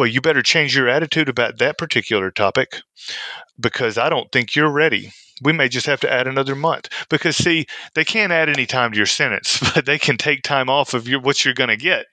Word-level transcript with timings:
well, 0.00 0.08
you 0.08 0.22
better 0.22 0.40
change 0.40 0.74
your 0.74 0.88
attitude 0.88 1.28
about 1.28 1.58
that 1.58 1.76
particular 1.76 2.30
topic 2.30 2.80
because 3.60 3.98
I 3.98 4.08
don't 4.08 4.32
think 4.32 4.56
you're 4.56 4.72
ready. 4.72 5.12
We 5.42 5.52
may 5.52 5.68
just 5.68 5.84
have 5.84 6.00
to 6.00 6.10
add 6.10 6.26
another 6.26 6.54
month 6.54 6.88
because 7.10 7.36
see, 7.36 7.66
they 7.94 8.06
can't 8.06 8.32
add 8.32 8.48
any 8.48 8.64
time 8.64 8.92
to 8.92 8.96
your 8.96 9.04
sentence, 9.04 9.60
but 9.74 9.84
they 9.84 9.98
can 9.98 10.16
take 10.16 10.42
time 10.42 10.70
off 10.70 10.94
of 10.94 11.06
your 11.06 11.20
what 11.20 11.44
you're 11.44 11.52
going 11.52 11.68
to 11.68 11.76
get 11.76 12.06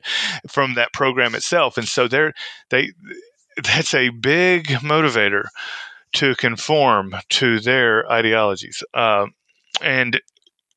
from 0.50 0.74
that 0.74 0.92
program 0.92 1.34
itself. 1.34 1.78
And 1.78 1.88
so 1.88 2.10
they're 2.10 2.34
they 2.72 2.92
that's 3.64 3.94
a 3.94 4.10
big 4.10 4.66
motivator 4.84 5.46
to 6.16 6.36
conform 6.36 7.16
to 7.30 7.62
their 7.62 8.12
ideologies. 8.12 8.84
Uh, 8.94 9.28
and 9.82 10.20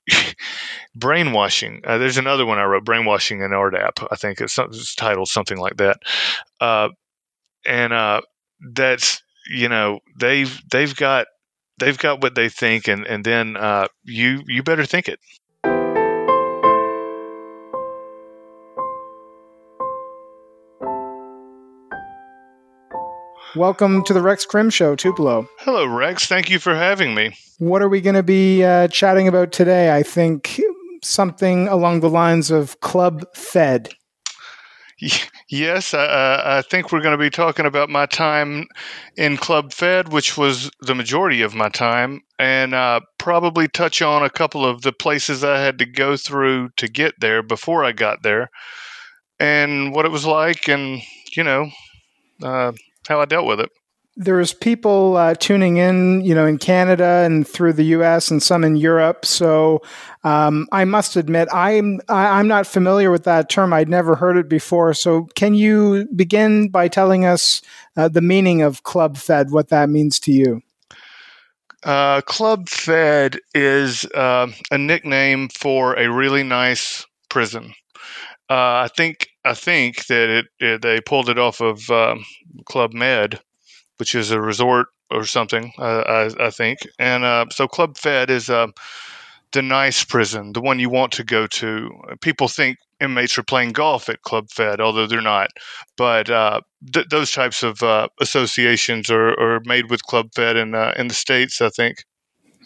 brainwashing. 0.95 1.81
Uh, 1.85 1.99
there's 1.99 2.19
another 2.19 2.47
one 2.47 2.59
I 2.59 2.65
wrote, 2.65 2.85
brainwashing 2.85 3.41
in 3.41 3.51
RDAP. 3.51 4.07
I 4.11 4.17
think 4.17 4.41
it's, 4.41 4.59
it's 4.59 4.95
titled 4.95 5.29
something 5.29 5.59
like 5.59 5.77
that. 5.77 5.99
Uh, 6.61 6.91
and 7.67 7.93
uh, 7.93 8.21
that's 8.75 9.23
you 9.51 9.69
know 9.69 10.01
they've 10.19 10.61
they've 10.71 10.95
got 10.95 11.27
they've 11.79 11.99
got 11.99 12.23
what 12.23 12.35
they 12.35 12.49
think, 12.49 12.89
and 12.89 13.07
and 13.07 13.25
then 13.25 13.57
uh, 13.57 13.89
you 14.05 14.43
you 14.47 14.63
better 14.63 14.87
think 14.87 15.09
it. 15.09 15.21
Welcome 23.57 24.05
to 24.05 24.13
the 24.13 24.23
Rex 24.23 24.47
Krim 24.47 24.71
Show, 24.71 24.95
Tupelo. 24.95 25.49
Hello, 25.59 25.85
Rex. 25.85 26.27
Thank 26.27 26.51
you 26.51 26.61
for 26.61 26.77
having 26.77 27.15
me. 27.15 27.35
What 27.59 27.83
are 27.83 27.89
we 27.89 28.01
going 28.01 28.15
to 28.15 28.23
be 28.23 28.63
uh, 28.63 28.87
chatting 28.87 29.27
about 29.27 29.51
today? 29.51 29.95
I 29.95 30.05
think 30.05 30.61
something 31.03 31.67
along 31.67 31.99
the 31.99 32.09
lines 32.09 32.53
of 32.53 32.81
Club 32.81 33.25
Fed. 33.35 33.89
Yes, 35.49 35.95
I, 35.95 36.59
I 36.59 36.63
think 36.63 36.93
we're 36.93 37.01
going 37.01 37.17
to 37.17 37.23
be 37.23 37.31
talking 37.31 37.67
about 37.67 37.89
my 37.89 38.07
time 38.07 38.67
in 39.17 39.37
Club 39.37 39.73
Fed, 39.73 40.13
which 40.13 40.37
was 40.37 40.71
the 40.81 40.95
majority 40.95 41.43
of 41.43 41.55
my 41.55 41.69
time, 41.69 42.21
and 42.39 42.75
uh, 42.75 43.01
probably 43.19 43.67
touch 43.67 44.01
on 44.01 44.23
a 44.23 44.31
couple 44.31 44.65
of 44.65 44.83
the 44.83 44.93
places 44.93 45.43
I 45.43 45.59
had 45.59 45.79
to 45.81 45.87
go 45.87 46.17
through 46.17 46.71
to 46.77 46.89
get 46.89 47.15
there 47.21 47.43
before 47.43 47.85
I 47.85 47.93
got 47.93 48.23
there, 48.23 48.51
and 49.41 49.93
what 49.93 50.05
it 50.05 50.13
was 50.13 50.27
like, 50.27 50.69
and 50.69 51.03
you 51.37 51.43
know, 51.43 51.71
uh, 52.43 52.73
how 53.09 53.21
I 53.21 53.25
dealt 53.25 53.47
with 53.47 53.61
it. 53.61 53.71
There's 54.23 54.53
people 54.53 55.17
uh, 55.17 55.35
tuning 55.35 55.79
in, 55.79 56.21
you 56.21 56.35
know, 56.35 56.45
in 56.45 56.59
Canada 56.59 57.23
and 57.25 57.49
through 57.49 57.73
the 57.73 57.85
U.S. 57.85 58.31
and 58.31 58.43
some 58.43 58.65
in 58.65 58.77
Europe. 58.77 59.25
So 59.25 59.81
um, 60.25 60.69
I 60.73 60.85
must 60.85 61.17
admit, 61.17 61.49
I'm 61.55 62.03
I'm 62.07 62.47
not 62.47 62.67
familiar 62.67 63.11
with 63.11 63.25
that 63.25 63.49
term. 63.49 63.73
I'd 63.73 63.89
never 63.89 64.15
heard 64.15 64.37
it 64.37 64.47
before. 64.47 64.93
So 64.93 65.25
can 65.35 65.55
you 65.55 66.07
begin 66.15 66.69
by 66.69 66.87
telling 66.87 67.25
us 67.25 67.63
uh, 67.97 68.09
the 68.09 68.21
meaning 68.21 68.61
of 68.61 68.83
Club 68.83 69.17
Fed, 69.17 69.53
what 69.53 69.69
that 69.71 69.89
means 69.89 70.21
to 70.21 70.33
you? 70.33 70.61
Uh, 71.83 72.21
Club 72.21 72.69
Fed 72.69 73.39
is 73.55 74.05
uh, 74.15 74.49
a 74.71 74.77
nickname 74.77 75.49
for 75.49 75.95
a 75.99 76.13
really 76.13 76.43
nice 76.43 77.07
prison. 77.31 77.73
Uh, 78.51 78.85
I 78.85 78.89
think 78.95 79.29
I 79.45 79.55
think 79.55 80.07
that 80.07 80.29
it, 80.29 80.47
it, 80.59 80.83
they 80.83 81.01
pulled 81.01 81.31
it 81.31 81.39
off 81.39 81.61
of 81.61 81.89
um, 81.89 82.25
Club 82.67 82.93
Med, 82.93 83.41
which 84.01 84.15
is 84.15 84.31
a 84.31 84.41
resort 84.41 84.89
or 85.11 85.25
something. 85.25 85.73
Uh, 85.79 86.31
I, 86.41 86.47
I, 86.47 86.51
think, 86.51 86.81
and 86.99 87.23
uh, 87.23 87.47
so 87.51 87.69
Club 87.69 87.97
Fed 87.97 88.31
is 88.31 88.51
uh, 88.51 88.69
the 89.53 89.63
nice 89.63 90.03
prison, 90.03 90.53
the 90.53 90.61
one 90.61 90.81
you 90.81 90.91
want 90.91 91.13
to 91.13 91.25
go 91.25 91.47
to. 91.47 91.91
People 92.21 92.49
think 92.49 92.79
inmates 93.01 93.39
are 93.39 93.43
playing 93.43 93.73
golf 93.73 94.09
at 94.09 94.23
Club 94.23 94.51
Fed, 94.51 94.81
although 94.81 95.07
they're 95.07 95.21
not. 95.21 95.51
But 95.97 96.31
uh, 96.31 96.63
th- 96.93 97.09
those 97.11 97.31
types 97.31 97.63
of 97.63 97.83
uh, 97.83 98.09
associations 98.21 99.11
are, 99.11 99.39
are, 99.39 99.61
made 99.65 99.91
with 99.91 100.03
Club 100.03 100.31
Fed 100.35 100.57
in 100.57 100.75
in 100.75 101.09
the 101.09 101.15
states. 101.15 101.61
I 101.61 101.69
think. 101.69 101.99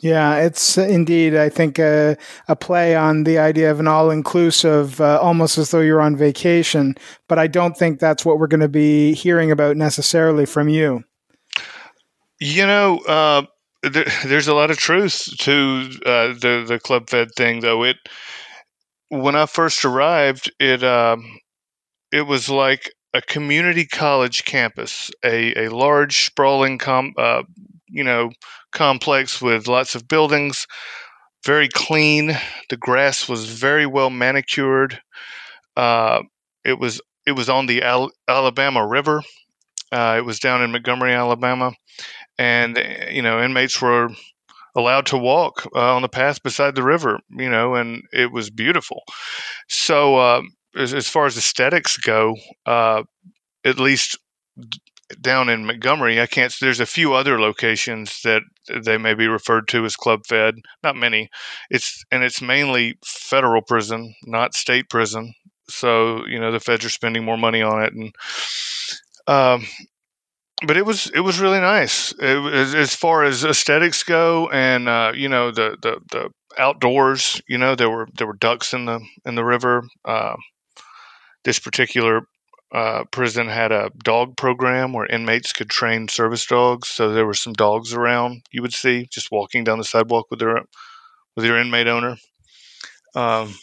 Yeah, 0.00 0.36
it's 0.36 0.76
indeed, 0.76 1.34
I 1.34 1.48
think, 1.48 1.78
a, 1.78 2.18
a 2.46 2.54
play 2.54 2.94
on 2.94 3.24
the 3.24 3.38
idea 3.38 3.70
of 3.70 3.80
an 3.80 3.88
all 3.88 4.10
inclusive, 4.10 5.00
uh, 5.00 5.18
almost 5.18 5.56
as 5.56 5.70
though 5.70 5.80
you're 5.80 6.02
on 6.02 6.14
vacation. 6.14 6.94
But 7.26 7.38
I 7.38 7.46
don't 7.46 7.74
think 7.74 8.00
that's 8.00 8.22
what 8.22 8.38
we're 8.38 8.48
going 8.48 8.60
to 8.60 8.68
be 8.68 9.14
hearing 9.14 9.50
about 9.50 9.78
necessarily 9.78 10.44
from 10.44 10.68
you. 10.68 11.04
You 12.44 12.66
know, 12.66 12.98
uh, 12.98 13.46
there, 13.82 14.04
there's 14.26 14.48
a 14.48 14.54
lot 14.54 14.70
of 14.70 14.76
truth 14.76 15.26
to 15.38 15.88
uh, 16.04 16.28
the 16.34 16.62
the 16.68 16.78
Club 16.78 17.08
Fed 17.08 17.28
thing, 17.34 17.60
though. 17.60 17.84
It 17.84 17.96
when 19.08 19.34
I 19.34 19.46
first 19.46 19.82
arrived, 19.86 20.52
it 20.60 20.84
um, 20.84 21.24
it 22.12 22.22
was 22.22 22.50
like 22.50 22.92
a 23.14 23.22
community 23.22 23.86
college 23.86 24.44
campus, 24.44 25.10
a, 25.24 25.66
a 25.66 25.70
large 25.70 26.26
sprawling 26.26 26.78
com, 26.78 27.14
uh, 27.18 27.44
you 27.88 28.04
know 28.04 28.30
complex 28.72 29.40
with 29.40 29.68
lots 29.68 29.94
of 29.94 30.06
buildings, 30.06 30.66
very 31.46 31.68
clean. 31.68 32.36
The 32.70 32.76
grass 32.76 33.26
was 33.28 33.46
very 33.46 33.86
well 33.86 34.10
manicured. 34.10 35.00
Uh, 35.76 36.22
it 36.64 36.78
was 36.78 37.00
it 37.26 37.32
was 37.32 37.48
on 37.48 37.66
the 37.66 37.82
Al- 37.82 38.12
Alabama 38.28 38.86
River. 38.86 39.22
Uh, 39.92 40.16
it 40.18 40.24
was 40.24 40.40
down 40.40 40.62
in 40.62 40.72
Montgomery, 40.72 41.14
Alabama, 41.14 41.72
and 42.38 42.78
you 43.10 43.22
know 43.22 43.42
inmates 43.42 43.80
were 43.80 44.10
allowed 44.76 45.06
to 45.06 45.18
walk 45.18 45.66
uh, 45.74 45.94
on 45.94 46.02
the 46.02 46.08
path 46.08 46.42
beside 46.42 46.74
the 46.74 46.82
river. 46.82 47.20
You 47.30 47.50
know, 47.50 47.74
and 47.74 48.02
it 48.12 48.32
was 48.32 48.50
beautiful. 48.50 49.02
So 49.68 50.16
uh, 50.16 50.42
as, 50.76 50.94
as, 50.94 51.08
far 51.08 51.26
as 51.26 51.36
aesthetics 51.36 51.96
go, 51.96 52.36
uh, 52.66 53.02
at 53.64 53.78
least 53.78 54.18
down 55.20 55.48
in 55.48 55.66
Montgomery, 55.66 56.20
I 56.20 56.26
can't. 56.26 56.54
There's 56.60 56.80
a 56.80 56.86
few 56.86 57.14
other 57.14 57.40
locations 57.40 58.22
that 58.22 58.42
they 58.84 58.98
may 58.98 59.14
be 59.14 59.28
referred 59.28 59.68
to 59.68 59.84
as 59.84 59.96
Club 59.96 60.20
Fed. 60.26 60.56
Not 60.82 60.96
many. 60.96 61.28
It's 61.70 62.04
and 62.10 62.22
it's 62.22 62.42
mainly 62.42 62.98
federal 63.04 63.62
prison, 63.62 64.14
not 64.24 64.54
state 64.54 64.88
prison. 64.88 65.34
So 65.68 66.26
you 66.26 66.38
know 66.38 66.52
the 66.52 66.60
feds 66.60 66.84
are 66.84 66.90
spending 66.90 67.24
more 67.24 67.38
money 67.38 67.62
on 67.62 67.82
it, 67.82 67.92
and 67.92 68.14
um, 69.26 69.66
but 70.64 70.76
it 70.76 70.86
was 70.86 71.10
it 71.14 71.20
was 71.20 71.40
really 71.40 71.60
nice 71.60 72.12
it, 72.18 72.74
as 72.74 72.94
far 72.94 73.24
as 73.24 73.44
aesthetics 73.44 74.02
go, 74.02 74.48
and 74.50 74.88
uh, 74.88 75.12
you 75.14 75.28
know 75.28 75.50
the, 75.50 75.76
the 75.82 76.00
the 76.10 76.30
outdoors. 76.58 77.40
You 77.48 77.58
know 77.58 77.74
there 77.74 77.90
were 77.90 78.08
there 78.16 78.26
were 78.26 78.36
ducks 78.36 78.72
in 78.72 78.84
the 78.86 79.00
in 79.24 79.34
the 79.34 79.44
river. 79.44 79.84
Uh, 80.04 80.36
this 81.44 81.58
particular 81.58 82.22
uh, 82.72 83.04
prison 83.10 83.48
had 83.48 83.70
a 83.70 83.90
dog 84.02 84.36
program 84.36 84.92
where 84.92 85.06
inmates 85.06 85.52
could 85.52 85.70
train 85.70 86.08
service 86.08 86.46
dogs. 86.46 86.88
So 86.88 87.12
there 87.12 87.26
were 87.26 87.34
some 87.34 87.52
dogs 87.52 87.94
around 87.94 88.42
you 88.50 88.62
would 88.62 88.74
see 88.74 89.06
just 89.10 89.30
walking 89.30 89.64
down 89.64 89.78
the 89.78 89.84
sidewalk 89.84 90.26
with 90.30 90.40
their 90.40 90.62
with 91.36 91.44
your 91.44 91.58
inmate 91.58 91.86
owner. 91.86 92.16
Um, 93.14 93.54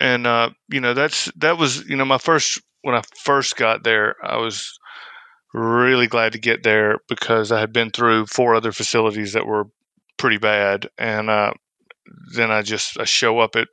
and 0.00 0.26
uh, 0.26 0.50
you 0.68 0.80
know 0.80 0.94
that's 0.94 1.30
that 1.36 1.58
was 1.58 1.88
you 1.88 1.96
know 1.96 2.04
my 2.04 2.18
first 2.18 2.60
when 2.82 2.94
I 2.94 3.02
first 3.22 3.56
got 3.56 3.84
there 3.84 4.16
I 4.22 4.38
was 4.38 4.78
really 5.52 6.06
glad 6.06 6.32
to 6.32 6.38
get 6.38 6.62
there 6.62 6.98
because 7.08 7.52
I 7.52 7.60
had 7.60 7.72
been 7.72 7.90
through 7.90 8.26
four 8.26 8.54
other 8.54 8.72
facilities 8.72 9.32
that 9.32 9.46
were 9.46 9.64
pretty 10.18 10.38
bad, 10.38 10.88
and 10.98 11.30
uh, 11.30 11.52
then 12.34 12.50
I 12.50 12.62
just 12.62 12.98
I 12.98 13.04
show 13.04 13.38
up 13.38 13.56
at 13.56 13.68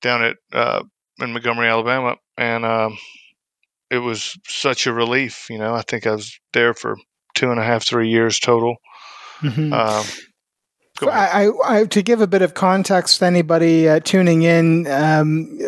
down 0.00 0.22
at 0.22 0.36
uh, 0.52 0.82
in 1.20 1.32
Montgomery, 1.32 1.68
Alabama, 1.68 2.16
and 2.36 2.64
um, 2.64 2.98
it 3.90 3.98
was 3.98 4.38
such 4.46 4.86
a 4.86 4.92
relief. 4.92 5.46
You 5.50 5.58
know, 5.58 5.74
I 5.74 5.82
think 5.82 6.06
I 6.06 6.12
was 6.12 6.38
there 6.52 6.74
for 6.74 6.96
two 7.34 7.50
and 7.50 7.60
a 7.60 7.64
half, 7.64 7.84
three 7.84 8.08
years 8.08 8.38
total. 8.38 8.76
Mm-hmm. 9.42 9.72
Um, 9.72 10.04
I, 11.02 11.50
I, 11.64 11.84
to 11.86 12.02
give 12.02 12.20
a 12.20 12.26
bit 12.26 12.42
of 12.42 12.52
context 12.52 13.20
to 13.20 13.26
anybody 13.26 13.88
uh, 13.88 14.00
tuning 14.00 14.42
in, 14.42 14.86
um, 14.86 15.58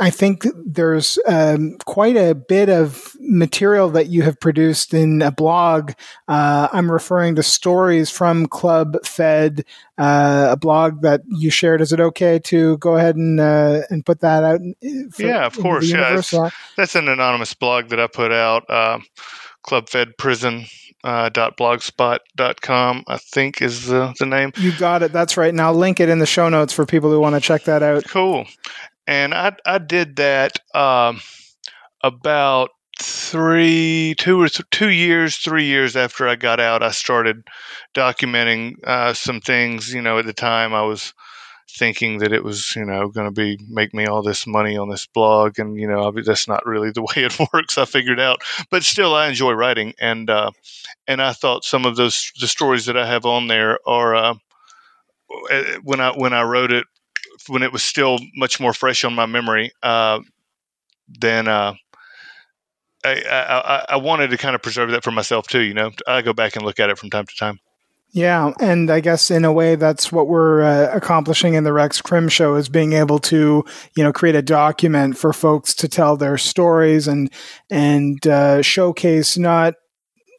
I 0.00 0.08
think 0.08 0.46
there's 0.64 1.18
um, 1.26 1.76
quite 1.84 2.16
a 2.16 2.34
bit 2.34 2.70
of 2.70 3.14
material 3.20 3.90
that 3.90 4.06
you 4.06 4.22
have 4.22 4.40
produced 4.40 4.94
in 4.94 5.20
a 5.20 5.30
blog. 5.30 5.92
Uh, 6.26 6.68
I'm 6.72 6.90
referring 6.90 7.34
to 7.34 7.42
stories 7.42 8.08
from 8.08 8.46
Club 8.46 8.96
Fed, 9.04 9.66
uh, 9.98 10.48
a 10.52 10.56
blog 10.56 11.02
that 11.02 11.20
you 11.28 11.50
shared. 11.50 11.82
Is 11.82 11.92
it 11.92 12.00
okay 12.00 12.38
to 12.44 12.78
go 12.78 12.96
ahead 12.96 13.16
and 13.16 13.38
uh, 13.38 13.82
and 13.90 14.04
put 14.06 14.20
that 14.20 14.42
out? 14.42 14.60
For, 15.12 15.22
yeah, 15.22 15.44
of 15.44 15.58
course. 15.58 15.90
Yeah, 15.90 16.18
that's 16.78 16.94
an 16.94 17.08
anonymous 17.08 17.52
blog 17.52 17.90
that 17.90 18.00
I 18.00 18.06
put 18.06 18.32
out. 18.32 18.68
Um, 18.70 19.04
Club 19.62 19.90
Fed 19.90 20.16
Prison 20.16 20.64
uh, 21.04 21.30
.blogspot.com, 21.30 23.04
I 23.06 23.16
think 23.18 23.62
is 23.62 23.86
the, 23.86 24.14
the 24.18 24.26
name. 24.26 24.52
You 24.56 24.72
got 24.78 25.02
it. 25.02 25.12
That's 25.12 25.36
right. 25.36 25.48
And 25.48 25.60
I'll 25.60 25.74
link 25.74 26.00
it 26.00 26.08
in 26.08 26.18
the 26.18 26.26
show 26.26 26.48
notes 26.48 26.72
for 26.72 26.86
people 26.86 27.10
who 27.10 27.20
want 27.20 27.36
to 27.36 27.40
check 27.40 27.64
that 27.64 27.82
out. 27.82 28.04
Cool 28.04 28.46
and 29.10 29.34
I 29.34 29.52
I 29.66 29.78
did 29.78 30.16
that 30.16 30.58
um, 30.74 31.20
about 32.04 32.70
three 33.00 34.14
two 34.18 34.40
or 34.40 34.48
th- 34.48 34.68
two 34.70 34.90
years 34.90 35.36
three 35.36 35.64
years 35.64 35.96
after 35.96 36.28
I 36.28 36.36
got 36.36 36.60
out. 36.60 36.84
I 36.84 36.92
started 36.92 37.42
documenting 37.94 38.74
uh, 38.84 39.12
some 39.14 39.40
things. 39.40 39.92
You 39.92 40.00
know, 40.00 40.18
at 40.18 40.26
the 40.26 40.32
time 40.32 40.72
I 40.74 40.82
was 40.82 41.12
thinking 41.78 42.18
that 42.18 42.32
it 42.32 42.44
was, 42.44 42.74
you 42.76 42.84
know, 42.84 43.08
going 43.08 43.26
to 43.26 43.32
be 43.32 43.58
make 43.68 43.94
me 43.94 44.06
all 44.06 44.22
this 44.22 44.46
money 44.46 44.76
on 44.76 44.90
this 44.90 45.06
blog, 45.06 45.58
and 45.58 45.76
you 45.76 45.88
know, 45.88 46.12
that's 46.24 46.48
not 46.48 46.64
really 46.64 46.92
the 46.92 47.02
way 47.16 47.24
it 47.24 47.38
works. 47.52 47.78
I 47.78 47.86
figured 47.86 48.20
out, 48.20 48.42
but 48.70 48.84
still, 48.84 49.14
I 49.16 49.28
enjoy 49.28 49.52
writing, 49.52 49.94
and 50.00 50.30
uh, 50.30 50.52
and 51.08 51.20
I 51.20 51.32
thought 51.32 51.64
some 51.64 51.84
of 51.84 51.96
those 51.96 52.32
the 52.40 52.48
stories 52.48 52.86
that 52.86 52.96
I 52.96 53.06
have 53.06 53.26
on 53.26 53.48
there 53.48 53.80
are 53.86 54.14
uh, 54.14 54.34
eh, 55.50 55.78
when 55.82 56.00
I 56.00 56.10
when 56.12 56.32
I 56.32 56.42
wrote 56.42 56.72
it 56.72 56.86
when 57.48 57.62
it 57.62 57.72
was 57.72 57.82
still 57.82 58.18
much 58.36 58.60
more 58.60 58.72
fresh 58.72 59.04
on 59.04 59.14
my 59.14 59.26
memory. 59.26 59.72
Uh, 59.82 60.20
then 61.08 61.48
uh, 61.48 61.74
I, 63.04 63.22
I, 63.28 63.84
I 63.90 63.96
wanted 63.96 64.30
to 64.30 64.36
kind 64.36 64.54
of 64.54 64.62
preserve 64.62 64.90
that 64.90 65.04
for 65.04 65.10
myself 65.10 65.46
too. 65.46 65.62
You 65.62 65.74
know, 65.74 65.90
I 66.06 66.22
go 66.22 66.32
back 66.32 66.56
and 66.56 66.64
look 66.64 66.80
at 66.80 66.90
it 66.90 66.98
from 66.98 67.10
time 67.10 67.26
to 67.26 67.36
time. 67.36 67.60
Yeah, 68.12 68.52
and 68.58 68.90
I 68.90 68.98
guess 68.98 69.30
in 69.30 69.44
a 69.44 69.52
way 69.52 69.76
that's 69.76 70.10
what 70.10 70.26
we're 70.26 70.62
uh, 70.62 70.90
accomplishing 70.92 71.54
in 71.54 71.62
the 71.62 71.72
Rex 71.72 72.02
Crim 72.02 72.28
Show 72.28 72.56
is 72.56 72.68
being 72.68 72.92
able 72.92 73.20
to, 73.20 73.64
you 73.96 74.02
know, 74.02 74.12
create 74.12 74.34
a 74.34 74.42
document 74.42 75.16
for 75.16 75.32
folks 75.32 75.74
to 75.74 75.88
tell 75.88 76.16
their 76.16 76.36
stories 76.36 77.06
and 77.06 77.30
and 77.70 78.26
uh, 78.26 78.62
showcase 78.62 79.38
not 79.38 79.74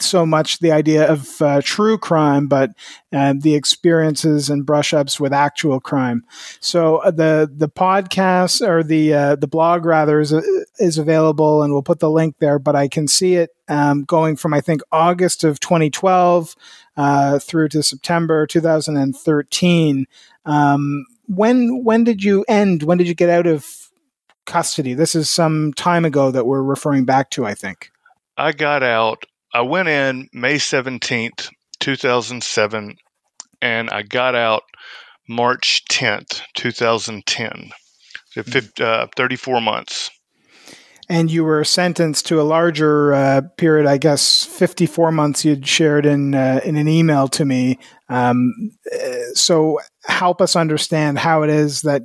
so 0.01 0.25
much 0.25 0.59
the 0.59 0.71
idea 0.71 1.09
of 1.09 1.41
uh, 1.41 1.61
true 1.63 1.97
crime, 1.97 2.47
but 2.47 2.71
uh, 3.13 3.33
the 3.37 3.55
experiences 3.55 4.49
and 4.49 4.65
brush 4.65 4.93
ups 4.93 5.19
with 5.19 5.33
actual 5.33 5.79
crime. 5.79 6.23
So 6.59 6.97
uh, 6.97 7.11
the 7.11 7.51
the 7.51 7.69
podcast 7.69 8.65
or 8.67 8.83
the 8.83 9.13
uh, 9.13 9.35
the 9.35 9.47
blog 9.47 9.85
rather 9.85 10.19
is 10.19 10.31
is 10.79 10.97
available, 10.97 11.63
and 11.63 11.73
we'll 11.73 11.83
put 11.83 11.99
the 11.99 12.09
link 12.09 12.35
there. 12.39 12.59
But 12.59 12.75
I 12.75 12.87
can 12.87 13.07
see 13.07 13.35
it 13.35 13.51
um, 13.67 14.03
going 14.03 14.35
from 14.35 14.53
I 14.53 14.61
think 14.61 14.81
August 14.91 15.43
of 15.43 15.59
2012 15.59 16.55
uh, 16.97 17.39
through 17.39 17.69
to 17.69 17.83
September 17.83 18.45
2013. 18.45 20.05
Um, 20.45 21.05
when 21.27 21.83
when 21.83 22.03
did 22.03 22.23
you 22.23 22.45
end? 22.47 22.83
When 22.83 22.97
did 22.97 23.07
you 23.07 23.15
get 23.15 23.29
out 23.29 23.47
of 23.47 23.89
custody? 24.45 24.93
This 24.93 25.15
is 25.15 25.29
some 25.29 25.73
time 25.73 26.05
ago 26.05 26.31
that 26.31 26.45
we're 26.45 26.63
referring 26.63 27.05
back 27.05 27.29
to. 27.31 27.45
I 27.45 27.53
think. 27.53 27.91
I 28.37 28.51
got 28.53 28.81
out 28.81 29.25
I 29.53 29.61
went 29.61 29.89
in 29.89 30.29
May 30.33 30.55
17th, 30.55 31.49
2007, 31.79 32.95
and 33.61 33.89
I 33.89 34.01
got 34.01 34.35
out 34.35 34.63
March 35.27 35.83
10th, 35.89 36.41
2010. 36.55 37.71
So 38.31 38.43
hmm. 38.43 38.83
uh, 38.83 39.07
34 39.15 39.61
months. 39.61 40.09
And 41.09 41.29
you 41.29 41.43
were 41.43 41.65
sentenced 41.65 42.27
to 42.27 42.39
a 42.39 42.43
larger 42.43 43.13
uh, 43.13 43.41
period, 43.57 43.85
I 43.85 43.97
guess, 43.97 44.45
54 44.45 45.11
months 45.11 45.43
you'd 45.43 45.67
shared 45.67 46.05
in, 46.05 46.33
uh, 46.33 46.61
in 46.63 46.77
an 46.77 46.87
email 46.87 47.27
to 47.29 47.43
me. 47.43 47.79
Um, 48.07 48.53
uh, 48.93 49.33
so 49.33 49.79
help 50.05 50.41
us 50.41 50.55
understand 50.55 51.19
how 51.19 51.43
it 51.43 51.49
is 51.49 51.81
that, 51.81 52.03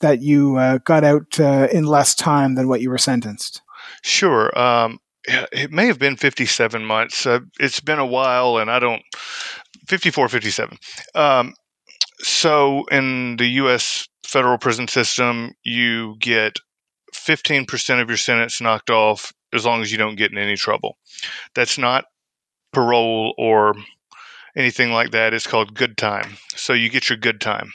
that 0.00 0.20
you 0.20 0.56
uh, 0.56 0.78
got 0.84 1.04
out 1.04 1.40
uh, 1.40 1.68
in 1.72 1.84
less 1.84 2.14
time 2.14 2.56
than 2.56 2.68
what 2.68 2.82
you 2.82 2.90
were 2.90 2.98
sentenced. 2.98 3.62
Sure. 4.02 4.56
Um, 4.58 4.98
it 5.52 5.70
may 5.70 5.86
have 5.86 5.98
been 5.98 6.16
57 6.16 6.84
months. 6.84 7.26
Uh, 7.26 7.40
it's 7.58 7.80
been 7.80 7.98
a 7.98 8.06
while, 8.06 8.58
and 8.58 8.70
I 8.70 8.78
don't 8.78 9.02
54, 9.88 10.28
57. 10.28 10.78
Um, 11.14 11.54
so 12.20 12.84
in 12.86 13.36
the 13.36 13.46
U.S. 13.46 14.08
federal 14.24 14.58
prison 14.58 14.88
system, 14.88 15.52
you 15.62 16.16
get 16.18 16.58
15% 17.14 18.02
of 18.02 18.08
your 18.08 18.16
sentence 18.16 18.60
knocked 18.60 18.90
off 18.90 19.32
as 19.52 19.64
long 19.64 19.82
as 19.82 19.90
you 19.90 19.98
don't 19.98 20.16
get 20.16 20.30
in 20.30 20.38
any 20.38 20.56
trouble. 20.56 20.96
That's 21.54 21.78
not 21.78 22.04
parole 22.72 23.34
or 23.38 23.74
anything 24.56 24.92
like 24.92 25.10
that. 25.10 25.34
It's 25.34 25.46
called 25.46 25.74
good 25.74 25.96
time. 25.96 26.36
So 26.56 26.72
you 26.72 26.88
get 26.88 27.08
your 27.08 27.18
good 27.18 27.40
time. 27.40 27.72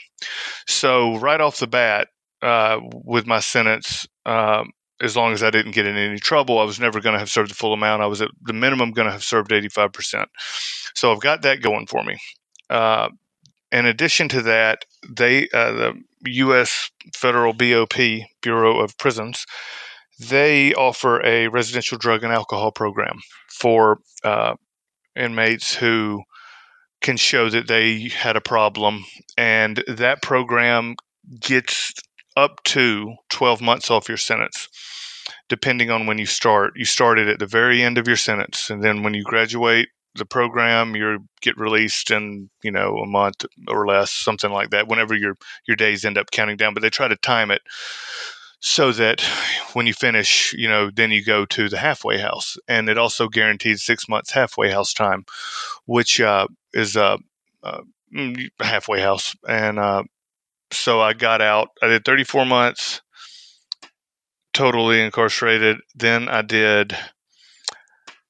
So 0.66 1.16
right 1.18 1.40
off 1.40 1.58
the 1.58 1.66
bat, 1.66 2.08
uh, 2.42 2.78
with 3.04 3.26
my 3.26 3.40
sentence, 3.40 4.06
um, 4.24 4.70
as 5.00 5.16
long 5.16 5.32
as 5.32 5.42
I 5.42 5.50
didn't 5.50 5.72
get 5.72 5.86
in 5.86 5.96
any 5.96 6.18
trouble, 6.18 6.58
I 6.58 6.64
was 6.64 6.80
never 6.80 7.00
going 7.00 7.12
to 7.12 7.18
have 7.18 7.30
served 7.30 7.50
the 7.50 7.54
full 7.54 7.72
amount. 7.72 8.02
I 8.02 8.06
was 8.06 8.22
at 8.22 8.30
the 8.42 8.52
minimum 8.52 8.92
going 8.92 9.06
to 9.06 9.12
have 9.12 9.24
served 9.24 9.50
85%. 9.50 10.26
So 10.94 11.12
I've 11.12 11.20
got 11.20 11.42
that 11.42 11.60
going 11.60 11.86
for 11.86 12.02
me. 12.02 12.18
Uh, 12.70 13.08
in 13.72 13.86
addition 13.86 14.28
to 14.30 14.42
that, 14.42 14.84
they 15.08 15.48
uh, 15.52 15.72
the 15.72 16.02
U.S. 16.24 16.90
Federal 17.14 17.52
BOP 17.52 17.94
Bureau 18.40 18.80
of 18.80 18.96
Prisons 18.96 19.44
they 20.18 20.72
offer 20.74 21.24
a 21.24 21.48
residential 21.48 21.98
drug 21.98 22.24
and 22.24 22.32
alcohol 22.32 22.72
program 22.72 23.20
for 23.48 24.00
uh, 24.24 24.54
inmates 25.14 25.74
who 25.74 26.22
can 27.02 27.16
show 27.16 27.50
that 27.50 27.68
they 27.68 28.08
had 28.08 28.36
a 28.36 28.40
problem, 28.40 29.04
and 29.36 29.84
that 29.86 30.22
program 30.22 30.96
gets 31.38 31.92
up 32.36 32.62
to 32.64 33.14
12 33.30 33.60
months 33.60 33.90
off 33.90 34.08
your 34.08 34.18
sentence 34.18 34.68
depending 35.48 35.90
on 35.90 36.06
when 36.06 36.18
you 36.18 36.26
start. 36.26 36.74
You 36.76 36.84
started 36.84 37.28
at 37.28 37.38
the 37.38 37.46
very 37.46 37.82
end 37.82 37.98
of 37.98 38.06
your 38.06 38.16
sentence 38.16 38.70
and 38.70 38.82
then 38.82 39.02
when 39.02 39.14
you 39.14 39.22
graduate 39.22 39.88
the 40.16 40.24
program 40.24 40.96
you 40.96 41.18
get 41.40 41.58
released 41.58 42.10
in 42.10 42.48
you 42.62 42.70
know 42.70 42.96
a 42.98 43.06
month 43.06 43.44
or 43.68 43.86
less 43.86 44.10
something 44.10 44.50
like 44.50 44.70
that 44.70 44.88
whenever 44.88 45.14
your 45.14 45.36
your 45.66 45.76
days 45.76 46.04
end 46.04 46.18
up 46.18 46.30
counting 46.30 46.56
down 46.56 46.74
but 46.74 46.82
they 46.82 46.90
try 46.90 47.06
to 47.06 47.16
time 47.16 47.50
it 47.50 47.60
so 48.60 48.92
that 48.92 49.20
when 49.74 49.86
you 49.86 49.92
finish 49.92 50.54
you 50.54 50.68
know 50.68 50.90
then 50.90 51.10
you 51.10 51.24
go 51.24 51.44
to 51.44 51.68
the 51.68 51.76
halfway 51.76 52.18
house 52.18 52.56
and 52.66 52.88
it 52.88 52.98
also 52.98 53.28
guarantees 53.28 53.84
six 53.84 54.08
months 54.08 54.32
halfway 54.32 54.70
house 54.70 54.94
time 54.94 55.24
which 55.84 56.20
uh, 56.20 56.46
is 56.72 56.96
a 56.96 57.18
uh, 57.62 57.80
mm, 58.14 58.48
halfway 58.60 59.00
house 59.00 59.36
and 59.46 59.78
uh, 59.78 60.02
so 60.72 61.00
I 61.00 61.12
got 61.12 61.40
out. 61.40 61.68
I 61.82 61.88
did 61.88 62.04
34 62.04 62.46
months 62.46 63.00
totally 64.56 65.02
incarcerated. 65.02 65.76
Then 65.94 66.28
I 66.28 66.40
did 66.40 66.96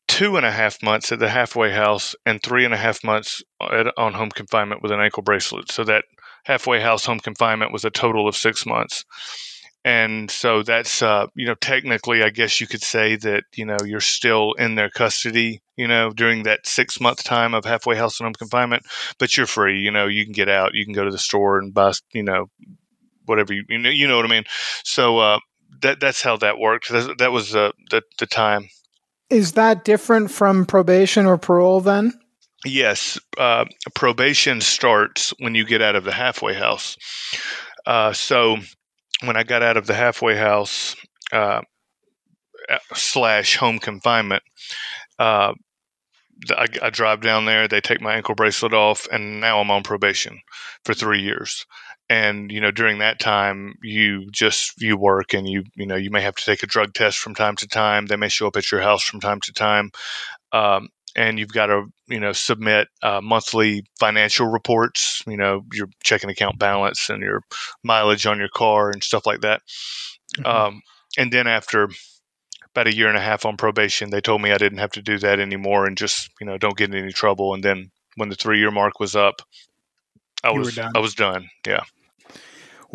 two 0.09 0.37
and 0.37 0.45
a 0.45 0.51
half 0.51 0.83
months 0.83 1.13
at 1.13 1.21
the 1.21 1.29
halfway 1.29 1.71
house 1.71 2.17
and 2.27 2.43
three 2.43 2.65
and 2.65 2.75
a 2.75 2.77
half 2.77 3.05
months 3.05 3.43
uh, 3.61 3.69
at, 3.73 3.87
on 3.97 4.13
home 4.13 4.31
confinement 4.31 4.83
with 4.83 4.91
an 4.91 5.01
ankle 5.01 5.23
bracelet. 5.23 5.71
So 5.71 5.85
that 5.85 6.05
halfway 6.45 6.81
house 6.81 7.07
home 7.07 7.21
confinement 7.21 7.73
was 7.73 7.85
a 7.85 7.91
total 7.91 8.27
of 8.27 8.37
six 8.37 8.67
months. 8.67 9.05
And 9.87 10.29
so 10.33 10.65
that's, 10.65 11.01
uh, 11.01 11.29
you 11.37 11.47
know, 11.47 11.55
technically, 11.55 12.25
I 12.25 12.31
guess 12.31 12.61
you 12.61 12.67
could 12.67 12.83
say 12.83 13.15
that, 13.15 13.45
you 13.55 13.65
know, 13.65 13.77
you're 13.85 14.01
still 14.01 14.55
in 14.55 14.75
their 14.75 14.91
custody, 14.91 15.63
you 15.77 15.87
know, 15.87 16.11
during 16.11 16.43
that 16.43 16.67
six 16.67 17.01
month 17.01 17.23
time 17.23 17.55
of 17.55 17.65
halfway 17.65 17.95
house 17.95 18.19
and 18.19 18.27
home 18.27 18.35
confinement, 18.35 18.83
but 19.21 19.37
you're 19.37 19.47
free, 19.47 19.79
you 19.79 19.93
know, 19.93 20.09
you 20.09 20.25
can 20.25 20.33
get 20.33 20.49
out, 20.49 20.75
you 20.75 20.85
can 20.85 20.93
go 20.93 21.05
to 21.05 21.13
the 21.13 21.19
store 21.19 21.61
and 21.61 21.73
buy, 21.73 21.93
you 22.13 22.25
know, 22.25 22.47
whatever 23.27 23.53
you, 23.53 23.63
you 23.69 23.79
know, 23.79 23.89
you 23.89 24.09
know 24.09 24.17
what 24.17 24.27
I 24.27 24.29
mean? 24.29 24.43
So, 24.83 25.19
uh, 25.19 25.39
that, 25.83 26.01
that's 26.01 26.21
how 26.21 26.37
that 26.39 26.59
worked. 26.59 26.89
That, 26.89 27.19
that 27.19 27.31
was 27.31 27.55
uh, 27.55 27.71
the, 27.91 28.03
the 28.19 28.27
time. 28.27 28.69
Is 29.31 29.53
that 29.53 29.85
different 29.85 30.33
from 30.33 30.67
probation 30.67 31.27
or 31.27 31.39
parole 31.39 31.81
then? 31.81 32.13
Yes. 32.65 33.21
Uh, 33.39 33.67
probation 33.95 34.61
starts 34.61 35.33
when 35.39 35.55
you 35.55 35.65
get 35.65 35.81
out 35.81 35.95
of 35.95 36.03
the 36.03 36.13
halfway 36.13 36.55
house. 36.55 36.97
Uh, 37.87 38.13
so 38.13 38.57
when 39.23 39.37
I 39.37 39.45
got 39.45 39.63
out 39.63 39.77
of 39.77 39.87
the 39.87 39.95
halfway 39.95 40.37
house 40.37 40.97
uh, 41.33 41.63
slash 42.95 43.57
home 43.57 43.79
confinement, 43.79 44.43
uh, 45.19 45.55
I, 46.51 46.67
I, 46.83 46.91
drive 46.91 47.23
down 47.23 47.47
there. 47.47 47.67
They 47.67 47.81
take 47.81 48.01
my 48.01 48.15
ankle 48.15 48.35
bracelet 48.35 48.75
off, 48.75 49.09
and 49.11 49.41
now 49.41 49.61
I'm 49.61 49.71
on 49.71 49.83
probation 49.83 50.41
for 50.85 50.93
three 50.93 51.23
years. 51.23 51.65
And 52.09 52.53
you 52.53 52.61
know, 52.61 52.71
during 52.71 52.99
that 52.99 53.19
time, 53.19 53.75
you 53.83 54.31
just 54.31 54.81
you 54.81 54.97
work, 54.97 55.33
and 55.33 55.49
you 55.49 55.65
you 55.75 55.87
know, 55.87 55.97
you 55.97 56.11
may 56.11 56.21
have 56.21 56.35
to 56.37 56.45
take 56.45 56.63
a 56.63 56.67
drug 56.67 56.93
test 56.93 57.19
from 57.19 57.35
time 57.35 57.57
to 57.57 57.67
time. 57.67 58.07
They 58.07 58.17
may 58.17 58.29
show 58.29 58.47
up 58.47 58.57
at 58.57 58.71
your 58.71 58.83
house 58.83 59.03
from 59.03 59.21
time 59.21 59.41
to 59.41 59.53
time. 59.53 59.91
Um, 60.53 60.89
and 61.17 61.39
you've 61.39 61.53
got 61.53 61.67
to 61.67 61.87
you 62.07 62.21
know 62.21 62.33
submit 62.33 62.89
uh, 63.03 63.21
monthly 63.21 63.85
financial 63.99 64.47
reports 64.47 65.23
you 65.27 65.37
know 65.37 65.63
your 65.73 65.89
checking 66.05 66.31
account 66.31 66.59
balance 66.59 67.09
and 67.11 67.23
your 67.23 67.41
mileage 67.83 68.27
on 68.27 68.39
your 68.39 68.51
car 68.55 68.91
and 68.91 69.03
stuff 69.03 69.27
like 69.27 69.41
that. 69.41 69.63
Mm-hmm. 70.39 70.47
um, 70.47 70.83
and 71.19 71.33
then 71.33 71.47
after 71.47 71.89
about 72.75 72.87
a 72.87 72.95
year 72.95 73.09
and 73.09 73.17
a 73.17 73.21
half 73.21 73.47
on 73.47 73.57
probation 73.57 74.11
they 74.11 74.21
told 74.21 74.43
me 74.43 74.53
i 74.53 74.59
didn't 74.59 74.79
have 74.79 74.93
to 74.93 75.03
do 75.03 75.19
that 75.19 75.41
anymore 75.41 75.87
and 75.87 75.97
just 75.97 76.31
you 76.41 76.47
know 76.47 76.59
don't 76.59 76.77
get 76.77 76.93
in 76.93 77.03
any 77.03 77.13
trouble. 77.13 77.55
And 77.55 77.65
then 77.65 77.91
when 78.17 78.29
the 78.29 78.37
three 78.37 78.59
year 78.59 78.71
mark 78.71 79.01
was 79.01 79.17
up 79.17 79.43
i 80.45 80.53
you 80.53 80.59
was 80.59 80.79
i 80.79 80.99
was 80.99 81.15
done 81.15 81.49
yeah 81.67 81.81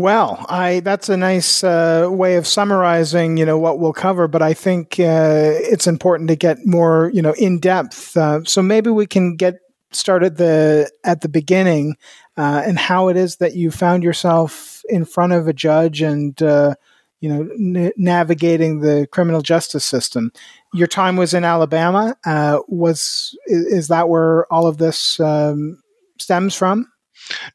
well, 0.02 0.46
I 0.50 0.82
that's 0.82 1.10
a 1.10 1.18
nice 1.18 1.64
uh, 1.64 2.08
way 2.10 2.36
of 2.36 2.48
summarizing, 2.48 3.38
you 3.38 3.46
know, 3.46 3.58
what 3.58 3.80
we'll 3.80 3.94
cover. 3.94 4.28
But 4.28 4.42
I 4.42 4.54
think 4.54 5.00
uh, 5.00 5.54
it's 5.56 5.88
important 5.88 6.30
to 6.30 6.36
get 6.36 6.66
more, 6.66 7.12
you 7.14 7.22
know, 7.22 7.34
in 7.34 7.60
depth. 7.60 8.18
Uh, 8.18 8.44
so 8.44 8.62
maybe 8.62 8.90
we 8.90 9.06
can 9.06 9.36
get 9.36 9.60
started 9.92 10.38
the 10.38 10.90
at 11.04 11.22
the 11.22 11.30
beginning 11.30 11.96
uh, 12.38 12.64
and 12.66 12.78
how 12.80 13.10
it 13.10 13.18
is 13.18 13.38
that 13.38 13.56
you 13.56 13.72
found 13.72 14.04
yourself 14.04 14.84
in 14.90 15.06
front 15.06 15.34
of 15.34 15.48
a 15.48 15.54
judge 15.54 16.02
and 16.02 16.42
uh, 16.42 16.74
you 17.20 17.30
know 17.30 17.50
n- 17.54 17.92
navigating 17.98 18.80
the 18.80 19.08
criminal 19.12 19.42
justice 19.42 19.86
system. 19.86 20.32
Your 20.74 20.88
time 20.88 21.18
was 21.18 21.34
in 21.34 21.44
Alabama. 21.44 22.16
Uh, 22.26 22.60
was 22.68 23.38
is, 23.46 23.66
is, 23.66 23.88
that 23.90 24.10
where 24.10 24.52
all 24.52 24.68
of 24.68 24.78
this 24.78 25.20
um, 25.20 25.82
stems 26.18 26.56
from? 26.56 26.92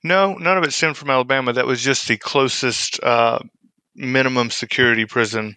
No, 0.02 0.34
none 0.34 0.58
of 0.58 0.64
it 0.64 0.72
stemmed 0.72 0.96
from 0.96 1.10
Alabama. 1.10 1.52
That 1.52 1.66
was 1.66 1.82
just 1.82 2.08
the 2.08 2.16
closest 2.16 3.02
uh, 3.02 3.40
minimum 3.94 4.50
security 4.50 5.06
prison 5.06 5.56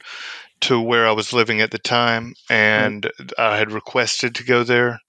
to 0.62 0.82
where 0.82 1.08
I 1.08 1.12
was 1.12 1.34
living 1.34 1.62
at 1.62 1.72
the 1.72 1.78
time, 1.78 2.34
and 2.50 3.04
mm. 3.04 3.32
I 3.38 3.58
had 3.58 3.72
requested 3.72 4.36
to 4.36 4.44
go 4.44 4.64
there, 4.64 5.00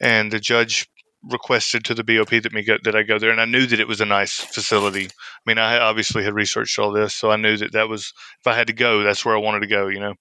and 0.00 0.30
the 0.30 0.40
judge 0.40 0.88
requested 1.24 1.84
to 1.84 1.94
the 1.94 2.04
BOP 2.04 2.30
that 2.30 2.52
me 2.52 2.62
go, 2.62 2.78
that 2.84 2.94
I 2.94 3.02
go 3.02 3.18
there, 3.18 3.30
and 3.30 3.40
I 3.40 3.44
knew 3.46 3.66
that 3.66 3.80
it 3.80 3.88
was 3.88 4.00
a 4.00 4.06
nice 4.06 4.34
facility. 4.34 5.06
I 5.06 5.40
mean, 5.46 5.58
I 5.58 5.78
obviously 5.78 6.24
had 6.24 6.34
researched 6.34 6.78
all 6.78 6.92
this, 6.92 7.14
so 7.14 7.30
I 7.30 7.36
knew 7.36 7.56
that 7.56 7.72
that 7.72 7.88
was 7.88 8.12
if 8.40 8.46
I 8.46 8.54
had 8.54 8.68
to 8.68 8.72
go, 8.72 9.02
that's 9.02 9.24
where 9.24 9.34
I 9.34 9.40
wanted 9.40 9.60
to 9.60 9.66
go. 9.66 9.88
You 9.88 10.00
know, 10.00 10.14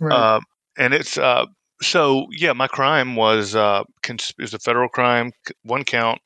right. 0.00 0.16
uh, 0.16 0.40
and 0.78 0.94
it's 0.94 1.18
uh, 1.18 1.46
so 1.82 2.26
yeah. 2.30 2.52
My 2.52 2.68
crime 2.68 3.16
was 3.16 3.54
uh, 3.54 3.84
cons- 4.02 4.34
was 4.38 4.54
a 4.54 4.58
federal 4.58 4.88
crime, 4.88 5.32
one 5.64 5.84
count, 5.84 6.20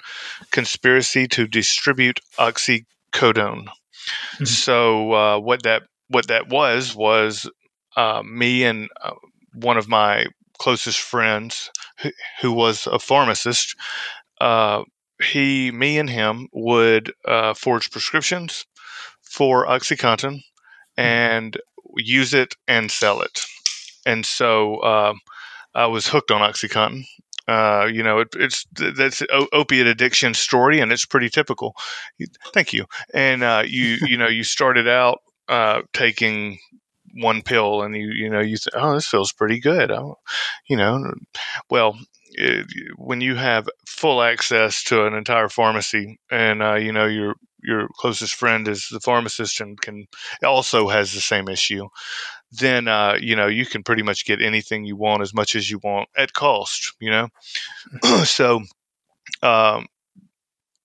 conspiracy 0.50 1.26
to 1.28 1.46
distribute 1.46 2.20
oxycodone. 2.38 3.66
Mm-hmm. 3.66 4.44
So 4.44 5.12
uh, 5.12 5.38
what 5.40 5.62
that 5.64 5.82
what 6.08 6.28
that 6.28 6.48
was 6.48 6.94
was 6.94 7.50
uh, 7.96 8.22
me 8.22 8.64
and 8.64 8.88
uh, 9.02 9.12
one 9.54 9.76
of 9.76 9.88
my 9.88 10.26
closest 10.58 11.00
friends 11.00 11.70
who, 12.00 12.10
who 12.40 12.52
was 12.52 12.86
a 12.86 12.98
pharmacist. 12.98 13.75
Uh, 14.40 14.82
he, 15.22 15.70
me, 15.72 15.98
and 15.98 16.10
him 16.10 16.48
would 16.52 17.12
uh, 17.26 17.54
forge 17.54 17.90
prescriptions 17.90 18.66
for 19.22 19.66
OxyContin 19.66 20.18
mm-hmm. 20.18 21.00
and 21.00 21.56
use 21.96 22.34
it 22.34 22.54
and 22.68 22.90
sell 22.90 23.22
it. 23.22 23.40
And 24.04 24.26
so 24.26 24.82
um, 24.82 25.20
I 25.76 25.87
was 25.87 26.09
hooked 26.09 26.30
on 26.30 26.40
OxyContin. 26.40 27.04
Uh, 27.47 27.87
you 27.92 28.02
know, 28.02 28.21
it, 28.21 28.28
it's 28.35 28.66
that's 28.73 29.23
opiate 29.52 29.87
addiction 29.87 30.35
story, 30.35 30.80
and 30.80 30.90
it's 30.90 31.04
pretty 31.04 31.28
typical. 31.28 31.76
Thank 32.52 32.73
you. 32.73 32.87
And 33.14 33.45
uh, 33.45 33.62
you, 33.64 33.99
you 34.06 34.16
know, 34.16 34.26
you 34.26 34.42
started 34.42 34.88
out 34.88 35.21
uh, 35.49 35.83
taking 35.92 36.59
one 37.18 37.40
pill 37.40 37.83
and 37.83 37.97
you 37.97 38.11
you 38.11 38.28
know 38.28 38.40
you 38.40 38.59
say 38.59 38.71
oh 38.75 38.92
this 38.95 39.06
feels 39.06 39.33
pretty 39.33 39.59
good 39.59 39.90
oh, 39.90 40.18
you 40.68 40.76
know 40.76 41.14
well 41.71 41.97
it, 42.33 42.66
when 42.97 43.23
you 43.23 43.35
have 43.35 43.68
full 43.87 44.21
access 44.23 44.83
to 44.83 45.06
an 45.06 45.14
entire 45.14 45.49
pharmacy 45.49 46.18
and 46.30 46.62
uh, 46.62 46.75
you 46.75 46.92
know 46.92 47.06
your 47.06 47.35
your 47.62 47.88
closest 47.99 48.35
friend 48.35 48.68
is 48.68 48.88
the 48.90 49.00
pharmacist 49.00 49.61
and 49.61 49.80
can 49.80 50.06
also 50.45 50.88
has 50.88 51.12
the 51.12 51.21
same 51.21 51.49
issue 51.49 51.88
then 52.53 52.88
uh, 52.88 53.17
you 53.21 53.37
know 53.37 53.47
you 53.47 53.67
can 53.67 53.83
pretty 53.83 54.03
much 54.03 54.25
get 54.25 54.43
anything 54.43 54.85
you 54.85 54.97
want 54.97 55.23
as 55.23 55.35
much 55.35 55.55
as 55.55 55.71
you 55.71 55.79
want 55.83 56.09
at 56.17 56.33
cost 56.33 56.95
you 57.00 57.11
know 57.11 57.29
so 58.25 58.61
um, 59.43 59.87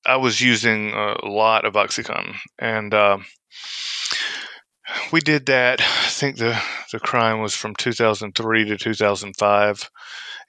i 0.05 0.15
was 0.17 0.41
using 0.41 0.91
a 0.91 1.25
lot 1.25 1.65
of 1.65 1.73
oxycontin 1.73 2.35
and 2.59 2.93
uh, 2.93 3.17
we 5.11 5.19
did 5.19 5.45
that. 5.47 5.81
I 5.81 6.09
think 6.09 6.37
the 6.37 6.59
the 6.91 6.99
crime 6.99 7.41
was 7.41 7.55
from 7.55 7.75
2003 7.75 8.65
to 8.65 8.77
2005, 8.77 9.89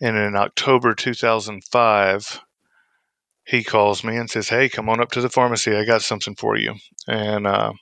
and 0.01 0.17
in 0.17 0.37
October 0.37 0.95
2005, 0.95 2.41
he 3.45 3.65
calls 3.65 4.05
me 4.05 4.17
and 4.17 4.31
says, 4.31 4.49
"Hey, 4.49 4.69
come 4.69 4.89
on 4.89 5.01
up 5.01 5.13
to 5.13 5.21
the 5.21 5.29
pharmacy. 5.29 5.77
I 5.77 5.85
got 5.85 6.03
something 6.03 6.35
for 6.35 6.57
you." 6.57 6.75
And 7.07 7.47
uh, 7.47 7.73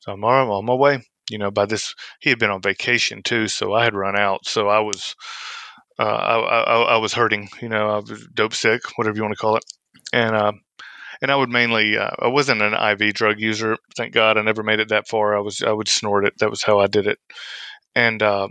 so 0.00 0.12
I'm 0.12 0.24
on 0.24 0.64
my 0.64 0.74
way. 0.74 1.02
You 1.30 1.38
know, 1.38 1.50
by 1.50 1.66
this 1.66 1.94
he 2.20 2.30
had 2.30 2.38
been 2.38 2.50
on 2.50 2.62
vacation 2.62 3.22
too, 3.22 3.48
so 3.48 3.74
I 3.74 3.84
had 3.84 3.94
run 3.94 4.18
out. 4.18 4.46
So 4.46 4.68
I 4.68 4.80
was 4.80 5.14
uh, 5.98 6.02
I, 6.02 6.38
I, 6.38 6.82
I 6.94 6.96
was 6.98 7.12
hurting. 7.12 7.48
You 7.60 7.68
know, 7.68 7.90
I 7.90 7.98
was 7.98 8.26
dope 8.34 8.54
sick, 8.54 8.82
whatever 8.96 9.16
you 9.16 9.22
want 9.22 9.34
to 9.34 9.40
call 9.40 9.56
it, 9.56 9.64
and. 10.12 10.34
Uh, 10.34 10.52
and 11.20 11.32
I 11.32 11.36
would 11.36 11.48
mainly 11.48 11.98
uh, 11.98 12.10
I 12.20 12.28
wasn't 12.28 12.62
an 12.62 12.74
IV 12.74 13.12
drug 13.12 13.40
user. 13.40 13.76
Thank 13.96 14.14
God 14.14 14.38
I 14.38 14.42
never 14.42 14.62
made 14.62 14.78
it 14.78 14.90
that 14.90 15.08
far. 15.08 15.36
I 15.36 15.40
was 15.40 15.62
I 15.62 15.72
would 15.72 15.88
snort 15.88 16.24
it. 16.24 16.34
That 16.38 16.48
was 16.48 16.62
how 16.62 16.78
I 16.78 16.86
did 16.86 17.08
it. 17.08 17.18
And 17.96 18.22
uh, 18.22 18.46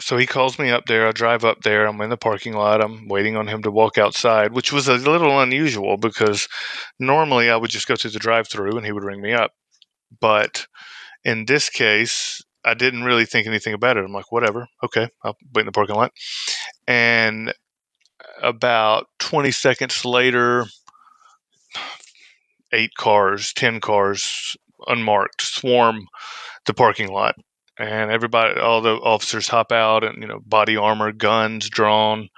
so 0.00 0.16
he 0.16 0.26
calls 0.26 0.58
me 0.58 0.70
up 0.70 0.84
there. 0.86 1.08
I 1.08 1.12
drive 1.12 1.44
up 1.44 1.62
there. 1.62 1.86
I'm 1.86 2.00
in 2.00 2.10
the 2.10 2.16
parking 2.16 2.52
lot. 2.52 2.82
I'm 2.82 3.08
waiting 3.08 3.36
on 3.36 3.46
him 3.46 3.62
to 3.62 3.70
walk 3.70 3.98
outside, 3.98 4.52
which 4.52 4.72
was 4.72 4.88
a 4.88 4.94
little 4.94 5.40
unusual 5.40 5.96
because 5.96 6.48
normally 6.98 7.50
I 7.50 7.56
would 7.56 7.70
just 7.70 7.88
go 7.88 7.96
to 7.96 8.08
the 8.08 8.18
drive-through 8.18 8.76
and 8.76 8.84
he 8.84 8.92
would 8.92 9.04
ring 9.04 9.22
me 9.22 9.32
up. 9.32 9.52
But 10.20 10.66
in 11.26 11.44
this 11.44 11.68
case, 11.68 12.40
I 12.64 12.74
didn't 12.74 13.02
really 13.02 13.26
think 13.26 13.48
anything 13.48 13.74
about 13.74 13.96
it. 13.96 14.04
I'm 14.04 14.12
like, 14.12 14.30
whatever, 14.30 14.68
okay, 14.84 15.08
I'll 15.24 15.36
wait 15.52 15.62
in 15.62 15.66
the 15.66 15.72
parking 15.72 15.96
lot. 15.96 16.12
And 16.86 17.52
about 18.40 19.08
20 19.18 19.50
seconds 19.50 20.04
later, 20.04 20.66
eight 22.72 22.94
cars, 22.96 23.52
ten 23.54 23.80
cars, 23.80 24.56
unmarked, 24.86 25.42
swarm 25.42 26.06
the 26.64 26.74
parking 26.74 27.08
lot, 27.08 27.34
and 27.76 28.12
everybody, 28.12 28.60
all 28.60 28.80
the 28.80 28.94
officers 28.94 29.48
hop 29.48 29.72
out, 29.72 30.04
and 30.04 30.22
you 30.22 30.28
know, 30.28 30.38
body 30.46 30.76
armor, 30.76 31.10
guns 31.10 31.68
drawn, 31.68 32.28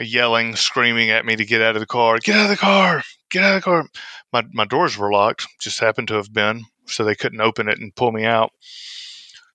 yelling, 0.00 0.56
screaming 0.56 1.10
at 1.10 1.24
me 1.24 1.36
to 1.36 1.44
get 1.44 1.62
out 1.62 1.76
of 1.76 1.80
the 1.80 1.86
car, 1.86 2.18
get 2.18 2.34
out 2.34 2.44
of 2.44 2.50
the 2.50 2.56
car, 2.56 3.04
get 3.30 3.44
out 3.44 3.54
of 3.54 3.62
the 3.62 3.64
car. 3.64 3.86
My 4.32 4.42
my 4.52 4.64
doors 4.64 4.98
were 4.98 5.12
locked, 5.12 5.46
just 5.60 5.78
happened 5.78 6.08
to 6.08 6.14
have 6.14 6.32
been, 6.32 6.64
so 6.88 7.04
they 7.04 7.14
couldn't 7.14 7.40
open 7.40 7.68
it 7.68 7.78
and 7.78 7.94
pull 7.94 8.12
me 8.12 8.24
out. 8.24 8.52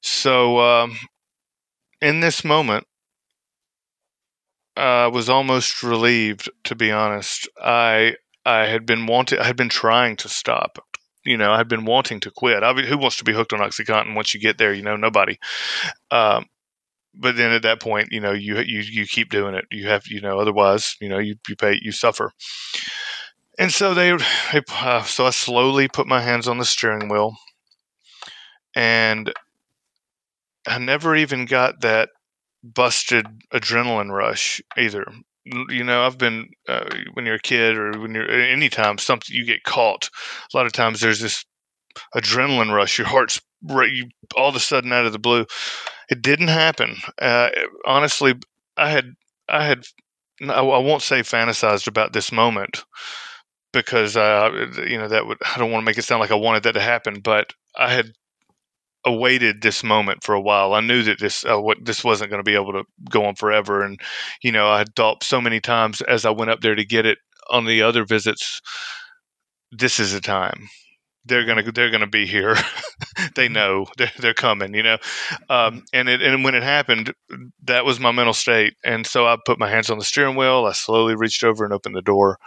So, 0.02 0.60
um, 0.60 0.98
in 2.02 2.20
this 2.20 2.44
moment, 2.44 2.86
I 4.76 5.08
was 5.08 5.30
almost 5.30 5.84
relieved, 5.84 6.50
to 6.66 6.76
be 6.76 6.92
honest. 6.92 7.48
I 7.62 8.16
I 8.46 8.66
had 8.66 8.86
been 8.86 9.06
wanting, 9.06 9.40
I 9.40 9.46
had 9.46 9.56
been 9.58 9.70
trying 9.70 10.16
to 10.18 10.30
stop. 10.30 10.80
You 11.24 11.38
know, 11.38 11.52
I 11.52 11.58
had 11.58 11.68
been 11.68 11.86
wanting 11.86 12.20
to 12.22 12.32
quit. 12.32 12.64
I 12.64 12.74
mean, 12.74 12.86
who 12.86 12.98
wants 12.98 13.18
to 13.18 13.24
be 13.24 13.34
hooked 13.34 13.54
on 13.54 13.60
OxyContin 13.60 14.16
once 14.16 14.34
you 14.34 14.40
get 14.40 14.58
there? 14.58 14.74
You 14.74 14.82
know, 14.82 14.96
nobody. 14.96 15.38
Um, 16.12 16.48
but 17.16 17.36
then 17.38 17.52
at 17.52 17.64
that 17.64 17.82
point, 17.82 18.10
you 18.12 18.22
know, 18.22 18.32
you 18.34 18.60
you 18.60 18.82
you 18.82 19.08
keep 19.08 19.30
doing 19.30 19.56
it. 19.56 19.66
You 19.72 19.88
have, 19.90 20.08
you 20.08 20.22
know, 20.22 20.40
otherwise, 20.40 20.96
you 21.02 21.10
know, 21.10 21.20
you 21.20 21.36
you 21.48 21.56
pay, 21.56 21.80
you 21.82 21.92
suffer. 21.92 22.32
And 23.62 23.72
so 23.72 23.94
they, 23.94 24.18
they 24.51 24.62
uh, 24.74 25.03
so 25.03 25.27
I 25.27 25.30
slowly 25.30 25.88
put 25.88 26.08
my 26.08 26.20
hands 26.20 26.48
on 26.48 26.58
the 26.58 26.65
steering 26.65 27.10
wheel, 27.10 27.38
and 28.75 29.32
I 30.68 30.80
never 30.80 31.15
even 31.15 31.46
got 31.46 31.82
that 31.82 32.10
busted 32.63 33.27
adrenaline 33.53 34.10
rush 34.10 34.63
either. 34.75 35.06
You 35.46 35.84
know 35.84 36.06
i've 36.06 36.18
been 36.18 36.50
uh, 36.68 36.89
when 37.13 37.27
you're 37.27 37.36
a 37.36 37.39
kid 37.39 37.77
or 37.77 38.00
when 38.00 38.15
you're 38.15 38.30
anytime 38.30 38.98
something 38.98 39.36
you 39.36 39.46
get 39.46 39.63
caught 39.63 40.10
a 40.51 40.58
lot 40.58 40.68
of 40.68 40.72
times 40.72 41.00
there's 41.00 41.20
this 41.20 41.46
adrenaline 42.15 42.74
rush. 42.74 42.98
Your 42.98 43.08
heart's 43.08 43.41
you 43.70 44.10
all 44.36 44.50
of 44.50 44.56
a 44.56 44.60
sudden 44.60 44.91
out 44.91 45.06
of 45.06 45.13
the 45.13 45.20
blue. 45.20 45.46
It 46.10 46.24
didn't 46.24 46.48
happen. 46.48 46.96
Uh, 47.22 47.50
honestly 47.86 48.34
i 48.75 48.89
had 48.89 49.13
i 49.48 49.63
had 49.63 49.86
I, 50.50 50.62
won't 50.62 51.03
say 51.03 51.20
fantasized 51.20 51.88
about 51.88 52.13
this 52.13 52.32
moment 52.32 52.84
because 53.74 54.18
uh, 54.18 54.50
you 54.88 54.98
know 54.98 55.08
that 55.08 55.25
would 55.25 55.38
i 55.44 55.58
don't 55.58 55.72
want 55.72 55.82
to 55.82 55.86
make 55.86 55.98
it 55.98 56.04
sound 56.04 56.20
like 56.20 56.32
i 56.32 56.36
wanted 56.36 56.63
that 56.63 56.74
to 56.74 56.82
happen 56.82 57.20
but 57.20 57.54
i 57.75 57.92
had 57.92 58.12
awaited 59.06 59.62
this 59.62 59.84
moment 59.84 60.24
for 60.24 60.36
a 60.36 60.42
while. 60.42 60.74
I 60.74 60.82
knew 60.82 61.04
that 61.04 61.20
this 61.20 61.46
uh, 61.46 61.60
what 61.60 61.84
this 61.84 62.04
wasn't 62.04 62.30
going 62.30 62.44
to 62.44 62.50
be 62.50 62.56
able 62.56 62.74
to 62.74 62.84
go 63.10 63.25
on 63.25 63.36
forever, 63.36 63.84
and 63.84 64.00
you 64.42 64.51
know 64.51 64.68
I 64.68 64.80
had 64.80 64.96
thought 64.96 65.24
so 65.24 65.42
many 65.42 65.60
times 65.60 66.01
as 66.01 66.25
I 66.25 66.32
went 66.32 66.51
up 66.51 66.62
there 66.62 66.75
to 66.75 66.86
get 66.86 67.06
it 67.06 67.18
on 67.50 67.66
the 67.66 67.82
other 67.82 68.06
visits. 68.06 68.62
This 69.72 70.00
is 70.00 70.13
the 70.13 70.22
time. 70.22 70.68
They're 71.25 71.46
gonna 71.46 71.72
they're 71.72 71.92
gonna 71.92 72.08
be 72.08 72.25
here. 72.25 72.56
they 73.36 73.46
mm-hmm. 73.46 73.54
know 73.54 73.86
they're, 73.98 74.12
they're 74.20 74.34
coming. 74.34 74.74
You 74.74 74.84
know, 74.84 74.98
um, 75.50 75.75
mm-hmm. 75.75 75.80
and 75.94 76.10
it 76.10 76.22
and 76.22 76.44
when 76.44 76.56
it 76.56 76.63
happened, 76.63 77.13
that 77.63 77.86
was 77.86 78.00
my 78.00 78.12
mental 78.12 78.34
state. 78.34 78.74
And 78.84 79.06
so 79.06 79.25
I 79.25 79.38
put 79.46 79.60
my 79.60 79.70
hands 79.70 79.90
on 79.90 79.98
the 79.98 80.04
steering 80.04 80.36
wheel. 80.36 80.66
I 80.66 80.74
slowly 80.74 81.16
reached 81.16 81.44
over 81.44 81.63
and 81.63 81.74
opened 81.74 81.96
the 81.96 82.01
door, 82.01 82.38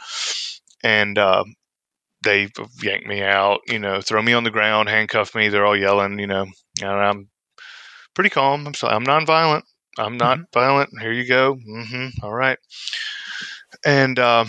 and 0.84 1.18
uh, 1.18 1.44
they 2.22 2.48
yank 2.82 3.06
me 3.06 3.22
out, 3.22 3.60
you 3.66 3.78
know, 3.78 4.00
throw 4.00 4.22
me 4.22 4.34
on 4.34 4.44
the 4.44 4.50
ground, 4.50 4.88
handcuff 4.88 5.34
me. 5.34 5.48
They're 5.48 5.66
all 5.66 5.76
yelling, 5.76 6.18
you 6.18 6.26
know, 6.26 6.46
and 6.80 6.90
I'm 6.90 7.28
pretty 8.14 8.30
calm. 8.30 8.66
I'm 8.66 8.74
so 8.74 8.86
I'm 8.86 9.04
nonviolent. 9.04 9.62
I'm 9.98 10.16
not 10.16 10.38
mm-hmm. 10.38 10.58
violent. 10.58 10.90
Here 11.00 11.12
you 11.12 11.26
go. 11.26 11.56
Mm-hmm. 11.56 12.24
All 12.24 12.34
right. 12.34 12.58
And 13.84 14.18
uh, 14.18 14.44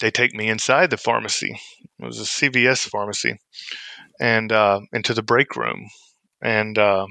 they 0.00 0.10
take 0.10 0.34
me 0.34 0.48
inside 0.48 0.90
the 0.90 0.96
pharmacy. 0.96 1.58
It 1.98 2.04
was 2.04 2.20
a 2.20 2.24
CVS 2.24 2.88
pharmacy, 2.88 3.38
and 4.20 4.50
uh, 4.52 4.80
into 4.92 5.14
the 5.14 5.22
break 5.22 5.56
room, 5.56 5.88
and 6.42 6.76
uh, 6.78 7.06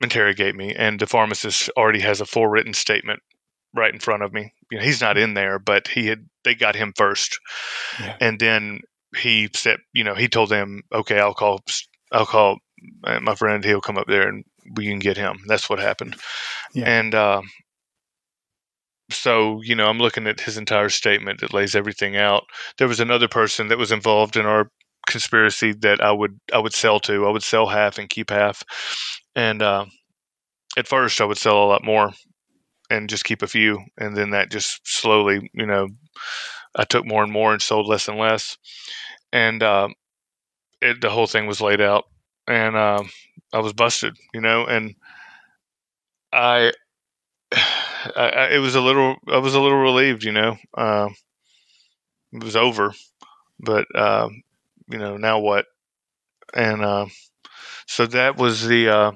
interrogate 0.00 0.54
me. 0.54 0.74
And 0.74 1.00
the 1.00 1.06
pharmacist 1.06 1.70
already 1.76 2.00
has 2.00 2.20
a 2.20 2.26
full 2.26 2.46
written 2.46 2.74
statement 2.74 3.20
right 3.74 3.92
in 3.92 4.00
front 4.00 4.22
of 4.22 4.32
me. 4.32 4.52
You 4.70 4.78
know, 4.78 4.84
he's 4.84 5.00
not 5.00 5.18
in 5.18 5.34
there, 5.34 5.58
but 5.58 5.88
he 5.88 6.06
had 6.06 6.26
they 6.44 6.54
got 6.54 6.76
him 6.76 6.92
first, 6.96 7.38
yeah. 8.00 8.16
and 8.20 8.38
then 8.38 8.80
he 9.16 9.48
said, 9.54 9.78
you 9.92 10.04
know, 10.04 10.14
he 10.14 10.28
told 10.28 10.50
them, 10.50 10.82
okay, 10.92 11.18
I'll 11.18 11.34
call, 11.34 11.60
I'll 12.12 12.26
call 12.26 12.58
my 13.02 13.34
friend. 13.34 13.64
He'll 13.64 13.80
come 13.80 13.98
up 13.98 14.06
there 14.06 14.28
and 14.28 14.44
we 14.74 14.86
can 14.86 14.98
get 14.98 15.16
him. 15.16 15.38
That's 15.46 15.70
what 15.70 15.78
happened, 15.78 16.16
yeah. 16.74 16.84
and 16.84 17.14
uh, 17.14 17.42
so 19.10 19.60
you 19.62 19.74
know, 19.74 19.88
I'm 19.88 19.98
looking 19.98 20.26
at 20.26 20.40
his 20.40 20.58
entire 20.58 20.90
statement 20.90 21.40
that 21.40 21.54
lays 21.54 21.74
everything 21.74 22.16
out. 22.16 22.44
There 22.76 22.88
was 22.88 23.00
another 23.00 23.28
person 23.28 23.68
that 23.68 23.78
was 23.78 23.92
involved 23.92 24.36
in 24.36 24.46
our 24.46 24.70
conspiracy 25.06 25.72
that 25.72 26.02
I 26.02 26.12
would 26.12 26.38
I 26.52 26.58
would 26.58 26.74
sell 26.74 27.00
to. 27.00 27.26
I 27.26 27.30
would 27.30 27.42
sell 27.42 27.66
half 27.66 27.98
and 27.98 28.10
keep 28.10 28.30
half, 28.30 28.62
and 29.34 29.62
uh, 29.62 29.86
at 30.76 30.86
first 30.86 31.20
I 31.20 31.24
would 31.24 31.38
sell 31.38 31.64
a 31.64 31.66
lot 31.66 31.84
more 31.84 32.12
and 32.90 33.08
just 33.10 33.24
keep 33.24 33.42
a 33.42 33.46
few, 33.48 33.80
and 33.98 34.16
then 34.16 34.30
that 34.30 34.50
just 34.50 34.80
slowly, 34.84 35.50
you 35.52 35.66
know, 35.66 35.88
I 36.74 36.84
took 36.84 37.06
more 37.06 37.22
and 37.22 37.32
more 37.32 37.52
and 37.52 37.62
sold 37.62 37.86
less 37.86 38.08
and 38.08 38.18
less, 38.18 38.56
and 39.32 39.62
uh, 39.62 39.88
it, 40.80 41.00
the 41.00 41.10
whole 41.10 41.26
thing 41.26 41.46
was 41.46 41.60
laid 41.60 41.80
out, 41.80 42.04
and 42.46 42.76
uh, 42.76 43.02
I 43.52 43.58
was 43.60 43.72
busted, 43.72 44.16
you 44.34 44.40
know, 44.40 44.66
and 44.66 44.94
I, 46.32 46.72
I, 48.16 48.48
it 48.52 48.60
was 48.60 48.74
a 48.74 48.80
little, 48.80 49.16
I 49.28 49.38
was 49.38 49.54
a 49.54 49.60
little 49.60 49.78
relieved, 49.78 50.24
you 50.24 50.32
know, 50.32 50.56
uh, 50.76 51.08
it 52.32 52.42
was 52.42 52.56
over, 52.56 52.92
but 53.60 53.86
you 54.90 54.98
know, 54.98 55.16
now 55.16 55.38
what? 55.40 55.66
And 56.54 57.10
so 57.86 58.06
that 58.06 58.36
was 58.36 58.66
the. 58.66 58.88
Uh, 58.88 59.12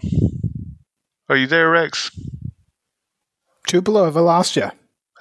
are 1.28 1.36
you 1.36 1.46
there, 1.46 1.70
Rex? 1.70 2.10
Tupelo, 3.72 4.04
have 4.04 4.18
I 4.18 4.20
lost 4.20 4.54
you? 4.54 4.70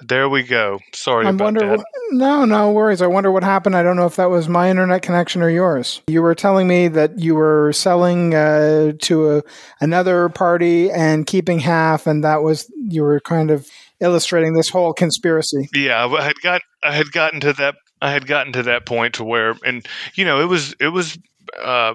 There 0.02 0.28
we 0.28 0.42
go. 0.42 0.78
Sorry 0.92 1.26
I'm 1.26 1.36
about 1.36 1.54
that. 1.54 1.78
What, 1.78 1.86
no, 2.10 2.44
no 2.44 2.70
worries. 2.70 3.00
I 3.00 3.06
wonder 3.06 3.32
what 3.32 3.42
happened. 3.42 3.74
I 3.74 3.82
don't 3.82 3.96
know 3.96 4.04
if 4.04 4.16
that 4.16 4.28
was 4.28 4.46
my 4.46 4.68
internet 4.68 5.00
connection 5.00 5.40
or 5.40 5.48
yours. 5.48 6.02
You 6.06 6.20
were 6.20 6.34
telling 6.34 6.68
me 6.68 6.88
that 6.88 7.18
you 7.18 7.34
were 7.34 7.72
selling 7.72 8.34
uh, 8.34 8.92
to 8.98 9.38
a, 9.38 9.42
another 9.80 10.28
party 10.28 10.90
and 10.90 11.26
keeping 11.26 11.60
half, 11.60 12.06
and 12.06 12.22
that 12.24 12.42
was 12.42 12.70
you 12.76 13.02
were 13.02 13.20
kind 13.20 13.50
of 13.50 13.66
illustrating 14.00 14.52
this 14.52 14.68
whole 14.68 14.92
conspiracy. 14.92 15.70
Yeah, 15.72 16.04
I 16.04 16.22
had 16.22 16.38
got 16.42 16.60
I 16.82 16.92
had 16.92 17.10
gotten 17.10 17.40
to 17.40 17.54
that 17.54 17.76
I 18.02 18.10
had 18.10 18.26
gotten 18.26 18.52
to 18.52 18.64
that 18.64 18.84
point 18.84 19.14
to 19.14 19.24
where, 19.24 19.54
and 19.64 19.88
you 20.12 20.26
know, 20.26 20.42
it 20.42 20.46
was 20.46 20.74
it 20.78 20.88
was 20.88 21.16
uh, 21.58 21.94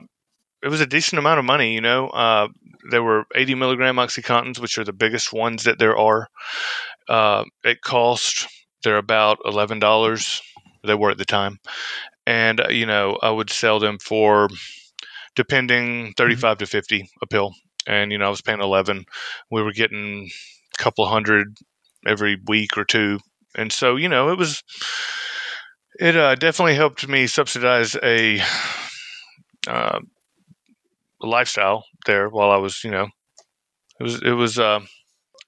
it 0.63 0.69
was 0.69 0.81
a 0.81 0.87
decent 0.87 1.19
amount 1.19 1.37
of 1.37 1.45
money. 1.45 1.75
You 1.75 1.81
know, 1.81 2.07
uh, 2.07 2.47
there 2.89 3.03
were 3.03 3.25
80 3.35 3.55
milligram 3.55 3.97
oxycontins, 3.97 4.59
which 4.59 4.77
are 4.77 4.83
the 4.83 4.93
biggest 4.93 5.33
ones 5.33 5.63
that 5.63 5.79
there 5.79 5.97
are. 5.97 6.29
Uh, 7.07 7.43
it 7.63 7.81
cost 7.81 8.47
they're 8.83 8.97
about 8.97 9.39
eleven 9.45 9.79
dollars. 9.79 10.41
They 10.83 10.93
were 10.93 11.11
at 11.11 11.17
the 11.17 11.25
time, 11.25 11.59
and 12.25 12.61
uh, 12.61 12.69
you 12.69 12.85
know 12.85 13.17
I 13.21 13.31
would 13.31 13.49
sell 13.49 13.79
them 13.79 13.97
for 13.99 14.49
depending 15.35 16.13
35 16.17 16.57
mm-hmm. 16.57 16.59
to 16.59 16.65
50 16.65 17.09
a 17.21 17.27
pill 17.27 17.53
and 17.85 18.11
you 18.11 18.17
know 18.17 18.25
i 18.25 18.29
was 18.29 18.41
paying 18.41 18.59
11 18.59 19.05
we 19.51 19.61
were 19.61 19.71
getting 19.71 20.27
a 20.27 20.83
couple 20.83 21.05
hundred 21.05 21.55
every 22.07 22.37
week 22.47 22.75
or 22.75 22.83
two 22.83 23.19
and 23.55 23.71
so 23.71 23.95
you 23.95 24.09
know 24.09 24.29
it 24.29 24.37
was 24.37 24.63
it 25.99 26.17
uh, 26.17 26.35
definitely 26.35 26.73
helped 26.73 27.07
me 27.07 27.27
subsidize 27.27 27.95
a 28.03 28.41
uh, 29.67 29.99
lifestyle 31.21 31.85
there 32.07 32.29
while 32.29 32.49
I 32.49 32.57
was, 32.57 32.83
you 32.83 32.89
know, 32.89 33.07
it 33.99 34.03
was 34.03 34.21
it 34.23 34.31
was 34.31 34.57
uh, 34.57 34.79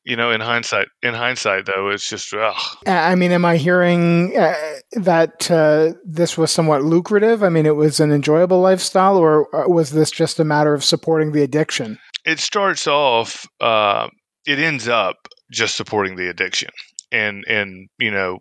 you 0.04 0.16
know 0.16 0.32
in 0.32 0.42
hindsight 0.42 0.88
in 1.04 1.14
hindsight 1.14 1.66
though 1.66 1.90
it's 1.90 2.10
just 2.10 2.34
ugh. 2.34 2.56
i 2.88 3.16
mean 3.16 3.32
am 3.32 3.46
i 3.46 3.58
hearing 3.58 4.36
uh, 4.38 4.56
that 4.94 5.50
uh, 5.52 5.94
this 6.06 6.38
was 6.38 6.52
somewhat 6.52 6.84
lucrative 6.84 7.44
i 7.44 7.50
mean 7.50 7.66
it 7.66 7.76
was 7.76 8.00
an 8.00 8.12
enjoyable 8.12 8.60
lifestyle 8.60 9.18
or 9.18 9.54
uh, 9.56 9.68
was 9.70 9.92
this 9.92 10.10
just 10.10 10.40
a 10.40 10.44
matter 10.44 10.74
of 10.74 10.84
supporting 10.84 11.32
the 11.32 11.44
addiction 11.44 11.98
it 12.26 12.40
starts 12.40 12.88
off 12.88 13.46
uh, 13.62 14.08
it 14.48 14.60
ends 14.60 14.88
up 14.88 15.16
just 15.52 15.76
supporting 15.76 16.16
the 16.16 16.30
addiction 16.30 16.70
and 17.12 17.44
and 17.48 17.88
you 18.00 18.12
know 18.12 18.40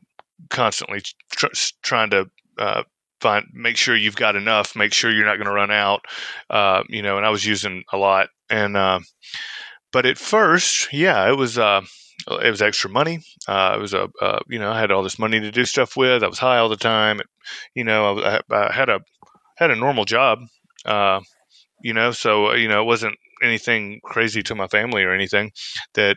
constantly 0.51 1.03
tr- 1.33 1.47
trying 1.83 2.11
to 2.11 2.27
uh, 2.59 2.83
find 3.21 3.47
make 3.53 3.77
sure 3.77 3.97
you've 3.97 4.17
got 4.17 4.37
enough, 4.37 4.77
make 4.77 4.93
sure 4.93 5.11
you're 5.11 5.27
not 5.27 5.37
going 5.37 5.47
to 5.47 5.53
run 5.53 5.71
out. 5.71 6.05
Uh, 6.51 6.83
you 6.89 7.03
know, 7.03 7.17
and 7.17 7.27
I 7.27 7.31
was 7.31 7.45
using 7.45 7.85
a 7.93 7.97
lot, 7.97 8.29
and 8.51 8.77
uh, 8.77 9.01
but 9.93 10.07
at 10.07 10.19
first, 10.19 10.93
yeah, 10.93 11.29
it 11.29 11.37
was 11.37 11.59
uh, 11.59 11.83
it 12.43 12.51
was 12.51 12.63
extra 12.63 12.91
money. 12.91 13.21
Uh, 13.47 13.75
it 13.77 13.81
was 13.81 13.95
a 13.95 14.09
uh, 14.21 14.41
you 14.49 14.59
know 14.59 14.71
I 14.71 14.81
had 14.81 14.91
all 14.91 15.03
this 15.03 15.19
money 15.19 15.41
to 15.41 15.50
do 15.50 15.65
stuff 15.65 15.97
with. 15.97 16.23
I 16.23 16.28
was 16.28 16.39
high 16.39 16.59
all 16.59 16.69
the 16.69 16.76
time. 16.76 17.21
You 17.75 17.85
know, 17.85 18.19
I, 18.19 18.41
I 18.50 18.73
had 18.73 18.89
a 18.89 19.00
had 19.57 19.71
a 19.71 19.76
normal 19.76 20.04
job. 20.04 20.41
Uh, 20.85 21.21
you 21.83 21.95
know, 21.95 22.13
so 22.13 22.52
you 22.54 22.69
know 22.69 22.83
it 22.83 22.87
wasn't 22.87 23.17
anything 23.43 24.00
crazy 24.04 24.43
to 24.43 24.54
my 24.54 24.67
family 24.67 25.04
or 25.04 25.13
anything 25.13 25.52
that 25.95 26.17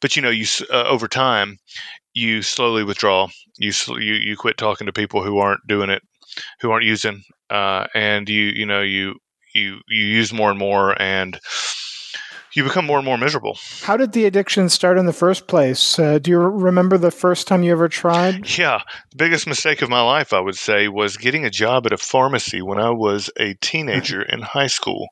but 0.00 0.16
you 0.16 0.22
know 0.22 0.30
you 0.30 0.44
uh, 0.70 0.84
over 0.84 1.08
time 1.08 1.58
you 2.18 2.42
slowly 2.42 2.84
withdraw. 2.84 3.28
You 3.56 3.72
you 3.88 4.14
you 4.14 4.36
quit 4.36 4.58
talking 4.58 4.86
to 4.86 4.92
people 4.92 5.22
who 5.22 5.38
aren't 5.38 5.66
doing 5.66 5.90
it, 5.90 6.02
who 6.60 6.70
aren't 6.70 6.84
using, 6.84 7.22
uh, 7.50 7.86
and 7.94 8.28
you 8.28 8.44
you 8.44 8.66
know 8.66 8.82
you 8.82 9.14
you 9.54 9.78
you 9.88 10.04
use 10.04 10.32
more 10.32 10.50
and 10.50 10.58
more, 10.58 11.00
and 11.00 11.38
you 12.54 12.64
become 12.64 12.86
more 12.86 12.98
and 12.98 13.04
more 13.04 13.18
miserable. 13.18 13.56
How 13.82 13.96
did 13.96 14.12
the 14.12 14.24
addiction 14.24 14.68
start 14.68 14.98
in 14.98 15.06
the 15.06 15.12
first 15.12 15.46
place? 15.46 15.98
Uh, 15.98 16.18
do 16.18 16.30
you 16.30 16.38
remember 16.38 16.98
the 16.98 17.10
first 17.10 17.46
time 17.46 17.62
you 17.62 17.72
ever 17.72 17.88
tried? 17.88 18.46
Yeah, 18.58 18.80
the 19.10 19.16
biggest 19.16 19.46
mistake 19.46 19.82
of 19.82 19.88
my 19.88 20.00
life, 20.00 20.32
I 20.32 20.40
would 20.40 20.56
say, 20.56 20.88
was 20.88 21.16
getting 21.16 21.44
a 21.44 21.50
job 21.50 21.86
at 21.86 21.92
a 21.92 21.96
pharmacy 21.96 22.60
when 22.60 22.80
I 22.80 22.90
was 22.90 23.30
a 23.38 23.54
teenager 23.60 24.20
in 24.22 24.40
high 24.40 24.66
school. 24.66 25.08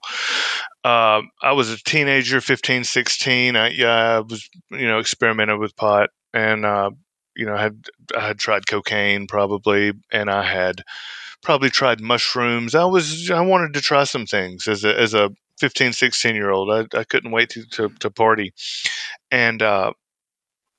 Uh, 0.83 1.23
I 1.43 1.53
was 1.53 1.71
a 1.71 1.77
teenager, 1.77 2.41
15, 2.41 2.83
16. 2.83 3.55
I, 3.55 3.69
yeah, 3.69 4.17
I 4.17 4.21
was, 4.21 4.49
you 4.71 4.89
know, 4.89 4.99
experimented 4.99 5.61
with 5.61 5.77
pot 5.77 6.11
and 6.37 6.67
uh, 6.67 6.91
you 7.35 7.47
know 7.47 7.57
had 7.57 7.87
I 8.17 8.29
had 8.29 8.39
tried 8.39 8.67
cocaine 8.67 9.27
probably, 9.27 9.93
and 10.13 10.31
I 10.31 10.43
had 10.43 10.83
probably 11.43 11.71
tried 11.71 12.01
mushrooms. 12.01 12.75
I 12.75 12.85
was 12.85 13.31
I 13.31 13.41
wanted 13.41 13.73
to 13.75 13.81
try 13.81 14.05
some 14.05 14.27
things 14.27 14.69
as 14.69 14.85
a 14.85 14.99
as 15.01 15.15
a 15.15 15.31
15, 15.59 15.95
16 15.95 16.35
year 16.35 16.51
old. 16.51 16.71
I, 16.71 16.99
I 16.99 17.05
couldn't 17.05 17.31
wait 17.31 17.49
to, 17.51 17.65
to, 17.71 17.89
to 18.01 18.11
party, 18.11 18.53
and 19.31 19.63
uh, 19.63 19.93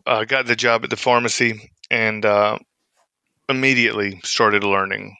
I 0.05 0.25
got 0.25 0.45
the 0.45 0.55
job 0.55 0.83
at 0.83 0.91
the 0.91 0.95
pharmacy 0.95 1.71
and 1.89 2.23
uh, 2.23 2.59
immediately 3.49 4.19
started 4.23 4.63
learning 4.63 5.15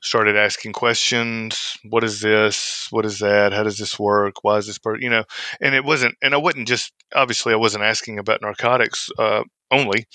started 0.00 0.36
asking 0.36 0.72
questions. 0.72 1.76
What 1.88 2.04
is 2.04 2.20
this? 2.20 2.88
What 2.90 3.04
is 3.04 3.18
that? 3.18 3.52
How 3.52 3.62
does 3.62 3.78
this 3.78 3.98
work? 3.98 4.42
Why 4.42 4.56
is 4.56 4.66
this 4.66 4.78
part 4.78 5.02
you 5.02 5.10
know 5.10 5.24
and 5.60 5.74
it 5.74 5.84
wasn't 5.84 6.14
and 6.22 6.34
i 6.34 6.36
wasn't 6.36 6.68
just 6.68 6.92
obviously 7.14 7.52
i 7.52 7.56
wasn't 7.56 7.84
asking 7.84 8.18
about 8.18 8.42
narcotics 8.42 9.10
uh, 9.18 9.42
only. 9.70 10.06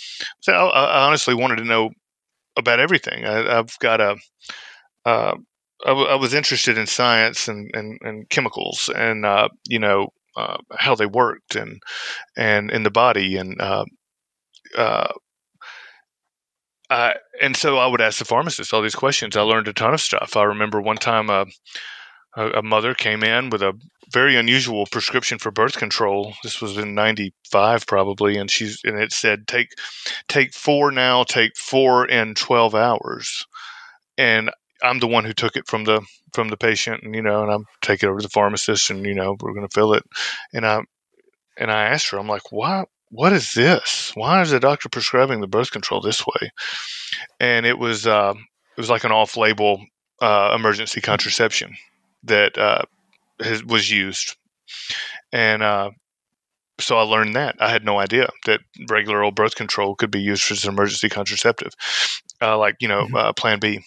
So 0.42 0.54
I, 0.54 0.84
I, 0.84 1.06
honestly 1.06 1.34
wanted 1.34 1.58
to 1.58 1.66
know 1.66 1.92
about 2.58 2.80
everything. 2.80 3.26
I, 3.26 3.56
have 3.56 3.78
got 3.80 4.02
a 4.02 4.16
uh, 5.06 5.36
I, 5.86 5.90
w- 5.90 6.08
I 6.08 6.16
was 6.16 6.34
interested 6.34 6.78
in 6.78 6.88
science 6.88 7.48
and, 7.48 7.70
and, 7.74 8.00
and 8.02 8.30
chemicals 8.30 8.90
and 8.96 9.26
uh, 9.26 9.50
you 9.68 9.80
know 9.80 10.10
uh, 10.36 10.58
how 10.72 10.96
they 10.96 11.06
worked 11.06 11.56
and 11.56 11.82
and 12.38 12.72
in 12.72 12.84
the 12.84 12.92
body 12.92 13.38
and 13.38 13.62
uh, 16.94 17.14
and 17.42 17.58
so 17.58 17.80
I 17.80 17.88
would 17.88 18.02
ask 18.02 18.20
the 18.20 18.26
pharmacist 18.26 18.72
all 18.72 18.84
these 18.84 18.94
questions. 18.94 19.36
I 19.36 19.42
learned 19.42 19.68
a 19.68 19.74
ton 19.74 19.96
of 19.96 20.00
stuff. 20.00 20.38
I 20.38 20.44
remember 20.44 20.80
one 20.80 20.98
time 20.98 21.28
uh, 21.28 21.46
a, 22.38 22.60
a 22.60 22.62
mother 22.62 22.94
came 22.94 23.24
in 23.24 23.50
with 23.50 23.64
a 23.64 23.74
very 24.12 24.36
unusual 24.36 24.86
prescription 24.86 25.40
for 25.40 25.50
birth 25.50 25.76
control. 25.76 26.36
This 26.44 26.62
was 26.62 26.78
in 26.78 26.94
'95 26.94 27.88
probably, 27.88 28.38
and 28.38 28.52
she's 28.52 28.82
and 28.84 29.02
it 29.02 29.12
said 29.12 29.48
take 29.48 29.70
take 30.28 30.54
four 30.54 30.92
now, 30.92 31.24
take 31.24 31.58
four 31.58 32.06
in 32.08 32.36
12 32.36 32.76
hours. 32.76 33.48
And 34.20 34.52
I'm 34.84 35.00
the 35.00 35.08
one 35.08 35.26
who 35.26 35.34
took 35.34 35.56
it 35.56 35.68
from 35.68 35.86
the 35.86 36.06
from 36.36 36.50
the 36.50 36.58
patient, 36.58 37.02
and 37.02 37.16
you 37.16 37.24
know, 37.24 37.42
and 37.42 37.52
I'm 37.52 37.66
taking 37.82 38.08
it 38.08 38.12
over 38.12 38.20
to 38.20 38.28
the 38.28 38.30
pharmacist, 38.30 38.92
and 38.92 39.04
you 39.04 39.16
know, 39.16 39.36
we're 39.42 39.56
going 39.56 39.68
to 39.68 39.74
fill 39.74 39.94
it. 39.94 40.04
And 40.54 40.64
I 40.64 40.82
and 41.58 41.72
I 41.72 41.86
asked 41.86 42.12
her, 42.12 42.20
I'm 42.20 42.28
like, 42.28 42.52
why 42.52 42.84
what 43.14 43.32
is 43.32 43.54
this? 43.54 44.12
Why 44.16 44.42
is 44.42 44.50
the 44.50 44.60
doctor 44.60 44.90
prescribing 44.90 45.40
the 45.40 45.48
birth 45.48 45.72
control 45.72 46.02
this 46.02 46.26
way? 46.26 46.52
And 47.40 47.66
it 47.66 47.78
was 47.78 48.08
uh, 48.08 48.34
it 48.36 48.82
was 48.82 48.90
like 48.90 49.04
an 49.04 49.12
off-label 49.12 49.86
uh, 50.20 50.54
emergency 50.56 51.00
contraception 51.00 51.76
that 52.24 52.58
uh, 52.58 52.82
has, 53.40 53.64
was 53.64 53.92
used, 53.92 54.36
and 55.32 55.62
uh, 55.62 55.92
so 56.80 56.98
I 56.98 57.04
learned 57.04 57.36
that 57.36 57.56
I 57.60 57.70
had 57.70 57.86
no 57.86 58.00
idea 58.00 58.30
that 58.48 58.62
regular 58.90 59.24
old 59.24 59.36
birth 59.36 59.56
control 59.56 59.94
could 59.94 60.10
be 60.10 60.22
used 60.22 60.52
as 60.52 60.64
an 60.64 60.74
emergency 60.74 61.08
contraceptive, 61.08 61.74
uh, 62.42 62.58
like 62.58 62.78
you 62.80 62.88
know 62.88 63.04
mm-hmm. 63.04 63.16
Uh, 63.16 63.34
Plan 63.34 63.60
B. 63.60 63.80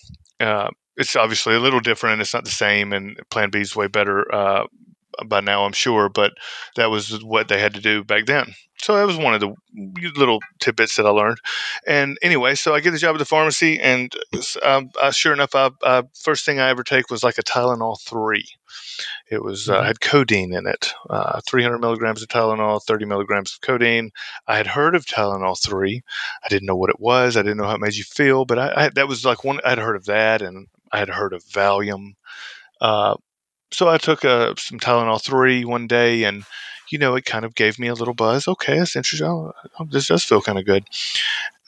it's 0.97 1.17
obviously 1.17 1.57
a 1.57 1.61
little 1.61 1.81
different. 1.81 2.21
It's 2.21 2.33
not 2.33 2.45
the 2.45 2.51
same, 2.51 2.93
and 2.93 3.19
Plan 3.31 3.51
B 3.51 3.61
is 3.61 3.75
way 3.75 3.89
better 3.89 4.25
by 5.27 5.41
now, 5.41 5.65
I'm 5.65 5.73
sure, 5.73 6.09
but 6.09 6.33
that 6.77 6.91
was 6.91 7.23
what 7.25 7.49
they 7.49 7.61
had 7.61 7.75
to 7.75 7.81
do 7.81 8.05
back 8.05 8.27
then. 8.27 8.55
So 8.79 8.95
that 8.95 9.07
was 9.07 9.17
one 9.17 9.35
of 9.35 9.41
the 9.41 9.55
little 10.17 10.41
tidbits 10.59 10.97
that 10.97 11.07
I 11.07 11.11
learned. 11.11 11.39
And 11.87 12.19
anyway, 12.21 12.55
so 12.55 12.75
I 12.75 12.81
get 12.81 12.91
the 12.91 12.99
job 12.99 13.15
at 13.15 13.19
the 13.19 13.25
pharmacy, 13.25 13.81
and 13.81 14.15
um, 14.63 14.91
I, 15.01 15.11
sure 15.11 15.33
enough, 15.33 15.55
I, 15.55 15.71
I, 15.83 16.03
first 16.15 16.45
thing 16.45 16.61
I 16.61 16.69
ever 16.69 16.85
take 16.85 17.11
was 17.11 17.25
like 17.25 17.39
a 17.39 17.43
Tylenol 17.43 18.01
three. 18.01 18.47
It 19.31 19.43
was 19.43 19.69
uh, 19.69 19.77
mm-hmm. 19.77 19.87
had 19.87 20.01
codeine 20.01 20.53
in 20.53 20.67
it, 20.67 20.93
uh, 21.09 21.41
300 21.47 21.79
milligrams 21.79 22.23
of 22.23 22.29
Tylenol, 22.29 22.83
30 22.83 23.07
milligrams 23.07 23.55
of 23.55 23.61
codeine. 23.61 24.11
I 24.47 24.57
had 24.57 24.67
heard 24.67 24.95
of 24.95 25.07
Tylenol 25.07 25.61
three. 25.63 26.03
I 26.45 26.49
didn't 26.49 26.67
know 26.67 26.77
what 26.77 26.91
it 26.91 27.01
was. 27.01 27.37
I 27.37 27.43
didn't 27.43 27.59
know 27.59 27.67
how 27.67 27.75
it 27.75 27.81
made 27.81 27.95
you 27.95 28.05
feel, 28.05 28.45
but 28.45 28.59
I, 28.59 28.73
I 28.77 28.89
that 28.91 29.09
was 29.09 29.25
like 29.25 29.45
one. 29.45 29.61
I'd 29.65 29.79
heard 29.79 29.97
of 29.97 30.07
that, 30.07 30.43
and 30.43 30.69
I 30.93 30.99
had 30.99 31.09
heard 31.09 31.33
of 31.33 31.45
Valium. 31.45 32.15
Uh, 32.81 33.17
so 33.71 33.89
I 33.89 33.99
took 33.99 34.25
uh, 34.25 34.55
some 34.59 34.79
Tylenol 34.79 35.23
three 35.23 35.65
one 35.65 35.87
day, 35.87 36.25
and 36.25 36.45
you 36.91 36.99
know, 36.99 37.15
it 37.17 37.25
kind 37.25 37.45
of 37.45 37.55
gave 37.55 37.79
me 37.79 37.89
a 37.89 37.95
little 37.95 38.15
buzz. 38.15 38.47
Okay, 38.47 38.79
that's 38.79 38.97
interesting. 38.97 39.27
Oh, 39.27 39.53
oh 39.79 39.87
this 39.91 40.09
does 40.09 40.25
feel 40.25 40.43
kind 40.43 40.59
of 40.59 40.65
good. 40.65 40.85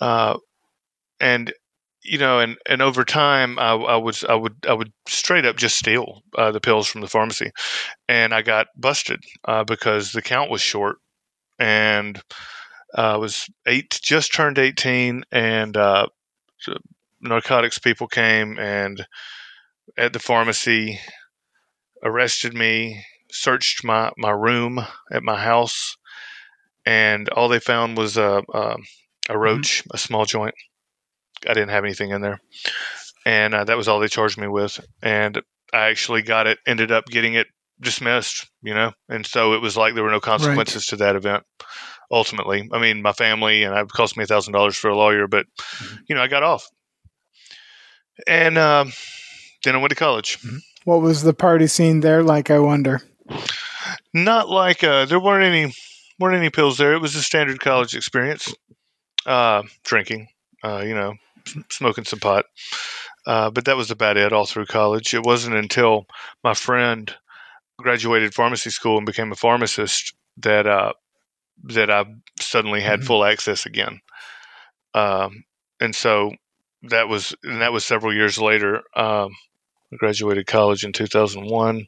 Uh, 0.00 0.38
and 1.20 1.52
you 2.02 2.18
know, 2.18 2.38
and 2.38 2.56
and 2.68 2.80
over 2.82 3.04
time, 3.04 3.58
I, 3.58 3.72
I 3.72 3.96
was 3.96 4.24
I 4.24 4.34
would 4.34 4.54
I 4.68 4.72
would 4.72 4.92
straight 5.08 5.44
up 5.44 5.56
just 5.56 5.78
steal 5.78 6.22
uh, 6.36 6.52
the 6.52 6.60
pills 6.60 6.88
from 6.88 7.00
the 7.00 7.08
pharmacy, 7.08 7.50
and 8.08 8.32
I 8.32 8.42
got 8.42 8.68
busted 8.76 9.20
uh, 9.44 9.64
because 9.64 10.12
the 10.12 10.22
count 10.22 10.50
was 10.50 10.60
short, 10.60 10.98
and 11.58 12.20
I 12.94 13.16
was 13.16 13.48
eight, 13.66 13.98
just 14.02 14.32
turned 14.32 14.58
eighteen, 14.58 15.24
and 15.32 15.76
uh, 15.76 16.06
narcotics 17.20 17.78
people 17.78 18.06
came 18.06 18.58
and 18.58 19.04
at 19.96 20.12
the 20.12 20.18
pharmacy 20.18 21.00
arrested 22.02 22.54
me, 22.54 23.04
searched 23.30 23.84
my, 23.84 24.10
my 24.16 24.30
room 24.30 24.80
at 25.10 25.22
my 25.22 25.38
house, 25.38 25.96
and 26.86 27.28
all 27.28 27.48
they 27.48 27.60
found 27.60 27.96
was 27.96 28.16
a, 28.16 28.22
a, 28.22 28.58
a 28.58 28.76
mm-hmm. 28.76 29.36
roach, 29.36 29.82
mm-hmm. 29.82 29.94
a 29.94 29.98
small 29.98 30.24
joint. 30.24 30.54
I 31.46 31.54
didn't 31.54 31.70
have 31.70 31.84
anything 31.84 32.10
in 32.10 32.20
there. 32.20 32.40
And 33.24 33.54
uh, 33.54 33.64
that 33.64 33.76
was 33.76 33.88
all 33.88 34.00
they 34.00 34.08
charged 34.08 34.38
me 34.38 34.48
with. 34.48 34.80
And 35.02 35.40
I 35.72 35.88
actually 35.88 36.22
got 36.22 36.46
it, 36.46 36.58
ended 36.66 36.90
up 36.90 37.06
getting 37.06 37.34
it 37.34 37.46
dismissed, 37.80 38.48
you 38.62 38.74
know? 38.74 38.92
And 39.08 39.26
so 39.26 39.52
it 39.52 39.62
was 39.62 39.76
like 39.76 39.94
there 39.94 40.02
were 40.02 40.10
no 40.10 40.20
consequences 40.20 40.90
right. 40.90 40.98
to 40.98 41.04
that 41.04 41.16
event 41.16 41.44
ultimately. 42.10 42.68
I 42.72 42.80
mean, 42.80 43.02
my 43.02 43.12
family 43.12 43.64
and 43.64 43.76
it 43.76 43.88
cost 43.88 44.16
me 44.16 44.24
a 44.24 44.26
thousand 44.26 44.54
dollars 44.54 44.76
for 44.76 44.88
a 44.88 44.96
lawyer, 44.96 45.28
but 45.28 45.46
mm-hmm. 45.46 45.96
you 46.08 46.14
know, 46.14 46.22
I 46.22 46.28
got 46.28 46.42
off. 46.42 46.66
And 48.26 48.58
um, 48.58 48.92
then 49.64 49.74
I 49.76 49.78
went 49.78 49.90
to 49.90 49.96
college. 49.96 50.38
Mm-hmm. 50.40 50.56
What 50.88 51.02
was 51.02 51.22
the 51.22 51.34
party 51.34 51.66
scene 51.66 52.00
there 52.00 52.22
like? 52.22 52.50
I 52.50 52.60
wonder. 52.60 53.02
Not 54.14 54.48
like 54.48 54.82
uh, 54.82 55.04
there 55.04 55.20
weren't 55.20 55.44
any 55.44 55.74
weren't 56.18 56.36
any 56.36 56.48
pills 56.48 56.78
there. 56.78 56.94
It 56.94 57.02
was 57.02 57.14
a 57.14 57.22
standard 57.22 57.60
college 57.60 57.94
experience. 57.94 58.54
Uh, 59.26 59.64
drinking, 59.84 60.28
uh, 60.64 60.82
you 60.86 60.94
know, 60.94 61.12
smoking 61.70 62.04
some 62.04 62.20
pot. 62.20 62.46
Uh, 63.26 63.50
but 63.50 63.66
that 63.66 63.76
was 63.76 63.90
about 63.90 64.16
it 64.16 64.32
all 64.32 64.46
through 64.46 64.64
college. 64.64 65.12
It 65.12 65.26
wasn't 65.26 65.56
until 65.56 66.06
my 66.42 66.54
friend 66.54 67.14
graduated 67.76 68.32
pharmacy 68.32 68.70
school 68.70 68.96
and 68.96 69.04
became 69.04 69.30
a 69.30 69.36
pharmacist 69.36 70.14
that 70.38 70.66
uh, 70.66 70.94
that 71.64 71.90
I 71.90 72.06
suddenly 72.40 72.80
had 72.80 73.00
mm-hmm. 73.00 73.08
full 73.08 73.24
access 73.26 73.66
again. 73.66 74.00
Um, 74.94 75.44
and 75.80 75.94
so 75.94 76.32
that 76.84 77.10
was 77.10 77.34
and 77.42 77.60
that 77.60 77.74
was 77.74 77.84
several 77.84 78.14
years 78.14 78.38
later. 78.38 78.80
Um, 78.96 79.32
I 79.92 79.96
graduated 79.96 80.46
college 80.46 80.84
in 80.84 80.92
2001, 80.92 81.86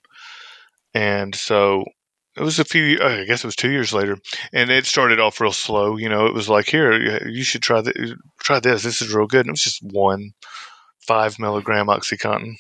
and 0.95 1.35
so 1.35 1.85
it 2.37 2.43
was 2.43 2.59
a 2.59 2.65
few. 2.65 2.99
I 3.03 3.25
guess 3.25 3.45
it 3.45 3.49
was 3.49 3.57
two 3.57 3.71
years 3.71 3.93
later, 3.93 4.17
and 4.53 4.71
it 4.71 4.87
started 4.87 5.21
off 5.21 5.41
real 5.41 5.53
slow. 5.53 5.97
You 5.97 6.09
know, 6.09 6.27
it 6.27 6.35
was 6.35 6.49
like, 6.49 6.69
here, 6.69 7.29
you 7.29 7.45
should 7.45 7.63
try 7.63 7.81
this. 7.81 8.15
Try 8.43 8.61
this. 8.61 8.83
This 8.83 9.03
is 9.03 9.13
real 9.13 9.27
good. 9.27 9.41
And 9.41 9.49
it 9.49 9.53
was 9.53 9.63
just 9.63 9.83
one 9.83 10.31
five 11.07 11.39
milligram 11.39 11.87
OxyContin 11.87 12.55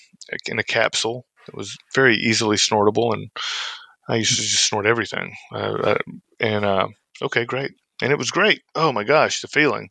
in 0.46 0.58
a 0.58 0.64
capsule. 0.64 1.24
It 1.48 1.54
was 1.54 1.76
very 1.94 2.16
easily 2.16 2.56
snortable, 2.56 3.12
and 3.12 3.30
I 4.08 4.16
used 4.16 4.36
to 4.36 4.42
just 4.42 4.66
snort 4.66 4.86
everything. 4.86 5.34
Uh, 5.54 5.96
and 6.38 6.64
uh, 6.64 6.88
okay, 7.22 7.44
great, 7.44 7.70
and 8.02 8.12
it 8.12 8.18
was 8.18 8.30
great. 8.30 8.60
Oh 8.74 8.92
my 8.92 9.04
gosh, 9.04 9.40
the 9.40 9.48
feeling, 9.48 9.88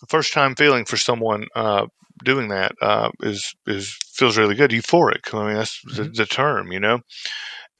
the 0.00 0.06
first 0.08 0.32
time 0.32 0.54
feeling 0.54 0.84
for 0.84 0.96
someone 0.96 1.46
uh, 1.54 1.86
doing 2.24 2.48
that 2.48 2.72
uh, 2.80 3.10
is 3.20 3.54
is 3.66 3.96
feels 4.12 4.38
really 4.38 4.54
good. 4.54 4.70
Euphoric. 4.70 5.34
I 5.34 5.46
mean, 5.46 5.56
that's 5.56 5.80
mm-hmm. 5.84 6.02
the, 6.02 6.08
the, 6.10 6.26
term, 6.26 6.72
you 6.72 6.80
know. 6.80 7.00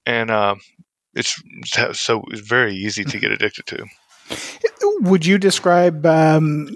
And 0.07 0.31
uh, 0.31 0.57
it's 1.15 1.41
so 1.93 2.23
it's 2.31 2.41
very 2.41 2.75
easy 2.75 3.05
to 3.05 3.19
get 3.21 3.33
addicted 3.33 3.67
to. 3.67 3.87
Would 5.01 5.27
you 5.27 5.39
describe 5.39 6.07
um, 6.07 6.69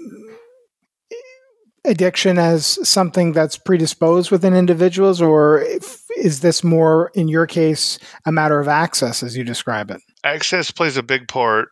addiction 1.85 2.37
as 2.37 2.77
something 2.87 3.31
that's 3.31 3.57
predisposed 3.57 4.31
within 4.31 4.53
individuals, 4.53 5.21
or 5.21 5.65
is 6.17 6.41
this 6.41 6.63
more, 6.63 7.11
in 7.15 7.27
your 7.27 7.47
case, 7.47 7.97
a 8.25 8.31
matter 8.31 8.59
of 8.59 8.67
access, 8.67 9.23
as 9.23 9.35
you 9.35 9.43
describe 9.43 9.89
it? 9.89 10.01
Access 10.23 10.71
plays 10.71 10.97
a 10.97 11.03
big 11.03 11.27
part, 11.27 11.69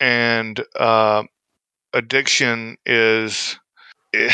and 0.00 0.62
uh, 0.78 1.24
addiction 1.92 2.76
is. 2.86 3.58
Eh, 4.14 4.32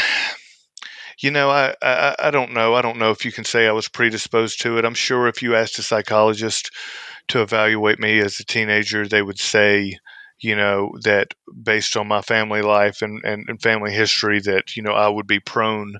you 1.22 1.30
know, 1.30 1.50
I, 1.50 1.74
I 1.82 2.16
I 2.18 2.30
don't 2.30 2.52
know. 2.52 2.74
I 2.74 2.82
don't 2.82 2.98
know 2.98 3.10
if 3.10 3.24
you 3.24 3.32
can 3.32 3.44
say 3.44 3.66
I 3.66 3.72
was 3.72 3.88
predisposed 3.88 4.60
to 4.62 4.78
it. 4.78 4.84
I'm 4.84 4.94
sure 4.94 5.28
if 5.28 5.42
you 5.42 5.54
asked 5.56 5.78
a 5.78 5.82
psychologist 5.82 6.70
to 7.28 7.42
evaluate 7.42 7.98
me 8.00 8.20
as 8.20 8.40
a 8.40 8.44
teenager, 8.44 9.06
they 9.06 9.22
would 9.22 9.38
say, 9.38 9.98
you 10.40 10.56
know, 10.56 10.92
that 11.04 11.34
based 11.62 11.96
on 11.96 12.08
my 12.08 12.22
family 12.22 12.62
life 12.62 13.02
and, 13.02 13.22
and, 13.24 13.44
and 13.48 13.62
family 13.62 13.92
history, 13.92 14.40
that 14.40 14.76
you 14.76 14.82
know 14.82 14.92
I 14.92 15.08
would 15.08 15.26
be 15.26 15.40
prone 15.40 15.94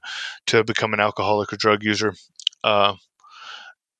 to 0.48 0.64
become 0.64 0.94
an 0.94 1.00
alcoholic 1.00 1.52
or 1.52 1.56
drug 1.56 1.82
user. 1.84 2.14
Uh, 2.64 2.94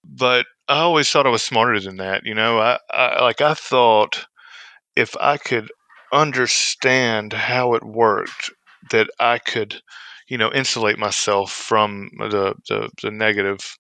but 0.05 0.47
I 0.69 0.79
always 0.81 1.11
thought 1.11 1.27
I 1.27 1.31
was 1.31 1.43
smarter 1.45 1.81
than 1.81 1.97
that. 1.97 2.25
You 2.25 2.35
know, 2.35 2.59
I, 2.59 2.79
I 2.91 3.23
like 3.23 3.41
I 3.41 3.55
thought 3.55 4.27
if 4.97 5.17
I 5.21 5.39
could 5.39 5.71
understand 6.13 7.33
how 7.33 7.75
it 7.75 7.85
worked, 7.85 8.51
that 8.91 9.09
I 9.21 9.39
could 9.39 9.83
you 10.33 10.39
know 10.39 10.51
insulate 10.51 10.99
myself 10.99 11.53
from 11.53 12.09
the 12.19 12.55
the, 12.67 12.89
the 13.03 13.11
negative 13.11 13.77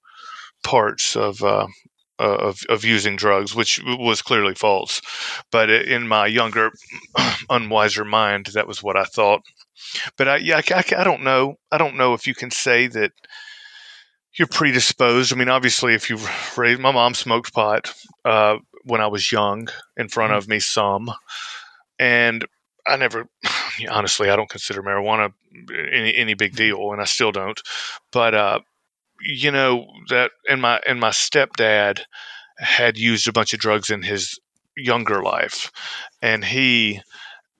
parts 0.63 1.17
of 1.17 1.43
uh, 1.43 1.67
of 2.19 2.59
of 2.69 2.85
using 2.85 3.17
drugs, 3.17 3.55
which 3.55 3.81
was 3.83 4.21
clearly 4.21 4.55
false. 4.55 5.01
But 5.51 5.71
in 5.71 6.07
my 6.07 6.27
younger, 6.27 6.71
unwiser 7.51 8.07
mind, 8.07 8.51
that 8.53 8.69
was 8.69 8.83
what 8.83 8.99
I 8.99 9.05
thought. 9.05 9.41
But 10.19 10.29
I, 10.29 10.37
yeah, 10.37 10.59
I, 10.59 10.75
I, 10.75 11.01
I 11.01 11.05
don't 11.05 11.23
know. 11.23 11.55
I 11.71 11.79
don't 11.79 11.97
know 11.97 12.13
if 12.13 12.27
you 12.27 12.35
can 12.35 12.51
say 12.51 12.87
that 12.87 13.13
you're 14.35 14.47
predisposed. 14.47 15.33
I 15.33 15.37
mean, 15.37 15.49
obviously, 15.49 15.95
if 15.95 16.11
you 16.11 16.19
raised 16.55 16.83
my 16.83 16.93
mom 16.93 17.15
smoked 17.15 17.55
pot 17.55 17.91
uh, 18.27 18.57
when 18.85 19.01
I 19.01 19.07
was 19.07 19.33
young 19.33 19.69
in 19.97 20.09
front 20.09 20.33
mm-hmm. 20.33 20.39
of 20.39 20.49
me 20.49 20.61
some, 20.61 21.11
and 21.99 22.45
I 22.87 22.97
never, 22.97 23.27
honestly, 23.91 24.31
I 24.31 24.37
don't 24.37 24.51
consider 24.51 24.83
marijuana 24.83 25.33
any 25.93 26.15
any 26.15 26.35
big 26.35 26.57
deal, 26.57 26.93
and 26.93 27.01
I 27.01 27.05
still 27.05 27.33
don't. 27.33 27.61
But 28.11 28.35
uh, 28.35 28.61
you 29.21 29.51
know 29.51 29.87
that, 30.09 30.33
and 30.49 30.61
my 30.61 30.81
and 30.87 31.01
my 31.01 31.11
stepdad 31.11 32.01
had 32.59 32.99
used 32.99 33.29
a 33.29 33.33
bunch 33.33 33.53
of 33.53 33.61
drugs 33.61 33.91
in 33.91 34.03
his 34.03 34.39
younger 34.77 35.23
life, 35.23 35.71
and 36.21 36.45
he, 36.45 37.01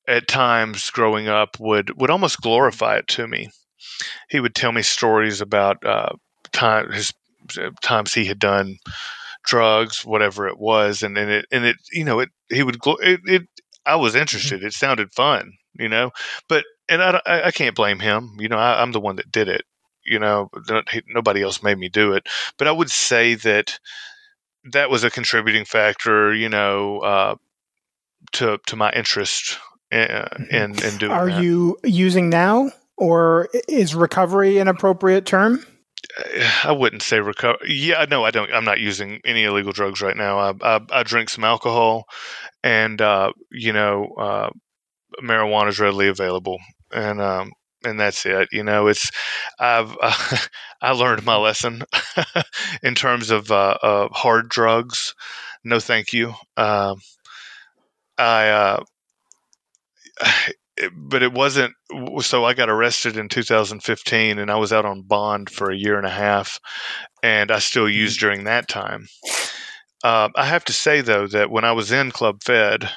at 0.09 0.29
times 0.29 0.91
growing 0.91 1.29
up, 1.29 1.59
would 1.61 1.99
would 2.01 2.11
almost 2.11 2.41
glorify 2.41 2.97
it 2.97 3.09
to 3.09 3.27
me. 3.27 3.51
He 4.29 4.41
would 4.41 4.55
tell 4.55 4.73
me 4.73 4.83
stories 4.83 5.41
about 5.41 5.85
uh, 5.85 6.11
time 6.53 6.91
his 6.93 7.13
times 7.83 8.15
he 8.15 8.25
had 8.25 8.39
done 8.39 8.79
drugs, 9.45 10.05
whatever 10.05 10.47
it 10.47 10.59
was, 10.59 11.03
and, 11.03 11.19
and 11.19 11.31
it 11.31 11.47
and 11.51 11.65
it 11.65 11.77
you 11.93 12.05
know 12.05 12.21
it 12.21 12.29
he 12.49 12.63
would 12.63 12.77
it, 13.01 13.21
it 13.25 13.43
I 13.85 13.97
was 13.97 14.13
mm-hmm. 14.13 14.23
interested. 14.23 14.63
It 14.63 14.73
sounded 14.73 15.13
fun, 15.13 15.53
you 15.79 15.89
know. 15.89 16.11
But 16.49 16.65
and 16.89 17.03
I, 17.03 17.21
I 17.27 17.51
can't 17.51 17.77
blame 17.77 17.99
him. 17.99 18.37
You 18.39 18.49
know, 18.49 18.59
I, 18.59 18.83
am 18.83 18.93
the 18.93 19.01
one 19.01 19.17
that 19.17 19.33
did 19.33 19.49
it. 19.49 19.65
You 20.05 20.19
know, 20.19 20.51
nobody 21.09 21.43
else 21.43 21.63
made 21.63 21.79
me 21.79 21.89
do 21.89 22.13
it. 22.13 22.29
But 22.59 22.67
I 22.69 22.73
would 22.73 22.91
say 22.91 23.35
that 23.37 23.79
that 24.73 24.91
was 24.91 25.05
a 25.05 25.11
contributing 25.11 25.65
factor. 25.65 26.35
You 26.35 26.49
know, 26.49 26.99
uh, 27.01 27.35
to 28.33 28.59
to 28.67 28.77
my 28.77 28.91
interest 28.93 29.59
in 29.91 30.09
mm-hmm. 30.09 30.55
in, 30.55 30.85
in 30.85 30.99
doing. 30.99 31.13
Are 31.13 31.31
that. 31.31 31.43
you 31.43 31.79
using 31.85 32.31
now, 32.31 32.71
or 32.97 33.49
is 33.69 33.95
recovery 33.95 34.59
an 34.59 34.69
appropriate 34.69 35.27
term? 35.27 35.65
I 36.65 36.73
wouldn't 36.73 37.03
say 37.03 37.21
recover. 37.21 37.59
Yeah, 37.67 38.05
no, 38.11 38.25
I 38.25 38.31
don't. 38.31 38.53
I'm 38.53 38.65
not 38.65 38.81
using 38.81 39.21
any 39.25 39.45
illegal 39.45 39.73
drugs 39.73 40.03
right 40.03 40.17
now. 40.17 40.39
I 40.39 40.55
I, 40.61 40.81
I 40.91 41.03
drink 41.03 41.31
some 41.31 41.45
alcohol, 41.45 42.05
and 42.63 43.01
uh, 43.01 43.33
you 43.51 43.73
know, 43.73 44.15
uh, 44.19 44.51
marijuana 45.23 45.69
is 45.69 45.81
readily 45.81 46.09
available, 46.09 46.59
and 46.93 47.21
um, 47.21 47.53
and 47.85 47.99
that's 47.99 48.27
it. 48.27 48.49
You 48.53 48.63
know, 48.63 48.87
it's 48.89 49.11
I've 49.59 49.97
uh, 50.01 50.37
I 50.83 50.93
learned 50.93 51.25
my 51.25 51.37
lesson 51.37 51.83
in 52.83 52.95
terms 52.95 53.31
of 53.31 53.51
uh, 53.51 53.79
uh, 53.83 54.09
hard 54.13 54.49
drugs. 54.49 55.15
No, 55.65 55.79
thank 55.79 56.13
you. 56.13 56.35
Um, 56.57 56.99
I, 58.19 58.49
uh, 58.49 58.85
but 60.97 61.23
it 61.23 61.33
wasn't. 61.33 61.75
So 62.21 62.45
I 62.45 62.55
got 62.55 62.71
arrested 62.71 63.17
in 63.17 63.29
2015, 63.29 64.39
and 64.39 64.51
I 64.51 64.57
was 64.57 64.73
out 64.73 64.85
on 64.85 65.03
bond 65.03 65.51
for 65.51 65.71
a 65.71 65.77
year 65.77 65.97
and 65.97 66.07
a 66.07 66.11
half, 66.11 66.59
and 67.23 67.51
I 67.51 67.59
still 67.59 67.85
mm-hmm. 67.85 67.99
used 67.99 68.21
during 68.21 68.45
that 68.45 68.69
time. 68.69 69.07
Uh, 70.03 70.31
I 70.35 70.47
have 70.47 70.65
to 70.65 70.73
say 70.73 71.01
though 71.01 71.29
that 71.29 71.51
when 71.51 71.65
I 71.65 71.73
was 71.73 71.93
in 71.93 72.11
Club 72.11 72.43
Fed, 72.43 72.91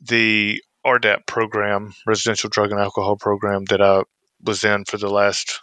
the 0.00 0.62
RDAP 0.86 1.26
program, 1.26 1.94
residential 2.06 2.50
drug 2.50 2.70
and 2.70 2.80
alcohol 2.80 3.16
program 3.16 3.64
that 3.66 3.80
I 3.80 4.02
was 4.42 4.64
in 4.64 4.84
for 4.84 4.98
the 4.98 5.08
last 5.08 5.60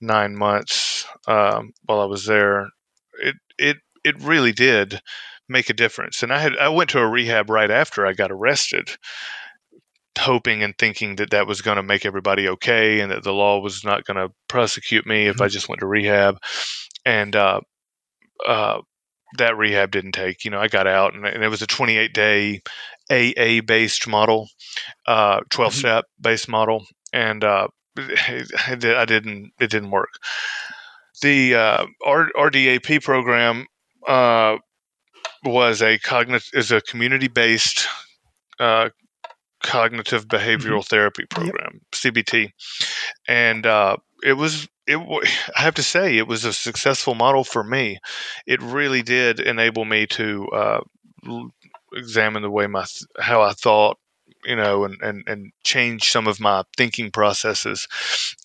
nine 0.00 0.36
months 0.36 1.06
um, 1.26 1.72
while 1.84 2.00
I 2.00 2.06
was 2.06 2.26
there, 2.26 2.68
it 3.20 3.36
it 3.58 3.76
it 4.04 4.20
really 4.20 4.52
did 4.52 5.00
make 5.48 5.70
a 5.70 5.74
difference. 5.74 6.22
And 6.22 6.32
I 6.32 6.38
had 6.38 6.56
I 6.56 6.68
went 6.68 6.90
to 6.90 7.00
a 7.00 7.06
rehab 7.06 7.50
right 7.50 7.70
after 7.70 8.06
I 8.06 8.12
got 8.12 8.30
arrested, 8.30 8.90
hoping 10.18 10.62
and 10.62 10.74
thinking 10.78 11.16
that 11.16 11.30
that 11.30 11.46
was 11.46 11.62
going 11.62 11.76
to 11.76 11.82
make 11.82 12.06
everybody 12.06 12.48
okay 12.48 13.00
and 13.00 13.10
that 13.10 13.24
the 13.24 13.32
law 13.32 13.60
was 13.60 13.84
not 13.84 14.04
going 14.04 14.16
to 14.16 14.34
prosecute 14.48 15.06
me 15.06 15.26
if 15.26 15.36
mm-hmm. 15.36 15.44
I 15.44 15.48
just 15.48 15.68
went 15.68 15.80
to 15.80 15.86
rehab. 15.86 16.38
And 17.04 17.34
uh, 17.34 17.60
uh, 18.46 18.80
that 19.36 19.56
rehab 19.56 19.90
didn't 19.90 20.12
take. 20.12 20.44
You 20.44 20.50
know, 20.50 20.60
I 20.60 20.68
got 20.68 20.86
out 20.86 21.14
and, 21.14 21.26
and 21.26 21.42
it 21.42 21.48
was 21.48 21.62
a 21.62 21.66
28 21.66 22.12
day 22.12 22.62
AA 23.10 23.60
based 23.64 24.06
model, 24.06 24.48
uh, 25.06 25.40
12 25.50 25.72
mm-hmm. 25.72 25.78
step 25.78 26.04
based 26.20 26.48
model, 26.48 26.84
and 27.12 27.44
uh, 27.44 27.68
I 27.98 29.04
didn't 29.06 29.52
it 29.60 29.70
didn't 29.70 29.90
work. 29.90 30.10
The 31.22 31.54
uh, 31.54 31.86
R- 32.04 32.30
RDAP 32.36 33.02
program 33.02 33.66
uh, 34.06 34.58
was 35.44 35.82
a 35.82 35.98
cognitive 35.98 36.48
is 36.52 36.70
a 36.70 36.80
community 36.80 37.28
based 37.28 37.88
uh, 38.60 38.90
cognitive 39.62 40.26
behavioral 40.28 40.80
mm-hmm. 40.80 40.94
therapy 40.94 41.24
program, 41.28 41.80
yep. 41.80 41.82
CBT, 41.92 42.50
and 43.26 43.66
uh, 43.66 43.96
it 44.22 44.34
was 44.34 44.68
it. 44.86 44.96
I 45.56 45.62
have 45.62 45.74
to 45.74 45.82
say, 45.82 46.16
it 46.16 46.26
was 46.26 46.44
a 46.44 46.52
successful 46.52 47.14
model 47.14 47.44
for 47.44 47.62
me. 47.62 47.98
It 48.46 48.62
really 48.62 49.02
did 49.02 49.40
enable 49.40 49.84
me 49.84 50.06
to 50.08 50.48
uh, 50.48 50.80
examine 51.92 52.42
the 52.42 52.50
way 52.50 52.66
my 52.66 52.84
how 53.18 53.42
I 53.42 53.52
thought, 53.52 53.98
you 54.44 54.56
know, 54.56 54.84
and 54.84 54.96
and 55.02 55.24
and 55.26 55.52
change 55.64 56.10
some 56.10 56.26
of 56.26 56.40
my 56.40 56.64
thinking 56.76 57.10
processes. 57.10 57.86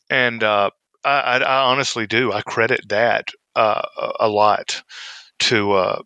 And 0.09 0.43
uh, 0.43 0.69
I, 1.03 1.39
I, 1.39 1.63
honestly 1.71 2.07
do. 2.07 2.31
I 2.31 2.41
credit 2.41 2.89
that 2.89 3.29
uh, 3.55 3.81
a 4.19 4.27
lot 4.27 4.83
to 5.39 5.73
uh, 5.73 6.01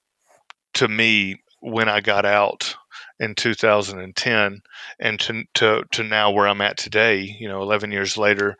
to 0.75 0.87
me 0.87 1.37
when 1.59 1.89
I 1.89 2.01
got 2.01 2.25
out 2.25 2.75
in 3.19 3.35
2010 3.35 4.61
and 4.99 5.19
to, 5.19 5.43
to, 5.55 5.83
to 5.91 6.03
now 6.03 6.31
where 6.31 6.47
I'm 6.47 6.61
at 6.61 6.77
today, 6.77 7.35
you 7.39 7.47
know, 7.47 7.61
11 7.63 7.91
years 7.91 8.17
later, 8.17 8.55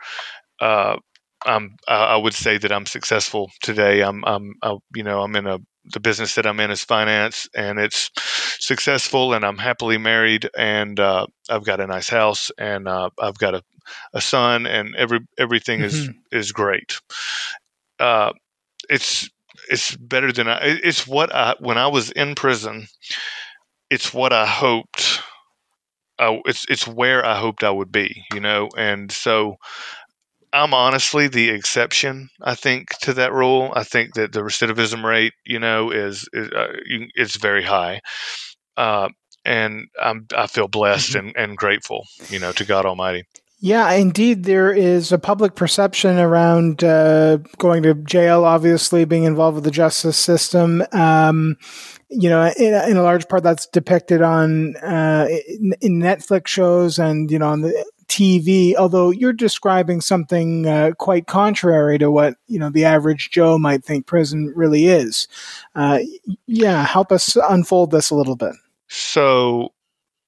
uh, 0.60 0.98
I'm, 1.46 1.78
I 1.88 2.18
would 2.18 2.34
say 2.34 2.58
that 2.58 2.72
I'm 2.72 2.86
successful 2.86 3.52
today. 3.62 4.02
I'm, 4.02 4.24
I'm, 4.26 4.56
I, 4.64 4.76
you 4.96 5.04
know, 5.04 5.22
I'm 5.22 5.36
in 5.36 5.48
a, 5.48 5.60
the 5.94 6.00
business 6.00 6.36
that 6.36 6.46
I'm 6.46 6.60
in 6.60 6.72
is 6.72 6.84
finance 6.84 7.48
and 7.56 7.80
it's 7.80 8.10
successful 8.60 9.34
and 9.34 9.46
I'm 9.46 9.58
happily 9.58 9.98
married 9.98 10.50
and, 10.58 11.00
uh, 11.00 11.28
I've 11.50 11.64
got 11.64 11.80
a 11.80 11.88
nice 11.88 12.10
house 12.10 12.52
and, 12.58 12.88
uh, 12.88 13.10
I've 13.20 13.38
got 13.38 13.56
a, 13.56 13.64
a 14.14 14.22
son 14.22 14.66
and 14.66 14.96
every, 14.96 15.20
everything 15.38 15.82
mm-hmm. 15.82 16.12
is, 16.32 16.48
is 16.48 16.52
great. 16.52 17.00
Uh, 18.00 18.34
it's, 18.90 19.30
it's 19.70 19.96
better 19.96 20.32
than 20.32 20.48
I. 20.48 20.60
It's 20.62 21.08
what 21.08 21.34
I 21.34 21.56
when 21.60 21.78
I 21.78 21.88
was 21.88 22.12
in 22.12 22.36
prison. 22.36 22.88
It's 23.90 24.14
what 24.14 24.34
I 24.34 24.46
hoped. 24.46 25.22
I, 26.20 26.42
it's 26.46 26.66
it's 26.70 26.88
where 26.88 27.26
I 27.26 27.36
hoped 27.38 27.64
I 27.64 27.72
would 27.72 27.92
be, 27.92 28.24
you 28.34 28.40
know, 28.40 28.70
and 28.78 29.12
so 29.12 29.58
I'm 30.58 30.74
honestly 30.74 31.28
the 31.28 31.50
exception. 31.50 32.30
I 32.42 32.56
think 32.56 32.90
to 33.02 33.14
that 33.14 33.32
rule. 33.32 33.72
I 33.76 33.84
think 33.84 34.16
that 34.16 34.32
the 34.32 34.42
recidivism 34.42 35.04
rate, 35.04 35.34
you 35.46 35.60
know, 35.60 35.92
is 35.92 36.28
is 36.34 36.50
uh, 36.50 36.74
it's 37.16 37.36
very 37.38 37.64
high, 37.64 38.02
uh, 38.76 39.10
and 39.46 39.86
I'm 40.02 40.26
I 40.36 40.48
feel 40.48 40.68
blessed 40.68 41.12
mm-hmm. 41.12 41.28
and, 41.28 41.38
and 41.38 41.58
grateful, 41.58 42.06
you 42.30 42.40
know, 42.40 42.52
to 42.54 42.66
God 42.66 42.86
Almighty. 42.86 43.24
Yeah, 43.60 43.92
indeed, 43.94 44.44
there 44.44 44.72
is 44.72 45.12
a 45.12 45.18
public 45.18 45.56
perception 45.56 46.20
around 46.20 46.84
uh, 46.84 47.38
going 47.58 47.82
to 47.84 47.96
jail, 47.96 48.46
obviously, 48.46 49.04
being 49.06 49.24
involved 49.24 49.56
with 49.56 49.64
the 49.64 49.72
justice 49.72 50.18
system. 50.18 50.84
Um, 50.92 51.56
you 52.10 52.30
know, 52.30 52.52
in, 52.58 52.74
in, 52.90 52.98
a 52.98 53.02
large 53.02 53.28
part, 53.28 53.44
that's 53.44 53.66
depicted 53.68 54.22
on 54.22 54.76
uh, 54.78 55.28
in, 55.30 55.74
in, 55.82 56.00
Netflix 56.00 56.48
shows 56.48 57.00
and 57.00 57.32
you 57.32 57.40
know 57.40 57.50
on 57.50 57.62
the 57.62 57.86
TV. 58.08 58.76
Although 58.76 59.12
you're 59.12 59.34
describing 59.34 60.02
something 60.02 60.66
uh, 60.66 60.92
quite 60.98 61.28
contrary 61.28 61.98
to 61.98 62.10
what 62.10 62.36
you 62.48 62.60
know 62.60 62.70
the 62.70 62.86
average 62.86 63.32
Joe 63.32 63.58
might 63.58 63.84
think 63.84 64.06
prison 64.06 64.54
really 64.56 64.86
is. 64.86 65.28
Uh, 65.76 66.00
yeah, 66.46 66.86
help 66.86 67.12
us 67.12 67.36
unfold 67.50 67.92
this 67.92 68.10
a 68.10 68.16
little 68.16 68.36
bit. 68.36 68.54
So, 68.88 69.74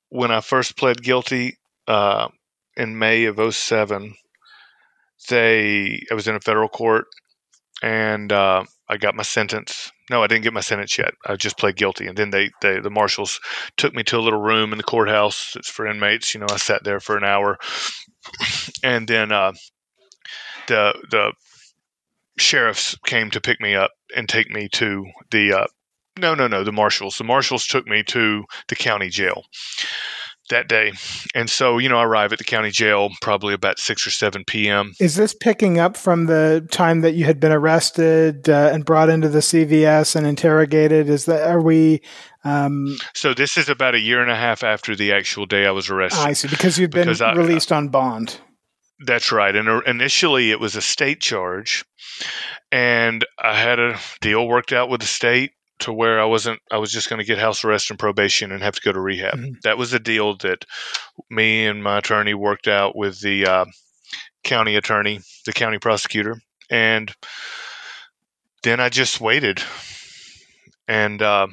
when 0.10 0.32
I 0.32 0.42
first 0.42 0.78
pled 0.78 1.02
guilty 1.02 1.58
uh, 1.88 2.28
in 2.76 3.00
May 3.00 3.26
of 3.26 3.54
07, 3.54 4.16
they 5.30 6.04
I 6.12 6.14
was 6.14 6.28
in 6.28 6.36
a 6.36 6.42
federal 6.42 6.70
court 6.70 7.08
and 7.82 8.32
uh, 8.32 8.64
I 8.88 8.98
got 8.98 9.16
my 9.16 9.24
sentence. 9.24 9.92
No, 10.10 10.24
I 10.24 10.28
didn't 10.28 10.44
get 10.44 10.54
my 10.54 10.62
sentence 10.62 10.98
yet. 10.98 11.14
I 11.26 11.36
just 11.36 11.58
pled 11.58 11.76
guilty, 11.76 12.08
and 12.08 12.18
then 12.18 12.32
they, 12.32 12.52
they 12.62 12.80
the 12.80 12.90
marshals 12.90 13.40
took 13.78 13.94
me 13.94 14.04
to 14.04 14.18
a 14.18 14.22
little 14.22 14.42
room 14.42 14.72
in 14.72 14.78
the 14.78 14.84
courthouse. 14.84 15.56
It's 15.56 15.70
for 15.70 15.86
inmates. 15.86 16.34
You 16.34 16.40
know, 16.40 16.48
I 16.50 16.58
sat 16.58 16.84
there 16.84 17.00
for 17.00 17.18
an 17.18 17.24
hour, 17.24 17.58
and 18.84 19.08
then 19.08 19.32
uh, 19.32 19.54
the 20.68 20.94
the 21.10 21.34
sheriffs 22.38 22.96
came 23.06 23.30
to 23.32 23.42
pick 23.42 23.62
me 23.62 23.76
up 23.76 23.92
and 24.16 24.28
take 24.28 24.50
me 24.50 24.68
to 24.70 25.06
the 25.32 25.54
uh, 25.54 25.68
no 26.18 26.34
no 26.34 26.48
no 26.48 26.64
the 26.64 26.72
marshals. 26.72 27.18
The 27.18 27.24
marshals 27.24 27.66
took 27.66 27.86
me 27.88 28.04
to 28.04 28.46
the 28.68 28.76
county 28.76 29.10
jail 29.10 29.44
that 30.50 30.68
day. 30.68 30.94
And 31.34 31.50
so, 31.50 31.78
you 31.78 31.90
know, 31.90 31.98
I 31.98 32.04
arrive 32.04 32.34
at 32.34 32.40
the 32.40 32.44
county 32.44 32.72
jail 32.72 33.10
probably 33.22 33.54
about 33.54 33.80
6 33.80 34.06
or 34.06 34.12
7 34.12 34.44
p.m. 34.46 34.94
Is 35.00 35.16
this 35.16 35.34
picking 35.34 35.80
up 35.80 35.98
from 35.98 36.26
the 36.26 36.68
time 36.72 37.02
that 37.02 37.14
you 37.14 37.26
had 37.26 37.40
been 37.40 37.52
arrested 37.52 38.50
uh, 38.50 38.70
and 38.74 38.86
brought 38.86 39.10
into 39.10 39.30
the 39.30 39.40
CVS 39.40 40.16
and 40.16 40.28
interrogated? 40.28 41.10
Is 41.10 41.26
that, 41.26 41.48
are 41.48 41.62
we. 41.62 42.02
Um, 42.44 42.98
so 43.14 43.34
this 43.34 43.58
is 43.58 43.70
about 43.70 43.96
a 43.96 44.00
year 44.00 44.22
and 44.22 44.32
a 44.32 44.36
half 44.36 44.64
after 44.64 44.96
the 44.96 45.14
actual 45.14 45.46
day 45.46 45.66
I 45.66 45.72
was 45.72 45.90
arrested. 45.90 46.22
I 46.22 46.34
see, 46.34 46.48
because 46.48 46.78
you've 46.78 46.92
been 46.92 47.08
because 47.08 47.22
released 47.22 47.72
I, 47.72 47.78
on 47.78 47.90
bond. 47.90 48.40
That's 49.06 49.32
right. 49.32 49.56
And 49.56 49.70
uh, 49.70 49.82
initially 49.86 50.52
it 50.52 50.60
was 50.60 50.76
a 50.76 50.82
state 50.82 51.22
charge. 51.22 51.86
And 52.72 53.26
I 53.42 53.58
had 53.58 53.80
a 53.80 54.00
deal 54.22 54.48
worked 54.48 54.74
out 54.74 54.90
with 54.90 55.02
the 55.02 55.08
state 55.08 55.52
to 55.80 55.94
where 55.94 56.20
I 56.20 56.26
wasn't 56.26 56.60
I 56.72 56.78
was 56.78 56.92
just 56.92 57.10
going 57.10 57.20
to 57.20 57.26
get 57.26 57.38
house 57.38 57.64
arrest 57.64 57.90
and 57.90 58.00
probation 58.00 58.52
and 58.52 58.62
have 58.62 58.76
to 58.76 58.82
go 58.82 58.92
to 58.92 59.00
rehab. 59.00 59.36
Mm-hmm. 59.36 59.54
That 59.64 59.78
was 59.78 59.94
a 59.94 60.00
deal 60.00 60.38
that 60.38 60.66
me 61.30 61.66
and 61.66 61.84
my 61.84 61.98
attorney 62.00 62.34
worked 62.34 62.68
out 62.68 62.96
with 62.96 63.20
the 63.22 63.46
uh, 63.46 63.66
county 64.44 64.76
attorney, 64.76 65.22
the 65.46 65.54
county 65.54 65.80
prosecutor, 65.80 66.42
and 66.70 67.14
then 68.64 68.80
I 68.80 68.90
just 68.90 69.22
waited 69.22 69.62
and 70.88 71.22
uh, 71.22 71.48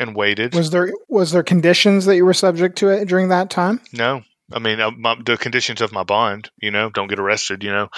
and 0.00 0.16
waited. 0.16 0.54
Was 0.54 0.70
there 0.70 0.92
was 1.08 1.32
there 1.32 1.42
conditions 1.42 2.06
that 2.06 2.16
you 2.16 2.24
were 2.24 2.34
subject 2.34 2.78
to 2.78 2.88
it 2.88 3.08
during 3.08 3.28
that 3.28 3.50
time? 3.50 3.80
No, 3.92 4.22
I 4.52 4.58
mean 4.58 4.80
uh, 4.80 4.90
my, 4.92 5.16
the 5.24 5.36
conditions 5.36 5.80
of 5.80 5.92
my 5.92 6.04
bond. 6.04 6.50
You 6.60 6.70
know, 6.70 6.90
don't 6.90 7.08
get 7.08 7.18
arrested. 7.18 7.62
You 7.62 7.70
know, 7.70 7.88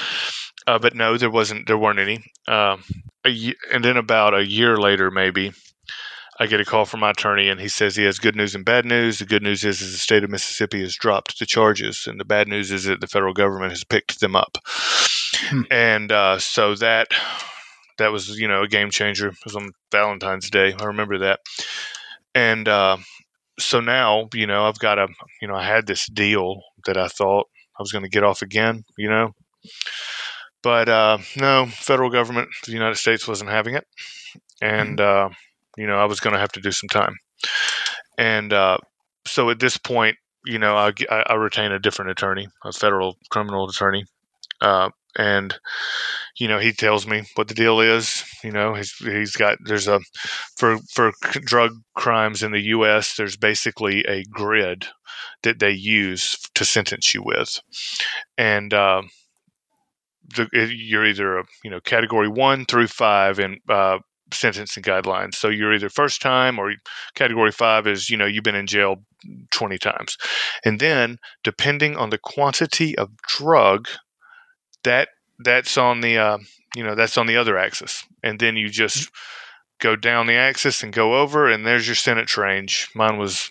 uh, 0.67 0.79
but 0.79 0.95
no, 0.95 1.17
there 1.17 1.31
wasn't. 1.31 1.67
There 1.67 1.79
weren't 1.79 2.01
any. 2.01 2.25
Uh, 3.25 3.53
and 3.73 3.85
then 3.85 3.97
about 3.97 4.35
a 4.35 4.47
year 4.47 4.77
later, 4.77 5.11
maybe 5.11 5.53
I 6.41 6.47
get 6.47 6.61
a 6.61 6.65
call 6.65 6.87
from 6.87 7.01
my 7.01 7.11
attorney, 7.11 7.49
and 7.49 7.61
he 7.61 7.69
says 7.69 7.95
he 7.95 8.05
has 8.05 8.19
good 8.19 8.35
news 8.35 8.55
and 8.55 8.65
bad 8.65 8.87
news. 8.87 9.19
The 9.19 9.27
good 9.27 9.43
news 9.43 9.63
is, 9.63 9.83
is 9.83 9.93
the 9.93 9.99
state 9.99 10.25
of 10.25 10.31
Mississippi 10.31 10.81
has 10.81 10.97
dropped 10.97 11.39
the 11.39 11.45
charges, 11.45 12.07
and 12.07 12.19
the 12.19 12.25
bad 12.25 12.49
news 12.49 12.71
is 12.71 12.85
that 12.85 13.03
the 13.03 13.07
federal 13.07 13.35
government 13.35 13.73
has 13.73 13.85
picked 13.85 14.21
them 14.21 14.35
up. 14.35 14.57
Hmm. 15.35 15.63
And 15.71 16.11
uh, 16.11 16.39
so 16.39 16.75
that 16.77 17.09
that 17.99 18.11
was 18.11 18.39
you 18.39 18.49
know 18.49 18.63
a 18.63 18.69
game 18.69 18.91
changer. 18.91 19.29
It 19.29 19.45
was 19.45 19.55
on 19.55 19.73
Valentine's 19.93 20.49
Day. 20.49 20.75
I 20.79 20.85
remember 20.85 21.19
that. 21.19 21.41
And 22.35 22.67
uh, 22.67 22.97
so 23.59 23.81
now 23.81 24.31
you 24.33 24.47
know 24.47 24.65
I've 24.65 24.79
got 24.79 24.99
a 24.99 25.09
you 25.43 25.49
know 25.49 25.55
I 25.55 25.65
had 25.65 25.87
this 25.87 26.07
deal 26.07 26.63
that 26.87 26.97
I 26.97 27.09
thought 27.09 27.49
I 27.79 27.83
was 27.83 27.93
going 27.93 28.05
to 28.05 28.11
get 28.11 28.25
off 28.25 28.41
again. 28.41 28.85
You 28.97 29.11
know, 29.11 29.35
but 30.63 30.89
uh, 30.89 31.19
no, 31.37 31.67
federal 31.67 32.11
government, 32.11 32.49
the 32.67 32.73
United 32.73 32.97
States 32.97 33.27
wasn't 33.27 33.51
having 33.51 33.75
it, 33.75 33.87
and 34.61 34.99
mm-hmm. 34.99 35.33
uh, 35.33 35.35
you 35.77 35.87
know 35.87 35.97
I 35.97 36.05
was 36.05 36.21
going 36.21 36.35
to 36.35 36.41
have 36.41 36.53
to 36.53 36.61
do 36.61 36.73
some 36.73 36.89
time. 36.89 37.17
And 38.19 38.53
uh, 38.53 38.79
so 39.27 39.51
at 39.51 39.61
this 39.61 39.77
point, 39.77 40.17
you 40.45 40.59
know, 40.59 40.77
I, 40.77 40.93
I, 41.11 41.35
retain 41.35 41.73
a 41.73 41.79
different 41.79 42.11
attorney, 42.11 42.49
a 42.65 42.73
federal 42.73 43.17
criminal 43.31 43.69
attorney, 43.69 44.05
uh, 44.61 44.91
and 45.17 45.55
you 46.39 46.49
know 46.49 46.59
he 46.59 46.73
tells 46.73 47.07
me 47.07 47.25
what 47.35 47.49
the 47.49 47.55
deal 47.55 47.81
is. 47.81 48.25
You 48.45 48.53
know, 48.53 48.75
he's 48.75 48.95
he's 48.97 49.37
got 49.37 49.59
there's 49.65 49.89
a 49.89 50.01
for 50.57 50.79
for 50.93 51.13
drug 51.45 51.73
crimes 51.95 52.43
in 52.43 52.53
the 52.53 52.61
U.S. 52.61 53.17
There's 53.17 53.37
basically 53.37 54.05
a 54.07 54.25
grid 54.25 54.87
that 55.43 55.59
they 55.59 55.73
use 55.73 56.37
to 56.55 56.65
sentence 56.65 57.15
you 57.15 57.23
with, 57.23 57.61
and 58.39 58.73
uh, 58.73 59.03
you're 60.53 61.07
either 61.07 61.39
a 61.39 61.45
you 61.65 61.71
know 61.71 61.81
category 61.81 62.29
one 62.29 62.65
through 62.65 62.89
five 62.89 63.39
in 63.39 63.59
uh, 63.69 63.99
sentencing 64.33 64.83
guidelines. 64.83 65.35
So 65.35 65.49
you're 65.49 65.75
either 65.75 65.89
first 65.89 66.23
time 66.23 66.59
or 66.59 66.73
category 67.15 67.53
five 67.53 67.87
is 67.87 68.11
you 68.11 68.17
know 68.17 68.27
you've 68.27 68.45
been 68.45 68.55
in 68.55 68.67
jail 68.67 68.97
20 69.51 69.79
times, 69.79 70.17
and 70.65 70.81
then 70.81 71.19
depending 71.45 71.97
on 71.97 72.11
the 72.11 72.19
quantity 72.19 72.97
of 72.97 73.11
drug 73.19 73.89
that 74.85 75.09
that's 75.45 75.77
on 75.77 76.01
the 76.01 76.19
uh, 76.19 76.39
you 76.77 76.85
know 76.85 76.95
that's 76.95 77.19
on 77.19 77.27
the 77.27 77.37
other 77.37 77.59
axis, 77.59 78.05
and 78.23 78.39
then 78.39 78.57
you 78.57 78.69
just 78.69 79.11
go 79.81 79.97
down 79.97 80.27
the 80.27 80.35
axis 80.35 80.83
and 80.83 80.93
go 80.93 81.21
over, 81.21 81.51
and 81.51 81.67
there's 81.67 81.87
your 81.87 81.97
sentence 81.97 82.37
range. 82.37 82.89
Mine 82.95 83.19
was 83.19 83.51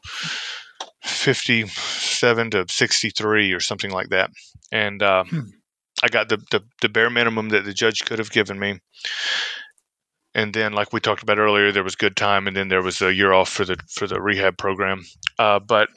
57 1.03 2.51
to 2.51 2.65
63 2.69 3.51
or 3.51 3.59
something 3.59 3.91
like 3.91 4.09
that, 4.09 4.29
and 4.71 5.01
uh, 5.01 5.23
hmm. 5.25 5.41
I 6.03 6.07
got 6.07 6.29
the, 6.29 6.37
the 6.51 6.63
the 6.81 6.89
bare 6.89 7.09
minimum 7.09 7.49
that 7.49 7.65
the 7.65 7.73
judge 7.73 8.05
could 8.05 8.19
have 8.19 8.31
given 8.31 8.59
me. 8.59 8.79
And 10.35 10.53
then, 10.53 10.73
like 10.73 10.93
we 10.93 10.99
talked 10.99 11.23
about 11.23 11.39
earlier, 11.39 11.71
there 11.71 11.83
was 11.83 11.95
good 11.95 12.15
time, 12.15 12.47
and 12.47 12.55
then 12.55 12.67
there 12.69 12.83
was 12.83 13.01
a 13.01 13.13
year 13.13 13.33
off 13.33 13.49
for 13.49 13.65
the 13.65 13.77
for 13.89 14.07
the 14.07 14.21
rehab 14.21 14.57
program. 14.57 15.03
Uh, 15.37 15.59
but 15.59 15.89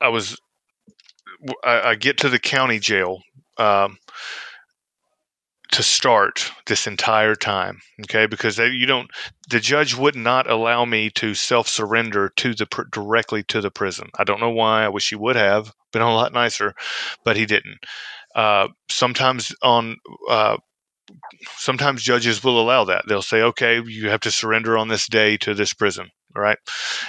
I 0.00 0.08
was 0.08 0.36
I, 1.64 1.80
I, 1.80 1.94
get 1.94 2.18
to 2.18 2.28
the 2.28 2.38
county 2.38 2.78
jail. 2.78 3.22
Um, 3.56 3.98
to 5.72 5.82
start 5.82 6.50
this 6.66 6.86
entire 6.86 7.34
time 7.36 7.78
okay 8.02 8.26
because 8.26 8.56
they, 8.56 8.68
you 8.68 8.86
don't 8.86 9.08
the 9.50 9.60
judge 9.60 9.94
would 9.94 10.16
not 10.16 10.50
allow 10.50 10.84
me 10.84 11.10
to 11.10 11.34
self 11.34 11.68
surrender 11.68 12.32
to 12.36 12.54
the 12.54 12.66
directly 12.90 13.42
to 13.44 13.60
the 13.60 13.70
prison 13.70 14.08
i 14.18 14.24
don't 14.24 14.40
know 14.40 14.50
why 14.50 14.84
i 14.84 14.88
wish 14.88 15.10
he 15.10 15.14
would 15.14 15.36
have 15.36 15.72
been 15.92 16.02
a 16.02 16.12
lot 16.12 16.32
nicer 16.32 16.74
but 17.24 17.36
he 17.36 17.46
didn't 17.46 17.78
uh, 18.34 18.68
sometimes 18.90 19.54
on 19.62 19.96
uh, 20.28 20.56
sometimes 21.56 22.02
judges 22.02 22.42
will 22.44 22.60
allow 22.60 22.84
that 22.84 23.04
they'll 23.08 23.22
say 23.22 23.42
okay 23.42 23.82
you 23.84 24.08
have 24.08 24.20
to 24.20 24.30
surrender 24.30 24.78
on 24.78 24.88
this 24.88 25.08
day 25.08 25.36
to 25.36 25.54
this 25.54 25.72
prison 25.72 26.08
right 26.36 26.58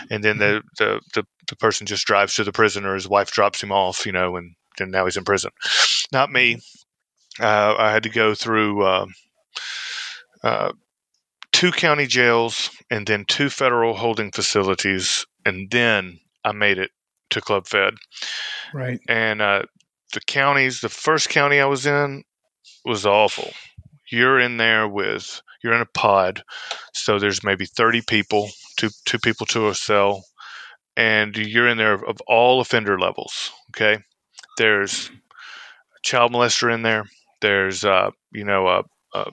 and 0.10 0.24
then 0.24 0.38
the, 0.40 0.46
mm-hmm. 0.46 0.68
the 0.84 1.02
the, 1.14 1.24
the 1.50 1.56
person 1.56 1.86
just 1.86 2.08
drives 2.08 2.34
to 2.36 2.44
the 2.44 2.52
prison 2.52 2.86
or 2.86 2.96
his 2.96 3.08
wife 3.08 3.32
drops 3.32 3.62
him 3.62 3.72
off 3.72 4.06
you 4.06 4.12
know 4.12 4.36
and 4.36 4.56
then 4.78 4.90
now 4.90 5.06
he's 5.06 5.18
in 5.18 5.24
prison 5.24 5.52
not 6.12 6.32
me 6.32 6.58
uh, 7.40 7.76
I 7.78 7.92
had 7.92 8.04
to 8.04 8.10
go 8.10 8.36
through 8.36 8.84
uh, 8.84 9.06
uh, 10.44 10.72
two 11.52 11.72
county 11.72 12.08
jails 12.08 12.70
and 12.90 13.08
then 13.08 13.26
two 13.26 13.50
federal 13.50 13.96
holding 13.96 14.32
facilities, 14.32 15.26
and 15.46 15.70
then 15.72 16.20
I 16.44 16.52
made 16.52 16.78
it 16.78 16.92
to 17.32 17.42
Club 17.42 17.68
Fed. 17.68 17.94
Right. 18.74 19.00
And 19.08 19.42
uh, 19.42 19.64
the 20.14 20.22
counties, 20.22 20.82
the 20.82 20.90
first 20.90 21.30
county 21.30 21.60
I 21.60 21.66
was 21.66 21.86
in 21.86 22.24
was 22.86 23.06
awful. 23.06 23.52
You're 24.12 24.40
in 24.40 24.58
there 24.58 24.88
with 24.88 25.42
you're 25.64 25.74
in 25.74 25.82
a 25.82 25.86
pod, 25.86 26.44
so 26.94 27.20
there's 27.20 27.44
maybe 27.44 27.66
30 27.66 28.02
people, 28.08 28.50
two 28.78 28.90
two 29.06 29.20
people 29.20 29.46
to 29.48 29.70
a 29.70 29.76
cell, 29.76 30.26
and 30.98 31.36
you're 31.38 31.68
in 31.68 31.78
there 31.78 31.94
of 31.94 32.18
all 32.28 32.62
offender 32.62 33.00
levels. 33.00 33.52
Okay, 33.70 34.02
there's 34.58 35.10
a 35.10 36.02
child 36.04 36.32
molester 36.34 36.74
in 36.74 36.82
there. 36.82 37.06
There's, 37.42 37.86
uh, 37.86 38.12
you 38.32 38.46
know, 38.46 38.68
uh, 38.68 38.84
uh, 39.14 39.32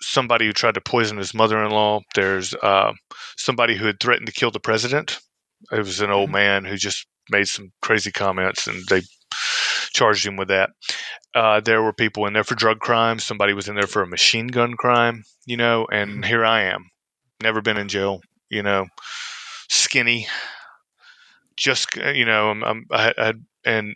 somebody 0.00 0.46
who 0.46 0.52
tried 0.52 0.74
to 0.74 0.80
poison 0.80 1.16
his 1.16 1.34
mother-in-law. 1.34 2.00
There's 2.14 2.54
uh, 2.54 2.92
somebody 3.36 3.76
who 3.76 3.86
had 3.86 4.00
threatened 4.00 4.26
to 4.26 4.32
kill 4.32 4.50
the 4.50 4.60
president. 4.60 5.20
It 5.72 5.78
was 5.78 6.00
an 6.00 6.10
old 6.10 6.26
mm-hmm. 6.26 6.34
man 6.34 6.64
who 6.64 6.76
just 6.76 7.06
made 7.30 7.48
some 7.48 7.72
crazy 7.80 8.12
comments, 8.12 8.66
and 8.66 8.82
they 8.88 9.02
charged 9.94 10.26
him 10.26 10.36
with 10.36 10.48
that. 10.48 10.70
Uh, 11.34 11.60
there 11.60 11.82
were 11.82 11.92
people 11.92 12.26
in 12.26 12.34
there 12.34 12.44
for 12.44 12.54
drug 12.54 12.80
crimes. 12.80 13.24
Somebody 13.24 13.54
was 13.54 13.68
in 13.68 13.74
there 13.74 13.86
for 13.86 14.02
a 14.02 14.06
machine 14.06 14.48
gun 14.48 14.74
crime, 14.74 15.24
you 15.46 15.56
know. 15.56 15.86
And 15.90 16.10
mm-hmm. 16.10 16.22
here 16.24 16.44
I 16.44 16.64
am, 16.64 16.90
never 17.42 17.62
been 17.62 17.78
in 17.78 17.88
jail, 17.88 18.20
you 18.50 18.62
know, 18.62 18.86
skinny, 19.68 20.26
just 21.56 21.96
you 21.96 22.24
know, 22.24 22.50
I'm, 22.50 22.64
I'm 22.64 22.86
I 22.90 23.12
had 23.16 23.44
and 23.64 23.94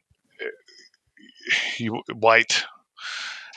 you 1.79 2.03
white 2.15 2.65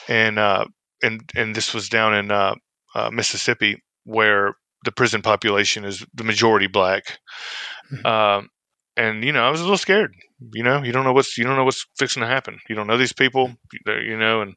and 0.08 0.40
uh, 0.40 0.66
and 1.02 1.22
and 1.36 1.56
this 1.56 1.74
was 1.74 1.90
down 1.90 2.14
in 2.14 2.32
uh, 2.32 2.56
uh, 2.96 3.10
Mississippi, 3.12 3.82
where 4.04 4.56
the 4.84 4.92
prison 4.92 5.22
population 5.22 5.86
is 5.86 6.06
the 6.14 6.24
majority 6.24 6.68
black. 6.68 7.20
Mm-hmm. 7.92 8.48
And 8.98 9.24
you 9.24 9.32
know, 9.32 9.44
I 9.44 9.50
was 9.50 9.62
a 9.62 9.64
little 9.64 9.78
scared. 9.78 10.14
You 10.54 10.64
know, 10.64 10.84
you 10.84 10.92
don't 10.92 11.04
know 11.04 11.14
what's 11.14 11.38
you 11.38 11.44
don't 11.44 11.56
know 11.56 11.64
what's 11.64 11.86
fixing 11.98 12.22
to 12.22 12.28
happen. 12.28 12.60
You 12.70 12.76
don't 12.76 12.88
know 12.88 12.98
these 12.98 13.14
people. 13.14 13.54
You 13.86 14.18
know, 14.18 14.42
and 14.42 14.56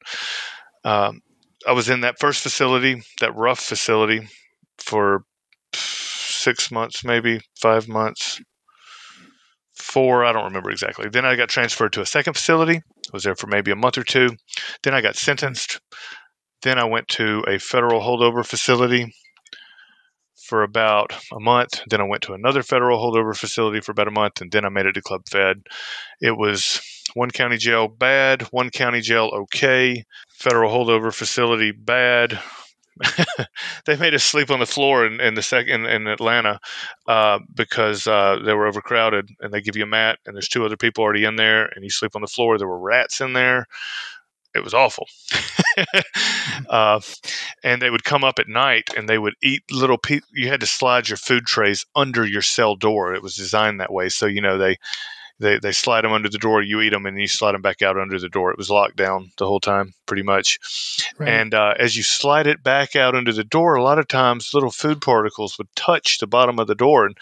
um, 0.85 1.21
I 1.67 1.73
was 1.73 1.89
in 1.89 2.01
that 2.01 2.19
first 2.19 2.43
facility, 2.43 3.03
that 3.21 3.37
rough 3.37 3.61
facility, 3.61 4.27
for 4.79 5.25
six 5.75 6.71
months, 6.71 7.05
maybe 7.05 7.41
five 7.61 7.89
months, 7.89 8.41
four. 9.77 10.25
I 10.25 10.33
don't 10.33 10.45
remember 10.45 10.71
exactly. 10.71 11.09
Then 11.09 11.25
I 11.25 11.37
got 11.37 11.49
transferred 11.49 11.93
to 11.95 12.01
a 12.01 12.07
second 12.07 12.35
facility 12.35 12.77
I 12.77 13.11
was 13.13 13.23
there 13.23 13.37
for 13.37 13.47
maybe 13.47 13.71
a 13.71 13.77
month 13.77 13.99
or 13.99 14.05
two. 14.05 14.31
Then 14.83 14.95
I 14.95 15.01
got 15.01 15.17
sentenced. 15.17 15.81
Then 16.63 16.79
I 16.79 16.85
went 16.85 17.09
to 17.09 17.45
a 17.47 17.59
federal 17.59 18.01
holdover 18.01 18.45
facility 18.45 19.15
for 20.45 20.63
about 20.63 21.13
a 21.33 21.41
month. 21.41 21.81
Then 21.89 22.01
I 22.01 22.05
went 22.05 22.23
to 22.23 22.35
another 22.35 22.63
federal 22.63 22.99
holdover 22.99 23.37
facility 23.37 23.81
for 23.81 23.93
about 23.93 24.09
a 24.09 24.13
month, 24.13 24.41
and 24.41 24.51
then 24.51 24.65
I 24.65 24.69
made 24.69 24.87
it 24.87 24.93
to 24.93 25.03
Club 25.03 25.23
Fed. 25.29 25.63
It 26.21 26.37
was 26.37 26.81
one 27.15 27.31
county 27.31 27.57
jail 27.57 27.89
bad, 27.89 28.43
one 28.51 28.71
county 28.71 29.01
jail 29.01 29.31
okay, 29.35 30.05
federal 30.29 30.71
holdover 30.73 31.13
facility 31.13 31.73
bad, 31.73 32.39
they 33.87 33.97
made 33.97 34.15
us 34.15 34.23
sleep 34.23 34.51
on 34.51 34.61
the 34.61 34.67
floor 34.67 35.07
in, 35.07 35.21
in 35.21 35.35
the 35.35 35.43
second 35.43 35.87
in 35.87 36.07
Atlanta 36.07 36.61
uh, 37.09 37.39
because 37.55 38.07
uh, 38.07 38.39
they 38.45 38.55
were 38.55 38.67
overcrowded, 38.67 39.29
and 39.41 39.53
they 39.53 39.61
give 39.61 39.77
you 39.77 39.83
a 39.83 39.87
mat, 39.87 40.19
and 40.27 40.35
there's 40.35 40.49
two 40.49 40.65
other 40.65 40.77
people 40.77 41.03
already 41.03 41.25
in 41.25 41.37
there, 41.37 41.67
and 41.75 41.83
you 41.83 41.91
sleep 41.91 42.15
on 42.15 42.23
the 42.23 42.29
floor. 42.29 42.57
There 42.57 42.69
were 42.69 42.79
rats 42.79 43.21
in 43.21 43.33
there. 43.33 43.67
It 44.55 44.63
was 44.63 44.75
awful. 44.75 45.09
uh, 46.69 47.01
and 47.63 47.83
they 47.83 47.91
would 47.91 48.05
come 48.05 48.25
up 48.25 48.39
at 48.39 48.49
night, 48.49 48.91
and 48.97 49.09
they 49.09 49.19
would 49.19 49.35
eat 49.43 49.63
little. 49.71 49.99
Pe- 49.99 50.21
you 50.33 50.49
had 50.49 50.61
to 50.61 50.67
slide 50.67 51.09
your 51.09 51.17
food 51.17 51.47
trays 51.47 51.85
under 51.97 52.25
your 52.25 52.43
cell 52.43 52.77
door. 52.77 53.15
It 53.15 53.23
was 53.23 53.35
designed 53.35 53.81
that 53.81 53.93
way, 53.93 54.09
so 54.09 54.27
you 54.27 54.41
know 54.41 54.59
they 54.59 54.77
they, 55.41 55.59
they 55.59 55.73
slide 55.73 56.03
them 56.03 56.13
under 56.13 56.29
the 56.29 56.39
door, 56.39 56.63
you 56.63 56.81
eat 56.81 56.91
them, 56.91 57.07
and 57.07 57.19
you 57.19 57.27
slide 57.27 57.53
them 57.53 57.63
back 57.63 57.83
out 57.83 57.99
under 57.99 58.19
the 58.19 58.29
door. 58.29 58.51
It 58.51 58.59
was 58.59 58.71
locked 58.71 58.97
down 58.97 59.33
the 59.37 59.47
whole 59.47 59.61
time, 59.61 59.93
pretty 60.07 60.23
much. 60.23 60.59
Right. 61.19 61.29
And 61.29 61.55
uh, 61.55 61.75
as 61.79 61.97
you 61.97 62.05
slide 62.05 62.47
it 62.47 62.63
back 62.63 62.95
out 62.95 63.17
under 63.17 63.33
the 63.33 63.45
door, 63.45 63.75
a 63.75 63.83
lot 63.83 63.99
of 63.99 64.07
times 64.07 64.55
little 64.55 64.71
food 64.71 65.01
particles 65.01 65.59
would 65.59 65.75
touch 65.75 66.19
the 66.19 66.29
bottom 66.29 66.59
of 66.61 66.69
the 66.69 66.77
door, 66.77 67.07
and 67.07 67.19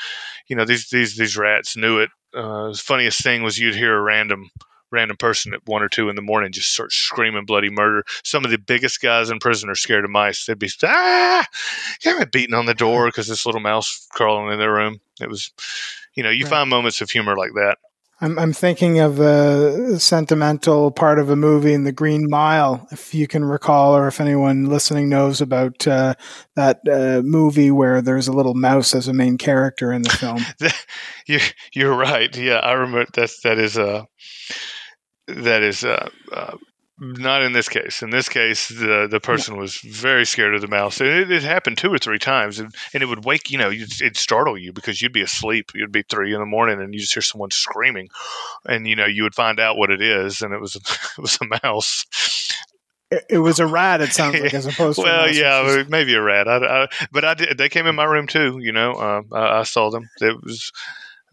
you 0.49 0.57
know 0.57 0.65
these 0.65 0.91
these 0.91 1.17
these 1.17 1.37
rats 1.37 1.77
knew 1.77 2.01
it. 2.01 2.11
Uh, 2.35 2.69
the 2.69 2.79
funniest 2.79 3.23
thing 3.23 3.43
was 3.43 3.59
you'd 3.59 3.75
hear 3.75 3.97
a 3.97 4.01
random 4.01 4.51
random 4.93 5.17
person 5.17 5.55
at 5.55 5.67
one 5.67 5.83
or 5.83 5.89
two 5.89 6.09
in 6.09 6.17
the 6.17 6.23
morning 6.23 6.53
just 6.53 6.73
start 6.73 6.93
screaming 6.93 7.47
bloody 7.47 7.71
murder. 7.71 8.05
Some 8.23 8.45
of 8.45 8.51
the 8.51 8.59
biggest 8.59 9.01
guys 9.01 9.31
in 9.31 9.39
prison 9.39 9.71
are 9.71 9.75
scared 9.75 10.05
of 10.05 10.11
mice. 10.11 10.47
They'd 10.47 10.59
be 10.59 10.71
ah, 10.85 11.47
you 12.03 12.13
haven't 12.13 12.33
beating 12.33 12.55
on 12.55 12.67
the 12.67 12.75
door 12.75 13.07
because 13.07 13.27
this 13.27 13.47
little 13.47 13.61
mouse 13.61 14.07
crawling 14.13 14.53
in 14.53 14.59
their 14.59 14.73
room. 14.73 15.01
It 15.21 15.29
was, 15.29 15.51
you 16.15 16.23
know, 16.23 16.31
you 16.31 16.45
right. 16.45 16.51
find 16.51 16.71
moments 16.71 17.01
of 17.01 17.11
humor 17.11 17.37
like 17.37 17.53
that. 17.55 17.79
I'm, 18.23 18.39
I'm 18.39 18.53
thinking 18.53 19.01
of 19.01 19.19
a 19.19 19.99
sentimental 19.99 20.93
part 20.93 21.19
of 21.19 21.29
a 21.29 21.35
movie 21.35 21.73
in 21.73 21.83
The 21.83 21.91
Green 21.91 22.31
Mile, 22.31 22.87
if 22.93 23.13
you 23.13 23.27
can 23.27 23.45
recall, 23.45 23.97
or 23.97 24.07
if 24.07 24.21
anyone 24.21 24.67
listening 24.67 25.09
knows 25.09 25.41
about 25.41 25.89
uh, 25.89 26.15
that 26.55 26.81
uh, 26.89 27.23
movie 27.25 27.73
where 27.73 28.01
there's 28.01 28.29
a 28.29 28.33
little 28.33 28.55
mouse 28.55 28.95
as 28.95 29.09
a 29.09 29.13
main 29.13 29.39
character 29.39 29.93
in 29.93 30.03
the 30.03 30.11
film. 30.11 30.39
you're, 31.27 31.41
you're 31.75 31.97
right. 31.97 32.35
Yeah, 32.37 32.59
I 32.59 32.75
remember 32.75 33.11
that. 33.15 33.31
That 33.43 33.59
is 33.59 33.77
a 33.77 34.07
that 35.27 35.63
is 35.63 35.85
a, 35.85 36.11
a 36.33 36.57
not 37.03 37.43
in 37.43 37.53
this 37.53 37.69
case. 37.69 38.03
In 38.03 38.11
this 38.11 38.29
case, 38.29 38.69
the 38.69 39.09
the 39.11 39.19
person 39.19 39.57
was 39.57 39.77
very 39.79 40.25
scared 40.25 40.55
of 40.55 40.61
the 40.61 40.69
mouse. 40.69 41.01
It, 41.01 41.31
it 41.31 41.43
happened 41.43 41.79
two 41.79 41.93
or 41.93 41.99
three 41.99 42.19
times, 42.19 42.61
and, 42.61 42.73
and 42.95 43.03
it 43.03 43.07
would 43.07 43.25
wake 43.25 43.51
you 43.51 43.59
know 43.59 43.71
it'd 43.71 44.17
startle 44.17 44.57
you 44.57 44.73
because 44.73 45.03
you'd 45.03 45.13
be 45.13 45.23
asleep. 45.23 45.73
You'd 45.75 45.91
be 45.91 46.05
three 46.09 46.33
in 46.33 46.39
the 46.39 46.47
morning, 46.47 46.81
and 46.81 46.95
you 46.95 47.01
just 47.01 47.15
hear 47.15 47.23
someone 47.23 47.51
screaming, 47.51 48.09
and 48.67 48.87
you 48.87 48.95
know 48.95 49.07
you 49.07 49.25
would 49.25 49.35
find 49.35 49.59
out 49.59 49.77
what 49.77 49.91
it 49.91 50.01
is, 50.01 50.43
and 50.43 50.55
it 50.55 50.61
was 50.61 50.77
it 51.19 51.21
was 51.21 51.39
a 51.41 51.59
mouse. 51.63 52.07
It, 53.29 53.41
was 53.41 53.59
a 53.59 53.67
rat. 53.67 54.01
It 54.01 54.13
sounds 54.13 54.41
like, 54.41 54.55
as 54.55 54.65
opposed 54.65 54.97
to 54.97 55.03
well, 55.03 55.31
yeah, 55.31 55.83
maybe 55.89 56.15
a 56.15 56.23
rat. 56.23 56.49
I, 56.49 56.85
I, 56.85 56.89
but 57.11 57.27
I 57.27 57.35
did. 57.35 57.59
They 57.59 57.69
came 57.69 57.87
in 57.87 57.95
my 57.95 58.05
room 58.05 58.27
too. 58.27 58.59
You 58.59 58.73
know, 58.73 58.93
uh, 58.93 59.23
I, 59.33 59.59
I, 59.59 59.63
saw 59.65 59.91
them. 59.91 60.09
It 60.23 60.43
was 60.43 60.73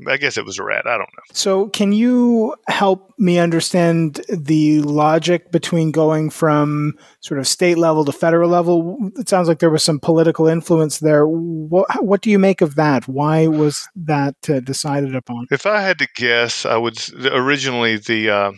I 0.08 0.18
guess 0.18 0.38
it 0.38 0.46
was 0.46 0.58
a 0.58 0.64
rat. 0.64 0.88
I 0.88 0.92
don't 0.92 1.02
know. 1.02 1.24
So, 1.34 1.68
can 1.70 1.92
you 1.92 2.56
help 2.68 3.14
me 3.18 3.40
understand 3.40 4.22
the 4.30 4.82
logic 4.82 5.52
between 5.52 5.92
going 5.92 6.30
from 6.30 6.94
sort 7.22 7.40
of 7.40 7.48
state 7.48 7.78
level 7.78 8.06
to 8.06 8.12
federal 8.12 8.50
level? 8.50 8.98
It 9.18 9.28
sounds 9.28 9.48
like 9.48 9.60
there 9.60 9.70
was 9.70 9.84
some 9.84 10.00
political 10.00 10.48
influence 10.48 11.00
there. 11.00 11.28
What, 11.28 12.04
what 12.04 12.22
do 12.22 12.30
you 12.30 12.40
make 12.40 12.62
of 12.62 12.76
that? 12.76 13.08
Why 13.08 13.48
was 13.48 13.88
that 13.96 14.36
uh, 14.50 14.60
decided 14.62 15.16
upon? 15.16 15.48
If 15.52 15.66
I 15.66 15.82
had 15.82 16.00
to 16.00 16.08
guess, 16.16 16.66
I 16.66 16.78
would 16.78 16.98
originally 17.26 17.98
the 17.98 18.30
uh, 18.30 18.52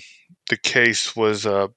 the 0.50 0.58
case 0.58 1.16
was 1.16 1.46
uh, 1.46 1.68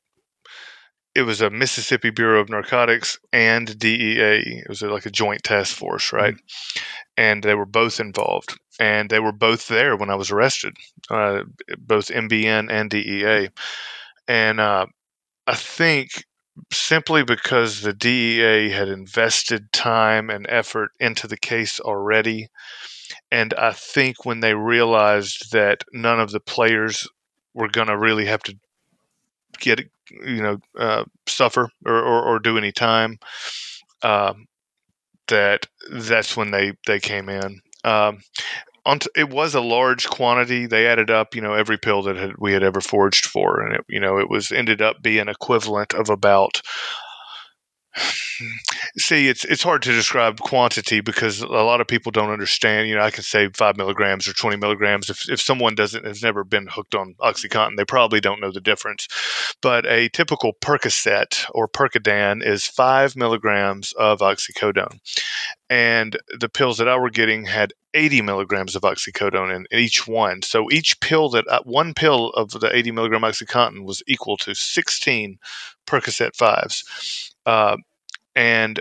it 1.15 1.23
was 1.23 1.41
a 1.41 1.51
Mississippi 1.51 2.11
Bureau 2.11 2.41
of 2.41 2.49
Narcotics 2.49 3.19
and 3.33 3.79
DEA. 3.79 4.63
It 4.63 4.69
was 4.69 4.83
like 4.83 5.07
a 5.07 5.11
joint 5.11 5.45
task 5.45 5.77
force, 5.77 6.13
right? 6.13 6.35
Mm-hmm. 6.35 6.83
And 7.17 7.43
they 7.43 7.55
were 7.55 7.67
both 7.67 8.01
involved, 8.01 8.59
and 8.79 9.09
they 9.09 9.21
were 9.21 9.33
both 9.33 9.69
there 9.69 9.97
when 9.97 10.11
I 10.11 10.15
was 10.15 10.31
arrested, 10.31 10.77
uh, 11.11 11.43
both 11.79 12.09
MBN 12.09 12.71
and 12.71 12.91
DEA. 12.91 13.51
And 14.27 14.61
uh, 14.61 14.87
I 15.47 15.55
think 15.55 16.25
simply 16.73 17.25
because 17.25 17.83
the 17.83 17.93
DEA 17.93 18.71
had 18.71 18.89
invested 18.89 19.73
time 19.73 20.31
and 20.31 20.47
effort 20.49 20.91
into 20.99 21.27
the 21.27 21.37
case 21.37 21.81
already, 21.81 22.49
and 23.31 23.55
I 23.55 23.73
think 23.73 24.25
when 24.25 24.41
they 24.41 24.55
realized 24.55 25.53
that 25.53 25.85
none 25.93 26.21
of 26.21 26.31
the 26.31 26.41
players 26.41 27.07
were 27.53 27.69
going 27.69 27.89
to 27.89 27.99
really 27.99 28.27
have 28.27 28.43
to 28.45 28.57
get 29.61 29.81
you 30.11 30.43
know 30.43 30.59
uh, 30.79 31.05
suffer 31.27 31.69
or, 31.87 31.95
or, 31.95 32.23
or, 32.23 32.39
do 32.39 32.59
any 32.59 32.73
time 32.73 33.19
um, 34.03 34.47
that 35.29 35.67
that's 35.91 36.37
when 36.37 36.51
they 36.51 36.73
they 36.87 37.01
came 37.01 37.29
in 37.29 37.61
um, 37.85 38.21
it 39.17 39.31
was 39.31 39.55
a 39.55 39.61
large 39.61 40.09
quantity. 40.09 40.67
They 40.67 40.87
added 40.87 41.11
up 41.11 41.35
you 41.35 41.41
know 41.41 41.55
every 41.55 41.79
pill 41.79 42.03
that 42.03 42.17
had, 42.17 42.33
we 42.39 42.53
had 42.53 42.63
ever 42.63 42.81
forged 42.81 43.27
for 43.27 43.61
and 43.61 43.77
it, 43.77 43.85
you 43.89 44.01
know 44.01 44.19
it 44.19 44.29
was 44.29 44.53
ended 44.53 44.83
up 44.83 45.03
being 45.03 45.29
equivalent 45.29 45.95
of 45.95 46.11
about 46.11 46.61
see 48.99 49.29
it's 49.29 49.45
it's 49.45 49.63
hard 49.63 49.83
to 49.83 49.93
describe 49.93 50.39
quantity 50.41 51.01
because 51.01 51.41
a 51.41 51.47
lot 51.47 51.81
of 51.81 51.87
people 51.87 52.13
don't 52.13 52.31
understand. 52.31 52.89
You 52.89 52.97
know 52.97 53.03
i 53.03 53.11
can 53.11 53.23
say 53.23 53.49
five 53.55 53.77
milligrams 53.77 54.29
or 54.29 54.33
20 54.33 54.57
milligrams 54.57 55.09
if, 55.09 55.31
if 55.31 55.41
someone 55.41 55.75
doesn't 55.75 56.05
has 56.05 56.23
never 56.23 56.45
been 56.45 56.67
hooked 56.67 56.95
on 56.95 57.15
oxycontin 57.21 57.77
they 57.77 57.85
probably 57.85 58.21
don't 58.21 58.41
know 58.41 58.53
the 58.53 58.61
difference. 58.61 59.09
But 59.63 59.87
a 59.87 60.09
typical 60.11 60.53
percocet 60.61 61.47
or 61.55 61.69
percodan 61.69 62.45
is 62.45 62.67
five 62.67 63.17
milligrams 63.17 63.93
of 63.93 64.19
oxycodone 64.19 64.99
and 65.75 66.17
the 66.39 66.49
pills 66.49 66.79
that 66.79 66.89
i 66.89 66.97
were 66.97 67.11
getting 67.11 67.45
had 67.45 67.73
80 67.95 68.23
milligrams 68.23 68.77
of 68.77 68.83
oxycodone 68.83 69.55
in, 69.55 69.67
in 69.73 69.79
each 69.79 70.07
one. 70.07 70.43
So 70.43 70.71
each 70.71 71.01
pill 71.01 71.31
that 71.31 71.49
uh, 71.49 71.63
one 71.65 71.95
pill 71.95 72.31
of 72.31 72.51
the 72.51 72.71
80 72.73 72.93
milligram 72.93 73.23
oxycontin 73.23 73.85
was 73.85 74.03
equal 74.07 74.37
to 74.39 74.55
16 74.55 75.39
percocet 75.87 76.37
fives. 76.37 77.35
Uh, 77.45 77.77
and 78.37 78.81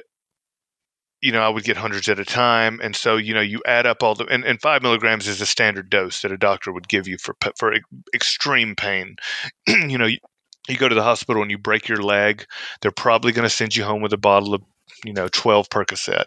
you 1.21 1.31
know, 1.31 1.41
I 1.41 1.49
would 1.49 1.63
get 1.63 1.77
hundreds 1.77 2.09
at 2.09 2.19
a 2.19 2.25
time, 2.25 2.81
and 2.83 2.93
so 2.93 3.15
you 3.15 3.33
know, 3.33 3.39
you 3.39 3.61
add 3.65 3.85
up 3.85 4.03
all 4.03 4.13
the 4.13 4.25
and, 4.25 4.43
and 4.43 4.61
five 4.61 4.81
milligrams 4.83 5.25
is 5.25 5.39
a 5.39 5.45
standard 5.45 5.89
dose 5.89 6.21
that 6.21 6.33
a 6.33 6.37
doctor 6.37 6.73
would 6.73 6.89
give 6.89 7.07
you 7.07 7.17
for 7.17 7.33
for 7.57 7.73
extreme 8.13 8.75
pain. 8.75 9.15
you 9.67 9.97
know, 9.97 10.05
you, 10.05 10.17
you 10.67 10.75
go 10.75 10.89
to 10.89 10.95
the 10.95 11.01
hospital 11.01 11.41
and 11.41 11.49
you 11.49 11.57
break 11.57 11.87
your 11.87 12.03
leg, 12.03 12.45
they're 12.81 12.91
probably 12.91 13.31
going 13.31 13.47
to 13.47 13.49
send 13.49 13.73
you 13.73 13.85
home 13.85 14.01
with 14.01 14.11
a 14.11 14.17
bottle 14.17 14.53
of 14.53 14.63
you 15.05 15.13
know 15.13 15.27
12 15.27 15.69
Percocet, 15.69 16.25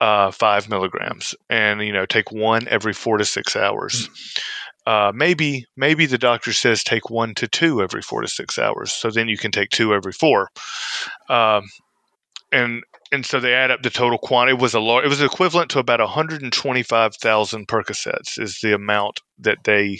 uh, 0.00 0.30
five 0.30 0.68
milligrams, 0.68 1.34
and 1.48 1.80
you 1.82 1.92
know 1.92 2.06
take 2.06 2.30
one 2.30 2.66
every 2.68 2.92
four 2.92 3.18
to 3.18 3.24
six 3.24 3.56
hours. 3.56 4.08
Mm. 4.08 4.40
Uh, 4.86 5.12
maybe 5.14 5.66
maybe 5.76 6.06
the 6.06 6.18
doctor 6.18 6.52
says 6.52 6.82
take 6.82 7.10
one 7.10 7.34
to 7.34 7.46
two 7.46 7.82
every 7.82 8.02
four 8.02 8.22
to 8.22 8.28
six 8.28 8.58
hours, 8.58 8.92
so 8.92 9.10
then 9.10 9.28
you 9.28 9.36
can 9.36 9.50
take 9.50 9.70
two 9.70 9.94
every 9.94 10.12
four. 10.12 10.48
Um, 11.28 11.64
and 12.52 12.82
and 13.12 13.26
so 13.26 13.40
they 13.40 13.54
add 13.54 13.70
up 13.70 13.82
the 13.82 13.90
total 13.90 14.18
quantity. 14.18 14.56
It 14.56 14.62
was 14.62 14.74
a 14.74 14.80
large, 14.80 15.04
it 15.04 15.08
was 15.08 15.20
equivalent 15.20 15.70
to 15.70 15.80
about 15.80 16.00
125,000 16.00 17.68
Percocets 17.68 18.40
is 18.40 18.60
the 18.62 18.72
amount 18.72 19.20
that 19.38 19.58
they 19.64 19.98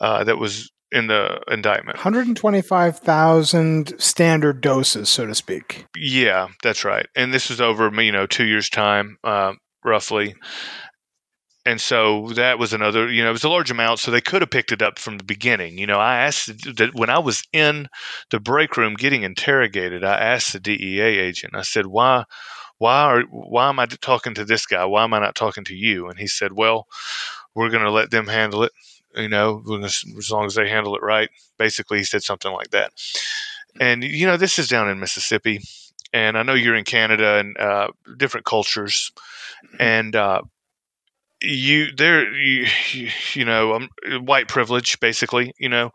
uh, 0.00 0.24
that 0.24 0.38
was 0.38 0.70
in 0.92 1.08
the 1.08 1.40
indictment. 1.50 1.98
125,000 1.98 4.00
standard 4.00 4.60
doses, 4.60 5.08
so 5.08 5.26
to 5.26 5.34
speak. 5.34 5.86
Yeah, 5.96 6.48
that's 6.62 6.84
right. 6.84 7.06
And 7.16 7.34
this 7.34 7.50
was 7.50 7.60
over 7.60 7.90
you 8.02 8.12
know 8.12 8.26
two 8.26 8.46
years 8.46 8.68
time, 8.68 9.18
uh, 9.24 9.54
roughly 9.84 10.34
and 11.66 11.80
so 11.80 12.28
that 12.36 12.58
was 12.58 12.72
another 12.72 13.10
you 13.10 13.22
know 13.22 13.30
it 13.30 13.32
was 13.32 13.44
a 13.44 13.48
large 13.48 13.70
amount 13.70 13.98
so 13.98 14.10
they 14.10 14.20
could 14.20 14.40
have 14.40 14.50
picked 14.50 14.72
it 14.72 14.80
up 14.80 14.98
from 14.98 15.18
the 15.18 15.24
beginning 15.24 15.76
you 15.76 15.86
know 15.86 15.98
i 15.98 16.20
asked 16.20 16.46
that 16.76 16.94
when 16.94 17.10
i 17.10 17.18
was 17.18 17.42
in 17.52 17.88
the 18.30 18.40
break 18.40 18.76
room 18.76 18.94
getting 18.94 19.24
interrogated 19.24 20.04
i 20.04 20.16
asked 20.16 20.52
the 20.52 20.60
dea 20.60 21.00
agent 21.00 21.54
i 21.54 21.62
said 21.62 21.86
why 21.86 22.24
why 22.78 23.02
are 23.02 23.22
why 23.30 23.68
am 23.68 23.78
i 23.78 23.86
talking 23.86 24.34
to 24.34 24.44
this 24.44 24.64
guy 24.64 24.84
why 24.84 25.04
am 25.04 25.12
i 25.12 25.18
not 25.18 25.34
talking 25.34 25.64
to 25.64 25.74
you 25.74 26.08
and 26.08 26.18
he 26.18 26.26
said 26.26 26.52
well 26.52 26.86
we're 27.54 27.70
going 27.70 27.84
to 27.84 27.90
let 27.90 28.10
them 28.10 28.26
handle 28.26 28.62
it 28.62 28.72
you 29.16 29.28
know 29.28 29.62
as 29.84 30.30
long 30.30 30.46
as 30.46 30.54
they 30.54 30.68
handle 30.68 30.94
it 30.96 31.02
right. 31.02 31.30
Basically 31.58 31.98
he 31.98 32.04
said 32.04 32.22
something 32.22 32.52
like 32.52 32.70
that. 32.70 32.92
And 33.80 34.04
you 34.04 34.26
know 34.26 34.36
this 34.36 34.58
is 34.58 34.68
down 34.68 34.88
in 34.88 35.00
mississippi 35.00 35.60
and 36.12 36.38
i 36.38 36.42
know 36.42 36.54
you're 36.54 36.76
in 36.76 36.84
canada 36.84 37.38
and 37.38 37.58
uh, 37.58 37.88
different 38.16 38.46
cultures. 38.46 39.12
Mm-hmm. 39.64 39.76
and 39.80 40.16
uh, 40.16 40.42
you 41.40 41.92
there 41.96 42.32
you, 42.32 42.66
you 43.34 43.44
know 43.44 43.74
I'm 43.74 44.24
white 44.24 44.48
privilege 44.48 44.98
basically 45.00 45.52
you 45.58 45.68
know. 45.68 45.90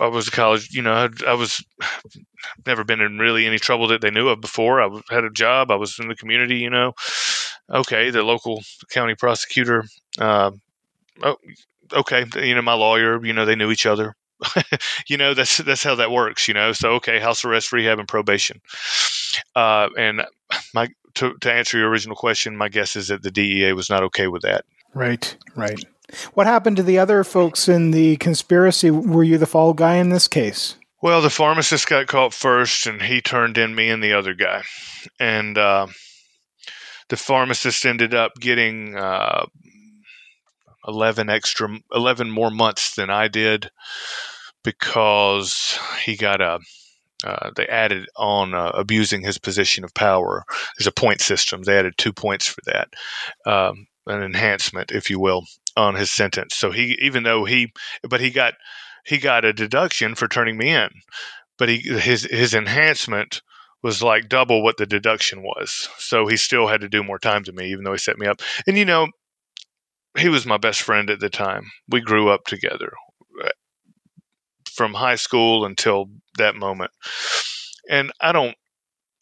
I 0.00 0.06
was 0.06 0.28
a 0.28 0.30
college 0.30 0.72
you 0.72 0.82
know 0.82 0.92
I, 0.92 1.08
I, 1.30 1.34
was 1.34 1.62
never 2.66 2.84
been 2.84 3.02
in 3.02 3.18
really 3.18 3.46
any 3.46 3.58
trouble 3.58 3.88
that 3.88 4.00
they 4.00 4.10
knew 4.10 4.28
of 4.28 4.40
before. 4.40 4.80
I 4.80 4.88
had 5.10 5.24
a 5.24 5.30
job. 5.30 5.70
I 5.70 5.76
was 5.76 5.98
in 5.98 6.08
the 6.08 6.16
community 6.16 6.56
you 6.56 6.70
know. 6.70 6.94
Okay 7.70 8.10
the 8.10 8.22
local 8.22 8.62
county 8.90 9.14
prosecutor 9.14 9.84
uh, 10.18 10.52
oh, 11.22 11.36
okay 11.92 12.24
you 12.36 12.54
know 12.54 12.62
my 12.62 12.74
lawyer 12.74 13.24
you 13.24 13.32
know 13.32 13.44
they 13.44 13.56
knew 13.56 13.70
each 13.70 13.86
other 13.86 14.14
you 15.08 15.16
know 15.16 15.34
that's 15.34 15.58
that's 15.58 15.84
how 15.84 15.94
that 15.94 16.10
works 16.10 16.48
you 16.48 16.54
know 16.54 16.72
so 16.72 16.94
okay 16.94 17.18
house 17.18 17.44
arrest 17.44 17.72
rehab 17.72 17.98
and 17.98 18.08
probation 18.08 18.60
uh, 19.54 19.88
and 19.96 20.22
my 20.72 20.88
to, 21.14 21.34
to 21.40 21.52
answer 21.52 21.78
your 21.78 21.88
original 21.88 22.16
question, 22.16 22.56
my 22.56 22.68
guess 22.68 22.96
is 22.96 23.08
that 23.08 23.22
the 23.22 23.30
DEA 23.30 23.72
was 23.72 23.88
not 23.88 24.02
okay 24.04 24.26
with 24.26 24.42
that. 24.42 24.64
Right, 24.92 25.36
right. 25.54 25.82
What 26.34 26.46
happened 26.46 26.76
to 26.76 26.82
the 26.82 26.98
other 26.98 27.24
folks 27.24 27.68
in 27.68 27.90
the 27.90 28.16
conspiracy? 28.18 28.90
Were 28.90 29.24
you 29.24 29.38
the 29.38 29.46
fall 29.46 29.72
guy 29.72 29.96
in 29.96 30.10
this 30.10 30.28
case? 30.28 30.76
Well, 31.00 31.20
the 31.20 31.30
pharmacist 31.30 31.88
got 31.88 32.06
caught 32.06 32.32
first, 32.32 32.86
and 32.86 33.00
he 33.00 33.20
turned 33.20 33.58
in 33.58 33.74
me 33.74 33.90
and 33.90 34.02
the 34.02 34.14
other 34.14 34.34
guy. 34.34 34.62
And 35.18 35.56
uh, 35.58 35.86
the 37.08 37.16
pharmacist 37.16 37.84
ended 37.84 38.14
up 38.14 38.32
getting 38.38 38.96
uh, 38.96 39.46
11 40.86 41.30
extra, 41.30 41.68
11 41.92 42.30
more 42.30 42.50
months 42.50 42.94
than 42.94 43.10
I 43.10 43.28
did 43.28 43.70
because 44.62 45.78
he 46.04 46.16
got 46.16 46.40
a 46.40 46.58
uh, 47.24 47.50
they 47.56 47.66
added 47.66 48.06
on 48.16 48.54
uh, 48.54 48.70
abusing 48.74 49.22
his 49.22 49.38
position 49.38 49.82
of 49.82 49.94
power. 49.94 50.44
There's 50.76 50.86
a 50.86 50.92
point 50.92 51.22
system. 51.22 51.62
They 51.62 51.78
added 51.78 51.94
two 51.96 52.12
points 52.12 52.46
for 52.46 52.60
that, 52.66 52.88
um, 53.46 53.86
an 54.06 54.22
enhancement, 54.22 54.90
if 54.90 55.08
you 55.08 55.18
will, 55.18 55.44
on 55.76 55.94
his 55.94 56.10
sentence. 56.10 56.54
So 56.54 56.70
he, 56.70 56.98
even 57.00 57.22
though 57.22 57.44
he, 57.44 57.72
but 58.02 58.20
he 58.20 58.30
got 58.30 58.54
he 59.06 59.18
got 59.18 59.44
a 59.44 59.52
deduction 59.52 60.14
for 60.14 60.28
turning 60.28 60.56
me 60.56 60.70
in, 60.70 60.90
but 61.56 61.68
he 61.68 61.78
his 61.78 62.24
his 62.24 62.54
enhancement 62.54 63.40
was 63.82 64.02
like 64.02 64.28
double 64.28 64.62
what 64.62 64.76
the 64.76 64.86
deduction 64.86 65.42
was. 65.42 65.88
So 65.98 66.26
he 66.26 66.36
still 66.36 66.66
had 66.66 66.80
to 66.80 66.88
do 66.88 67.02
more 67.02 67.18
time 67.18 67.44
to 67.44 67.52
me, 67.52 67.70
even 67.70 67.84
though 67.84 67.92
he 67.92 67.98
set 67.98 68.18
me 68.18 68.26
up. 68.26 68.40
And 68.66 68.76
you 68.76 68.84
know, 68.84 69.08
he 70.16 70.28
was 70.28 70.46
my 70.46 70.56
best 70.56 70.82
friend 70.82 71.10
at 71.10 71.20
the 71.20 71.30
time. 71.30 71.70
We 71.88 72.00
grew 72.00 72.28
up 72.28 72.44
together 72.44 72.92
from 74.74 74.94
high 74.94 75.14
school 75.14 75.64
until 75.64 76.10
that 76.38 76.56
moment. 76.56 76.90
And 77.88 78.12
I 78.20 78.32
don't 78.32 78.56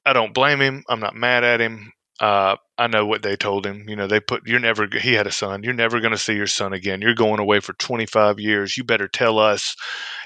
I 0.04 0.12
don't 0.12 0.34
blame 0.34 0.60
him. 0.60 0.84
I'm 0.88 1.00
not 1.00 1.14
mad 1.14 1.44
at 1.44 1.60
him. 1.60 1.92
Uh, 2.20 2.56
I 2.78 2.86
know 2.86 3.06
what 3.06 3.22
they 3.22 3.36
told 3.36 3.66
him. 3.66 3.88
You 3.88 3.96
know, 3.96 4.06
they 4.06 4.20
put 4.20 4.42
you're 4.46 4.60
never. 4.60 4.86
He 5.00 5.14
had 5.14 5.26
a 5.26 5.32
son. 5.32 5.62
You're 5.62 5.74
never 5.74 6.00
going 6.00 6.12
to 6.12 6.18
see 6.18 6.34
your 6.34 6.46
son 6.46 6.72
again. 6.72 7.00
You're 7.00 7.14
going 7.14 7.40
away 7.40 7.60
for 7.60 7.72
25 7.74 8.38
years. 8.38 8.76
You 8.76 8.84
better 8.84 9.08
tell 9.08 9.38
us. 9.38 9.74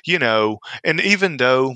You 0.04 0.18
know, 0.18 0.58
and 0.84 1.00
even 1.00 1.36
though 1.36 1.74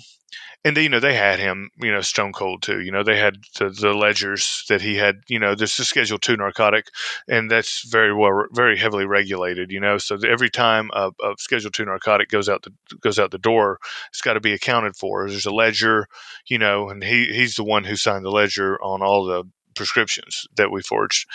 and 0.65 0.77
you 0.77 0.89
know 0.89 1.01
they 1.01 1.15
had 1.15 1.39
him 1.39 1.71
you 1.81 1.91
know 1.91 2.01
stone 2.01 2.33
cold 2.33 2.63
too 2.63 2.81
you 2.81 2.93
know 2.93 3.03
they 3.03 3.19
had 3.19 3.37
the, 3.59 3.71
the 3.71 3.93
ledgers 3.93 4.65
that 4.69 4.83
he 4.83 4.97
had 4.97 5.17
you 5.29 5.39
know 5.39 5.55
this 5.55 5.79
is 5.81 5.89
schedule 5.89 6.19
two 6.19 6.37
narcotic 6.37 6.87
and 7.29 7.51
that's 7.51 7.89
very 7.89 8.15
well 8.15 8.45
very 8.53 8.77
heavily 8.77 9.07
regulated 9.07 9.71
you 9.71 9.81
know 9.81 9.97
so 9.99 10.19
every 10.29 10.51
time 10.51 10.91
a, 10.95 11.11
a 11.23 11.35
schedule 11.39 11.71
two 11.71 11.85
narcotic 11.85 12.29
goes 12.29 12.49
out 12.49 12.63
the 12.63 12.73
goes 13.01 13.19
out 13.19 13.31
the 13.31 13.39
door 13.39 13.79
it's 14.11 14.21
got 14.21 14.35
to 14.35 14.41
be 14.41 14.53
accounted 14.53 14.97
for. 14.97 15.29
There's 15.29 15.47
a 15.47 15.55
ledger 15.55 16.07
you 16.47 16.59
know 16.59 16.89
and 16.91 17.03
he 17.03 17.27
he's 17.27 17.55
the 17.57 17.65
one 17.65 17.85
who 17.85 17.97
signed 17.97 18.25
the 18.25 18.31
ledger 18.31 18.81
on 18.83 19.03
all 19.03 19.25
the 19.25 19.45
prescriptions 19.75 20.47
that 20.57 20.71
we 20.71 20.83
forged. 20.83 21.27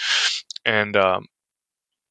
And 0.66 0.96
um, 0.98 1.26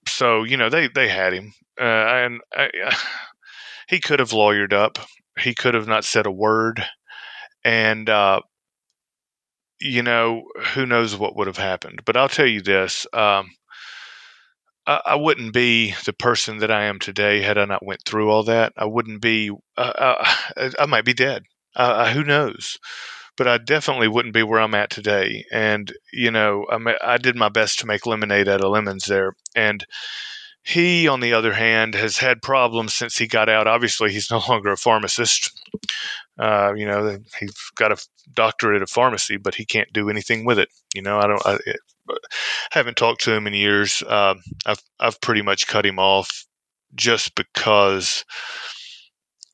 so 0.08 0.44
you 0.44 0.56
know 0.56 0.70
they 0.70 0.88
they 0.88 1.08
had 1.08 1.32
him, 1.32 1.54
uh, 1.80 1.84
and 1.84 2.40
I, 2.52 2.70
he 3.88 4.00
could 4.00 4.20
have 4.20 4.30
lawyered 4.30 4.72
up. 4.72 4.98
He 5.38 5.54
could 5.54 5.74
have 5.74 5.88
not 5.88 6.04
said 6.04 6.26
a 6.26 6.30
word, 6.30 6.84
and 7.64 8.08
uh, 8.08 8.40
you 9.80 10.02
know 10.02 10.44
who 10.74 10.86
knows 10.86 11.16
what 11.16 11.36
would 11.36 11.46
have 11.46 11.56
happened. 11.56 12.02
But 12.04 12.16
I'll 12.16 12.28
tell 12.28 12.46
you 12.46 12.62
this: 12.62 13.06
um, 13.12 13.50
I, 14.86 15.00
I, 15.06 15.14
wouldn't 15.16 15.52
be 15.52 15.94
the 16.04 16.12
person 16.12 16.58
that 16.58 16.70
I 16.70 16.84
am 16.84 16.98
today 16.98 17.40
had 17.40 17.58
I 17.58 17.64
not 17.64 17.84
went 17.84 18.02
through 18.04 18.30
all 18.30 18.44
that. 18.44 18.72
I 18.76 18.84
wouldn't 18.84 19.20
be. 19.20 19.50
Uh, 19.76 19.80
uh 20.56 20.70
I 20.78 20.86
might 20.86 21.04
be 21.04 21.14
dead. 21.14 21.44
Uh, 21.74 22.10
who 22.12 22.22
knows? 22.24 22.78
But 23.36 23.48
I 23.48 23.58
definitely 23.58 24.06
wouldn't 24.06 24.34
be 24.34 24.44
where 24.44 24.60
I'm 24.60 24.76
at 24.76 24.90
today. 24.90 25.44
And 25.50 25.92
you 26.12 26.30
know, 26.30 26.66
I, 26.70 26.94
I 27.02 27.18
did 27.18 27.36
my 27.36 27.48
best 27.48 27.80
to 27.80 27.86
make 27.86 28.06
lemonade 28.06 28.48
out 28.48 28.62
of 28.62 28.70
lemons 28.70 29.06
there, 29.06 29.34
and 29.56 29.84
he, 30.64 31.06
on 31.06 31.20
the 31.20 31.34
other 31.34 31.52
hand, 31.52 31.94
has 31.94 32.16
had 32.16 32.40
problems 32.40 32.94
since 32.94 33.18
he 33.18 33.26
got 33.26 33.50
out. 33.50 33.66
Obviously, 33.66 34.10
he's 34.10 34.30
no 34.30 34.40
longer 34.48 34.72
a 34.72 34.76
pharmacist. 34.76 35.50
Uh, 36.38 36.72
you 36.74 36.86
know, 36.86 37.18
he's 37.38 37.54
got 37.76 37.92
a 37.92 38.06
doctorate 38.32 38.82
of 38.82 38.90
pharmacy, 38.90 39.36
but 39.36 39.54
he 39.54 39.66
can't 39.66 39.92
do 39.92 40.08
anything 40.08 40.44
with 40.44 40.58
it. 40.58 40.68
You 40.94 41.02
know, 41.02 41.18
I 41.18 41.26
don't. 41.26 41.46
I, 41.46 41.58
I 42.10 42.14
haven't 42.72 42.96
talked 42.96 43.22
to 43.24 43.32
him 43.32 43.46
in 43.46 43.54
years. 43.54 44.02
Uh, 44.02 44.34
I've 44.66 44.82
I've 44.98 45.20
pretty 45.20 45.42
much 45.42 45.66
cut 45.66 45.86
him 45.86 45.98
off 45.98 46.44
just 46.94 47.34
because, 47.34 48.24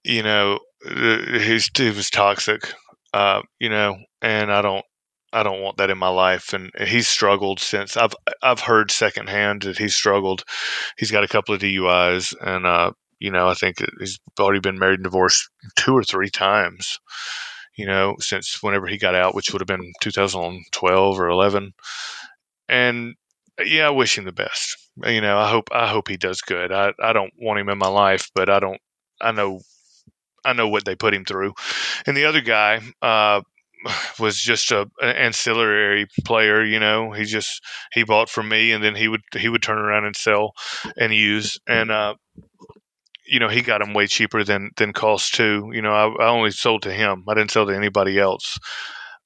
you 0.05 0.23
know, 0.23 0.61
he's 0.87 1.69
he 1.77 1.91
was 1.91 2.09
toxic. 2.09 2.73
Uh, 3.13 3.43
you 3.59 3.69
know, 3.69 3.97
and 4.23 4.53
I 4.53 4.63
don't 4.63 4.85
I 5.33 5.43
don't 5.43 5.61
want 5.61 5.77
that 5.77 5.91
in 5.91 5.99
my 5.99 6.09
life. 6.09 6.53
And 6.53 6.71
he's 6.87 7.09
struggled 7.09 7.61
since 7.61 7.97
I've 7.97 8.15
I've 8.43 8.61
heard 8.61 8.91
secondhand 8.91 9.63
that 9.63 9.79
he's 9.79 9.95
struggled. 9.95 10.45
He's 10.99 11.11
got 11.11 11.25
a 11.25 11.29
couple 11.29 11.55
of 11.55 11.61
DUIs, 11.61 12.35
and 12.41 12.67
uh, 12.67 12.93
you 13.21 13.31
know 13.31 13.49
I 13.49 13.55
think 13.55 13.79
he's 13.99 14.19
already 14.39 14.61
been 14.61 14.79
married 14.79 15.01
and 15.01 15.05
divorced 15.05 15.49
two 15.77 15.97
or 15.97 16.05
three 16.05 16.31
times. 16.31 16.99
You 17.77 17.87
know, 17.87 18.17
since 18.19 18.63
whenever 18.63 18.87
he 18.87 18.99
got 18.99 19.15
out, 19.15 19.35
which 19.35 19.53
would 19.53 19.61
have 19.61 19.67
been 19.67 19.93
2012 20.03 21.21
or 21.21 21.29
11. 21.29 21.73
And 22.69 23.15
yeah, 23.65 23.87
I 23.87 23.91
wish 23.91 24.19
him 24.19 24.25
the 24.25 24.33
best. 24.33 24.77
You 25.05 25.21
know, 25.21 25.39
I 25.39 25.49
hope 25.51 25.69
I 25.73 25.89
hope 25.89 26.09
he 26.09 26.17
does 26.17 26.41
good. 26.41 26.73
I 26.73 26.93
I 27.01 27.13
don't 27.13 27.33
want 27.39 27.61
him 27.61 27.69
in 27.69 27.79
my 27.79 27.89
life, 27.89 28.31
but 28.35 28.51
I 28.51 28.61
don't. 28.61 28.81
I 29.21 29.33
know 29.33 29.61
I 30.45 30.53
know 30.53 30.69
what 30.69 30.85
they 30.85 30.97
put 30.97 31.15
him 31.15 31.25
through. 31.25 31.55
And 32.07 32.17
the 32.17 32.25
other 32.25 32.41
guy, 32.41 32.81
uh, 33.03 33.43
was 34.19 34.39
just 34.39 34.71
a 34.71 34.83
an 35.01 35.17
ancillary 35.17 36.07
player. 36.25 36.65
You 36.65 36.81
know, 36.81 37.13
he 37.13 37.25
just 37.25 37.63
he 37.93 38.05
bought 38.05 38.29
from 38.29 38.49
me, 38.49 38.73
and 38.73 38.83
then 38.83 38.95
he 38.95 39.09
would 39.09 39.23
he 39.37 39.49
would 39.49 39.63
turn 39.63 39.79
around 39.79 40.05
and 40.05 40.17
sell 40.17 40.53
and 40.97 41.15
use, 41.15 41.59
and 41.67 41.91
uh, 41.91 42.15
you 43.27 43.39
know 43.39 43.49
he 43.49 43.63
got 43.63 43.81
them 43.81 43.95
way 43.95 44.07
cheaper 44.07 44.45
than 44.45 44.71
than 44.77 44.93
cost 44.93 45.35
too. 45.35 45.71
You 45.73 45.83
know, 45.83 45.93
I, 45.93 46.25
I 46.25 46.29
only 46.29 46.51
sold 46.51 46.83
to 46.83 46.93
him. 46.93 47.25
I 47.29 47.35
didn't 47.35 47.51
sell 47.51 47.67
to 47.67 47.77
anybody 47.77 48.19
else. 48.19 48.59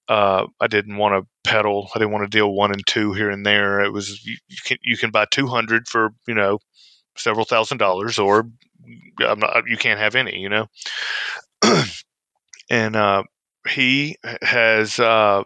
Uh, 0.08 0.46
I 0.60 0.66
didn't 0.66 0.98
want 0.98 1.14
to 1.14 1.50
peddle. 1.50 1.88
I 1.94 1.98
didn't 1.98 2.12
want 2.12 2.30
to 2.30 2.36
deal 2.36 2.52
one 2.52 2.72
and 2.72 2.86
two 2.86 3.12
here 3.14 3.30
and 3.30 3.44
there. 3.44 3.80
It 3.80 3.92
was 3.92 4.24
you, 4.24 4.36
you 4.48 4.58
can 4.64 4.76
you 4.82 4.96
can 4.96 5.10
buy 5.10 5.26
two 5.30 5.46
hundred 5.46 5.88
for 5.88 6.10
you 6.28 6.34
know 6.34 6.58
several 7.16 7.44
thousand 7.44 7.78
dollars, 7.78 8.18
or 8.18 8.48
not, 9.18 9.64
you 9.66 9.76
can't 9.76 10.00
have 10.00 10.14
any. 10.14 10.38
You 10.38 10.48
know. 10.48 10.66
and 12.70 12.96
uh, 12.96 13.22
he 13.68 14.16
has 14.42 14.98
uh, 14.98 15.44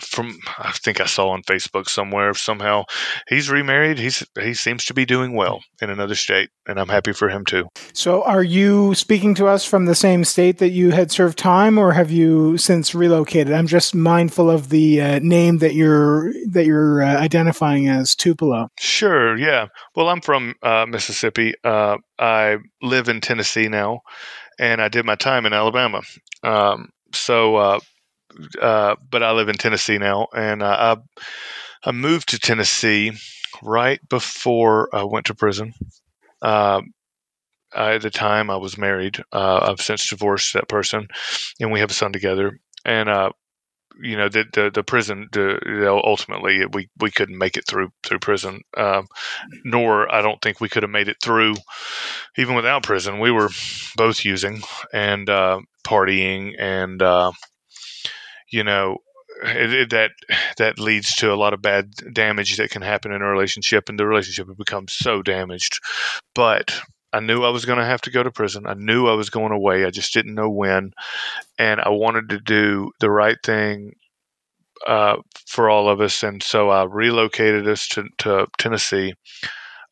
from 0.00 0.38
I 0.58 0.72
think 0.72 1.00
I 1.00 1.06
saw 1.06 1.30
on 1.30 1.42
Facebook 1.42 1.88
somewhere 1.88 2.32
somehow 2.34 2.84
he's 3.28 3.50
remarried. 3.50 3.98
He's 3.98 4.26
he 4.40 4.54
seems 4.54 4.84
to 4.86 4.94
be 4.94 5.04
doing 5.04 5.34
well 5.34 5.60
in 5.82 5.90
another 5.90 6.14
state, 6.14 6.50
and 6.66 6.78
I'm 6.78 6.88
happy 6.88 7.12
for 7.12 7.28
him 7.28 7.44
too. 7.44 7.68
So, 7.92 8.22
are 8.22 8.42
you 8.42 8.94
speaking 8.94 9.34
to 9.36 9.46
us 9.46 9.64
from 9.64 9.86
the 9.86 9.94
same 9.94 10.24
state 10.24 10.58
that 10.58 10.70
you 10.70 10.90
had 10.90 11.10
served 11.10 11.38
time, 11.38 11.78
or 11.78 11.92
have 11.92 12.10
you 12.10 12.56
since 12.58 12.94
relocated? 12.94 13.52
I'm 13.52 13.66
just 13.66 13.94
mindful 13.94 14.50
of 14.50 14.70
the 14.70 15.00
uh, 15.00 15.18
name 15.22 15.58
that 15.58 15.74
you're 15.74 16.32
that 16.50 16.64
you're 16.64 17.02
uh, 17.02 17.16
identifying 17.18 17.88
as 17.88 18.14
Tupelo. 18.14 18.68
Sure. 18.78 19.36
Yeah. 19.36 19.66
Well, 19.94 20.08
I'm 20.08 20.20
from 20.20 20.54
uh, 20.62 20.86
Mississippi. 20.88 21.54
Uh, 21.64 21.98
I 22.18 22.58
live 22.82 23.08
in 23.08 23.20
Tennessee 23.20 23.68
now, 23.68 24.00
and 24.58 24.80
I 24.80 24.88
did 24.88 25.04
my 25.04 25.16
time 25.16 25.46
in 25.46 25.52
Alabama. 25.52 26.02
Um, 26.42 26.88
so, 27.12 27.56
uh, 27.56 27.80
uh, 28.60 28.96
but 29.10 29.22
I 29.22 29.32
live 29.32 29.48
in 29.48 29.56
Tennessee 29.56 29.98
now, 29.98 30.28
and 30.34 30.62
uh, 30.62 30.96
I 31.84 31.88
I 31.88 31.92
moved 31.92 32.30
to 32.30 32.38
Tennessee 32.38 33.12
right 33.62 34.00
before 34.08 34.88
I 34.94 35.04
went 35.04 35.26
to 35.26 35.34
prison. 35.34 35.74
Uh, 36.42 36.82
I, 37.74 37.94
at 37.94 38.02
the 38.02 38.10
time, 38.10 38.50
I 38.50 38.56
was 38.56 38.78
married. 38.78 39.22
Uh, 39.32 39.70
I've 39.70 39.80
since 39.80 40.08
divorced 40.08 40.54
that 40.54 40.68
person, 40.68 41.08
and 41.60 41.72
we 41.72 41.80
have 41.80 41.90
a 41.90 41.94
son 41.94 42.12
together. 42.12 42.58
And 42.84 43.08
uh, 43.08 43.30
you 44.02 44.16
know, 44.16 44.28
the 44.28 44.44
the, 44.52 44.70
the 44.72 44.82
prison, 44.82 45.28
the, 45.32 45.58
you 45.64 45.80
know, 45.80 46.00
ultimately, 46.02 46.64
we 46.66 46.88
we 46.98 47.10
couldn't 47.10 47.38
make 47.38 47.56
it 47.56 47.66
through 47.66 47.90
through 48.02 48.18
prison. 48.18 48.62
Um, 48.76 49.06
nor 49.64 50.12
I 50.12 50.22
don't 50.22 50.40
think 50.40 50.60
we 50.60 50.68
could 50.68 50.82
have 50.82 50.90
made 50.90 51.08
it 51.08 51.18
through 51.22 51.54
even 52.36 52.54
without 52.54 52.82
prison. 52.82 53.18
We 53.18 53.30
were 53.30 53.50
both 53.96 54.24
using 54.24 54.62
and 54.92 55.28
uh, 55.28 55.60
partying 55.86 56.54
and 56.58 57.02
uh, 57.02 57.32
you 58.50 58.64
know 58.64 58.98
it, 59.42 59.72
it, 59.72 59.90
that 59.90 60.10
that 60.58 60.78
leads 60.78 61.14
to 61.16 61.32
a 61.32 61.36
lot 61.36 61.54
of 61.54 61.62
bad 61.62 61.90
damage 62.12 62.56
that 62.56 62.70
can 62.70 62.82
happen 62.82 63.12
in 63.12 63.22
a 63.22 63.26
relationship 63.26 63.88
and 63.88 63.98
the 63.98 64.06
relationship 64.06 64.46
becomes 64.56 64.92
so 64.92 65.22
damaged 65.22 65.80
but 66.34 66.80
i 67.12 67.20
knew 67.20 67.44
i 67.44 67.50
was 67.50 67.64
going 67.64 67.78
to 67.78 67.84
have 67.84 68.00
to 68.02 68.10
go 68.10 68.22
to 68.22 68.30
prison. 68.30 68.66
I 68.66 68.74
knew 68.74 69.08
i 69.08 69.14
was 69.14 69.30
going 69.30 69.52
away. 69.52 69.84
I 69.84 69.90
just 69.90 70.12
didn't 70.12 70.34
know 70.34 70.50
when. 70.50 70.92
And 71.58 71.80
i 71.80 71.88
wanted 71.88 72.28
to 72.30 72.40
do 72.40 72.92
the 73.00 73.10
right 73.10 73.38
thing 73.44 73.94
uh, 74.86 75.16
for 75.46 75.68
all 75.68 75.88
of 75.88 76.00
us. 76.00 76.22
And 76.22 76.42
so 76.42 76.70
i 76.70 76.84
relocated 76.84 77.68
us 77.68 77.88
to, 77.88 78.04
to 78.18 78.46
tennessee 78.58 79.14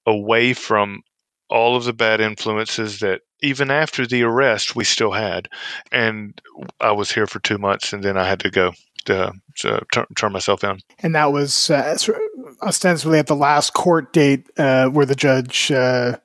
away 0.07 0.55
from 0.55 1.03
all 1.51 1.77
of 1.77 1.85
the 1.85 1.93
bad 1.93 2.21
influences 2.21 3.01
that 3.01 3.23
even 3.41 3.71
after 3.71 4.07
the 4.07 4.23
arrest 4.23 4.77
we 4.77 4.85
still 4.85 5.13
had. 5.13 5.49
And 5.93 6.41
i 6.81 6.93
was 6.93 7.13
here 7.13 7.27
for 7.27 7.41
two 7.41 7.59
months 7.59 7.93
and 7.93 8.03
then 8.03 8.17
i 8.17 8.27
had 8.27 8.41
to 8.41 8.51
go 8.51 8.73
to, 9.05 9.33
to 9.57 9.81
turn, 9.93 10.07
turn 10.17 10.33
myself 10.33 10.63
in 10.63 10.79
and 11.01 11.15
that 11.15 11.33
was 11.33 11.71
uh, 11.71 11.97
ostensibly 12.63 13.19
at 13.19 13.27
the 13.27 13.37
last 13.37 13.73
court 13.73 14.13
date 14.13 14.49
uh, 14.59 14.87
where 14.89 15.07
the 15.07 15.15
judge 15.15 15.71
uh, 15.71 16.19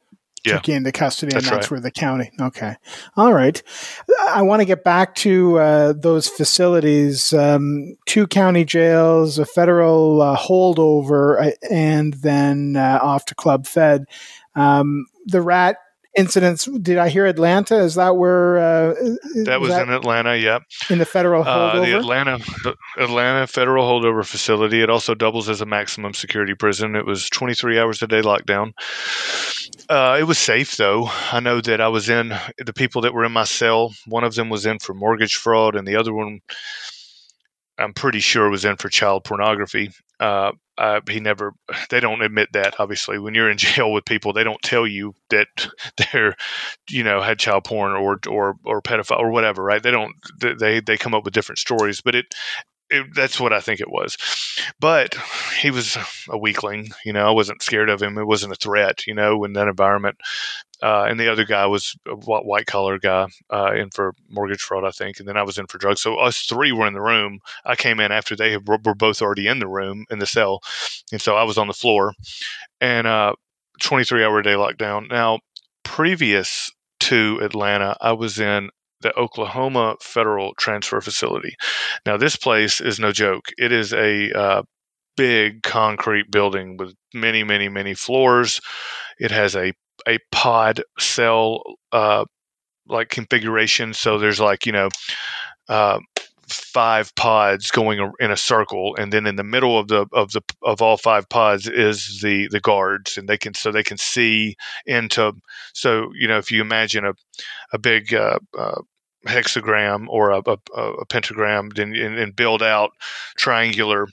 yeah. 0.45 0.53
took 0.55 0.67
you 0.67 0.75
into 0.75 0.91
custody, 0.91 1.35
and 1.35 1.43
that's, 1.43 1.49
that's 1.49 1.65
right. 1.65 1.71
where 1.71 1.81
the 1.81 1.91
county. 1.91 2.31
Okay, 2.39 2.75
all 3.15 3.33
right. 3.33 3.61
I 4.29 4.41
want 4.41 4.61
to 4.61 4.65
get 4.65 4.83
back 4.83 5.15
to 5.15 5.59
uh, 5.59 5.93
those 5.93 6.27
facilities: 6.27 7.33
um, 7.33 7.97
two 8.05 8.27
county 8.27 8.65
jails, 8.65 9.39
a 9.39 9.45
federal 9.45 10.21
uh, 10.21 10.37
holdover, 10.37 11.47
uh, 11.47 11.51
and 11.69 12.13
then 12.15 12.75
uh, 12.75 12.99
off 13.01 13.25
to 13.25 13.35
Club 13.35 13.67
Fed. 13.67 14.05
Um, 14.55 15.07
the 15.25 15.41
rat 15.41 15.77
incidents. 16.15 16.65
Did 16.65 16.97
I 16.97 17.09
hear 17.09 17.25
Atlanta? 17.25 17.77
Is 17.77 17.95
that 17.95 18.17
where 18.17 18.57
uh, 18.57 18.93
that 19.45 19.59
was 19.59 19.69
that 19.69 19.87
in 19.87 19.93
Atlanta? 19.93 20.35
Yep, 20.35 20.63
in 20.89 20.99
the 20.99 21.05
federal 21.05 21.43
holdover. 21.43 21.75
Uh, 21.75 21.85
the 21.85 21.97
Atlanta 21.97 22.37
the 22.63 22.75
Atlanta 22.97 23.47
federal 23.47 23.85
holdover 23.85 24.25
facility. 24.25 24.81
It 24.81 24.89
also 24.89 25.15
doubles 25.15 25.49
as 25.49 25.61
a 25.61 25.65
maximum 25.65 26.13
security 26.13 26.53
prison. 26.55 26.95
It 26.95 27.05
was 27.05 27.29
23 27.29 27.79
hours 27.79 28.01
a 28.01 28.07
day 28.07 28.21
lockdown. 28.21 28.73
Uh, 29.89 30.17
it 30.19 30.23
was 30.23 30.37
safe 30.37 30.77
though. 30.77 31.09
I 31.31 31.39
know 31.39 31.61
that 31.61 31.81
I 31.81 31.87
was 31.87 32.09
in 32.09 32.33
the 32.57 32.73
people 32.73 33.01
that 33.01 33.13
were 33.13 33.25
in 33.25 33.31
my 33.31 33.43
cell. 33.43 33.93
One 34.07 34.23
of 34.23 34.35
them 34.35 34.49
was 34.49 34.65
in 34.65 34.79
for 34.79 34.93
mortgage 34.93 35.35
fraud, 35.35 35.75
and 35.75 35.87
the 35.87 35.95
other 35.95 36.13
one 36.13 36.39
I'm 37.77 37.93
pretty 37.93 38.19
sure 38.19 38.49
was 38.49 38.65
in 38.65 38.77
for 38.77 38.89
child 38.89 39.23
pornography. 39.23 39.91
Uh, 40.19 40.51
uh, 40.77 41.01
he 41.09 41.19
never. 41.19 41.53
They 41.89 41.99
don't 41.99 42.21
admit 42.21 42.49
that. 42.53 42.79
Obviously, 42.79 43.19
when 43.19 43.35
you're 43.35 43.49
in 43.51 43.57
jail 43.57 43.91
with 43.91 44.05
people, 44.05 44.33
they 44.33 44.43
don't 44.43 44.61
tell 44.61 44.87
you 44.87 45.13
that 45.29 45.47
they're, 46.13 46.35
you 46.89 47.03
know, 47.03 47.21
had 47.21 47.39
child 47.39 47.65
porn 47.65 47.91
or 47.91 48.19
or 48.27 48.55
or 48.63 48.81
pedophile 48.81 49.19
or 49.19 49.31
whatever. 49.31 49.63
Right? 49.63 49.81
They 49.83 49.91
don't. 49.91 50.15
They 50.39 50.79
they 50.79 50.97
come 50.97 51.13
up 51.13 51.25
with 51.25 51.33
different 51.33 51.59
stories. 51.59 52.01
But 52.01 52.15
it, 52.15 52.25
it 52.93 53.13
that's 53.13 53.39
what 53.39 53.53
I 53.53 53.59
think 53.59 53.79
it 53.79 53.89
was. 53.89 54.17
But 54.79 55.15
he 55.59 55.71
was 55.71 55.97
a 56.29 56.37
weakling. 56.37 56.91
You 57.05 57.13
know, 57.13 57.27
I 57.27 57.31
wasn't 57.31 57.61
scared 57.61 57.89
of 57.89 58.01
him. 58.01 58.17
It 58.17 58.27
wasn't 58.27 58.53
a 58.53 58.57
threat. 58.57 59.05
You 59.07 59.13
know, 59.13 59.43
in 59.43 59.53
that 59.53 59.67
environment. 59.67 60.17
Uh, 60.81 61.05
and 61.07 61.17
the 61.17 61.31
other 61.31 61.45
guy 61.45 61.65
was 61.65 61.95
a 62.05 62.13
white 62.13 62.65
collar 62.65 62.99
guy 62.99 63.25
uh, 63.49 63.71
in 63.73 63.89
for 63.91 64.13
mortgage 64.29 64.59
fraud, 64.59 64.83
I 64.83 64.91
think, 64.91 65.17
and 65.17 65.27
then 65.27 65.37
I 65.37 65.43
was 65.43 65.57
in 65.57 65.65
for 65.67 65.77
drugs. 65.77 66.01
So 66.01 66.17
us 66.17 66.39
three 66.39 66.73
were 66.73 66.87
in 66.87 66.93
the 66.93 67.01
room. 67.01 67.39
I 67.63 67.77
came 67.77 68.01
in 68.01 68.11
after 68.11 68.35
they 68.35 68.57
were 68.57 68.77
both 68.77 69.21
already 69.21 69.47
in 69.47 69.59
the 69.59 69.67
room 69.67 70.05
in 70.09 70.19
the 70.19 70.25
cell, 70.25 70.59
and 71.11 71.21
so 71.21 71.37
I 71.37 71.43
was 71.43 71.57
on 71.57 71.67
the 71.67 71.73
floor. 71.73 72.13
And 72.81 73.07
uh, 73.07 73.33
23 73.81 74.23
hour 74.23 74.41
day 74.41 74.53
lockdown. 74.53 75.09
Now, 75.09 75.39
previous 75.83 76.69
to 77.01 77.39
Atlanta, 77.41 77.95
I 78.01 78.11
was 78.13 78.39
in 78.39 78.69
the 79.03 79.15
Oklahoma 79.17 79.95
Federal 80.01 80.53
Transfer 80.55 80.99
Facility. 81.01 81.55
Now, 82.05 82.17
this 82.17 82.35
place 82.35 82.81
is 82.81 82.99
no 82.99 83.11
joke. 83.11 83.49
It 83.57 83.71
is 83.71 83.93
a 83.93 84.31
uh, 84.31 84.63
big 85.15 85.61
concrete 85.63 86.31
building 86.31 86.77
with 86.77 86.93
many, 87.13 87.43
many, 87.43 87.69
many 87.69 87.93
floors. 87.93 88.59
It 89.19 89.31
has 89.31 89.55
a 89.55 89.73
a 90.07 90.17
pod 90.31 90.81
cell 90.99 91.61
uh, 91.91 92.25
like 92.87 93.09
configuration. 93.09 93.93
So 93.93 94.17
there's 94.17 94.39
like 94.39 94.65
you 94.65 94.71
know 94.71 94.89
uh, 95.69 95.99
five 96.47 97.13
pods 97.15 97.71
going 97.71 98.11
in 98.19 98.31
a 98.31 98.37
circle, 98.37 98.95
and 98.97 99.11
then 99.13 99.25
in 99.27 99.35
the 99.35 99.43
middle 99.43 99.77
of 99.77 99.87
the 99.87 100.05
of 100.13 100.31
the 100.31 100.41
of 100.63 100.81
all 100.81 100.97
five 100.97 101.29
pods 101.29 101.67
is 101.67 102.19
the 102.21 102.47
the 102.49 102.59
guards, 102.59 103.17
and 103.17 103.27
they 103.27 103.37
can 103.37 103.53
so 103.53 103.71
they 103.71 103.83
can 103.83 103.97
see 103.97 104.55
into. 104.85 105.33
So 105.73 106.11
you 106.15 106.27
know 106.27 106.37
if 106.37 106.51
you 106.51 106.61
imagine 106.61 107.05
a 107.05 107.13
a 107.71 107.79
big 107.79 108.13
uh, 108.13 108.39
uh, 108.57 108.81
hexagram 109.27 110.07
or 110.09 110.31
a, 110.31 110.41
a, 110.45 110.81
a 110.81 111.05
pentagram 111.05 111.69
and, 111.77 111.95
and, 111.95 112.35
build 112.35 112.61
out 112.61 112.91
triangular 113.37 114.07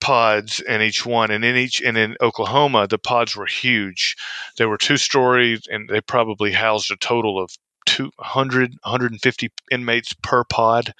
pods 0.00 0.60
in 0.60 0.80
each 0.80 1.04
one. 1.04 1.30
And 1.30 1.44
in 1.44 1.56
each 1.56 1.80
and 1.80 1.96
in 1.96 2.16
oklahoma 2.20 2.86
the 2.86 2.98
pods 2.98 3.36
were 3.36 3.46
huge. 3.46 4.16
They 4.58 4.66
were 4.66 4.78
two 4.78 4.96
stories 4.96 5.62
and 5.70 5.88
they 5.88 6.00
probably 6.00 6.52
housed 6.52 6.90
a 6.90 6.96
total 6.96 7.42
of 7.42 7.50
200 7.86 8.70
150 8.82 9.50
inmates 9.70 10.14
per 10.22 10.44
pod 10.44 10.94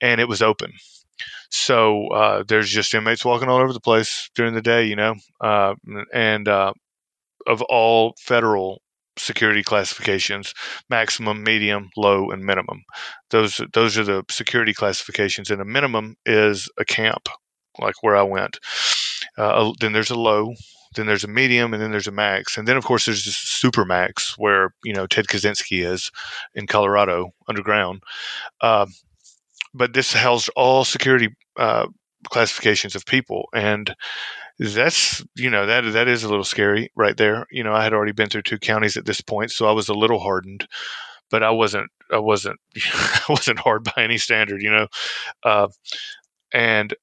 and 0.00 0.20
it 0.20 0.28
was 0.28 0.42
open. 0.42 0.72
So 1.50 2.08
uh, 2.08 2.44
there's 2.46 2.70
just 2.70 2.94
inmates 2.94 3.24
walking 3.24 3.48
all 3.48 3.58
over 3.58 3.72
the 3.72 3.80
place 3.80 4.30
during 4.34 4.54
the 4.54 4.62
day 4.62 4.86
you 4.86 4.96
know 4.96 5.14
uh, 5.40 5.74
and 6.12 6.48
uh, 6.48 6.72
of 7.46 7.62
all 7.62 8.14
federal 8.18 8.80
security 9.18 9.62
classifications 9.62 10.54
maximum 10.88 11.42
medium 11.42 11.90
low 11.96 12.30
and 12.30 12.44
minimum. 12.44 12.84
Those 13.30 13.60
those 13.72 13.98
are 13.98 14.04
the 14.04 14.24
security 14.30 14.74
classifications 14.74 15.50
and 15.50 15.60
a 15.60 15.64
minimum 15.64 16.16
is 16.26 16.68
a 16.78 16.84
camp 16.84 17.28
like 17.78 18.02
where 18.02 18.16
i 18.16 18.22
went. 18.22 18.58
Uh, 19.36 19.72
then 19.80 19.92
there's 19.92 20.10
a 20.10 20.18
low 20.18 20.54
then 20.94 21.06
there's 21.06 21.24
a 21.24 21.28
medium 21.28 21.72
and 21.74 21.82
then 21.82 21.90
there's 21.90 22.06
a 22.06 22.12
max. 22.12 22.56
And 22.56 22.66
then 22.66 22.76
of 22.76 22.84
course 22.84 23.06
there's 23.06 23.24
this 23.24 23.36
super 23.36 23.84
max 23.84 24.36
where 24.38 24.74
you 24.84 24.92
know 24.92 25.06
ted 25.06 25.26
kaczynski 25.26 25.84
is 25.84 26.10
in 26.54 26.66
colorado 26.66 27.30
underground. 27.48 28.02
Uh, 28.60 28.86
but 29.74 29.92
this 29.92 30.12
housed 30.12 30.50
all 30.56 30.84
security 30.84 31.28
uh, 31.58 31.86
classifications 32.30 32.96
of 32.96 33.06
people 33.06 33.48
and 33.54 33.94
that's 34.58 35.24
you 35.36 35.50
know 35.50 35.66
that 35.66 35.82
that 35.92 36.08
is 36.08 36.24
a 36.24 36.28
little 36.28 36.44
scary 36.44 36.90
right 36.96 37.16
there. 37.16 37.46
You 37.50 37.62
know, 37.62 37.72
I 37.72 37.84
had 37.84 37.92
already 37.92 38.12
been 38.12 38.28
through 38.28 38.42
two 38.42 38.58
counties 38.58 38.96
at 38.96 39.04
this 39.04 39.20
point, 39.20 39.50
so 39.50 39.68
I 39.68 39.72
was 39.72 39.88
a 39.88 39.94
little 39.94 40.18
hardened, 40.18 40.66
but 41.30 41.42
I 41.42 41.50
wasn't 41.50 41.90
I 42.10 42.18
wasn't 42.18 42.58
I 42.76 43.24
wasn't 43.28 43.60
hard 43.60 43.84
by 43.84 44.02
any 44.02 44.18
standard, 44.18 44.62
you 44.62 44.70
know. 44.70 44.88
Uh, 45.44 45.68
and 46.52 46.94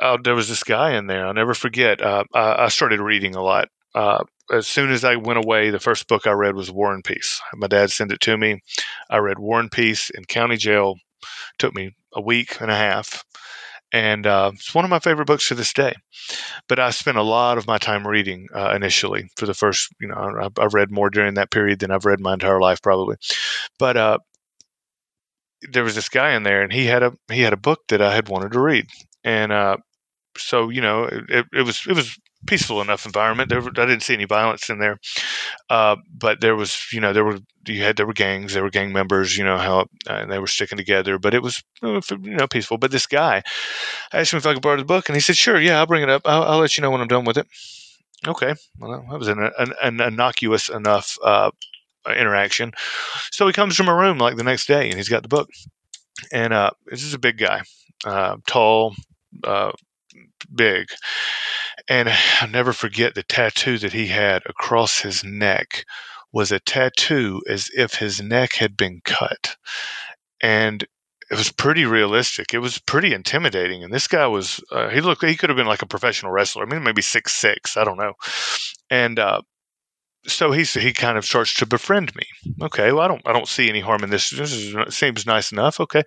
uh, 0.00 0.18
there 0.22 0.34
was 0.34 0.48
this 0.48 0.64
guy 0.64 0.96
in 0.96 1.06
there. 1.06 1.26
I'll 1.26 1.34
never 1.34 1.54
forget. 1.54 2.02
Uh, 2.02 2.24
I, 2.34 2.64
I, 2.64 2.68
started 2.68 3.00
reading 3.00 3.34
a 3.34 3.42
lot. 3.42 3.68
Uh, 3.94 4.24
as 4.52 4.66
soon 4.66 4.90
as 4.90 5.04
I 5.04 5.16
went 5.16 5.42
away, 5.42 5.70
the 5.70 5.80
first 5.80 6.06
book 6.06 6.26
I 6.26 6.32
read 6.32 6.54
was 6.54 6.70
War 6.70 6.92
and 6.92 7.02
Peace. 7.02 7.40
My 7.54 7.66
dad 7.66 7.90
sent 7.90 8.12
it 8.12 8.20
to 8.22 8.36
me. 8.36 8.60
I 9.08 9.18
read 9.18 9.38
War 9.38 9.58
and 9.58 9.70
Peace 9.70 10.10
in 10.10 10.24
county 10.24 10.56
jail. 10.56 10.96
It 11.22 11.58
took 11.58 11.74
me 11.74 11.94
a 12.12 12.20
week 12.20 12.60
and 12.60 12.70
a 12.70 12.76
half 12.76 13.24
and 13.96 14.26
uh, 14.26 14.50
it's 14.54 14.74
one 14.74 14.84
of 14.84 14.90
my 14.90 14.98
favorite 14.98 15.26
books 15.26 15.48
to 15.48 15.54
this 15.54 15.72
day. 15.72 15.94
But 16.68 16.78
I 16.78 16.90
spent 16.90 17.16
a 17.16 17.22
lot 17.22 17.56
of 17.56 17.66
my 17.66 17.78
time 17.78 18.06
reading 18.06 18.46
uh, 18.54 18.72
initially 18.76 19.30
for 19.36 19.46
the 19.46 19.54
first, 19.54 19.88
you 20.00 20.08
know, 20.08 20.50
I, 20.58 20.62
have 20.62 20.74
read 20.74 20.90
more 20.90 21.08
during 21.08 21.34
that 21.34 21.50
period 21.50 21.78
than 21.78 21.90
I've 21.90 22.04
read 22.04 22.20
my 22.20 22.34
entire 22.34 22.60
life 22.60 22.82
probably. 22.82 23.16
But 23.78 23.96
uh, 23.96 24.18
there 25.72 25.82
was 25.82 25.94
this 25.94 26.10
guy 26.10 26.32
in 26.34 26.42
there, 26.42 26.62
and 26.62 26.72
he 26.72 26.84
had 26.84 27.02
a 27.02 27.12
he 27.32 27.40
had 27.40 27.54
a 27.54 27.58
book 27.58 27.80
that 27.88 28.02
I 28.02 28.14
had 28.14 28.28
wanted 28.28 28.52
to 28.52 28.60
read, 28.60 28.86
and 29.24 29.50
uh, 29.50 29.78
so 30.36 30.68
you 30.68 30.82
know, 30.82 31.04
it, 31.04 31.46
it 31.52 31.62
was 31.64 31.80
it 31.88 31.96
was 31.96 32.14
peaceful 32.46 32.80
enough 32.80 33.06
environment. 33.06 33.48
There, 33.48 33.60
I 33.60 33.86
didn't 33.86 34.02
see 34.02 34.14
any 34.14 34.24
violence 34.24 34.68
in 34.68 34.78
there, 34.78 34.98
uh, 35.70 35.96
but 36.12 36.40
there 36.40 36.56
was, 36.56 36.86
you 36.92 37.00
know, 37.00 37.12
there 37.12 37.24
were 37.24 37.38
you 37.66 37.82
had 37.82 37.96
there 37.96 38.06
were 38.06 38.12
gangs, 38.12 38.52
there 38.52 38.62
were 38.62 38.70
gang 38.70 38.92
members, 38.92 39.36
you 39.36 39.44
know 39.44 39.58
how 39.58 39.86
uh, 40.06 40.24
they 40.26 40.38
were 40.38 40.46
sticking 40.46 40.78
together, 40.78 41.18
but 41.18 41.34
it 41.34 41.42
was 41.42 41.62
uh, 41.82 42.00
you 42.22 42.36
know 42.36 42.46
peaceful. 42.46 42.78
But 42.78 42.90
this 42.90 43.06
guy 43.06 43.42
I 44.12 44.20
asked 44.20 44.32
him 44.32 44.38
if 44.38 44.46
I 44.46 44.54
could 44.54 44.62
borrow 44.62 44.76
the 44.76 44.84
book, 44.84 45.08
and 45.08 45.16
he 45.16 45.20
said, 45.20 45.36
"Sure, 45.36 45.60
yeah, 45.60 45.78
I'll 45.78 45.86
bring 45.86 46.02
it 46.02 46.10
up. 46.10 46.22
I'll, 46.24 46.42
I'll 46.42 46.58
let 46.58 46.76
you 46.76 46.82
know 46.82 46.90
when 46.90 47.00
I'm 47.00 47.08
done 47.08 47.24
with 47.24 47.38
it." 47.38 47.46
Okay, 48.26 48.54
well, 48.78 49.04
that 49.10 49.18
was 49.18 49.28
an, 49.28 49.50
an, 49.58 49.72
an 49.82 50.00
innocuous 50.00 50.68
enough 50.68 51.16
uh, 51.22 51.50
interaction. 52.08 52.72
So 53.30 53.46
he 53.46 53.52
comes 53.52 53.76
to 53.76 53.84
my 53.84 53.92
room 53.92 54.18
like 54.18 54.36
the 54.36 54.44
next 54.44 54.66
day, 54.66 54.88
and 54.88 54.96
he's 54.96 55.08
got 55.08 55.22
the 55.22 55.28
book, 55.28 55.48
and 56.32 56.52
uh, 56.52 56.70
this 56.86 57.02
is 57.02 57.14
a 57.14 57.18
big 57.18 57.38
guy, 57.38 57.62
uh, 58.04 58.36
tall, 58.46 58.94
big 60.54 60.86
and 61.88 62.08
I'll 62.40 62.48
never 62.48 62.72
forget 62.72 63.14
the 63.14 63.22
tattoo 63.22 63.78
that 63.78 63.92
he 63.92 64.06
had 64.06 64.42
across 64.46 65.00
his 65.00 65.24
neck 65.24 65.84
was 66.32 66.52
a 66.52 66.60
tattoo 66.60 67.42
as 67.48 67.70
if 67.74 67.94
his 67.94 68.20
neck 68.20 68.54
had 68.54 68.76
been 68.76 69.00
cut. 69.04 69.56
And 70.42 70.82
it 71.30 71.36
was 71.36 71.50
pretty 71.50 71.84
realistic. 71.84 72.52
It 72.52 72.58
was 72.58 72.78
pretty 72.78 73.12
intimidating. 73.14 73.82
And 73.82 73.92
this 73.92 74.06
guy 74.06 74.26
was, 74.26 74.60
uh, 74.70 74.88
he 74.90 75.00
looked, 75.00 75.24
he 75.24 75.36
could 75.36 75.50
have 75.50 75.56
been 75.56 75.66
like 75.66 75.82
a 75.82 75.86
professional 75.86 76.32
wrestler. 76.32 76.64
I 76.64 76.66
mean, 76.66 76.84
maybe 76.84 77.02
six, 77.02 77.34
six, 77.34 77.76
I 77.76 77.84
don't 77.84 77.98
know. 77.98 78.12
And, 78.90 79.18
uh, 79.18 79.40
so 80.26 80.50
he 80.50 80.64
he 80.64 80.92
kind 80.92 81.16
of 81.16 81.24
starts 81.24 81.54
to 81.54 81.66
befriend 81.66 82.12
me. 82.16 82.24
Okay, 82.60 82.92
well 82.92 83.04
I 83.04 83.08
don't 83.08 83.22
I 83.26 83.32
don't 83.32 83.48
see 83.48 83.68
any 83.68 83.80
harm 83.80 84.02
in 84.02 84.10
this. 84.10 84.30
This 84.30 84.52
is, 84.52 84.74
seems 84.94 85.24
nice 85.24 85.52
enough. 85.52 85.80
Okay, 85.80 86.02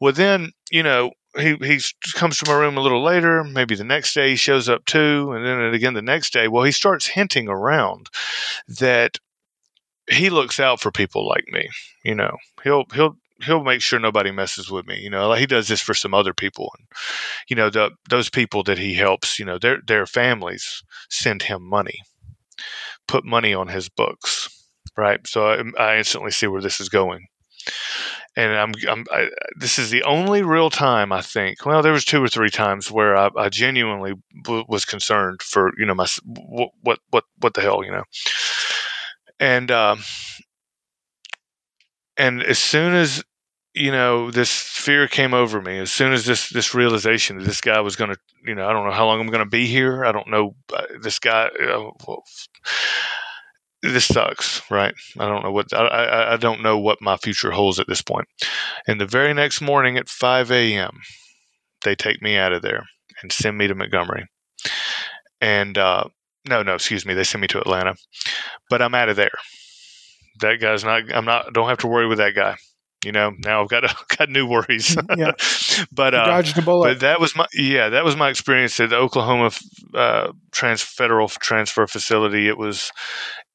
well 0.00 0.12
then 0.12 0.52
you 0.70 0.82
know 0.82 1.10
he 1.38 1.56
he 1.62 1.80
comes 2.14 2.38
to 2.38 2.50
my 2.50 2.56
room 2.56 2.76
a 2.76 2.80
little 2.80 3.02
later. 3.02 3.44
Maybe 3.44 3.74
the 3.74 3.84
next 3.84 4.14
day 4.14 4.30
he 4.30 4.36
shows 4.36 4.68
up 4.68 4.84
too, 4.84 5.32
and 5.32 5.44
then 5.44 5.74
again 5.74 5.94
the 5.94 6.02
next 6.02 6.32
day. 6.32 6.48
Well, 6.48 6.64
he 6.64 6.72
starts 6.72 7.06
hinting 7.06 7.48
around 7.48 8.08
that 8.68 9.18
he 10.08 10.30
looks 10.30 10.60
out 10.60 10.80
for 10.80 10.90
people 10.90 11.26
like 11.26 11.44
me. 11.48 11.68
You 12.04 12.14
know, 12.14 12.36
he'll 12.62 12.84
he'll 12.94 13.16
he'll 13.42 13.64
make 13.64 13.82
sure 13.82 13.98
nobody 13.98 14.30
messes 14.30 14.70
with 14.70 14.86
me. 14.86 14.98
You 14.98 15.10
know, 15.10 15.28
like 15.28 15.40
he 15.40 15.46
does 15.46 15.68
this 15.68 15.80
for 15.80 15.94
some 15.94 16.14
other 16.14 16.34
people, 16.34 16.72
and 16.78 16.86
you 17.48 17.56
know 17.56 17.70
the 17.70 17.90
those 18.08 18.30
people 18.30 18.62
that 18.64 18.78
he 18.78 18.94
helps. 18.94 19.38
You 19.38 19.44
know, 19.44 19.58
their 19.58 19.80
their 19.86 20.06
families 20.06 20.82
send 21.10 21.42
him 21.42 21.62
money, 21.62 22.00
put 23.08 23.24
money 23.24 23.52
on 23.54 23.68
his 23.68 23.88
books, 23.88 24.48
right? 24.96 25.26
So 25.26 25.46
I, 25.46 25.62
I 25.82 25.98
instantly 25.98 26.30
see 26.30 26.46
where 26.46 26.62
this 26.62 26.80
is 26.80 26.88
going 26.88 27.26
and 28.36 28.52
I'm, 28.52 28.72
I'm 28.88 29.04
I, 29.10 29.30
this 29.58 29.78
is 29.78 29.90
the 29.90 30.02
only 30.02 30.42
real 30.42 30.70
time 30.70 31.10
I 31.10 31.22
think. 31.22 31.64
Well, 31.64 31.82
there 31.82 31.92
was 31.92 32.04
two 32.04 32.22
or 32.22 32.28
three 32.28 32.50
times 32.50 32.90
where 32.90 33.16
I, 33.16 33.30
I 33.36 33.48
genuinely 33.48 34.12
was 34.46 34.84
concerned 34.84 35.42
for 35.42 35.72
you 35.78 35.86
know 35.86 35.94
my 35.94 36.06
what 36.24 36.70
what 36.82 36.98
what 37.10 37.24
what 37.40 37.54
the 37.54 37.62
hell 37.62 37.82
you 37.82 37.92
know, 37.92 38.04
and 39.40 39.70
um, 39.70 40.00
and 42.16 42.42
as 42.42 42.58
soon 42.58 42.94
as 42.94 43.24
you 43.72 43.90
know 43.90 44.30
this 44.30 44.52
fear 44.52 45.08
came 45.08 45.32
over 45.32 45.62
me, 45.62 45.78
as 45.78 45.90
soon 45.90 46.12
as 46.12 46.26
this 46.26 46.50
this 46.50 46.74
realization 46.74 47.38
that 47.38 47.44
this 47.44 47.62
guy 47.62 47.80
was 47.80 47.96
going 47.96 48.10
to 48.10 48.18
you 48.44 48.54
know 48.54 48.68
I 48.68 48.72
don't 48.72 48.86
know 48.86 48.92
how 48.92 49.06
long 49.06 49.18
I'm 49.20 49.28
going 49.28 49.44
to 49.44 49.50
be 49.50 49.66
here. 49.66 50.04
I 50.04 50.12
don't 50.12 50.28
know 50.28 50.54
uh, 50.74 50.84
this 51.00 51.18
guy. 51.18 51.46
Uh, 51.46 51.90
well, 52.06 52.22
this 53.82 54.06
sucks, 54.06 54.62
right? 54.70 54.94
I 55.18 55.28
don't 55.28 55.42
know 55.42 55.52
what 55.52 55.72
I, 55.72 55.86
I, 55.86 56.34
I 56.34 56.36
don't 56.36 56.62
know 56.62 56.78
what 56.78 57.02
my 57.02 57.16
future 57.16 57.50
holds 57.50 57.78
at 57.78 57.86
this 57.86 58.02
point. 58.02 58.26
And 58.86 59.00
the 59.00 59.06
very 59.06 59.34
next 59.34 59.60
morning 59.60 59.96
at 59.96 60.08
5 60.08 60.50
a.m., 60.50 61.00
they 61.84 61.94
take 61.94 62.22
me 62.22 62.36
out 62.36 62.52
of 62.52 62.62
there 62.62 62.84
and 63.22 63.30
send 63.30 63.58
me 63.58 63.66
to 63.66 63.74
Montgomery. 63.74 64.26
And 65.40 65.76
uh, 65.76 66.04
no, 66.48 66.62
no, 66.62 66.74
excuse 66.74 67.04
me, 67.04 67.14
they 67.14 67.24
send 67.24 67.42
me 67.42 67.48
to 67.48 67.60
Atlanta, 67.60 67.94
but 68.70 68.82
I'm 68.82 68.94
out 68.94 69.08
of 69.08 69.16
there. 69.16 69.30
That 70.40 70.60
guy's 70.60 70.84
not. 70.84 71.02
I'm 71.14 71.24
not. 71.24 71.52
Don't 71.52 71.68
have 71.68 71.78
to 71.78 71.86
worry 71.86 72.06
with 72.06 72.18
that 72.18 72.34
guy. 72.34 72.56
You 73.04 73.12
know, 73.12 73.32
now 73.44 73.62
I've 73.62 73.68
got 73.68 73.84
got 74.18 74.28
new 74.28 74.46
worries. 74.46 74.96
yeah. 75.16 75.32
but 75.92 76.14
uh, 76.14 76.42
but 76.64 77.00
that 77.00 77.20
was 77.20 77.36
my 77.36 77.46
yeah, 77.54 77.90
that 77.90 78.04
was 78.04 78.16
my 78.16 78.28
experience 78.28 78.78
at 78.80 78.90
the 78.90 78.96
Oklahoma 78.96 79.50
uh, 79.94 80.32
trans 80.52 80.82
federal 80.82 81.28
transfer 81.28 81.86
facility. 81.86 82.48
It 82.48 82.58
was 82.58 82.90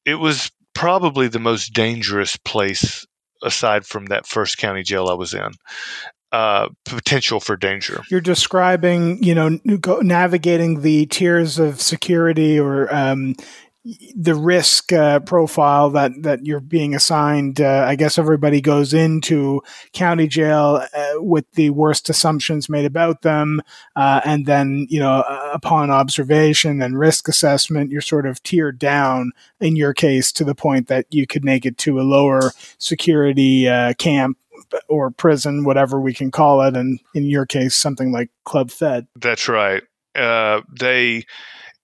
it 0.05 0.15
was 0.15 0.51
probably 0.73 1.27
the 1.27 1.39
most 1.39 1.73
dangerous 1.73 2.37
place 2.37 3.05
aside 3.43 3.85
from 3.85 4.05
that 4.07 4.25
first 4.25 4.57
county 4.57 4.83
jail 4.83 5.07
I 5.07 5.13
was 5.13 5.33
in. 5.33 5.51
Uh, 6.31 6.69
potential 6.85 7.41
for 7.41 7.57
danger. 7.57 8.01
You're 8.09 8.21
describing, 8.21 9.21
you 9.21 9.35
know, 9.35 9.59
navigating 10.01 10.79
the 10.79 11.05
tiers 11.07 11.59
of 11.59 11.81
security 11.81 12.57
or 12.57 12.93
um, 12.95 13.35
the 14.15 14.35
risk 14.35 14.93
uh, 14.93 15.19
profile 15.21 15.89
that 15.89 16.11
that 16.21 16.45
you're 16.45 16.59
being 16.59 16.93
assigned. 16.93 17.59
Uh, 17.59 17.85
I 17.87 17.95
guess 17.95 18.17
everybody 18.17 18.61
goes 18.61 18.93
into 18.93 19.61
county 19.93 20.27
jail 20.27 20.85
uh, 20.93 21.13
with 21.15 21.49
the 21.53 21.71
worst 21.71 22.09
assumptions 22.09 22.69
made 22.69 22.85
about 22.85 23.23
them, 23.23 23.61
uh, 23.95 24.21
and 24.23 24.45
then 24.45 24.85
you 24.89 24.99
know 24.99 25.23
upon 25.51 25.89
observation 25.89 26.81
and 26.81 26.99
risk 26.99 27.27
assessment, 27.27 27.91
you're 27.91 28.01
sort 28.01 28.25
of 28.25 28.41
tiered 28.43 28.77
down. 28.77 29.31
In 29.59 29.75
your 29.75 29.93
case, 29.93 30.31
to 30.33 30.43
the 30.43 30.55
point 30.55 30.87
that 30.87 31.05
you 31.09 31.25
could 31.25 31.43
make 31.43 31.65
it 31.65 31.77
to 31.79 31.99
a 31.99 32.03
lower 32.03 32.51
security 32.77 33.67
uh, 33.67 33.93
camp 33.95 34.37
or 34.87 35.11
prison, 35.11 35.63
whatever 35.63 35.99
we 35.99 36.13
can 36.13 36.29
call 36.29 36.61
it, 36.61 36.75
and 36.75 36.99
in 37.15 37.25
your 37.25 37.45
case, 37.45 37.75
something 37.75 38.11
like 38.11 38.29
Club 38.45 38.69
Fed. 38.69 39.07
That's 39.15 39.47
right 39.47 39.83
uh, 40.15 40.61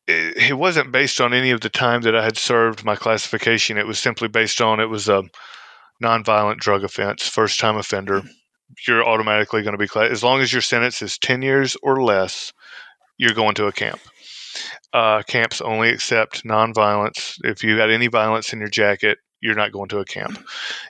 they 0.07 0.47
it, 0.49 0.57
wasn't 0.57 0.91
based 0.91 1.19
on 1.19 1.33
any 1.33 1.51
of 1.51 1.61
the 1.61 1.69
time 1.69 2.01
that 2.01 2.15
I 2.15 2.23
had 2.23 2.37
served 2.37 2.85
my 2.85 2.95
classification. 2.95 3.77
It 3.77 3.87
was 3.87 3.99
simply 3.99 4.27
based 4.27 4.61
on 4.61 4.79
it 4.79 4.89
was 4.89 5.09
a 5.09 5.23
nonviolent 6.01 6.57
drug 6.57 6.83
offense, 6.83 7.27
first 7.27 7.59
time 7.59 7.77
offender. 7.77 8.23
You're 8.87 9.05
automatically 9.05 9.63
going 9.63 9.73
to 9.73 9.77
be 9.77 9.87
class 9.87 10.11
as 10.11 10.23
long 10.23 10.41
as 10.41 10.51
your 10.51 10.61
sentence 10.61 11.01
is 11.01 11.17
ten 11.17 11.41
years 11.41 11.77
or 11.83 12.01
less. 12.01 12.53
You're 13.17 13.33
going 13.33 13.55
to 13.55 13.67
a 13.67 13.71
camp. 13.71 13.99
Uh, 14.93 15.21
camps 15.23 15.61
only 15.61 15.89
accept 15.89 16.43
nonviolence. 16.43 17.35
If 17.43 17.63
you've 17.63 17.77
got 17.77 17.91
any 17.91 18.07
violence 18.07 18.53
in 18.53 18.59
your 18.59 18.69
jacket, 18.69 19.17
you're 19.41 19.55
not 19.55 19.71
going 19.71 19.89
to 19.89 19.99
a 19.99 20.05
camp. 20.05 20.43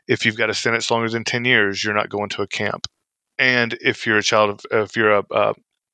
If 0.07 0.25
you've 0.25 0.37
got 0.37 0.49
a 0.49 0.53
sentence 0.53 0.89
longer 0.89 1.09
than 1.09 1.23
10 1.23 1.45
years, 1.45 1.83
you're 1.83 1.93
not 1.93 2.09
going 2.09 2.29
to 2.29 2.41
a 2.41 2.47
camp. 2.47 2.87
And 3.37 3.77
if 3.81 4.05
you're 4.05 4.17
a 4.17 4.23
child 4.23 4.49
of, 4.49 4.59
if 4.71 4.95
you're 4.95 5.17
a, 5.17 5.23
a, 5.31 5.53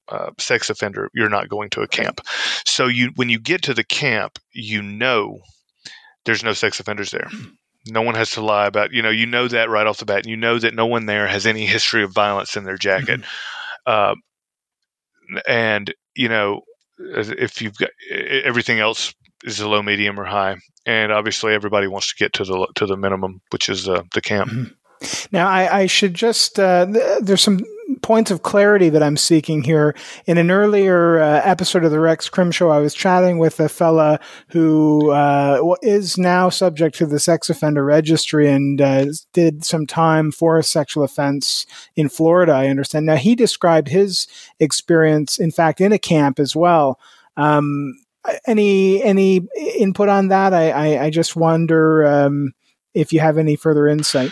a 0.09 0.31
sex 0.39 0.69
offender, 0.69 1.09
you're 1.13 1.29
not 1.29 1.49
going 1.49 1.69
to 1.71 1.81
a 1.81 1.87
camp. 1.87 2.21
So 2.65 2.87
you, 2.87 3.11
when 3.15 3.29
you 3.29 3.39
get 3.39 3.61
to 3.63 3.73
the 3.73 3.83
camp, 3.83 4.39
you 4.51 4.81
know 4.81 5.39
there's 6.25 6.43
no 6.43 6.53
sex 6.53 6.79
offenders 6.79 7.11
there. 7.11 7.29
No 7.85 8.01
one 8.01 8.15
has 8.15 8.31
to 8.31 8.41
lie 8.41 8.65
about, 8.65 8.93
you 8.93 9.01
know, 9.01 9.09
you 9.09 9.25
know 9.25 9.49
that 9.49 9.69
right 9.69 9.85
off 9.85 9.97
the 9.97 10.05
bat. 10.05 10.19
And 10.19 10.27
you 10.27 10.37
know 10.37 10.57
that 10.57 10.73
no 10.73 10.85
one 10.85 11.05
there 11.05 11.27
has 11.27 11.45
any 11.45 11.65
history 11.65 12.01
of 12.01 12.13
violence 12.13 12.55
in 12.55 12.63
their 12.63 12.77
jacket. 12.77 13.19
Uh, 13.85 14.15
and, 15.45 15.93
you 16.15 16.29
know, 16.29 16.61
if 16.97 17.61
you've 17.61 17.77
got 17.77 17.89
everything 18.09 18.79
else 18.79 19.13
is 19.43 19.59
a 19.59 19.67
low, 19.67 19.81
medium, 19.81 20.19
or 20.19 20.23
high, 20.23 20.55
and 20.85 21.11
obviously 21.11 21.53
everybody 21.53 21.87
wants 21.87 22.07
to 22.07 22.15
get 22.15 22.33
to 22.33 22.45
the 22.45 22.67
to 22.75 22.85
the 22.85 22.97
minimum, 22.97 23.41
which 23.51 23.69
is 23.69 23.87
uh, 23.87 24.03
the 24.13 24.21
camp. 24.21 24.49
Mm-hmm. 24.49 25.35
Now, 25.35 25.49
I, 25.49 25.79
I 25.79 25.85
should 25.87 26.13
just 26.13 26.59
uh, 26.59 26.85
th- 26.85 27.21
there's 27.21 27.41
some 27.41 27.59
points 28.01 28.31
of 28.31 28.43
clarity 28.43 28.89
that 28.89 29.03
I'm 29.03 29.17
seeking 29.17 29.63
here. 29.63 29.95
In 30.25 30.37
an 30.37 30.51
earlier 30.51 31.19
uh, 31.19 31.41
episode 31.43 31.83
of 31.83 31.91
the 31.91 31.99
Rex 31.99 32.29
Crim 32.29 32.51
Show, 32.51 32.69
I 32.69 32.79
was 32.79 32.93
chatting 32.93 33.39
with 33.39 33.59
a 33.59 33.69
fella 33.69 34.19
who 34.49 35.11
uh, 35.11 35.75
is 35.81 36.17
now 36.17 36.49
subject 36.49 36.95
to 36.97 37.05
the 37.05 37.19
sex 37.19 37.49
offender 37.49 37.83
registry 37.83 38.49
and 38.49 38.81
uh, 38.81 39.05
did 39.33 39.63
some 39.65 39.87
time 39.87 40.31
for 40.31 40.57
a 40.57 40.63
sexual 40.63 41.03
offense 41.03 41.65
in 41.95 42.09
Florida. 42.09 42.53
I 42.53 42.67
understand. 42.67 43.05
Now 43.05 43.15
he 43.15 43.35
described 43.35 43.87
his 43.87 44.27
experience, 44.59 45.39
in 45.39 45.51
fact, 45.51 45.81
in 45.81 45.91
a 45.91 45.99
camp 45.99 46.39
as 46.39 46.55
well. 46.55 46.99
Um, 47.37 47.95
any 48.47 49.03
any 49.03 49.41
input 49.77 50.09
on 50.09 50.29
that? 50.29 50.53
I 50.53 50.71
I, 50.71 51.03
I 51.05 51.09
just 51.09 51.35
wonder 51.35 52.05
um, 52.05 52.53
if 52.93 53.11
you 53.11 53.19
have 53.19 53.37
any 53.37 53.55
further 53.55 53.87
insight. 53.87 54.31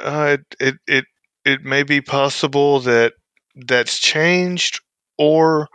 Uh, 0.00 0.38
it 0.58 0.76
it 0.86 1.04
it 1.44 1.64
may 1.64 1.82
be 1.82 2.00
possible 2.00 2.80
that 2.80 3.14
that's 3.54 3.98
changed, 3.98 4.80
or 5.18 5.68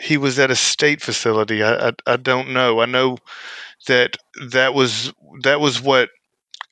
he 0.00 0.16
was 0.16 0.38
at 0.38 0.50
a 0.50 0.56
state 0.56 1.02
facility. 1.02 1.62
I, 1.62 1.88
I, 1.88 1.92
I 2.06 2.16
don't 2.16 2.50
know. 2.52 2.80
I 2.80 2.86
know 2.86 3.18
that 3.86 4.16
that 4.50 4.74
was 4.74 5.12
that 5.42 5.60
was 5.60 5.80
what 5.82 6.10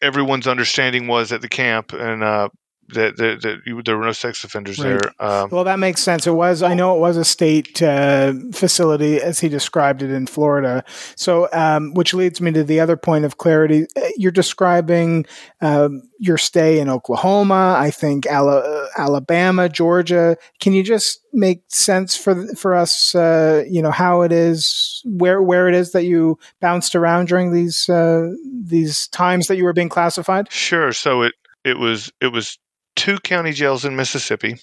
everyone's 0.00 0.46
understanding 0.46 1.06
was 1.06 1.32
at 1.32 1.42
the 1.42 1.48
camp, 1.48 1.92
and 1.92 2.22
uh, 2.22 2.48
that, 2.94 3.16
that, 3.18 3.42
that 3.42 3.60
you, 3.66 3.82
there 3.82 3.98
were 3.98 4.06
no 4.06 4.12
sex 4.12 4.44
offenders 4.44 4.78
right. 4.78 5.00
there. 5.00 5.12
Um, 5.18 5.50
well, 5.50 5.64
that 5.64 5.78
makes 5.78 6.02
sense. 6.02 6.26
It 6.26 6.32
was. 6.32 6.62
I 6.62 6.74
know 6.74 6.96
it 6.96 7.00
was 7.00 7.16
a 7.16 7.24
state 7.24 7.82
uh, 7.82 8.32
facility, 8.52 9.20
as 9.20 9.40
he 9.40 9.48
described 9.48 10.02
it 10.02 10.10
in 10.10 10.26
Florida. 10.26 10.84
So, 11.14 11.48
um, 11.52 11.94
which 11.94 12.14
leads 12.14 12.40
me 12.40 12.52
to 12.52 12.64
the 12.64 12.80
other 12.80 12.96
point 12.96 13.24
of 13.24 13.36
clarity. 13.36 13.86
Uh, 13.96 14.08
you're 14.16 14.32
describing 14.32 15.26
um, 15.60 16.02
your 16.18 16.38
stay 16.38 16.80
in 16.80 16.88
Oklahoma. 16.88 17.76
I 17.78 17.90
think 17.90 18.26
Alabama, 18.26 19.68
Georgia. 19.68 20.36
Can 20.60 20.72
you 20.72 20.82
just 20.82 21.20
make 21.32 21.62
sense 21.68 22.16
for 22.16 22.46
for 22.54 22.74
us? 22.74 23.14
Uh, 23.14 23.64
you 23.68 23.82
know 23.82 23.90
how 23.90 24.22
it 24.22 24.32
is, 24.32 25.02
where 25.04 25.42
where 25.42 25.68
it 25.68 25.74
is 25.74 25.92
that 25.92 26.04
you 26.04 26.38
bounced 26.60 26.94
around 26.94 27.28
during 27.28 27.52
these 27.52 27.88
uh, 27.88 28.30
these 28.64 29.08
times 29.08 29.46
that 29.48 29.56
you 29.56 29.64
were 29.64 29.72
being 29.72 29.88
classified. 29.88 30.50
Sure. 30.50 30.92
So 30.92 31.22
it 31.22 31.34
it 31.64 31.78
was 31.78 32.10
it 32.20 32.28
was 32.28 32.58
two 32.98 33.18
county 33.20 33.52
jails 33.52 33.84
in 33.84 33.96
Mississippi. 33.96 34.56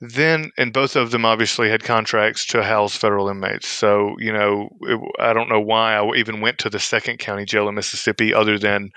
Then, 0.00 0.50
and 0.58 0.72
both 0.72 0.96
of 0.96 1.10
them 1.10 1.24
obviously 1.24 1.68
had 1.68 1.82
contracts 1.82 2.44
to 2.46 2.62
house 2.62 2.96
federal 2.96 3.28
inmates. 3.28 3.68
So, 3.68 4.14
you 4.18 4.32
know, 4.32 4.68
it, 4.82 5.00
I 5.18 5.32
don't 5.32 5.48
know 5.48 5.60
why 5.60 5.94
I 5.94 6.16
even 6.16 6.40
went 6.40 6.58
to 6.58 6.70
the 6.70 6.78
second 6.78 7.18
county 7.18 7.44
jail 7.44 7.68
in 7.68 7.74
Mississippi, 7.74 8.32
other 8.34 8.58
than 8.58 8.90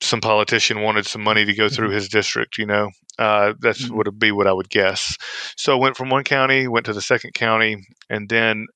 some 0.00 0.20
politician 0.20 0.82
wanted 0.82 1.06
some 1.06 1.22
money 1.22 1.44
to 1.44 1.54
go 1.54 1.68
through 1.68 1.88
mm-hmm. 1.88 1.94
his 1.94 2.08
district. 2.08 2.58
You 2.58 2.66
know, 2.66 2.90
uh, 3.18 3.54
that's 3.60 3.84
mm-hmm. 3.84 3.96
would 3.96 4.18
be 4.18 4.32
what 4.32 4.46
I 4.46 4.52
would 4.52 4.70
guess. 4.70 5.16
So, 5.56 5.76
I 5.76 5.80
went 5.80 5.96
from 5.96 6.10
one 6.10 6.24
county, 6.24 6.66
went 6.66 6.86
to 6.86 6.92
the 6.92 7.02
second 7.02 7.34
county, 7.34 7.86
and 8.10 8.28
then 8.28 8.66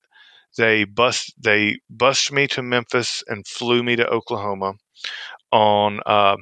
they 0.57 0.84
bust 0.84 1.34
they 1.38 1.78
bused 1.90 2.32
me 2.32 2.46
to 2.48 2.62
Memphis 2.62 3.24
and 3.28 3.46
flew 3.46 3.82
me 3.82 3.96
to 3.96 4.07
Oklahoma 4.07 4.74
on. 5.52 6.00
Uh, 6.07 6.36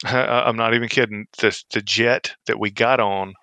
I'm 0.04 0.56
not 0.56 0.74
even 0.74 0.88
kidding. 0.88 1.26
The, 1.38 1.58
the 1.72 1.82
jet 1.82 2.34
that 2.46 2.58
we 2.58 2.70
got 2.70 3.00
on 3.00 3.34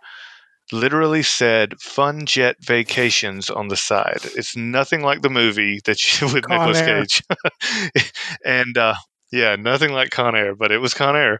literally 0.71 1.23
said 1.23 1.79
"Fun 1.79 2.25
Jet 2.25 2.57
Vacations" 2.61 3.49
on 3.49 3.67
the 3.67 3.77
side. 3.77 4.21
It's 4.35 4.55
nothing 4.55 5.01
like 5.01 5.21
the 5.21 5.29
movie 5.29 5.81
that 5.85 6.21
you 6.21 6.27
with 6.33 6.43
Con 6.43 6.71
Nicolas 6.71 6.81
Cage, 6.81 7.23
and 8.45 8.77
uh, 8.77 8.95
yeah, 9.31 9.55
nothing 9.55 9.91
like 9.91 10.11
Con 10.11 10.35
Air, 10.35 10.55
but 10.55 10.71
it 10.71 10.79
was 10.79 10.93
Con 10.93 11.15
Air, 11.15 11.39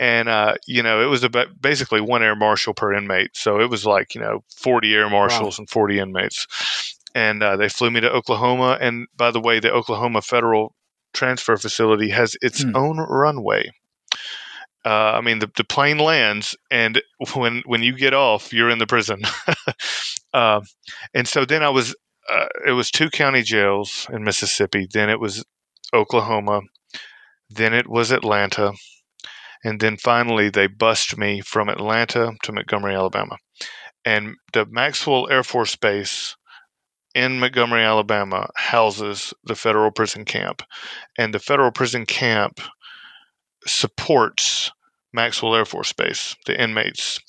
and 0.00 0.28
uh, 0.28 0.54
you 0.66 0.82
know 0.82 1.02
it 1.02 1.10
was 1.10 1.22
about 1.22 1.60
basically 1.60 2.00
one 2.00 2.22
air 2.22 2.36
marshal 2.36 2.74
per 2.74 2.94
inmate. 2.94 3.36
So 3.36 3.60
it 3.60 3.70
was 3.70 3.84
like 3.84 4.14
you 4.14 4.20
know 4.20 4.44
40 4.56 4.94
air 4.94 5.10
marshals 5.10 5.58
wow. 5.58 5.62
and 5.62 5.70
40 5.70 5.98
inmates, 5.98 6.96
and 7.14 7.42
uh, 7.42 7.56
they 7.56 7.68
flew 7.68 7.90
me 7.90 8.00
to 8.00 8.10
Oklahoma. 8.10 8.78
And 8.80 9.08
by 9.16 9.30
the 9.30 9.40
way, 9.40 9.60
the 9.60 9.72
Oklahoma 9.72 10.22
Federal 10.22 10.74
Transfer 11.12 11.56
Facility 11.56 12.10
has 12.10 12.36
its 12.40 12.62
hmm. 12.62 12.74
own 12.74 12.98
runway. 12.98 13.70
Uh, 14.84 15.12
I 15.16 15.20
mean, 15.22 15.38
the, 15.38 15.50
the 15.56 15.64
plane 15.64 15.98
lands, 15.98 16.54
and 16.70 17.00
when 17.34 17.62
when 17.66 17.82
you 17.82 17.96
get 17.96 18.14
off, 18.14 18.52
you're 18.52 18.70
in 18.70 18.78
the 18.78 18.86
prison. 18.86 19.22
uh, 20.32 20.60
and 21.14 21.26
so 21.26 21.44
then 21.44 21.62
I 21.62 21.70
was, 21.70 21.94
uh, 22.30 22.46
it 22.66 22.72
was 22.72 22.90
two 22.90 23.10
county 23.10 23.42
jails 23.42 24.06
in 24.12 24.24
Mississippi. 24.24 24.86
Then 24.92 25.08
it 25.08 25.20
was 25.20 25.44
Oklahoma. 25.94 26.60
Then 27.50 27.72
it 27.72 27.88
was 27.88 28.10
Atlanta, 28.10 28.72
and 29.64 29.80
then 29.80 29.96
finally 29.96 30.50
they 30.50 30.66
bust 30.66 31.16
me 31.16 31.40
from 31.40 31.68
Atlanta 31.68 32.32
to 32.42 32.52
Montgomery, 32.52 32.94
Alabama. 32.94 33.36
And 34.04 34.34
the 34.52 34.66
Maxwell 34.66 35.30
Air 35.30 35.42
Force 35.42 35.76
Base 35.76 36.36
in 37.14 37.38
Montgomery, 37.38 37.84
Alabama, 37.84 38.48
houses 38.56 39.32
the 39.44 39.54
federal 39.54 39.90
prison 39.90 40.24
camp, 40.24 40.62
and 41.16 41.32
the 41.32 41.38
federal 41.38 41.70
prison 41.70 42.06
camp 42.06 42.60
supports 43.66 44.70
Maxwell 45.14 45.54
Air 45.54 45.64
Force 45.64 45.92
Base, 45.92 46.34
the 46.44 46.60
inmates. 46.60 47.20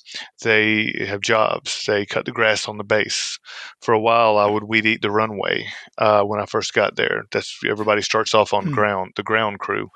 They 0.42 0.92
have 1.06 1.20
jobs. 1.20 1.84
They 1.86 2.04
cut 2.04 2.24
the 2.24 2.32
grass 2.32 2.66
on 2.66 2.78
the 2.78 2.84
base. 2.84 3.38
For 3.80 3.94
a 3.94 4.00
while, 4.00 4.38
I 4.38 4.46
would 4.46 4.64
weed 4.64 4.86
eat 4.86 5.02
the 5.02 5.10
runway 5.10 5.68
uh, 5.96 6.22
when 6.22 6.40
I 6.40 6.46
first 6.46 6.74
got 6.74 6.96
there. 6.96 7.22
That's 7.30 7.60
everybody 7.68 8.02
starts 8.02 8.34
off 8.34 8.52
on 8.52 8.66
hmm. 8.66 8.74
ground, 8.74 9.12
the 9.14 9.22
ground 9.22 9.60
crew, 9.60 9.88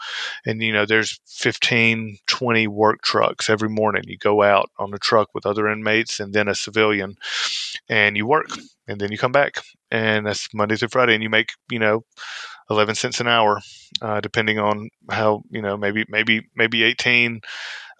and 0.46 0.62
you 0.62 0.72
know 0.72 0.86
there's 0.86 1.18
15, 1.26 2.18
20 2.28 2.66
work 2.68 3.02
trucks 3.02 3.50
every 3.50 3.68
morning. 3.68 4.04
You 4.06 4.18
go 4.18 4.42
out 4.42 4.70
on 4.78 4.94
a 4.94 4.98
truck 4.98 5.28
with 5.34 5.44
other 5.44 5.68
inmates 5.68 6.20
and 6.20 6.32
then 6.32 6.46
a 6.46 6.54
civilian, 6.54 7.16
and 7.88 8.16
you 8.16 8.24
work, 8.24 8.50
and 8.86 9.00
then 9.00 9.10
you 9.10 9.18
come 9.18 9.32
back, 9.32 9.64
and 9.90 10.26
that's 10.26 10.48
Monday 10.54 10.76
through 10.76 10.88
Friday, 10.88 11.14
and 11.14 11.24
you 11.24 11.30
make 11.30 11.50
you 11.70 11.80
know 11.80 12.04
11 12.70 12.94
cents 12.94 13.20
an 13.20 13.28
hour, 13.28 13.60
uh, 14.02 14.20
depending 14.20 14.58
on 14.58 14.88
how, 15.10 15.42
you 15.50 15.62
know, 15.62 15.76
maybe, 15.76 16.04
maybe, 16.08 16.42
maybe 16.56 16.82
18, 16.84 17.40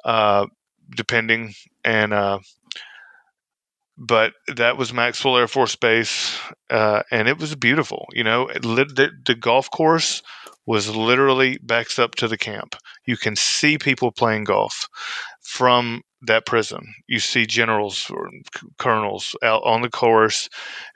uh, 0.05 0.47
depending. 0.97 1.55
And, 1.85 2.13
uh, 2.13 2.39
but 4.01 4.33
that 4.57 4.79
was 4.79 4.95
Maxwell 4.95 5.37
Air 5.37 5.47
Force 5.47 5.77
Base, 5.77 6.41
uh, 6.71 7.03
and 7.11 7.29
it 7.29 7.39
was 7.39 7.55
beautiful. 7.55 8.09
You 8.13 8.25
know, 8.25 8.47
the, 8.47 9.11
the 9.27 9.35
golf 9.35 9.71
course 9.71 10.23
was 10.67 10.95
literally 10.97 11.59
backs 11.63 11.99
up 11.99 12.15
to 12.15 12.27
the 12.27 12.39
camp. 12.39 12.77
You 13.07 13.19
can 13.19 13.37
see 13.37 13.77
people 13.77 14.11
playing 14.11 14.45
golf 14.45 14.89
from 15.43 16.01
that 16.23 16.47
prison. 16.47 16.81
You 17.09 17.19
see 17.19 17.45
generals 17.45 18.11
or 18.11 18.31
colonels 18.79 19.37
out 19.43 19.63
on 19.65 19.83
the 19.83 19.91
course. 19.91 20.49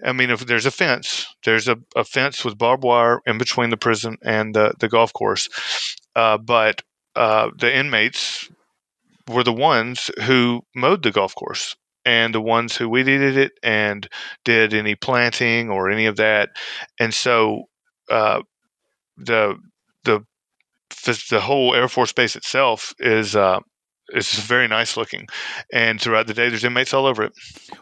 I 0.02 0.12
mean, 0.12 0.30
if 0.30 0.46
there's 0.46 0.66
a 0.66 0.70
fence, 0.70 1.26
there's 1.44 1.68
a, 1.68 1.76
a 1.94 2.05
fence 2.05 2.42
with 2.42 2.57
barbed 2.57 2.84
wire 2.84 3.20
in 3.26 3.36
between 3.36 3.68
the 3.68 3.76
prison 3.76 4.16
and 4.22 4.55
the, 4.55 4.72
the 4.80 4.88
golf 4.88 5.12
course. 5.12 5.48
Uh, 6.16 6.38
but 6.38 6.80
uh, 7.16 7.50
the 7.59 7.74
inmates 7.74 8.48
were 9.28 9.44
the 9.44 9.52
ones 9.52 10.11
who 10.22 10.62
mowed 10.74 11.02
the 11.02 11.11
golf 11.12 11.34
course 11.34 11.76
and 12.05 12.34
the 12.34 12.40
ones 12.40 12.76
who 12.76 12.88
weeded 12.88 13.36
it 13.36 13.52
and 13.62 14.09
did 14.44 14.74
any 14.74 14.94
planting 14.94 15.70
or 15.70 15.90
any 15.90 16.07
of 16.07 16.16
that. 16.16 16.50
And 17.00 17.12
so 17.12 17.64
uh, 18.11 18.42
the 19.16 19.57
the 20.05 20.24
the 21.30 21.40
whole 21.40 21.74
Air 21.74 21.88
Force 21.88 22.12
Base 22.12 22.36
itself 22.36 22.94
is 22.98 23.34
uh, 23.34 23.61
it's 24.09 24.38
very 24.38 24.68
nice 24.68 24.96
looking, 24.96 25.26
and 25.72 26.00
throughout 26.00 26.26
the 26.26 26.34
day, 26.34 26.48
there's 26.48 26.64
inmates 26.64 26.92
all 26.92 27.07
over 27.07 27.22
it. 27.22 27.32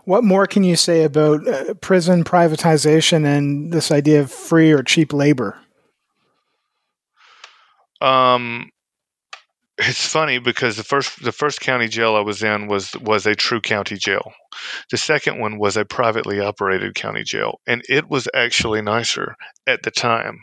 What 0.04 0.24
more 0.24 0.46
can 0.46 0.62
you 0.62 0.76
say 0.76 1.02
about 1.02 1.46
uh, 1.46 1.74
prison 1.74 2.24
privatization 2.24 3.24
and 3.24 3.72
this 3.72 3.90
idea 3.90 4.20
of 4.20 4.30
free 4.30 4.70
or 4.70 4.82
cheap 4.82 5.12
labor? 5.12 5.58
Um, 8.00 8.70
it's 9.84 10.06
funny 10.06 10.38
because 10.38 10.76
the 10.76 10.84
first 10.84 11.22
the 11.22 11.32
first 11.32 11.60
county 11.60 11.88
jail 11.88 12.16
I 12.16 12.20
was 12.20 12.42
in 12.42 12.68
was 12.68 12.94
was 12.96 13.26
a 13.26 13.34
true 13.34 13.60
county 13.60 13.96
jail. 13.96 14.32
The 14.90 14.96
second 14.96 15.38
one 15.40 15.58
was 15.58 15.76
a 15.76 15.84
privately 15.84 16.40
operated 16.40 16.94
county 16.94 17.24
jail, 17.24 17.60
and 17.66 17.82
it 17.88 18.08
was 18.08 18.28
actually 18.34 18.82
nicer 18.82 19.36
at 19.66 19.82
the 19.82 19.90
time, 19.90 20.42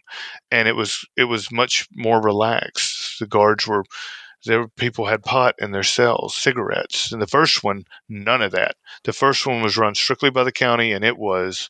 and 0.51 0.67
it 0.67 0.75
was 0.75 1.05
it 1.15 1.25
was 1.25 1.51
much 1.51 1.87
more 1.95 2.21
relaxed. 2.21 3.19
The 3.19 3.27
guards 3.27 3.67
were 3.67 3.83
there. 4.45 4.67
People 4.67 5.05
had 5.05 5.23
pot 5.23 5.55
in 5.59 5.71
their 5.71 5.83
cells, 5.83 6.35
cigarettes. 6.35 7.11
And 7.11 7.21
the 7.21 7.27
first 7.27 7.63
one, 7.63 7.85
none 8.07 8.41
of 8.41 8.51
that. 8.51 8.75
The 9.03 9.13
first 9.13 9.45
one 9.45 9.61
was 9.61 9.77
run 9.77 9.95
strictly 9.95 10.29
by 10.29 10.43
the 10.43 10.51
county, 10.51 10.91
and 10.91 11.03
it 11.03 11.17
was 11.17 11.69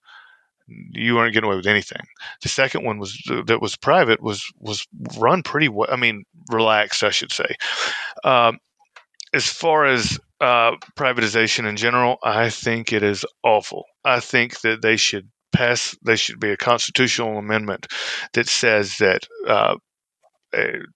you 0.91 1.15
weren't 1.15 1.33
getting 1.33 1.47
away 1.47 1.55
with 1.55 1.67
anything. 1.67 2.01
The 2.41 2.49
second 2.49 2.83
one 2.83 2.99
was 2.99 3.17
that 3.45 3.61
was 3.61 3.75
private 3.75 4.21
was 4.21 4.45
was 4.59 4.85
run 5.17 5.43
pretty 5.43 5.69
well. 5.69 5.89
I 5.91 5.95
mean, 5.95 6.23
relaxed, 6.51 7.03
I 7.03 7.09
should 7.09 7.31
say. 7.31 7.55
Um, 8.23 8.59
as 9.33 9.47
far 9.47 9.85
as 9.85 10.19
uh, 10.41 10.71
privatization 10.97 11.67
in 11.67 11.77
general, 11.77 12.17
I 12.23 12.49
think 12.49 12.93
it 12.93 13.03
is 13.03 13.25
awful. 13.43 13.85
I 14.03 14.19
think 14.19 14.61
that 14.61 14.81
they 14.81 14.97
should 14.97 15.29
pass. 15.51 15.95
They 16.05 16.15
should 16.15 16.39
be 16.39 16.51
a 16.51 16.57
constitutional 16.57 17.37
amendment 17.37 17.87
that 18.33 18.47
says 18.47 18.97
that. 18.97 19.27
Uh, 19.47 19.75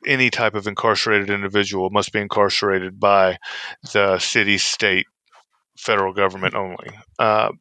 any 0.08 0.32
type 0.32 0.56
of 0.56 0.66
incarcerated 0.66 1.30
individual 1.30 1.92
must 1.92 2.12
be 2.12 2.20
incarcerated 2.20 3.00
by 3.00 3.38
the 3.94 4.18
city, 4.18 4.58
state, 4.58 5.06
federal 5.78 6.14
government 6.14 6.56
only. 6.56 6.90
Uh, 7.20 7.52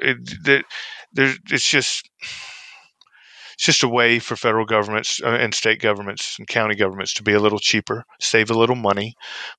it, 0.00 0.64
there's 1.12 1.38
it's 1.50 1.68
just 1.68 2.08
it's 2.22 3.64
just 3.64 3.82
a 3.82 3.88
way 3.88 4.18
for 4.18 4.36
federal 4.36 4.66
governments 4.66 5.20
uh, 5.22 5.28
and 5.28 5.54
state 5.54 5.80
governments 5.80 6.36
and 6.38 6.46
county 6.46 6.74
governments 6.74 7.14
to 7.14 7.22
be 7.22 7.32
a 7.32 7.40
little 7.40 7.58
cheaper, 7.58 8.04
save 8.20 8.50
a 8.50 8.58
little 8.58 8.76
money, 8.76 9.14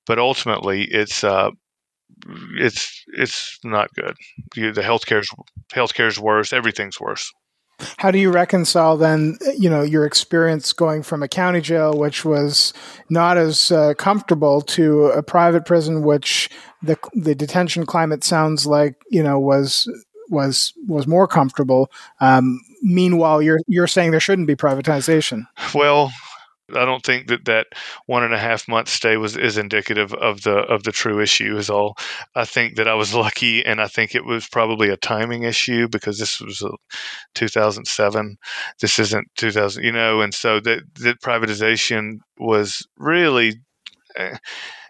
but 0.06 0.20
ultimately 0.20 0.84
it's 0.84 1.24
uh, 1.24 1.50
it's 2.56 3.04
it's 3.08 3.60
not 3.64 3.90
good. 3.96 4.16
The 4.56 4.82
healthcare's 4.82 5.30
healthcare's 5.74 6.20
worse. 6.20 6.54
Everything's 6.54 7.00
worse. 7.00 7.32
How 7.98 8.10
do 8.10 8.18
you 8.18 8.32
reconcile 8.32 8.98
then, 8.98 9.38
you 9.56 9.70
know, 9.70 9.84
your 9.84 10.06
experience 10.06 10.74
going 10.74 11.04
from 11.04 11.22
a 11.22 11.28
county 11.28 11.62
jail, 11.62 11.96
which 11.96 12.26
was 12.26 12.74
not 13.12 13.38
as 13.38 13.72
uh, 13.72 13.94
comfortable, 13.96 14.62
to 14.62 15.06
a 15.06 15.22
private 15.22 15.66
prison, 15.66 16.02
which 16.02 16.50
the 16.82 16.98
the 17.14 17.36
detention 17.36 17.86
climate 17.86 18.24
sounds 18.24 18.66
like, 18.66 18.96
you 19.12 19.22
know, 19.22 19.40
was 19.40 19.88
was 20.30 20.74
was 20.88 21.08
more 21.08 21.28
comfortable. 21.28 21.92
Um, 22.20 22.62
meanwhile, 22.82 23.42
you're 23.42 23.60
you're 23.68 23.88
saying 23.88 24.12
there 24.12 24.20
shouldn't 24.20 24.48
be 24.48 24.56
privatization. 24.56 25.48
Well, 25.74 26.12
I 26.76 26.84
don't 26.84 27.04
think 27.04 27.28
that 27.28 27.46
that 27.46 27.68
one 28.08 28.24
and 28.24 28.34
a 28.34 28.38
half 28.38 28.68
month 28.68 28.90
stay 28.90 29.16
was 29.16 29.38
is 29.38 29.58
indicative 29.58 30.14
of 30.14 30.42
the 30.42 30.58
of 30.58 30.84
the 30.84 30.92
true 30.92 31.22
issue. 31.22 31.58
Is 31.58 31.70
all. 31.70 31.98
I 32.36 32.46
think 32.46 32.76
that 32.76 32.88
I 32.88 32.94
was 32.96 33.14
lucky, 33.16 33.66
and 33.66 33.82
I 33.82 33.88
think 33.88 34.16
it 34.16 34.26
was 34.26 34.48
probably 34.48 34.90
a 34.90 34.98
timing 34.98 35.44
issue 35.44 35.88
because 35.88 36.20
this 36.20 36.42
was 36.42 36.64
2007. 37.36 38.38
This 38.82 39.00
isn't 39.00 39.28
2000, 39.38 39.84
you 39.84 39.92
know, 39.92 40.22
and 40.22 40.34
so 40.34 40.60
that 40.60 40.82
that 40.96 41.22
privatization 41.22 42.20
was 42.38 42.86
really. 42.98 43.54
Eh, 44.18 44.38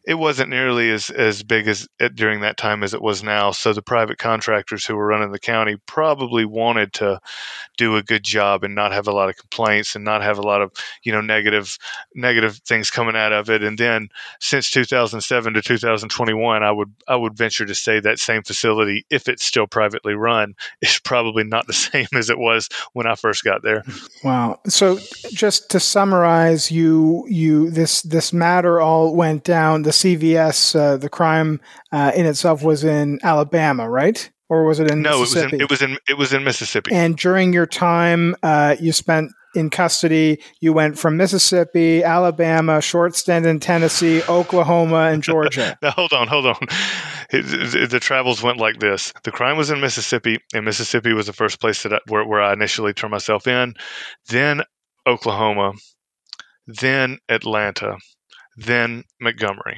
it 0.07 0.17
wasn't 0.17 0.49
nearly 0.49 0.89
as, 0.89 1.09
as 1.09 1.43
big 1.43 1.67
as 1.67 1.85
during 2.15 2.39
that 2.39 2.55
time 2.55 2.81
as 2.81 2.93
it 2.93 3.01
was 3.01 3.23
now. 3.23 3.51
So 3.51 3.73
the 3.73 3.81
private 3.81 4.17
contractors 4.17 4.85
who 4.85 4.95
were 4.95 5.05
running 5.05 5.33
the 5.33 5.37
county 5.37 5.75
probably 5.85 6.45
wanted 6.45 6.93
to 6.93 7.19
do 7.77 7.97
a 7.97 8.01
good 8.01 8.23
job 8.23 8.63
and 8.63 8.73
not 8.73 8.93
have 8.93 9.09
a 9.09 9.11
lot 9.11 9.27
of 9.27 9.35
complaints 9.35 9.95
and 9.95 10.05
not 10.05 10.23
have 10.23 10.37
a 10.37 10.41
lot 10.41 10.61
of 10.61 10.71
you 11.03 11.11
know 11.11 11.19
negative 11.19 11.77
negative 12.15 12.55
things 12.65 12.89
coming 12.89 13.17
out 13.17 13.33
of 13.33 13.49
it. 13.49 13.61
And 13.63 13.77
then 13.77 14.07
since 14.39 14.71
2007 14.71 15.53
to 15.53 15.61
2021, 15.61 16.63
I 16.63 16.71
would 16.71 16.93
I 17.09 17.17
would 17.17 17.35
venture 17.35 17.65
to 17.65 17.75
say 17.75 17.99
that 17.99 18.17
same 18.17 18.43
facility, 18.43 19.05
if 19.09 19.27
it's 19.27 19.43
still 19.43 19.67
privately 19.67 20.13
run, 20.13 20.55
is 20.81 20.99
probably 20.99 21.43
not 21.43 21.67
the 21.67 21.73
same 21.87 22.07
as 22.13 22.29
it 22.29 22.39
was 22.39 22.69
when 22.93 23.07
I 23.07 23.15
first 23.15 23.43
got 23.43 23.61
there. 23.61 23.83
Wow. 24.23 24.61
So 24.67 24.99
just 25.33 25.69
to 25.71 25.81
summarize, 25.81 26.71
you 26.71 27.25
you 27.27 27.69
this 27.71 28.03
this 28.03 28.31
matter 28.31 28.79
all 28.79 29.13
went 29.13 29.43
down. 29.43 29.81
The 29.81 29.96
CVS, 30.01 30.75
uh, 30.75 30.97
the 30.97 31.09
crime 31.09 31.59
uh, 31.91 32.11
in 32.15 32.25
itself 32.25 32.63
was 32.63 32.83
in 32.83 33.19
Alabama, 33.23 33.89
right? 33.89 34.29
Or 34.49 34.65
was 34.65 34.79
it 34.79 34.89
in 34.89 35.01
no? 35.01 35.19
Mississippi? 35.19 35.57
It 35.57 35.69
was 35.69 35.81
in, 35.81 35.91
it 35.91 35.99
was 35.99 36.01
in 36.07 36.13
it 36.13 36.17
was 36.17 36.33
in 36.33 36.43
Mississippi. 36.43 36.93
And 36.93 37.17
during 37.17 37.51
your 37.51 37.65
time, 37.65 38.35
uh, 38.43 38.77
you 38.79 38.93
spent 38.93 39.31
in 39.55 39.69
custody. 39.69 40.39
You 40.61 40.71
went 40.71 40.97
from 40.97 41.17
Mississippi, 41.17 42.03
Alabama, 42.03 42.79
short 42.79 43.15
stint 43.15 43.45
in 43.45 43.59
Tennessee, 43.59 44.21
Oklahoma, 44.29 45.09
and 45.11 45.23
Georgia. 45.23 45.77
now, 45.81 45.91
hold 45.91 46.13
on, 46.13 46.27
hold 46.27 46.45
on. 46.45 46.57
It, 47.31 47.75
it, 47.75 47.89
the 47.89 47.99
travels 47.99 48.41
went 48.41 48.57
like 48.57 48.79
this: 48.79 49.11
the 49.23 49.31
crime 49.31 49.57
was 49.57 49.69
in 49.69 49.81
Mississippi, 49.81 50.37
and 50.53 50.63
Mississippi 50.63 51.13
was 51.13 51.25
the 51.25 51.33
first 51.33 51.59
place 51.59 51.83
that 51.83 51.93
I, 51.93 51.99
where, 52.07 52.25
where 52.25 52.41
I 52.41 52.53
initially 52.53 52.93
turned 52.93 53.11
myself 53.11 53.47
in. 53.47 53.73
Then 54.29 54.61
Oklahoma, 55.05 55.73
then 56.67 57.17
Atlanta, 57.27 57.97
then 58.57 59.03
Montgomery. 59.21 59.77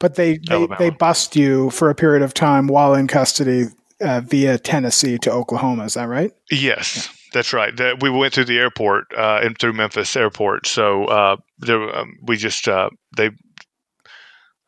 But 0.00 0.14
they 0.14 0.38
they, 0.38 0.66
they 0.78 0.90
bust 0.90 1.36
you 1.36 1.70
for 1.70 1.90
a 1.90 1.94
period 1.94 2.22
of 2.22 2.34
time 2.34 2.66
while 2.68 2.94
in 2.94 3.08
custody 3.08 3.66
uh, 4.00 4.20
via 4.20 4.58
Tennessee 4.58 5.18
to 5.18 5.32
Oklahoma. 5.32 5.84
Is 5.84 5.94
that 5.94 6.08
right? 6.08 6.32
Yes. 6.50 7.06
Yeah. 7.06 7.14
That's 7.34 7.52
right. 7.52 7.76
That 7.76 8.02
we 8.02 8.08
went 8.08 8.32
through 8.32 8.46
the 8.46 8.58
airport 8.58 9.04
uh, 9.16 9.40
and 9.42 9.58
through 9.58 9.74
Memphis 9.74 10.16
airport. 10.16 10.66
So 10.66 11.04
uh, 11.04 11.36
there, 11.58 11.94
um, 11.94 12.14
we 12.22 12.36
just 12.36 12.66
uh, 12.66 12.88
they 13.16 13.30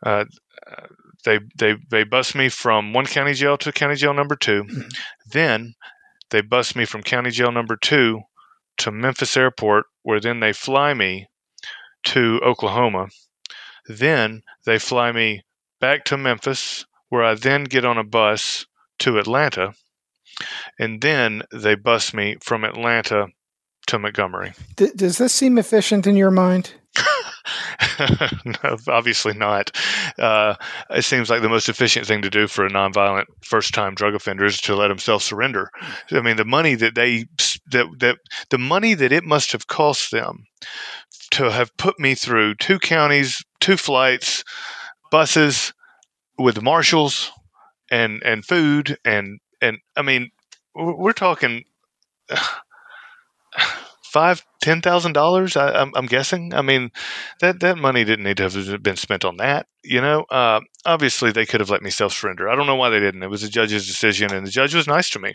uh, 0.04 0.24
they 1.24 1.38
they 1.58 1.76
they 1.90 2.04
bust 2.04 2.34
me 2.34 2.50
from 2.50 2.92
one 2.92 3.06
county 3.06 3.32
jail 3.32 3.56
to 3.58 3.72
county 3.72 3.94
jail 3.94 4.12
number 4.12 4.36
2 4.36 4.64
mm-hmm. 4.64 4.88
Then 5.32 5.74
they 6.30 6.40
bust 6.40 6.76
me 6.76 6.84
from 6.84 7.02
county 7.02 7.30
jail 7.30 7.52
number 7.52 7.76
two 7.76 8.20
to 8.78 8.90
Memphis 8.90 9.36
airport, 9.36 9.86
where 10.02 10.20
then 10.20 10.40
they 10.40 10.52
fly 10.52 10.94
me 10.94 11.28
to 12.05 12.40
Oklahoma. 12.44 13.09
Then 13.86 14.42
they 14.64 14.78
fly 14.78 15.12
me 15.12 15.42
back 15.80 16.05
to 16.07 16.16
Memphis, 16.16 16.84
where 17.09 17.24
I 17.24 17.34
then 17.34 17.64
get 17.64 17.84
on 17.84 17.98
a 17.98 18.05
bus 18.05 18.66
to 19.01 19.18
Atlanta. 19.18 19.74
And 20.78 21.01
then 21.01 21.42
they 21.53 21.74
bus 21.74 22.14
me 22.14 22.36
from 22.40 22.64
Atlanta 22.64 23.28
to 23.88 23.98
Montgomery. 23.98 24.53
D- 24.76 24.90
does 24.94 25.18
this 25.18 25.32
seem 25.32 25.59
efficient 25.59 26.07
in 26.07 26.16
your 26.16 26.30
mind? 26.30 26.74
no, 28.44 28.76
obviously 28.88 29.34
not. 29.34 29.70
Uh, 30.18 30.55
it 30.90 31.03
seems 31.03 31.30
like 31.30 31.42
the 31.42 31.48
most 31.48 31.68
efficient 31.68 32.07
thing 32.07 32.22
to 32.22 32.30
do 32.30 32.46
for 32.46 32.64
a 32.64 32.70
nonviolent 32.70 33.26
first-time 33.42 33.94
drug 33.94 34.14
offender 34.14 34.44
is 34.44 34.61
to 34.61 34.76
let 34.76 34.90
himself 34.90 35.22
surrender. 35.22 35.70
I 36.11 36.20
mean, 36.20 36.36
the 36.36 36.44
money 36.44 36.74
that 36.74 36.94
they 36.94 37.26
that 37.72 37.86
that 37.98 38.18
the 38.51 38.59
money 38.59 38.94
that 38.94 39.12
it 39.12 39.24
must 39.24 39.53
have 39.53 39.66
cost 39.66 40.11
them 40.11 40.46
to 41.32 41.50
have 41.50 41.76
put 41.76 41.98
me 41.98 42.14
through 42.14 42.54
two 42.56 42.78
counties, 42.78 43.42
two 43.60 43.76
flights, 43.76 44.44
buses 45.10 45.72
with 46.38 46.62
marshals 46.62 47.30
and 47.90 48.22
and 48.24 48.44
food 48.44 48.96
and 49.04 49.40
and 49.60 49.78
I 49.96 50.02
mean 50.02 50.30
we're 50.74 51.12
talking 51.12 51.64
five 54.04 54.44
ten 54.62 54.80
thousand 54.80 55.12
dollars 55.12 55.56
I'm, 55.56 55.92
I'm 55.94 56.06
guessing? 56.06 56.54
I 56.54 56.62
mean 56.62 56.90
that 57.40 57.60
that 57.60 57.78
money 57.78 58.04
didn't 58.04 58.24
need 58.24 58.38
to 58.38 58.44
have 58.48 58.82
been 58.82 58.96
spent 58.96 59.24
on 59.24 59.36
that 59.38 59.66
you 59.82 60.00
know? 60.00 60.24
Uh, 60.30 60.60
obviously 60.86 61.32
they 61.32 61.46
could 61.46 61.60
have 61.60 61.70
let 61.70 61.82
me 61.82 61.90
self 61.90 62.12
surrender 62.12 62.48
i 62.48 62.54
don't 62.54 62.66
know 62.66 62.76
why 62.76 62.90
they 62.90 63.00
didn't. 63.00 63.22
It 63.22 63.30
was 63.30 63.42
a 63.42 63.50
judge's 63.50 63.86
decision 63.86 64.32
and 64.32 64.46
the 64.46 64.50
judge 64.50 64.74
was 64.74 64.86
nice 64.86 65.10
to 65.10 65.18
me. 65.18 65.34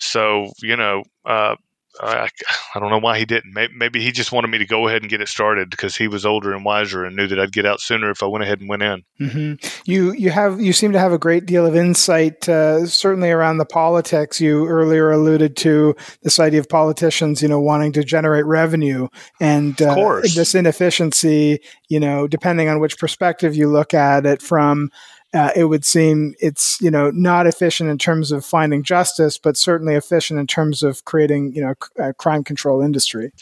So 0.00 0.46
you 0.62 0.76
know 0.76 1.02
uh, 1.24 1.56
I, 2.00 2.28
I 2.74 2.80
don't 2.80 2.90
know 2.90 2.98
why 2.98 3.18
he 3.18 3.24
didn't. 3.24 3.52
Maybe, 3.52 3.72
maybe, 3.74 4.02
he 4.02 4.12
just 4.12 4.32
wanted 4.32 4.48
me 4.48 4.58
to 4.58 4.66
go 4.66 4.88
ahead 4.88 5.02
and 5.02 5.10
get 5.10 5.20
it 5.20 5.28
started 5.28 5.70
because 5.70 5.96
he 5.96 6.08
was 6.08 6.26
older 6.26 6.52
and 6.52 6.64
wiser 6.64 7.04
and 7.04 7.16
knew 7.16 7.26
that 7.26 7.40
I'd 7.40 7.52
get 7.52 7.66
out 7.66 7.80
sooner 7.80 8.10
if 8.10 8.22
I 8.22 8.26
went 8.26 8.44
ahead 8.44 8.60
and 8.60 8.68
went 8.68 8.82
in. 8.82 9.04
Mm-hmm. 9.20 9.90
You 9.90 10.12
you 10.12 10.30
have 10.30 10.60
you 10.60 10.72
seem 10.72 10.92
to 10.92 10.98
have 10.98 11.12
a 11.12 11.18
great 11.18 11.46
deal 11.46 11.66
of 11.66 11.76
insight, 11.76 12.48
uh, 12.48 12.86
certainly 12.86 13.30
around 13.30 13.58
the 13.58 13.64
politics. 13.64 14.40
You 14.40 14.66
earlier 14.66 15.10
alluded 15.10 15.56
to 15.58 15.94
this 16.22 16.38
idea 16.38 16.60
of 16.60 16.68
politicians, 16.68 17.42
you 17.42 17.48
know, 17.48 17.60
wanting 17.60 17.92
to 17.92 18.04
generate 18.04 18.46
revenue 18.46 19.08
and 19.40 19.80
uh, 19.80 20.20
this 20.34 20.54
inefficiency. 20.54 21.60
You 21.88 22.00
know, 22.00 22.26
depending 22.26 22.68
on 22.68 22.80
which 22.80 22.98
perspective 22.98 23.54
you 23.54 23.68
look 23.68 23.94
at 23.94 24.26
it 24.26 24.42
from 24.42 24.90
uh, 25.34 25.50
it 25.54 25.64
would 25.64 25.84
seem 25.84 26.34
it's 26.40 26.80
you 26.80 26.90
know 26.90 27.10
not 27.10 27.46
efficient 27.46 27.90
in 27.90 27.98
terms 27.98 28.32
of 28.32 28.44
finding 28.44 28.82
justice, 28.82 29.38
but 29.38 29.56
certainly 29.56 29.94
efficient 29.94 30.38
in 30.38 30.46
terms 30.46 30.82
of 30.82 31.04
creating 31.04 31.52
you 31.52 31.62
know 31.62 31.74
a 31.98 32.14
crime 32.14 32.44
control 32.44 32.80
industry. 32.80 33.32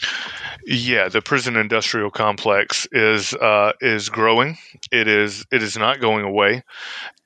Yeah, 0.66 1.09
the 1.09 1.22
prison 1.22 1.57
industrial 1.57 2.11
complex 2.11 2.89
is 2.93 3.35
uh, 3.35 3.72
is 3.80 4.09
growing. 4.09 4.59
It 4.91 5.09
is 5.09 5.45
it 5.53 5.62
is 5.62 5.76
not 5.76 6.01
going 6.01 6.24
away, 6.24 6.62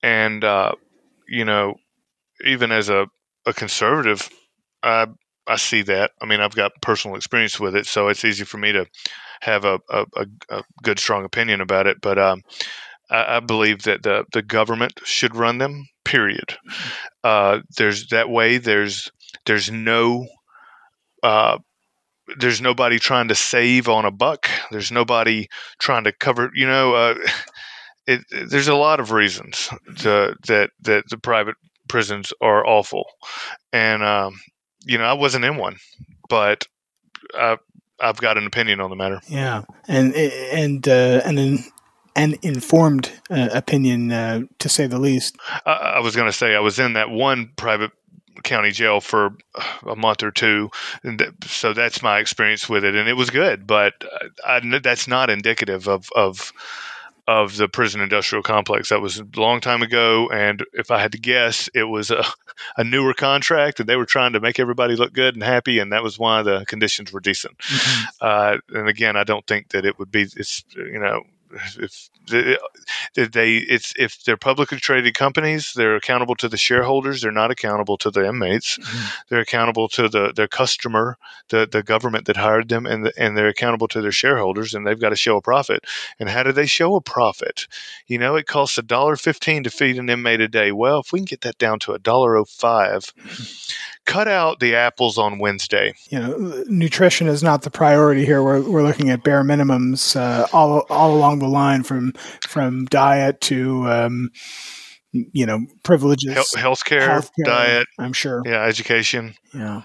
and 0.02 0.44
uh, 0.44 0.72
you 1.28 1.44
know 1.44 1.76
even 2.44 2.72
as 2.72 2.88
a, 2.88 3.06
a 3.46 3.52
conservative, 3.52 4.28
I 4.82 5.06
I 5.46 5.56
see 5.56 5.82
that. 5.82 6.12
I 6.20 6.26
mean, 6.26 6.40
I've 6.40 6.54
got 6.54 6.80
personal 6.82 7.16
experience 7.16 7.58
with 7.58 7.74
it, 7.74 7.86
so 7.86 8.08
it's 8.08 8.24
easy 8.24 8.44
for 8.44 8.58
me 8.58 8.72
to 8.72 8.86
have 9.40 9.64
a, 9.64 9.80
a, 9.88 10.06
a 10.50 10.62
good, 10.82 10.98
strong 10.98 11.24
opinion 11.24 11.60
about 11.60 11.86
it. 11.86 12.00
But 12.02 12.18
um, 12.18 12.42
I, 13.10 13.36
I, 13.36 13.40
believe 13.40 13.82
that 13.82 14.02
the 14.02 14.24
the 14.32 14.42
government 14.42 15.00
should 15.04 15.36
run 15.36 15.58
them. 15.58 15.88
Period. 16.04 16.56
Uh, 17.22 17.60
there's 17.76 18.08
that 18.08 18.30
way. 18.30 18.58
There's 18.58 19.10
there's 19.44 19.70
no 19.70 20.26
uh, 21.22 21.58
there's 22.38 22.60
nobody 22.60 22.98
trying 22.98 23.28
to 23.28 23.34
save 23.34 23.88
on 23.88 24.04
a 24.04 24.10
buck. 24.10 24.48
There's 24.70 24.90
nobody 24.90 25.48
trying 25.78 26.04
to 26.04 26.12
cover. 26.12 26.50
You 26.54 26.66
know, 26.66 26.94
uh, 26.94 27.14
it, 28.06 28.20
there's 28.30 28.68
a 28.68 28.74
lot 28.74 29.00
of 29.00 29.12
reasons 29.12 29.68
to, 29.98 30.36
that 30.46 30.70
that 30.82 31.04
the 31.08 31.18
private 31.18 31.56
prisons 31.88 32.32
are 32.40 32.66
awful, 32.66 33.06
and 33.72 34.02
um, 34.02 34.40
you 34.84 34.98
know 34.98 35.04
I 35.04 35.14
wasn't 35.14 35.44
in 35.44 35.56
one, 35.56 35.76
but 36.28 36.66
I, 37.34 37.56
I've 38.00 38.18
got 38.18 38.38
an 38.38 38.46
opinion 38.46 38.80
on 38.80 38.90
the 38.90 38.96
matter. 38.96 39.20
Yeah, 39.28 39.64
and 39.86 40.14
and 40.14 40.86
uh, 40.86 41.22
and 41.24 41.38
an 41.38 41.58
an 42.18 42.34
informed 42.42 43.12
uh, 43.30 43.48
opinion, 43.52 44.10
uh, 44.10 44.40
to 44.58 44.68
say 44.68 44.86
the 44.86 44.98
least. 44.98 45.36
I, 45.64 45.72
I 45.72 46.00
was 46.00 46.16
going 46.16 46.28
to 46.28 46.32
say 46.32 46.54
I 46.56 46.60
was 46.60 46.78
in 46.78 46.94
that 46.94 47.10
one 47.10 47.50
private 47.56 47.92
county 48.42 48.72
jail 48.72 49.00
for 49.00 49.36
a 49.86 49.96
month 49.96 50.22
or 50.22 50.30
two, 50.30 50.70
and 51.04 51.18
th- 51.18 51.32
so 51.46 51.72
that's 51.72 52.02
my 52.02 52.18
experience 52.18 52.68
with 52.68 52.84
it, 52.84 52.94
and 52.94 53.08
it 53.08 53.14
was 53.14 53.30
good. 53.30 53.66
But 53.66 54.04
I, 54.44 54.60
that's 54.82 55.06
not 55.06 55.30
indicative 55.30 55.88
of 55.88 56.08
of 56.14 56.52
of 57.28 57.56
the 57.56 57.68
prison 57.68 58.00
industrial 58.00 58.42
complex. 58.42 58.88
That 58.88 59.00
was 59.00 59.18
a 59.18 59.26
long 59.36 59.60
time 59.60 59.82
ago, 59.82 60.28
and 60.30 60.64
if 60.72 60.90
I 60.90 60.98
had 60.98 61.12
to 61.12 61.18
guess, 61.18 61.68
it 61.74 61.84
was 61.84 62.10
a, 62.10 62.24
a 62.76 62.82
newer 62.82 63.14
contract, 63.14 63.78
and 63.78 63.88
they 63.88 63.96
were 63.96 64.06
trying 64.06 64.32
to 64.32 64.40
make 64.40 64.58
everybody 64.58 64.96
look 64.96 65.12
good 65.12 65.34
and 65.34 65.44
happy, 65.44 65.78
and 65.78 65.92
that 65.92 66.02
was 66.02 66.18
why 66.18 66.42
the 66.42 66.64
conditions 66.66 67.12
were 67.12 67.20
decent. 67.20 67.58
Mm-hmm. 67.58 68.04
Uh, 68.20 68.56
and 68.76 68.88
again, 68.88 69.16
I 69.16 69.24
don't 69.24 69.46
think 69.46 69.68
that 69.68 69.84
it 69.84 69.98
would 70.00 70.10
be. 70.10 70.22
It's 70.22 70.64
you 70.74 70.98
know 70.98 71.22
if 71.50 73.32
they 73.32 73.56
it's 73.56 73.92
if 73.96 74.22
they're 74.24 74.36
publicly 74.36 74.78
traded 74.78 75.14
companies 75.14 75.72
they're 75.74 75.96
accountable 75.96 76.34
to 76.34 76.48
the 76.48 76.56
shareholders 76.56 77.22
they're 77.22 77.32
not 77.32 77.50
accountable 77.50 77.96
to 77.96 78.10
the 78.10 78.26
inmates. 78.26 78.78
Mm-hmm. 78.78 79.06
they're 79.28 79.40
accountable 79.40 79.88
to 79.88 80.08
the 80.08 80.32
their 80.34 80.48
customer 80.48 81.16
the 81.48 81.68
the 81.70 81.82
government 81.82 82.26
that 82.26 82.36
hired 82.36 82.68
them 82.68 82.86
and 82.86 83.06
the, 83.06 83.12
and 83.16 83.36
they're 83.36 83.48
accountable 83.48 83.88
to 83.88 84.00
their 84.00 84.12
shareholders 84.12 84.74
and 84.74 84.86
they've 84.86 85.00
got 85.00 85.10
to 85.10 85.16
show 85.16 85.36
a 85.36 85.42
profit. 85.42 85.84
And 86.18 86.28
how 86.28 86.42
do 86.42 86.52
they 86.52 86.66
show 86.66 86.96
a 86.96 87.00
profit? 87.00 87.66
You 88.06 88.18
know 88.18 88.36
it 88.36 88.46
costs 88.46 88.78
a 88.78 88.82
dollar 88.82 89.16
15 89.16 89.64
to 89.64 89.70
feed 89.70 89.98
an 89.98 90.10
inmate 90.10 90.40
a 90.40 90.48
day. 90.48 90.72
Well 90.72 91.00
if 91.00 91.12
we 91.12 91.20
can 91.20 91.26
get 91.26 91.42
that 91.42 91.58
down 91.58 91.78
to 91.80 91.92
a 91.92 91.98
dollar 91.98 92.44
05 92.44 93.12
mm-hmm 93.16 93.97
cut 94.08 94.26
out 94.26 94.58
the 94.58 94.74
apples 94.74 95.18
on 95.18 95.38
Wednesday. 95.38 95.94
You 96.08 96.18
know, 96.18 96.64
nutrition 96.66 97.28
is 97.28 97.42
not 97.42 97.62
the 97.62 97.70
priority 97.70 98.24
here. 98.24 98.42
We're, 98.42 98.62
we're 98.62 98.82
looking 98.82 99.10
at 99.10 99.22
bare 99.22 99.44
minimums 99.44 100.16
uh, 100.16 100.48
all 100.52 100.80
all 100.88 101.14
along 101.14 101.38
the 101.38 101.46
line 101.46 101.84
from 101.84 102.14
from 102.48 102.86
diet 102.86 103.40
to 103.42 103.88
um, 103.88 104.30
you 105.12 105.46
know 105.46 105.60
privileges, 105.84 106.34
healthcare, 106.56 107.06
healthcare, 107.06 107.44
diet. 107.44 107.86
I'm 107.98 108.14
sure. 108.14 108.42
Yeah, 108.44 108.64
education. 108.64 109.34
Yeah. 109.54 109.82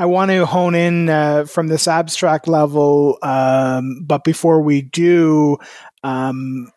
I 0.00 0.06
want 0.06 0.32
to 0.32 0.46
hone 0.46 0.74
in 0.74 1.08
uh, 1.08 1.44
from 1.44 1.68
this 1.68 1.86
abstract 1.86 2.48
level, 2.48 3.18
um, 3.22 4.02
but 4.04 4.24
before 4.24 4.60
we 4.62 4.82
do, 4.82 5.58
um, 6.02 6.72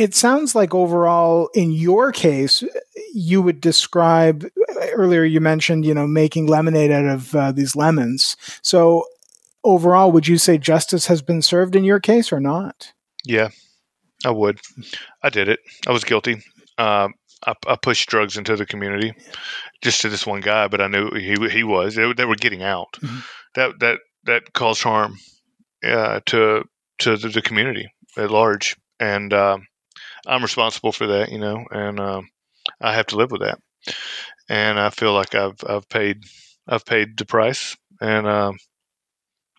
it 0.00 0.14
sounds 0.14 0.54
like 0.54 0.74
overall, 0.74 1.50
in 1.52 1.72
your 1.72 2.10
case, 2.10 2.64
you 3.12 3.42
would 3.42 3.60
describe 3.60 4.46
earlier. 4.94 5.24
You 5.24 5.42
mentioned, 5.42 5.84
you 5.84 5.92
know, 5.92 6.06
making 6.06 6.46
lemonade 6.46 6.90
out 6.90 7.04
of 7.04 7.34
uh, 7.34 7.52
these 7.52 7.76
lemons. 7.76 8.34
So, 8.62 9.04
overall, 9.62 10.10
would 10.10 10.26
you 10.26 10.38
say 10.38 10.56
justice 10.56 11.06
has 11.08 11.20
been 11.20 11.42
served 11.42 11.76
in 11.76 11.84
your 11.84 12.00
case 12.00 12.32
or 12.32 12.40
not? 12.40 12.94
Yeah, 13.26 13.50
I 14.24 14.30
would. 14.30 14.58
I 15.22 15.28
did 15.28 15.50
it. 15.50 15.60
I 15.86 15.92
was 15.92 16.04
guilty. 16.04 16.42
Um, 16.78 17.12
I, 17.46 17.52
I, 17.66 17.76
pushed 17.76 18.08
drugs 18.08 18.38
into 18.38 18.56
the 18.56 18.64
community, 18.64 19.12
just 19.82 20.00
to 20.00 20.08
this 20.08 20.26
one 20.26 20.40
guy, 20.40 20.68
but 20.68 20.80
I 20.80 20.86
knew 20.86 21.10
he 21.10 21.36
he 21.50 21.62
was. 21.62 21.94
They, 21.94 22.10
they 22.14 22.24
were 22.24 22.36
getting 22.36 22.62
out. 22.62 22.94
Mm-hmm. 23.02 23.18
That 23.56 23.78
that 23.80 23.98
that 24.24 24.52
caused 24.54 24.82
harm 24.82 25.18
uh, 25.84 26.20
to 26.26 26.64
to 27.00 27.16
the, 27.18 27.28
the, 27.28 27.42
community 27.42 27.92
at 28.16 28.30
large, 28.30 28.76
and 28.98 29.32
um, 29.34 29.66
I'm 30.26 30.42
responsible 30.42 30.92
for 30.92 31.06
that, 31.08 31.30
you 31.30 31.38
know, 31.38 31.64
and 31.70 31.98
um, 32.00 32.28
I 32.80 32.94
have 32.94 33.06
to 33.06 33.16
live 33.16 33.30
with 33.30 33.42
that. 33.42 33.58
And 34.48 34.78
I 34.78 34.90
feel 34.90 35.12
like 35.12 35.34
I've 35.34 35.62
I've 35.66 35.88
paid 35.88 36.24
I've 36.66 36.84
paid 36.84 37.16
the 37.16 37.24
price, 37.24 37.76
and 38.00 38.26
um, 38.26 38.58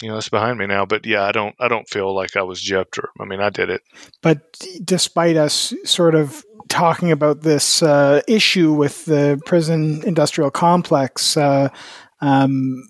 you 0.01 0.09
know 0.09 0.17
it's 0.17 0.29
behind 0.29 0.59
me 0.59 0.67
now. 0.67 0.85
But 0.85 1.05
yeah, 1.05 1.23
I 1.23 1.31
don't 1.31 1.55
I 1.59 1.67
don't 1.67 1.89
feel 1.89 2.13
like 2.13 2.35
I 2.35 2.43
was 2.43 2.61
gypped 2.61 2.99
or 2.99 3.09
I 3.19 3.25
mean 3.25 3.39
I 3.39 3.49
did 3.49 3.69
it. 3.69 3.81
But 4.21 4.59
despite 4.83 5.37
us 5.37 5.73
sort 5.85 6.13
of 6.13 6.43
talking 6.71 7.11
about 7.11 7.41
this 7.41 7.83
uh, 7.83 8.21
issue 8.27 8.73
with 8.73 9.05
the 9.05 9.39
prison 9.45 10.01
industrial 10.05 10.49
complex. 10.49 11.35
Uh, 11.37 11.69
um, 12.21 12.87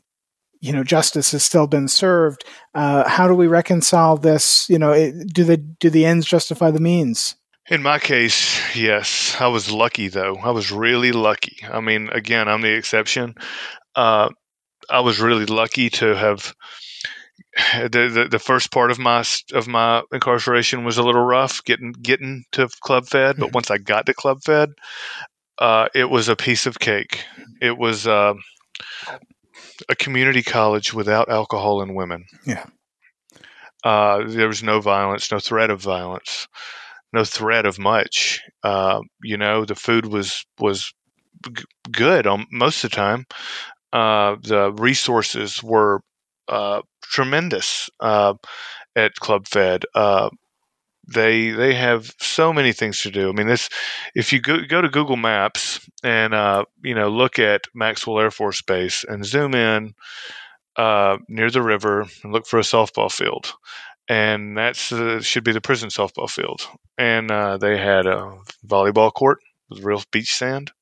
you 0.62 0.72
know, 0.72 0.84
justice 0.84 1.32
has 1.32 1.44
still 1.44 1.66
been 1.66 1.88
served. 1.88 2.46
Uh, 2.76 3.08
how 3.10 3.28
do 3.28 3.34
we 3.34 3.48
reconcile 3.48 4.16
this? 4.16 4.70
You 4.70 4.78
know, 4.78 4.92
it, 4.92 5.34
do 5.34 5.44
the 5.44 5.58
do 5.58 5.90
the 5.90 6.06
ends 6.06 6.26
justify 6.26 6.70
the 6.70 6.80
means? 6.80 7.36
In 7.70 7.84
my 7.84 8.00
case, 8.00 8.76
yes. 8.76 9.36
I 9.40 9.48
was 9.48 9.72
lucky 9.72 10.08
though. 10.08 10.36
I 10.38 10.52
was 10.52 10.72
really 10.72 11.12
lucky. 11.12 11.58
I 11.70 11.80
mean, 11.80 12.10
again, 12.10 12.48
I'm 12.48 12.62
the 12.62 12.76
exception. 12.76 13.36
Uh, 13.96 14.30
I 14.90 15.02
was 15.02 15.20
really 15.20 15.46
lucky 15.46 15.90
to 15.92 16.16
have 16.16 16.54
the, 17.56 18.10
the, 18.14 18.28
the 18.30 18.40
first 18.40 18.72
part 18.72 18.92
of 18.92 19.00
my 19.00 19.24
of 19.54 19.68
my 19.68 20.04
incarceration 20.12 20.84
was 20.84 20.98
a 20.98 21.04
little 21.04 21.24
rough 21.24 21.64
getting 21.64 21.92
getting 21.92 22.46
to 22.54 22.68
Club 22.82 23.06
Fed, 23.06 23.38
but 23.38 23.48
mm-hmm. 23.48 23.54
once 23.54 23.70
I 23.70 23.78
got 23.78 24.06
to 24.08 24.14
Club 24.14 24.42
Fed, 24.44 24.70
uh, 25.60 25.88
it 25.94 26.10
was 26.10 26.30
a 26.30 26.36
piece 26.36 26.66
of 26.66 26.80
cake. 26.80 27.24
It 27.62 27.78
was 27.78 28.08
uh, 28.08 28.34
a 29.88 29.96
community 29.96 30.42
college 30.42 30.94
without 30.94 31.30
alcohol 31.30 31.82
and 31.82 31.96
women. 31.96 32.26
Yeah. 32.46 32.66
Uh, 33.84 34.24
there 34.28 34.48
was 34.48 34.64
no 34.64 34.80
violence, 34.80 35.32
no 35.32 35.40
threat 35.40 35.72
of 35.72 35.82
violence 35.82 36.48
no 37.14 37.24
threat 37.24 37.66
of 37.66 37.80
much. 37.80 38.42
Uh, 38.64 39.02
you 39.24 39.38
know, 39.38 39.66
the 39.66 39.76
food 39.76 40.06
was 40.08 40.46
was 40.60 40.94
g- 41.56 41.64
good 41.92 42.28
on 42.28 42.46
most 42.52 42.84
of 42.84 42.92
the 42.92 42.96
time. 42.96 43.26
Uh, 43.94 44.36
the 44.44 44.72
resources 44.74 45.62
were 45.64 46.02
uh, 46.48 46.82
tremendous 47.04 47.90
uh, 48.00 48.34
at 48.96 49.16
Club 49.16 49.48
Fed. 49.48 49.86
Uh, 49.96 50.30
they 51.14 51.52
they 51.52 51.74
have 51.74 52.12
so 52.20 52.54
many 52.54 52.74
things 52.74 53.02
to 53.02 53.12
do. 53.12 53.30
I 53.30 53.34
mean, 53.34 53.48
this 53.48 53.70
if 54.16 54.32
you 54.34 54.40
go, 54.42 54.60
go 54.68 54.82
to 54.82 54.90
Google 54.90 55.18
Maps 55.18 55.80
and 56.04 56.34
uh, 56.34 56.66
you 56.84 56.96
know 56.96 57.10
look 57.10 57.40
at 57.40 57.64
Maxwell 57.76 58.20
Air 58.20 58.32
Force 58.32 58.62
Base 58.62 59.04
and 59.08 59.26
zoom 59.26 59.56
in 59.56 59.94
near 61.30 61.52
the 61.52 61.62
river 61.62 62.06
and 62.24 62.34
look 62.34 62.48
for 62.48 62.60
a 62.60 62.64
softball 62.64 63.12
field 63.12 63.54
and 64.12 64.58
that's 64.58 64.92
uh, 64.92 65.22
should 65.22 65.46
be 65.46 65.54
the 65.54 65.62
prison 65.62 65.88
softball 65.88 66.30
field. 66.30 66.68
And 66.98 67.32
uh, 67.32 67.58
they 67.58 67.78
had 67.78 68.06
a 68.06 68.38
volleyball 68.68 69.14
court 69.14 69.40
with 69.70 69.86
real 69.86 70.04
beach 70.12 70.34
sand, 70.34 70.74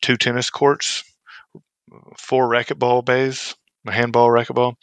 two 0.00 0.16
tennis 0.16 0.48
courts, 0.48 1.02
four 2.16 2.48
racquetball 2.48 3.04
bays, 3.04 3.56
a 3.84 3.90
handball 3.90 4.28
racquetball. 4.28 4.74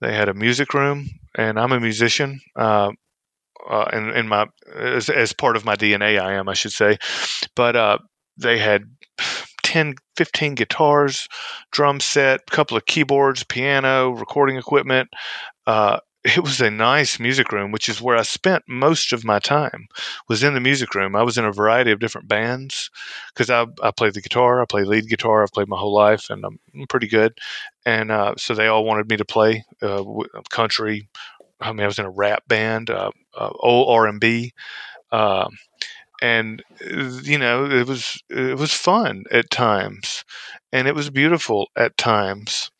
They 0.00 0.14
had 0.14 0.28
a 0.28 0.34
music 0.34 0.72
room, 0.72 1.08
and 1.34 1.58
I'm 1.58 1.72
a 1.72 1.80
musician. 1.80 2.40
Uh, 2.54 2.92
uh, 3.68 3.90
in 4.14 4.28
my 4.28 4.46
as, 4.76 5.08
as, 5.08 5.32
part 5.32 5.56
of 5.56 5.64
my 5.64 5.74
DNA, 5.74 6.20
I 6.20 6.34
am, 6.34 6.48
I 6.48 6.54
should 6.54 6.70
say. 6.70 6.98
But 7.56 7.74
uh, 7.74 7.98
they 8.36 8.58
had 8.58 8.84
10, 9.64 9.96
15 10.16 10.54
guitars, 10.54 11.26
drum 11.72 11.98
set, 11.98 12.42
a 12.46 12.54
couple 12.54 12.76
of 12.76 12.86
keyboards, 12.86 13.42
piano, 13.42 14.10
recording 14.10 14.56
equipment, 14.58 15.08
uh, 15.66 15.98
it 16.26 16.42
was 16.42 16.60
a 16.60 16.70
nice 16.70 17.20
music 17.20 17.52
room, 17.52 17.70
which 17.70 17.88
is 17.88 18.02
where 18.02 18.16
I 18.16 18.22
spent 18.22 18.64
most 18.66 19.12
of 19.12 19.24
my 19.24 19.38
time. 19.38 19.86
Was 20.28 20.42
in 20.42 20.54
the 20.54 20.60
music 20.60 20.94
room. 20.94 21.14
I 21.14 21.22
was 21.22 21.38
in 21.38 21.44
a 21.44 21.52
variety 21.52 21.92
of 21.92 22.00
different 22.00 22.26
bands 22.26 22.90
because 23.32 23.48
I 23.48 23.66
I 23.82 23.92
play 23.92 24.10
the 24.10 24.20
guitar. 24.20 24.60
I 24.60 24.64
played 24.64 24.86
lead 24.88 25.08
guitar. 25.08 25.42
I've 25.42 25.52
played 25.52 25.68
my 25.68 25.78
whole 25.78 25.94
life, 25.94 26.28
and 26.28 26.44
I'm 26.44 26.58
pretty 26.88 27.06
good. 27.06 27.38
And 27.84 28.10
uh, 28.10 28.34
so 28.36 28.54
they 28.54 28.66
all 28.66 28.84
wanted 28.84 29.08
me 29.08 29.16
to 29.16 29.24
play 29.24 29.64
uh, 29.82 30.02
country. 30.50 31.08
I 31.60 31.72
mean, 31.72 31.84
I 31.84 31.86
was 31.86 31.98
in 31.98 32.06
a 32.06 32.10
rap 32.10 32.42
band, 32.48 32.90
uh, 32.90 33.10
uh 33.38 33.50
old 33.60 33.88
R 33.88 34.08
and 34.08 34.20
B. 34.20 34.52
Um, 35.12 35.56
and 36.22 36.62
you 37.22 37.38
know 37.38 37.66
it 37.70 37.86
was 37.86 38.22
it 38.30 38.58
was 38.58 38.72
fun 38.72 39.24
at 39.30 39.50
times, 39.50 40.24
and 40.72 40.88
it 40.88 40.94
was 40.94 41.10
beautiful 41.10 41.68
at 41.76 41.96
times. 41.96 42.70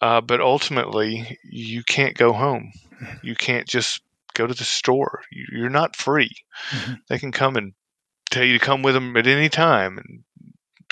Uh, 0.00 0.20
but 0.20 0.40
ultimately, 0.40 1.38
you 1.44 1.82
can't 1.82 2.16
go 2.16 2.32
home. 2.32 2.72
Mm-hmm. 3.02 3.26
You 3.26 3.34
can't 3.34 3.66
just 3.66 4.00
go 4.34 4.46
to 4.46 4.54
the 4.54 4.64
store. 4.64 5.22
You're 5.30 5.70
not 5.70 5.96
free. 5.96 6.30
Mm-hmm. 6.70 6.94
They 7.08 7.18
can 7.18 7.32
come 7.32 7.56
and 7.56 7.72
tell 8.30 8.44
you 8.44 8.58
to 8.58 8.64
come 8.64 8.82
with 8.82 8.94
them 8.94 9.16
at 9.16 9.26
any 9.26 9.48
time 9.48 9.98
and 9.98 10.24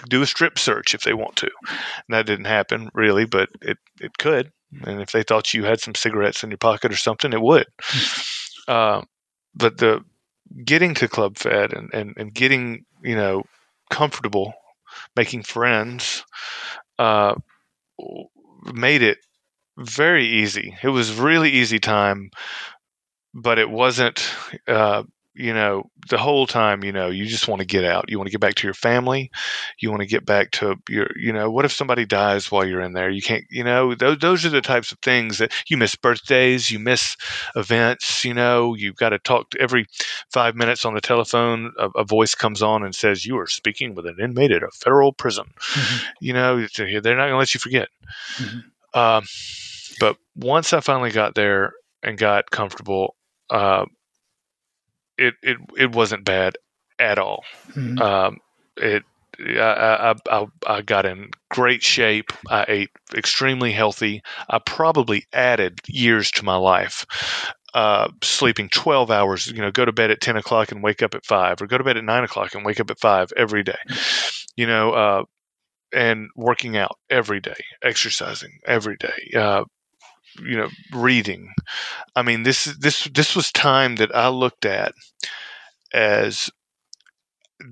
do 0.08 0.22
a 0.22 0.26
strip 0.26 0.58
search 0.58 0.94
if 0.94 1.02
they 1.02 1.12
want 1.12 1.36
to. 1.36 1.50
And 1.68 2.10
that 2.10 2.26
didn't 2.26 2.46
happen 2.46 2.90
really, 2.94 3.24
but 3.24 3.48
it, 3.60 3.78
it 4.00 4.16
could. 4.18 4.52
And 4.84 5.02
if 5.02 5.12
they 5.12 5.22
thought 5.22 5.52
you 5.52 5.64
had 5.64 5.80
some 5.80 5.94
cigarettes 5.94 6.42
in 6.42 6.50
your 6.50 6.58
pocket 6.58 6.92
or 6.92 6.96
something, 6.96 7.32
it 7.32 7.42
would. 7.42 7.66
Uh, 8.66 9.02
but 9.54 9.76
the 9.78 10.04
getting 10.64 10.94
to 10.94 11.08
Club 11.08 11.36
Fed 11.36 11.72
and, 11.72 11.92
and, 11.92 12.14
and 12.16 12.32
getting, 12.32 12.84
you 13.02 13.14
know, 13.14 13.42
comfortable, 13.90 14.54
making 15.14 15.42
friends, 15.42 16.24
uh, 16.98 17.34
made 18.64 19.02
it 19.02 19.18
very 19.78 20.26
easy. 20.26 20.76
It 20.82 20.88
was 20.88 21.14
really 21.18 21.50
easy 21.50 21.78
time, 21.78 22.30
but 23.34 23.58
it 23.58 23.70
wasn't 23.70 24.22
uh, 24.68 25.04
you 25.34 25.54
know, 25.54 25.84
the 26.10 26.18
whole 26.18 26.46
time, 26.46 26.84
you 26.84 26.92
know, 26.92 27.08
you 27.08 27.24
just 27.24 27.48
want 27.48 27.60
to 27.60 27.66
get 27.66 27.84
out. 27.84 28.10
You 28.10 28.18
want 28.18 28.26
to 28.26 28.30
get 28.32 28.40
back 28.40 28.54
to 28.56 28.66
your 28.66 28.74
family. 28.74 29.30
You 29.80 29.90
want 29.90 30.02
to 30.02 30.06
get 30.06 30.26
back 30.26 30.50
to 30.52 30.76
your, 30.90 31.08
you 31.16 31.32
know, 31.32 31.50
what 31.50 31.64
if 31.64 31.72
somebody 31.72 32.04
dies 32.04 32.50
while 32.50 32.66
you're 32.66 32.82
in 32.82 32.92
there? 32.92 33.08
You 33.08 33.22
can't, 33.22 33.44
you 33.50 33.64
know, 33.64 33.94
those, 33.94 34.18
those 34.18 34.44
are 34.44 34.50
the 34.50 34.60
types 34.60 34.92
of 34.92 34.98
things 34.98 35.38
that 35.38 35.52
you 35.68 35.78
miss 35.78 35.96
birthdays, 35.96 36.70
you 36.70 36.78
miss 36.78 37.16
events, 37.56 38.24
you 38.24 38.34
know, 38.34 38.74
you've 38.74 38.96
got 38.96 39.10
to 39.10 39.18
talk 39.18 39.50
to 39.50 39.60
every 39.60 39.86
five 40.30 40.54
minutes 40.54 40.84
on 40.84 40.94
the 40.94 41.00
telephone. 41.00 41.72
A, 41.78 41.88
a 42.00 42.04
voice 42.04 42.34
comes 42.34 42.62
on 42.62 42.84
and 42.84 42.94
says, 42.94 43.24
You 43.24 43.38
are 43.38 43.46
speaking 43.46 43.94
with 43.94 44.06
an 44.06 44.16
inmate 44.20 44.52
at 44.52 44.62
a 44.62 44.70
federal 44.70 45.12
prison. 45.12 45.46
Mm-hmm. 45.60 46.06
You 46.20 46.32
know, 46.34 46.66
they're 46.76 47.16
not 47.16 47.28
going 47.28 47.30
to 47.30 47.36
let 47.36 47.54
you 47.54 47.60
forget. 47.60 47.88
Mm-hmm. 48.36 48.98
Um, 48.98 49.24
but 49.98 50.16
once 50.36 50.72
I 50.72 50.80
finally 50.80 51.10
got 51.10 51.34
there 51.34 51.72
and 52.02 52.18
got 52.18 52.50
comfortable, 52.50 53.16
uh, 53.50 53.86
it 55.22 55.34
it 55.42 55.56
it 55.76 55.92
wasn't 55.92 56.24
bad 56.24 56.56
at 56.98 57.18
all. 57.18 57.44
Mm-hmm. 57.74 58.00
Um, 58.00 58.38
it 58.76 59.04
I, 59.38 60.14
I, 60.30 60.46
I 60.66 60.82
got 60.82 61.06
in 61.06 61.30
great 61.50 61.82
shape. 61.82 62.32
I 62.48 62.64
ate 62.68 62.90
extremely 63.14 63.72
healthy. 63.72 64.22
I 64.48 64.58
probably 64.58 65.24
added 65.32 65.80
years 65.86 66.30
to 66.32 66.44
my 66.44 66.56
life. 66.56 67.06
Uh, 67.74 68.08
sleeping 68.22 68.68
12 68.68 69.10
hours, 69.10 69.46
you 69.46 69.62
know, 69.62 69.70
go 69.70 69.86
to 69.86 69.92
bed 69.92 70.10
at 70.10 70.20
10 70.20 70.36
o'clock 70.36 70.70
and 70.72 70.82
wake 70.82 71.02
up 71.02 71.14
at 71.14 71.24
5, 71.24 71.62
or 71.62 71.66
go 71.66 71.78
to 71.78 71.84
bed 71.84 71.96
at 71.96 72.04
9 72.04 72.24
o'clock 72.24 72.54
and 72.54 72.66
wake 72.66 72.80
up 72.80 72.90
at 72.90 73.00
5 73.00 73.32
every 73.34 73.62
day. 73.62 73.78
You 74.54 74.66
know, 74.66 74.92
uh, 74.92 75.22
and 75.94 76.28
working 76.36 76.76
out 76.76 76.98
every 77.08 77.40
day, 77.40 77.64
exercising 77.82 78.58
every 78.66 78.96
day, 78.96 79.30
uh, 79.34 79.64
you 80.40 80.56
know 80.56 80.68
reading. 80.92 81.52
I 82.16 82.22
mean 82.22 82.42
this 82.42 82.64
this 82.64 83.04
this 83.04 83.36
was 83.36 83.52
time 83.52 83.96
that 83.96 84.14
i 84.14 84.28
looked 84.28 84.64
at 84.64 84.94
as 85.92 86.50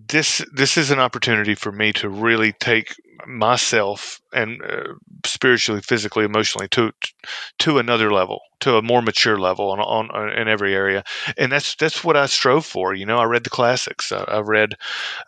this 0.06 0.44
this 0.52 0.76
is 0.76 0.90
an 0.90 1.00
opportunity 1.00 1.54
for 1.54 1.72
me 1.72 1.92
to 1.94 2.08
really 2.08 2.52
take 2.52 2.94
myself 3.26 4.20
and 4.32 4.62
uh, 4.62 4.94
spiritually 5.24 5.80
physically 5.82 6.24
emotionally 6.24 6.68
to 6.68 6.92
to 7.58 7.78
another 7.78 8.12
level 8.12 8.40
to 8.60 8.76
a 8.76 8.82
more 8.82 9.00
mature 9.02 9.38
level 9.38 9.70
on, 9.70 9.80
on, 9.80 10.10
on, 10.10 10.30
in 10.38 10.46
every 10.46 10.74
area. 10.74 11.02
And 11.36 11.50
that's 11.50 11.74
that's 11.76 12.04
what 12.04 12.16
i 12.16 12.26
strove 12.26 12.64
for 12.64 12.94
you 12.94 13.06
know 13.06 13.18
i 13.18 13.24
read 13.24 13.44
the 13.44 13.50
classics. 13.50 14.12
I, 14.12 14.22
I 14.24 14.40
read 14.40 14.74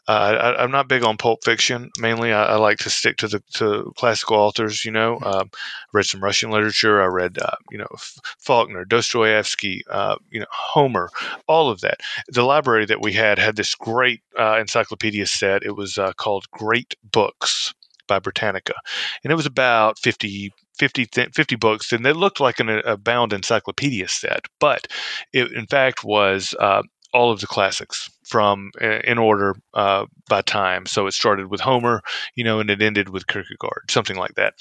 uh, 0.06 0.54
I, 0.58 0.64
am 0.64 0.70
not 0.70 0.88
big 0.88 1.02
on 1.02 1.16
pulp 1.16 1.44
fiction. 1.44 1.90
Mainly 1.98 2.32
I, 2.32 2.44
I, 2.44 2.56
like 2.56 2.78
to 2.78 2.90
stick 2.90 3.16
to 3.18 3.28
the 3.28 3.42
to 3.54 3.92
classical 3.96 4.36
authors 4.36 4.84
you 4.84 4.90
know. 4.90 5.16
Uh, 5.16 5.44
read 5.92 6.04
some 6.04 6.22
russian 6.22 6.50
literature. 6.50 7.02
I 7.02 7.06
read 7.06 7.38
uh, 7.38 7.56
you 7.70 7.78
know 7.78 7.88
faulkner 8.38 8.84
dostoevsky 8.84 9.82
uh, 9.90 10.16
you 10.30 10.40
know 10.40 10.46
homer 10.50 11.10
all 11.48 11.70
of 11.70 11.80
that. 11.80 12.00
The 12.28 12.44
library 12.44 12.86
that 12.86 13.02
we 13.02 13.12
had 13.12 13.38
had 13.38 13.56
this 13.56 13.74
great 13.74 14.22
uh, 14.38 14.58
encyclopedia 14.58 15.26
set. 15.26 15.64
It 15.64 15.76
was 15.76 15.98
uh, 15.98 16.12
called 16.12 16.50
great 16.50 16.94
books 17.10 17.74
by 18.06 18.18
Britannica. 18.18 18.74
And 19.22 19.32
it 19.32 19.36
was 19.36 19.46
about 19.46 19.98
50, 19.98 20.52
50, 20.78 21.04
50 21.34 21.56
books, 21.56 21.92
and 21.92 22.06
it 22.06 22.16
looked 22.16 22.40
like 22.40 22.60
an, 22.60 22.68
a 22.68 22.96
bound 22.96 23.32
encyclopedia 23.32 24.08
set, 24.08 24.46
but 24.60 24.86
it 25.32 25.52
in 25.52 25.66
fact 25.66 26.04
was 26.04 26.54
uh, 26.58 26.82
all 27.12 27.30
of 27.30 27.40
the 27.40 27.46
classics 27.46 28.10
from 28.26 28.70
in 28.80 29.18
order 29.18 29.54
uh, 29.74 30.06
by 30.28 30.42
time. 30.42 30.86
So 30.86 31.06
it 31.06 31.12
started 31.12 31.48
with 31.50 31.60
Homer, 31.60 32.00
you 32.34 32.44
know, 32.44 32.60
and 32.60 32.70
it 32.70 32.82
ended 32.82 33.10
with 33.10 33.26
Kierkegaard, 33.26 33.90
something 33.90 34.16
like 34.16 34.34
that. 34.36 34.54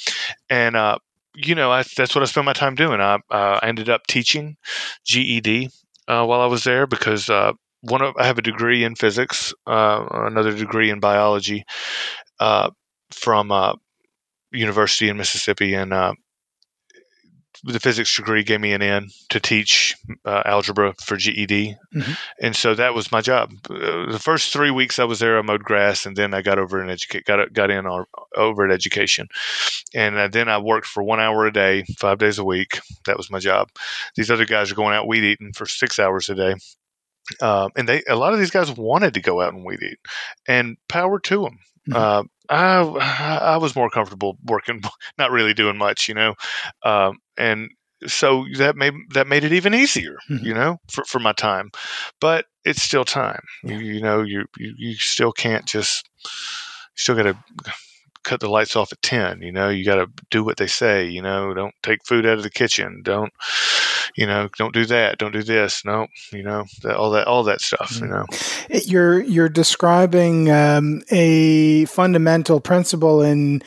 And 0.49 0.75
uh, 0.75 0.97
you 1.35 1.55
know, 1.55 1.71
I, 1.71 1.83
that's 1.95 2.13
what 2.13 2.23
I 2.23 2.25
spent 2.25 2.45
my 2.45 2.53
time 2.53 2.75
doing. 2.75 2.99
I, 2.99 3.15
uh, 3.29 3.59
I 3.61 3.67
ended 3.67 3.89
up 3.89 4.07
teaching 4.07 4.57
GED 5.05 5.69
uh, 6.07 6.25
while 6.25 6.41
I 6.41 6.45
was 6.45 6.63
there 6.63 6.87
because 6.87 7.29
uh, 7.29 7.53
one 7.81 8.01
of 8.01 8.15
I 8.17 8.25
have 8.25 8.37
a 8.37 8.43
degree 8.43 8.83
in 8.83 8.95
physics, 8.95 9.53
uh, 9.65 10.05
another 10.11 10.53
degree 10.53 10.89
in 10.89 10.99
biology, 10.99 11.63
uh, 12.39 12.69
from 13.13 13.51
uh, 13.51 13.73
university 14.51 15.09
in 15.09 15.17
Mississippi, 15.17 15.73
and 15.73 15.93
uh, 15.93 16.13
the 17.63 17.79
physics 17.79 18.15
degree 18.15 18.43
gave 18.43 18.59
me 18.59 18.73
an 18.73 18.81
in 18.81 19.09
to 19.29 19.39
teach 19.39 19.95
uh, 20.25 20.41
algebra 20.45 20.93
for 21.01 21.17
GED, 21.17 21.75
mm-hmm. 21.95 22.11
and 22.41 22.55
so 22.55 22.73
that 22.73 22.93
was 22.93 23.11
my 23.11 23.21
job. 23.21 23.51
Uh, 23.69 24.11
the 24.11 24.21
first 24.21 24.51
three 24.51 24.71
weeks 24.71 24.99
I 24.99 25.03
was 25.03 25.19
there, 25.19 25.37
I 25.37 25.41
mowed 25.41 25.63
grass, 25.63 26.05
and 26.05 26.15
then 26.15 26.33
I 26.33 26.41
got 26.41 26.59
over 26.59 26.81
and 26.81 26.89
educate, 26.89 27.25
got 27.25 27.53
got 27.53 27.69
in 27.69 27.85
on, 27.85 28.05
over 28.35 28.65
at 28.65 28.73
education, 28.73 29.27
and 29.93 30.15
uh, 30.17 30.27
then 30.27 30.49
I 30.49 30.57
worked 30.57 30.87
for 30.87 31.03
one 31.03 31.19
hour 31.19 31.45
a 31.45 31.53
day, 31.53 31.83
five 31.99 32.17
days 32.17 32.39
a 32.39 32.45
week. 32.45 32.79
That 33.05 33.17
was 33.17 33.29
my 33.29 33.39
job. 33.39 33.69
These 34.15 34.31
other 34.31 34.45
guys 34.45 34.71
are 34.71 34.75
going 34.75 34.95
out 34.95 35.07
weed 35.07 35.23
eating 35.23 35.53
for 35.53 35.65
six 35.65 35.99
hours 35.99 36.29
a 36.29 36.35
day. 36.35 36.55
Um, 37.39 37.71
and 37.77 37.87
they 37.87 38.01
a 38.09 38.15
lot 38.15 38.33
of 38.33 38.39
these 38.39 38.51
guys 38.51 38.71
wanted 38.71 39.13
to 39.13 39.21
go 39.21 39.41
out 39.41 39.53
and 39.53 39.63
weed 39.63 39.83
eat, 39.83 39.99
and 40.47 40.77
power 40.89 41.19
to 41.19 41.43
them. 41.43 41.59
Mm-hmm. 41.89 42.27
I 42.51 42.81
I 43.53 43.57
was 43.57 43.75
more 43.75 43.89
comfortable 43.89 44.37
working, 44.45 44.81
not 45.17 45.31
really 45.31 45.53
doing 45.53 45.77
much, 45.77 46.07
you 46.07 46.15
know, 46.15 46.35
um, 46.83 47.17
and 47.37 47.69
so 48.07 48.45
that 48.57 48.75
made 48.75 48.93
that 49.13 49.27
made 49.27 49.43
it 49.43 49.53
even 49.53 49.73
easier, 49.73 50.17
mm-hmm. 50.29 50.45
you 50.45 50.53
know, 50.53 50.79
for, 50.89 51.03
for 51.05 51.19
my 51.19 51.33
time. 51.33 51.71
But 52.19 52.45
it's 52.65 52.81
still 52.81 53.05
time. 53.05 53.41
Yeah. 53.63 53.77
You, 53.77 53.93
you, 53.93 54.01
know, 54.01 54.21
you, 54.21 54.45
you 54.57 54.73
you 54.77 54.93
still 54.95 55.31
can't 55.31 55.65
just 55.65 56.09
still 56.95 57.15
got 57.15 57.23
to 57.23 57.37
cut 58.23 58.39
the 58.39 58.49
lights 58.49 58.75
off 58.75 58.91
at 58.91 59.01
10 59.01 59.41
you 59.41 59.51
know 59.51 59.69
you 59.69 59.85
got 59.85 59.95
to 59.95 60.07
do 60.29 60.43
what 60.43 60.57
they 60.57 60.67
say 60.67 61.07
you 61.07 61.21
know 61.21 61.53
don't 61.53 61.73
take 61.83 62.05
food 62.05 62.25
out 62.25 62.37
of 62.37 62.43
the 62.43 62.49
kitchen 62.49 63.01
don't 63.03 63.33
you 64.15 64.25
know, 64.25 64.49
don't 64.57 64.73
do 64.73 64.85
that, 64.87 65.17
don't 65.17 65.31
do 65.31 65.43
this. 65.43 65.85
No, 65.85 66.07
you 66.31 66.43
know, 66.43 66.65
that, 66.83 66.95
all 66.95 67.11
that, 67.11 67.27
all 67.27 67.43
that 67.43 67.61
stuff. 67.61 67.97
You 67.99 68.07
know, 68.07 68.25
you're 68.69 69.21
you're 69.21 69.49
describing 69.49 70.51
um, 70.51 71.01
a 71.11 71.85
fundamental 71.85 72.59
principle 72.59 73.21
in 73.21 73.61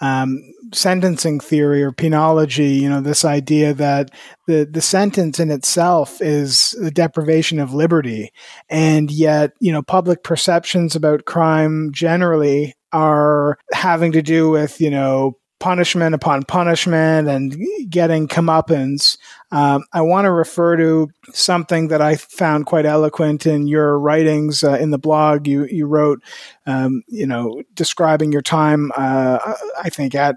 um, 0.00 0.42
sentencing 0.72 1.40
theory 1.40 1.82
or 1.82 1.92
penology, 1.92 2.80
you 2.80 2.88
know, 2.88 3.00
this 3.00 3.24
idea 3.24 3.74
that 3.74 4.10
the, 4.46 4.66
the 4.70 4.80
sentence 4.80 5.38
in 5.38 5.50
itself 5.50 6.22
is 6.22 6.74
the 6.80 6.90
deprivation 6.90 7.58
of 7.58 7.74
liberty. 7.74 8.32
And 8.70 9.10
yet, 9.10 9.52
you 9.60 9.72
know, 9.72 9.82
public 9.82 10.22
perceptions 10.22 10.96
about 10.96 11.26
crime 11.26 11.90
generally 11.92 12.76
are 12.92 13.58
having 13.72 14.12
to 14.12 14.22
do 14.22 14.50
with, 14.50 14.80
you 14.80 14.90
know, 14.90 15.36
punishment 15.60 16.14
upon 16.14 16.42
punishment 16.42 17.28
and 17.28 17.54
getting 17.90 18.26
comeuppance. 18.26 19.18
Um, 19.52 19.84
I 19.92 20.00
want 20.00 20.24
to 20.24 20.32
refer 20.32 20.76
to 20.76 21.10
something 21.32 21.88
that 21.88 22.00
I 22.00 22.16
found 22.16 22.66
quite 22.66 22.86
eloquent 22.86 23.46
in 23.46 23.68
your 23.68 23.98
writings 23.98 24.64
uh, 24.64 24.78
in 24.78 24.90
the 24.90 24.98
blog. 24.98 25.46
You 25.46 25.66
you 25.66 25.86
wrote, 25.86 26.22
um, 26.66 27.02
you 27.06 27.26
know, 27.26 27.62
describing 27.74 28.32
your 28.32 28.42
time. 28.42 28.90
Uh, 28.96 29.54
I 29.80 29.90
think 29.90 30.14
at 30.14 30.36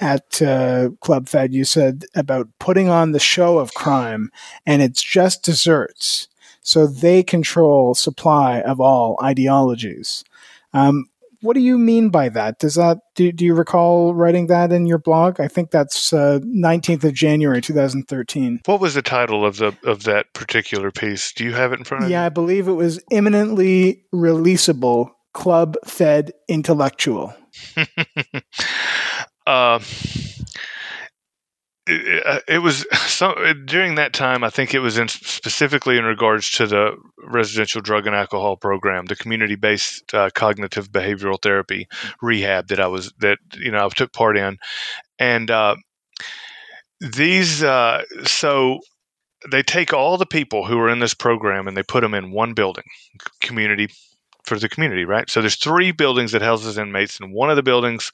at 0.00 0.42
uh, 0.42 0.90
Club 1.00 1.28
Fed, 1.28 1.54
you 1.54 1.64
said 1.64 2.04
about 2.14 2.48
putting 2.58 2.88
on 2.88 3.12
the 3.12 3.20
show 3.20 3.58
of 3.58 3.74
crime, 3.74 4.30
and 4.66 4.82
it's 4.82 5.02
just 5.02 5.44
deserts. 5.44 6.28
So 6.60 6.88
they 6.88 7.22
control 7.22 7.94
supply 7.94 8.60
of 8.60 8.80
all 8.80 9.16
ideologies. 9.22 10.24
Um, 10.72 11.06
what 11.42 11.54
do 11.54 11.60
you 11.60 11.78
mean 11.78 12.10
by 12.10 12.28
that? 12.30 12.58
Does 12.58 12.74
that 12.76 12.98
do, 13.14 13.32
do 13.32 13.44
you 13.44 13.54
recall 13.54 14.14
writing 14.14 14.46
that 14.48 14.72
in 14.72 14.86
your 14.86 14.98
blog? 14.98 15.40
I 15.40 15.48
think 15.48 15.70
that's 15.70 16.12
uh, 16.12 16.40
nineteenth 16.42 17.04
of 17.04 17.14
January, 17.14 17.60
two 17.60 17.74
thousand 17.74 18.04
thirteen. 18.04 18.60
What 18.66 18.80
was 18.80 18.94
the 18.94 19.02
title 19.02 19.44
of 19.44 19.56
the 19.56 19.76
of 19.84 20.04
that 20.04 20.32
particular 20.34 20.90
piece? 20.90 21.32
Do 21.32 21.44
you 21.44 21.52
have 21.52 21.72
it 21.72 21.78
in 21.78 21.84
front 21.84 22.04
of 22.04 22.10
yeah, 22.10 22.18
you? 22.18 22.22
Yeah, 22.22 22.26
I 22.26 22.30
believe 22.30 22.68
it 22.68 22.72
was 22.72 23.02
imminently 23.10 24.04
releasable 24.14 25.10
club 25.32 25.76
fed 25.84 26.32
intellectual. 26.48 27.34
uh, 29.46 29.78
it, 31.86 32.44
it, 32.48 32.58
was 32.58 32.86
so 33.06 33.34
during 33.64 33.94
that 33.96 34.12
time. 34.12 34.44
I 34.44 34.50
think 34.50 34.74
it 34.74 34.80
was 34.80 34.98
in, 34.98 35.08
specifically 35.08 35.98
in 35.98 36.04
regards 36.04 36.50
to 36.52 36.66
the 36.66 36.96
residential 37.18 37.80
drug 37.80 38.06
and 38.06 38.16
alcohol 38.16 38.56
program, 38.56 39.06
the 39.06 39.16
community-based 39.16 40.14
uh, 40.14 40.30
cognitive 40.34 40.90
behavioral 40.90 41.40
therapy 41.40 41.88
rehab 42.20 42.68
that 42.68 42.80
I 42.80 42.86
was 42.86 43.12
that 43.20 43.38
you 43.56 43.70
know 43.70 43.86
I 43.86 43.88
took 43.88 44.12
part 44.12 44.36
in, 44.36 44.58
and 45.18 45.50
uh, 45.50 45.76
these 47.00 47.62
uh, 47.62 48.02
so 48.24 48.80
they 49.50 49.62
take 49.62 49.92
all 49.92 50.16
the 50.16 50.26
people 50.26 50.66
who 50.66 50.78
are 50.80 50.88
in 50.88 50.98
this 50.98 51.14
program 51.14 51.68
and 51.68 51.76
they 51.76 51.82
put 51.82 52.00
them 52.00 52.14
in 52.14 52.32
one 52.32 52.54
building, 52.54 52.84
community 53.40 53.88
for 54.44 54.58
the 54.58 54.68
community, 54.68 55.04
right? 55.04 55.28
So 55.28 55.40
there's 55.40 55.56
three 55.56 55.90
buildings 55.90 56.32
that 56.32 56.42
houses 56.42 56.78
inmates, 56.78 57.20
and 57.20 57.32
one 57.32 57.50
of 57.50 57.56
the 57.56 57.62
buildings 57.62 58.10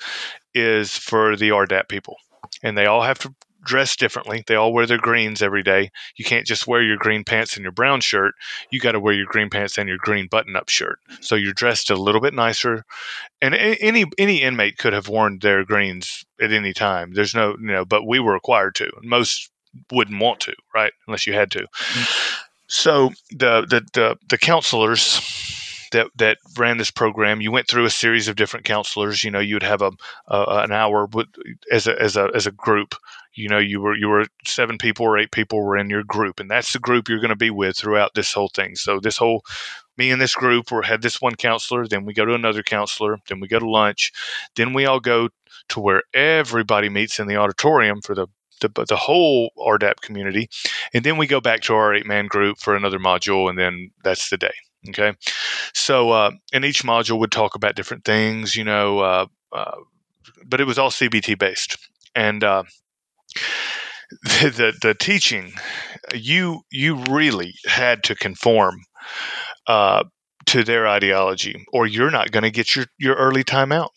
is 0.55 0.97
for 0.97 1.37
the 1.37 1.51
RDAP 1.51 1.89
people, 1.89 2.17
and 2.63 2.77
they 2.77 2.87
all 2.87 3.03
have 3.03 3.19
to 3.21 3.35
dress 3.65 3.97
differently. 3.97 4.45
They 4.47 4.55
all 4.55 4.73
wear 4.73 4.87
their 4.87 4.99
greens 4.99 5.43
every 5.43 5.63
day. 5.63 5.91
You 6.17 6.25
can't 6.25 6.47
just 6.47 6.67
wear 6.67 6.83
your 6.83 6.97
green 6.97 7.25
pants 7.25 7.57
and 7.57 7.63
your 7.63 7.73
brown 7.73 8.01
shirt. 8.01 8.35
You 8.71 8.81
got 8.81 8.93
to 8.93 9.01
wear 9.01 9.15
your 9.15 9.27
green 9.27 9.51
pants 9.51 9.79
and 9.79 9.89
your 9.89 9.99
green 9.99 10.27
button-up 10.29 10.69
shirt. 10.69 10.99
So 11.21 11.35
you're 11.35 11.53
dressed 11.53 11.91
a 11.91 11.97
little 11.97 12.21
bit 12.21 12.35
nicer. 12.35 12.85
And 13.41 13.55
any 13.55 14.05
any 14.19 14.43
inmate 14.43 14.79
could 14.79 14.93
have 14.93 15.09
worn 15.09 15.39
their 15.39 15.65
greens 15.65 16.25
at 16.41 16.53
any 16.53 16.73
time. 16.73 17.13
There's 17.13 17.35
no, 17.35 17.57
you 17.61 17.67
know, 17.67 17.85
but 17.85 18.07
we 18.07 18.21
were 18.21 18.33
required 18.33 18.75
to. 18.77 18.91
Most 19.03 19.51
wouldn't 19.91 20.21
want 20.21 20.41
to, 20.41 20.55
right? 20.75 20.93
Unless 21.07 21.27
you 21.27 21.33
had 21.33 21.51
to. 21.53 21.61
Mm-hmm. 21.61 22.37
So 22.67 23.11
the 23.31 23.67
the 23.69 23.87
the, 23.93 24.17
the 24.29 24.39
counselors 24.39 25.21
that 25.93 26.09
that 26.17 26.39
ran 26.59 26.79
this 26.79 26.91
program. 26.91 27.41
You 27.41 27.53
went 27.53 27.69
through 27.69 27.85
a 27.85 27.91
series 27.91 28.29
of 28.29 28.37
different 28.37 28.67
counselors. 28.67 29.25
You 29.25 29.31
know, 29.31 29.39
you 29.39 29.55
would 29.55 29.63
have 29.63 29.83
a, 29.83 29.93
an 30.29 30.73
hour 30.73 31.07
with, 31.07 31.29
as 31.71 31.87
a 31.87 32.01
as 32.01 32.17
a 32.17 32.31
as 32.35 32.47
a 32.47 32.53
group. 32.53 32.95
You 33.35 33.49
know, 33.49 33.59
you 33.59 33.81
were 33.81 33.97
you 33.97 34.09
were 34.09 34.27
seven 34.45 34.77
people 34.79 35.07
or 35.07 35.19
eight 35.19 35.31
people 35.31 35.63
were 35.63 35.77
in 35.77 35.89
your 35.89 36.03
group, 36.03 36.41
and 36.41 36.51
that's 36.51 36.73
the 36.73 36.79
group 36.79 37.09
you're 37.09 37.21
going 37.21 37.31
to 37.31 37.37
be 37.37 37.51
with 37.51 37.77
throughout 37.77 38.15
this 38.15 38.33
whole 38.33 38.51
thing. 38.55 38.75
So 38.77 39.01
this 39.01 39.17
whole 39.17 39.43
me 39.97 40.11
and 40.11 40.21
this 40.21 40.35
group 40.35 40.71
we 40.73 40.81
had 40.85 41.03
this 41.03 41.21
one 41.21 41.35
counselor, 41.37 41.87
then 41.87 42.05
we 42.05 42.15
go 42.15 42.25
to 42.25 42.35
another 42.35 42.63
counselor, 42.63 43.19
then 43.29 43.41
we 43.41 43.49
go 43.49 43.59
to 43.59 43.71
lunch, 43.71 44.13
then 44.57 44.73
we 44.73 44.87
all 44.87 45.01
go 45.01 45.29
to 45.69 45.81
where 45.81 46.03
everybody 46.15 46.89
meets 46.89 47.19
in 47.19 47.27
the 47.27 47.37
auditorium 47.37 48.01
for 48.03 48.15
the 48.15 48.27
the, 48.61 48.85
the 48.89 48.97
whole 48.97 49.51
RDAP 49.59 50.01
community. 50.03 50.49
And 50.95 51.05
then 51.05 51.17
we 51.17 51.27
go 51.27 51.41
back 51.41 51.63
to 51.63 51.75
our 51.75 51.95
eight 51.95 52.07
man 52.07 52.27
group 52.27 52.59
for 52.59 52.77
another 52.77 52.99
module, 52.99 53.51
and 53.51 53.59
then 53.59 53.91
that's 54.05 54.31
the 54.31 54.39
day. 54.39 54.55
Okay. 54.89 55.13
So, 55.75 56.11
uh, 56.11 56.33
and 56.53 56.65
each 56.65 56.83
module 56.83 57.19
would 57.21 57.33
talk 57.33 57.55
about 57.55 57.77
different 57.77 58.05
things, 58.05 58.57
you 58.57 58.65
know, 58.65 58.99
uh, 58.99 59.27
uh, 59.53 59.77
but 60.47 60.61
it 60.61 60.67
was 60.67 60.79
all 60.79 60.91
CBT 60.91 61.37
based. 61.37 61.77
And 62.15 62.43
uh, 62.45 62.65
the, 64.23 64.51
the, 64.51 64.73
the 64.89 64.95
teaching, 64.95 65.53
you 66.15 66.63
you 66.71 66.97
really 67.11 67.55
had 67.67 68.03
to 68.05 68.15
conform 68.15 68.77
uh, 69.67 70.05
to 70.47 70.65
their 70.65 70.89
ideology, 70.89 71.65
or 71.73 71.87
you're 71.87 72.11
not 72.11 72.33
going 72.33 72.45
to 72.45 72.51
get 72.51 72.77
your, 72.77 72.87
your 72.99 73.17
early 73.17 73.45
time 73.45 73.73
out. 73.73 73.93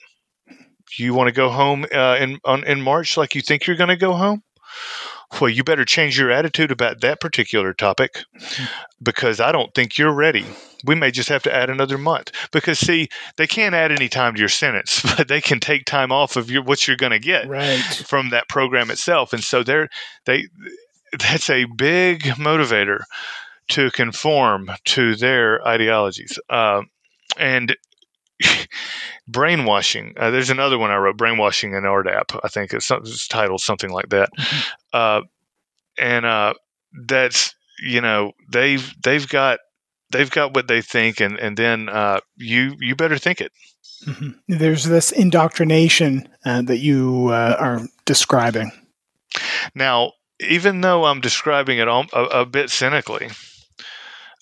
You 0.97 1.13
want 1.13 1.27
to 1.27 1.33
go 1.33 1.49
home 1.49 1.85
uh, 1.93 2.17
in 2.19 2.39
on, 2.45 2.63
in 2.65 2.81
March 2.81 3.17
like 3.17 3.35
you 3.35 3.41
think 3.41 3.67
you're 3.67 3.75
going 3.75 3.89
to 3.89 3.95
go 3.95 4.13
home? 4.13 4.43
Well, 5.39 5.49
you 5.49 5.63
better 5.63 5.85
change 5.85 6.17
your 6.17 6.31
attitude 6.31 6.71
about 6.71 7.01
that 7.01 7.19
particular 7.19 7.73
topic 7.73 8.23
because 9.01 9.39
I 9.39 9.51
don't 9.51 9.73
think 9.73 9.97
you're 9.97 10.13
ready. 10.13 10.45
We 10.85 10.95
may 10.95 11.11
just 11.11 11.29
have 11.29 11.43
to 11.43 11.53
add 11.53 11.69
another 11.69 11.97
month 11.97 12.31
because 12.51 12.79
see, 12.79 13.09
they 13.37 13.47
can't 13.47 13.75
add 13.75 13.91
any 13.91 14.07
time 14.07 14.33
to 14.35 14.39
your 14.39 14.49
sentence, 14.49 15.01
but 15.17 15.27
they 15.27 15.41
can 15.41 15.59
take 15.59 15.85
time 15.85 16.11
off 16.11 16.35
of 16.35 16.49
your 16.49 16.63
what 16.63 16.87
you're 16.87 16.97
going 16.97 17.11
to 17.11 17.19
get 17.19 17.47
right. 17.47 17.79
from 17.79 18.29
that 18.29 18.47
program 18.49 18.91
itself. 18.91 19.33
And 19.33 19.43
so 19.43 19.63
they're 19.63 19.89
they 20.25 20.47
that's 21.19 21.49
a 21.49 21.65
big 21.65 22.23
motivator 22.23 23.01
to 23.69 23.89
conform 23.91 24.69
to 24.85 25.15
their 25.15 25.65
ideologies. 25.67 26.37
Uh, 26.49 26.83
and 27.37 27.75
brainwashing. 29.27 30.13
Uh, 30.17 30.31
there's 30.31 30.49
another 30.49 30.77
one 30.77 30.91
I 30.91 30.97
wrote, 30.97 31.17
brainwashing 31.17 31.73
in 31.73 31.83
RDAP. 31.83 32.39
I 32.43 32.47
think 32.47 32.73
it's, 32.73 32.89
it's 32.91 33.27
titled 33.27 33.61
something 33.61 33.89
like 33.89 34.09
that. 34.09 34.29
Mm-hmm. 34.37 34.59
Uh, 34.93 35.21
and 35.97 36.25
uh, 36.25 36.53
that's 37.07 37.55
you 37.79 38.01
know 38.01 38.33
they've 38.51 38.93
they've 39.03 39.27
got 39.27 39.59
they've 40.11 40.29
got 40.29 40.53
what 40.53 40.67
they 40.67 40.81
think, 40.81 41.19
and 41.19 41.39
and 41.39 41.57
then 41.57 41.89
uh, 41.89 42.19
you 42.37 42.75
you 42.79 42.95
better 42.95 43.17
think 43.17 43.41
it. 43.41 43.51
Mm-hmm. 44.05 44.57
There's 44.57 44.83
this 44.83 45.11
indoctrination 45.11 46.29
uh, 46.45 46.61
that 46.63 46.77
you 46.77 47.29
uh, 47.29 47.55
are 47.59 47.81
describing. 48.05 48.71
Now, 49.73 50.13
even 50.39 50.81
though 50.81 51.05
I'm 51.05 51.21
describing 51.21 51.79
it 51.79 51.87
a, 51.87 52.03
a 52.13 52.45
bit 52.45 52.69
cynically, 52.69 53.29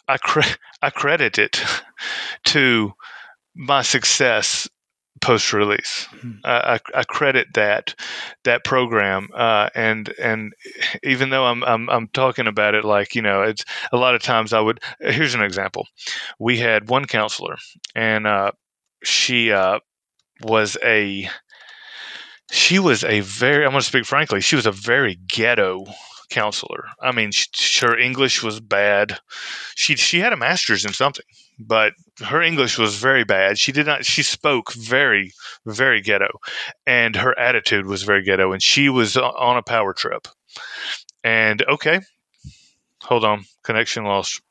I 0.07 0.18
cre- 0.18 0.57
I 0.82 0.90
credit 0.90 1.38
it 1.38 1.64
to 2.45 2.94
my 3.56 3.82
success 3.82 4.68
post 5.22 5.54
release. 5.54 6.08
Mm-hmm. 6.12 6.40
I, 6.44 6.80
I, 6.94 7.04
credit 7.04 7.48
that 7.54 7.96
that 8.44 8.64
program, 8.64 9.30
uh, 9.34 9.70
and 9.74 10.14
and 10.20 10.54
even 11.04 11.30
though 11.30 11.46
I'm, 11.46 11.64
I'm 11.64 11.90
I'm 11.90 12.08
talking 12.10 12.48
about 12.48 12.76
it 12.76 12.84
like 12.84 13.16
you 13.16 13.22
know, 13.22 13.42
it's 13.42 13.64
a 13.92 13.98
lot 13.98 14.16
of 14.16 14.22
times 14.22 14.54
I 14.54 14.60
would. 14.60 14.80
Here's 15.00 15.34
an 15.34 15.42
example: 15.42 15.88
we 16.40 16.58
had 16.58 16.90
one 16.90 17.06
counselor, 17.06 17.58
and 17.96 18.28
uh, 18.28 18.52
she 19.04 19.52
uh, 19.52 19.80
was 20.42 20.78
a 20.84 21.30
she 22.52 22.80
was 22.80 23.04
a 23.04 23.22
very. 23.22 23.66
I'm 23.66 23.72
going 23.72 23.82
to 23.82 23.88
speak 23.88 24.06
frankly. 24.06 24.42
She 24.42 24.56
was 24.56 24.66
a 24.66 24.72
very 24.72 25.16
ghetto 25.28 25.86
counselor. 26.30 26.86
I 27.02 27.12
mean, 27.12 27.32
she, 27.32 27.86
her 27.86 27.98
English 27.98 28.44
was 28.44 28.60
bad. 28.60 29.18
She 29.76 29.96
she 29.96 30.20
had 30.20 30.34
a 30.34 30.38
master's 30.38 30.86
in 30.86 30.94
something 30.94 31.26
but 31.60 31.94
her 32.20 32.42
English 32.42 32.78
was 32.78 32.96
very 32.96 33.24
bad. 33.24 33.58
She 33.58 33.72
did 33.72 33.86
not. 33.86 34.06
She 34.06 34.24
spoke 34.24 34.74
very, 34.74 35.34
very 35.66 36.02
ghetto, 36.02 36.40
and 36.86 37.16
her 37.16 37.38
attitude 37.38 37.86
was 37.86 38.04
very 38.04 38.24
ghetto. 38.24 38.52
And 38.52 38.62
she 38.62 38.90
was 38.90 39.18
on 39.18 39.58
a 39.58 39.64
power 39.64 39.94
trip. 39.94 40.28
And 41.24 41.64
okay, 41.68 42.02
hold 43.02 43.24
on, 43.24 43.46
connection 43.64 44.04
lost. 44.06 44.42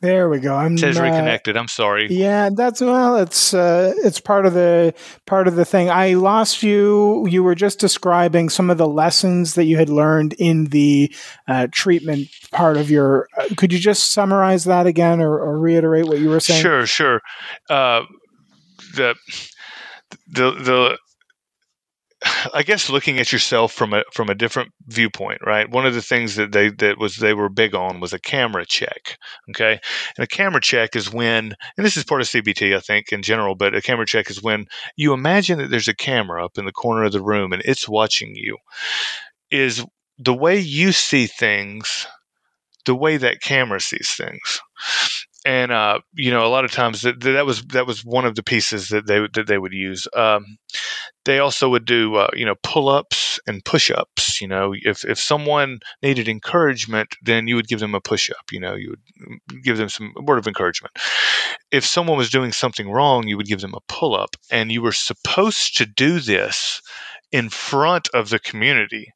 There 0.00 0.30
we 0.30 0.38
go. 0.40 0.54
I'm 0.56 0.74
it 0.74 0.78
says 0.78 0.98
uh, 0.98 1.02
reconnected. 1.02 1.58
I'm 1.58 1.68
sorry. 1.68 2.08
Yeah, 2.10 2.48
that's 2.50 2.80
well. 2.80 3.16
It's 3.16 3.52
uh, 3.52 3.92
it's 3.98 4.18
part 4.18 4.46
of 4.46 4.54
the 4.54 4.94
part 5.26 5.46
of 5.46 5.56
the 5.56 5.66
thing. 5.66 5.90
I 5.90 6.14
lost 6.14 6.62
you. 6.62 7.26
You 7.28 7.42
were 7.42 7.54
just 7.54 7.78
describing 7.78 8.48
some 8.48 8.70
of 8.70 8.78
the 8.78 8.88
lessons 8.88 9.56
that 9.56 9.64
you 9.64 9.76
had 9.76 9.90
learned 9.90 10.32
in 10.38 10.66
the 10.66 11.14
uh, 11.46 11.66
treatment 11.70 12.28
part 12.50 12.78
of 12.78 12.90
your. 12.90 13.28
Uh, 13.36 13.48
could 13.58 13.74
you 13.74 13.78
just 13.78 14.12
summarize 14.12 14.64
that 14.64 14.86
again, 14.86 15.20
or, 15.20 15.38
or, 15.38 15.58
reiterate 15.58 16.06
what 16.06 16.18
you 16.18 16.30
were 16.30 16.40
saying? 16.40 16.62
Sure, 16.62 16.86
sure. 16.86 17.20
Uh, 17.68 18.04
the 18.94 19.14
the 20.28 20.52
the 20.52 20.98
I 22.54 22.62
guess 22.62 22.90
looking 22.90 23.18
at 23.18 23.32
yourself 23.32 23.72
from 23.72 23.94
a 23.94 24.04
from 24.12 24.28
a 24.28 24.34
different 24.34 24.72
viewpoint, 24.86 25.40
right? 25.44 25.70
One 25.70 25.86
of 25.86 25.94
the 25.94 26.02
things 26.02 26.36
that 26.36 26.52
they 26.52 26.70
that 26.70 26.98
was 26.98 27.16
they 27.16 27.34
were 27.34 27.48
big 27.48 27.74
on 27.74 28.00
was 28.00 28.12
a 28.12 28.18
camera 28.18 28.66
check. 28.66 29.18
Okay, 29.50 29.80
and 30.16 30.24
a 30.24 30.26
camera 30.26 30.60
check 30.60 30.96
is 30.96 31.12
when, 31.12 31.54
and 31.76 31.86
this 31.86 31.96
is 31.96 32.04
part 32.04 32.20
of 32.20 32.26
CBT, 32.28 32.76
I 32.76 32.80
think, 32.80 33.12
in 33.12 33.22
general, 33.22 33.54
but 33.54 33.74
a 33.74 33.82
camera 33.82 34.06
check 34.06 34.30
is 34.30 34.42
when 34.42 34.66
you 34.96 35.12
imagine 35.12 35.58
that 35.58 35.70
there's 35.70 35.88
a 35.88 35.94
camera 35.94 36.44
up 36.44 36.58
in 36.58 36.66
the 36.66 36.72
corner 36.72 37.04
of 37.04 37.12
the 37.12 37.22
room 37.22 37.52
and 37.52 37.62
it's 37.64 37.88
watching 37.88 38.34
you. 38.34 38.58
Is 39.50 39.84
the 40.18 40.34
way 40.34 40.58
you 40.58 40.92
see 40.92 41.26
things, 41.26 42.06
the 42.84 42.94
way 42.94 43.16
that 43.16 43.40
camera 43.40 43.80
sees 43.80 44.10
things 44.16 44.60
and 45.44 45.72
uh, 45.72 46.00
you 46.14 46.30
know 46.30 46.44
a 46.44 46.48
lot 46.48 46.64
of 46.64 46.72
times 46.72 47.02
that, 47.02 47.20
that 47.20 47.46
was 47.46 47.62
that 47.66 47.86
was 47.86 48.04
one 48.04 48.24
of 48.24 48.34
the 48.34 48.42
pieces 48.42 48.88
that 48.88 49.06
they 49.06 49.26
that 49.34 49.46
they 49.46 49.58
would 49.58 49.72
use. 49.72 50.06
Um, 50.14 50.58
they 51.24 51.38
also 51.38 51.68
would 51.68 51.84
do 51.84 52.16
uh, 52.16 52.30
you 52.34 52.44
know 52.44 52.56
pull 52.62 52.88
ups 52.88 53.40
and 53.46 53.64
push 53.64 53.90
ups. 53.90 54.40
You 54.40 54.48
know, 54.48 54.74
if 54.74 55.04
if 55.04 55.18
someone 55.18 55.80
needed 56.02 56.28
encouragement, 56.28 57.16
then 57.22 57.46
you 57.46 57.56
would 57.56 57.68
give 57.68 57.80
them 57.80 57.94
a 57.94 58.00
push 58.00 58.30
up. 58.30 58.52
You 58.52 58.60
know, 58.60 58.74
you 58.74 58.90
would 58.90 59.62
give 59.62 59.78
them 59.78 59.88
some 59.88 60.12
word 60.22 60.38
of 60.38 60.46
encouragement. 60.46 60.94
If 61.70 61.84
someone 61.84 62.18
was 62.18 62.30
doing 62.30 62.52
something 62.52 62.90
wrong, 62.90 63.26
you 63.26 63.36
would 63.36 63.46
give 63.46 63.60
them 63.60 63.74
a 63.74 63.80
pull 63.88 64.14
up, 64.14 64.36
and 64.50 64.70
you 64.70 64.82
were 64.82 64.92
supposed 64.92 65.76
to 65.78 65.86
do 65.86 66.20
this 66.20 66.82
in 67.32 67.48
front 67.48 68.08
of 68.12 68.28
the 68.28 68.40
community 68.40 69.12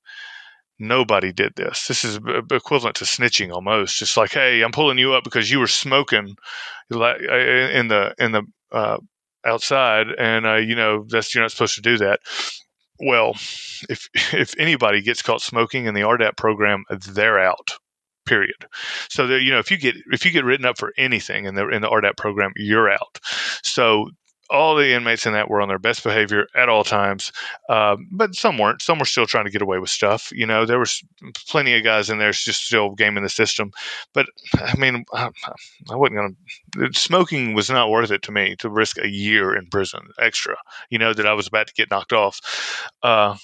nobody 0.79 1.33
did 1.33 1.55
this. 1.57 1.87
This 1.87 2.05
is 2.05 2.19
equivalent 2.51 2.97
to 2.97 3.05
snitching 3.05 3.53
almost. 3.53 4.03
It's 4.03 4.17
like, 4.17 4.33
hey, 4.33 4.63
I'm 4.63 4.73
pulling 4.73 4.99
you 4.99 5.15
up 5.15 5.25
because 5.25 5.51
you 5.51 5.59
were 5.59 5.67
smoking 5.67 6.37
uh, 6.93 7.15
in 7.19 7.89
the 7.89 8.15
in 8.19 8.33
the 8.33 8.43
uh, 8.73 8.99
outside, 9.45 10.09
and 10.19 10.47
uh, 10.47 10.57
you 10.57 10.75
know 10.75 11.05
that's 11.09 11.35
you're 11.35 11.45
not 11.45 11.51
supposed 11.51 11.77
to 11.77 11.83
do 11.83 11.99
that. 11.99 12.21
Well, 12.99 13.33
if 13.89 14.09
if 14.15 14.55
anybody 14.59 15.03
gets 15.03 15.23
caught 15.23 15.43
smoking 15.43 15.87
in 15.87 15.95
the 15.95 16.03
RDAP 16.03 16.37
program, 16.37 16.85
they're 17.13 17.39
out. 17.39 17.71
Period. 18.27 18.67
So 19.11 19.27
you 19.27 19.53
know, 19.53 19.59
if 19.59 19.71
you 19.71 19.77
get 19.77 19.97
if 20.11 20.25
you 20.25 20.31
get 20.31 20.45
written 20.45 20.65
up 20.65 20.79
for 20.79 20.95
anything 20.97 21.45
in 21.45 21.55
the 21.55 21.69
in 21.69 21.83
the 21.83 21.89
RDAP 21.89 22.17
program, 22.17 22.53
you're 22.57 22.91
out. 22.91 23.21
So 23.63 24.11
all 24.55 24.77
the 24.77 24.93
inmates 24.93 25.27
in 25.27 25.33
that 25.33 25.51
were 25.51 25.61
on 25.61 25.69
their 25.69 25.79
best 25.79 26.03
behavior 26.03 26.47
at 26.55 26.69
all 26.69 26.85
times, 26.85 27.33
uh, 27.69 27.97
but 28.11 28.35
some 28.35 28.57
weren't. 28.57 28.81
Some 28.81 28.99
were 28.99 29.05
still 29.05 29.27
trying 29.27 29.45
to 29.45 29.51
get 29.51 29.63
away 29.63 29.79
with 29.79 29.91
stuff. 29.91 30.31
You 30.33 30.47
know, 30.47 30.65
there 30.65 30.79
was 30.79 31.03
plenty 31.49 31.77
of 31.77 31.85
guys 31.85 32.09
in 32.09 32.19
there 32.19 32.33
just 32.33 32.65
still 32.65 32.91
gaming 32.91 33.25
the 33.25 33.29
system. 33.29 33.73
But 34.13 34.27
I 34.55 34.77
mean, 34.77 35.05
I, 35.13 35.31
I 35.91 35.97
wasn't 35.97 36.17
going 36.17 36.37
to. 36.75 36.99
Smoking 36.99 37.55
was 37.55 37.69
not 37.69 37.91
worth 37.91 38.11
it 38.11 38.23
to 38.23 38.33
me 38.33 38.57
to 38.61 38.71
risk 38.71 38.99
a 38.99 39.09
year 39.09 39.55
in 39.55 39.67
prison 39.67 40.01
extra. 40.19 40.57
You 40.91 40.99
know 40.99 41.13
that 41.13 41.27
I 41.27 41.35
was 41.35 41.47
about 41.47 41.67
to 41.67 41.75
get 41.75 41.91
knocked 41.91 42.13
off. 42.13 42.41
Uh, 43.03 43.37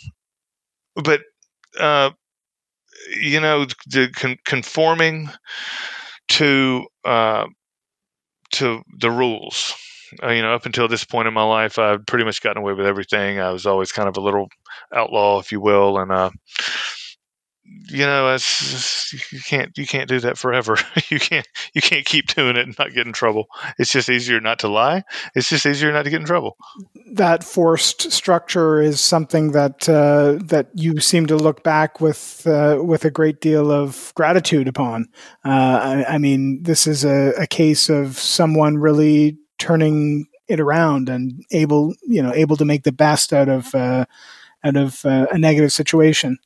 but 0.95 1.23
uh, 1.79 2.11
you 3.21 3.41
know, 3.41 3.67
the 3.87 4.11
con- 4.15 4.39
conforming 4.45 5.31
to 6.29 6.87
uh, 7.05 7.47
to 8.53 8.83
the 8.99 9.11
rules. 9.11 9.75
Uh, 10.23 10.31
you 10.31 10.43
know, 10.43 10.55
up 10.55 10.67
until 10.67 10.89
this 10.89 11.05
point 11.05 11.29
in 11.29 11.35
my 11.35 11.45
life, 11.45 11.79
I've 11.79 12.05
pretty 12.07 12.25
much 12.25 12.43
gotten 12.43 12.63
away 12.63 12.73
with 12.73 12.87
everything. 12.87 13.39
I 13.41 13.51
was 13.51 13.67
always 13.67 13.93
kind 13.93 14.09
of 14.09 14.17
a 14.17 14.21
little 14.21 14.49
outlaw, 14.95 15.39
if 15.39 15.53
you 15.53 15.61
will, 15.61 15.99
and 15.99 16.11
uh, 16.11 16.31
you 17.89 18.07
know, 18.07 18.33
it's 18.33 19.13
you 19.33 19.41
can't 19.41 19.77
you 19.77 19.87
can't 19.87 20.09
do 20.09 20.21
that 20.21 20.39
forever. 20.39 20.77
you 21.09 21.19
can't 21.19 21.47
you 21.75 21.83
can't 21.83 22.05
keep 22.05 22.29
doing 22.29 22.57
it 22.57 22.67
and 22.67 22.79
not 22.79 22.95
get 22.95 23.07
in 23.07 23.13
trouble. 23.13 23.47
It's 23.79 23.93
just 23.93 24.09
easier 24.09 24.41
not 24.41 24.61
to 24.61 24.69
lie. 24.69 25.03
It's 25.35 25.49
just 25.49 25.67
easier 25.67 25.93
not 25.93 26.05
to 26.05 26.11
get 26.11 26.21
in 26.21 26.27
trouble. 26.27 26.57
That 27.13 27.45
forced 27.45 28.13
structure 28.13 28.81
is 28.81 29.01
something 29.01 29.53
that 29.53 29.89
uh, 29.89 30.39
that 30.45 30.69
you 30.75 31.01
seem 31.01 31.27
to 31.27 31.37
look 31.37 31.63
back 31.63 32.01
with 32.01 32.47
uh, 32.47 32.79
with 32.83 33.05
a 33.05 33.11
great 33.11 33.41
deal 33.41 33.71
of 33.71 34.13
gratitude 34.15 34.69
upon. 34.69 35.09
Uh, 35.45 36.05
I, 36.09 36.15
I, 36.15 36.19
mean, 36.19 36.63
this 36.63 36.87
is 36.87 37.05
a, 37.05 37.33
a 37.39 37.47
case 37.47 37.89
of 37.89 38.19
someone 38.19 38.79
really 38.79 39.39
turning 39.61 40.27
it 40.49 40.59
around 40.59 41.09
and 41.09 41.45
able 41.53 41.95
you 42.03 42.23
know 42.23 42.33
able 42.35 42.57
to 42.57 42.65
make 42.65 42.83
the 42.83 42.93
best 42.93 43.33
out 43.33 43.49
of 43.49 43.73
uh, 43.75 44.05
out 44.65 44.77
of 44.77 45.05
uh, 45.05 45.27
a 45.31 45.39
negative 45.39 45.73
situation 45.73 46.39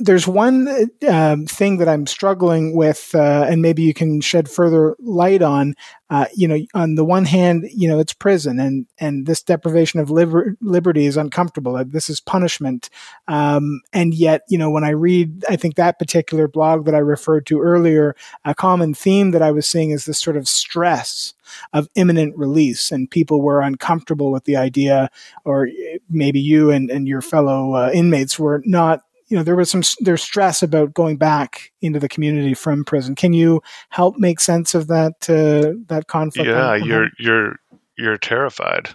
there's 0.00 0.28
one 0.28 0.88
um, 1.08 1.46
thing 1.46 1.78
that 1.78 1.88
I'm 1.88 2.06
struggling 2.06 2.76
with, 2.76 3.10
uh, 3.14 3.46
and 3.48 3.60
maybe 3.60 3.82
you 3.82 3.92
can 3.92 4.20
shed 4.20 4.48
further 4.48 4.96
light 5.00 5.42
on. 5.42 5.74
Uh, 6.08 6.26
you 6.34 6.46
know, 6.46 6.58
on 6.72 6.94
the 6.94 7.04
one 7.04 7.24
hand, 7.24 7.68
you 7.74 7.88
know, 7.88 7.98
it's 7.98 8.12
prison, 8.12 8.60
and 8.60 8.86
and 8.98 9.26
this 9.26 9.42
deprivation 9.42 9.98
of 9.98 10.08
liber- 10.08 10.56
liberty 10.60 11.06
is 11.06 11.16
uncomfortable. 11.16 11.82
This 11.84 12.08
is 12.08 12.20
punishment, 12.20 12.90
um, 13.26 13.80
and 13.92 14.14
yet, 14.14 14.42
you 14.48 14.56
know, 14.56 14.70
when 14.70 14.84
I 14.84 14.90
read, 14.90 15.44
I 15.48 15.56
think 15.56 15.74
that 15.74 15.98
particular 15.98 16.46
blog 16.46 16.84
that 16.84 16.94
I 16.94 16.98
referred 16.98 17.44
to 17.46 17.60
earlier, 17.60 18.14
a 18.44 18.54
common 18.54 18.94
theme 18.94 19.32
that 19.32 19.42
I 19.42 19.50
was 19.50 19.66
seeing 19.66 19.90
is 19.90 20.04
this 20.04 20.20
sort 20.20 20.36
of 20.36 20.48
stress 20.48 21.34
of 21.72 21.88
imminent 21.94 22.36
release, 22.36 22.90
and 22.90 23.10
people 23.10 23.42
were 23.42 23.60
uncomfortable 23.60 24.30
with 24.32 24.44
the 24.44 24.56
idea, 24.56 25.10
or 25.44 25.68
maybe 26.08 26.40
you 26.40 26.70
and 26.70 26.90
and 26.90 27.08
your 27.08 27.20
fellow 27.20 27.74
uh, 27.74 27.90
inmates 27.92 28.38
were 28.38 28.62
not 28.64 29.02
you 29.28 29.36
know 29.36 29.42
there 29.42 29.56
was 29.56 29.70
some 29.70 29.82
there's 30.00 30.22
stress 30.22 30.62
about 30.62 30.94
going 30.94 31.16
back 31.16 31.72
into 31.80 31.98
the 31.98 32.08
community 32.08 32.54
from 32.54 32.84
prison. 32.84 33.14
Can 33.14 33.32
you 33.32 33.62
help 33.90 34.16
make 34.18 34.40
sense 34.40 34.74
of 34.74 34.88
that 34.88 35.28
uh, 35.28 35.78
that 35.86 36.06
conflict? 36.08 36.48
Yeah, 36.48 36.74
you're 36.74 37.08
you're 37.18 37.56
you're 37.96 38.16
terrified. 38.16 38.88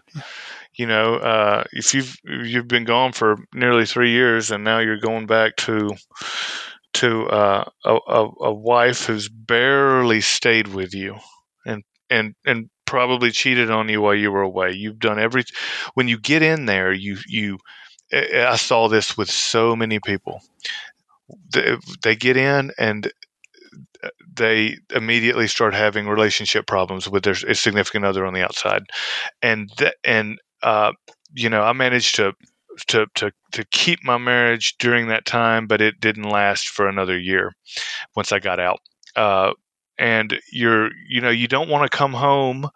You 0.75 0.87
know, 0.87 1.15
uh, 1.15 1.63
if 1.71 1.93
you've 1.93 2.17
you've 2.23 2.67
been 2.67 2.85
gone 2.85 3.11
for 3.11 3.37
nearly 3.53 3.85
three 3.85 4.11
years 4.11 4.49
and 4.49 4.63
now 4.63 4.79
you're 4.79 4.99
going 4.99 5.27
back 5.27 5.55
to 5.57 5.91
to 6.93 7.25
uh, 7.27 7.65
a, 7.85 8.27
a 8.41 8.53
wife 8.53 9.05
who's 9.05 9.29
barely 9.29 10.21
stayed 10.21 10.69
with 10.69 10.93
you 10.93 11.17
and 12.13 12.35
and 12.45 12.69
probably 12.85 13.31
cheated 13.31 13.71
on 13.71 13.89
you 13.89 14.01
while 14.01 14.15
you 14.15 14.31
were 14.31 14.41
away. 14.41 14.71
You've 14.71 14.99
done 14.99 15.19
every 15.19 15.43
when 15.95 16.07
you 16.07 16.19
get 16.19 16.41
in 16.41 16.65
there, 16.65 16.93
you 16.93 17.17
you 17.27 17.57
I 18.13 18.57
saw 18.57 18.87
this 18.87 19.17
with 19.17 19.29
so 19.29 19.75
many 19.75 19.99
people. 19.99 20.41
They, 21.53 21.77
they 22.03 22.15
get 22.15 22.37
in 22.37 22.71
and 22.77 23.11
they 24.35 24.77
immediately 24.93 25.47
start 25.47 25.73
having 25.73 26.07
relationship 26.07 26.67
problems 26.67 27.09
with 27.09 27.23
their 27.23 27.35
significant 27.35 28.05
other 28.05 28.25
on 28.25 28.33
the 28.33 28.43
outside, 28.43 28.83
and 29.41 29.69
th- 29.77 29.93
and 30.03 30.39
uh, 30.61 30.91
you 31.33 31.49
know 31.49 31.61
I 31.61 31.73
managed 31.73 32.15
to 32.15 32.33
to 32.87 33.05
to 33.15 33.31
to 33.53 33.65
keep 33.71 34.03
my 34.03 34.17
marriage 34.17 34.75
during 34.79 35.07
that 35.07 35.25
time, 35.25 35.67
but 35.67 35.81
it 35.81 35.99
didn't 35.99 36.29
last 36.29 36.69
for 36.69 36.87
another 36.87 37.17
year 37.17 37.53
once 38.15 38.31
I 38.31 38.39
got 38.39 38.59
out. 38.59 38.79
Uh, 39.15 39.53
and 39.97 40.39
you're 40.51 40.89
you 41.07 41.21
know 41.21 41.29
you 41.29 41.47
don't 41.47 41.69
want 41.69 41.89
to 41.89 41.97
come 41.97 42.13
home 42.13 42.69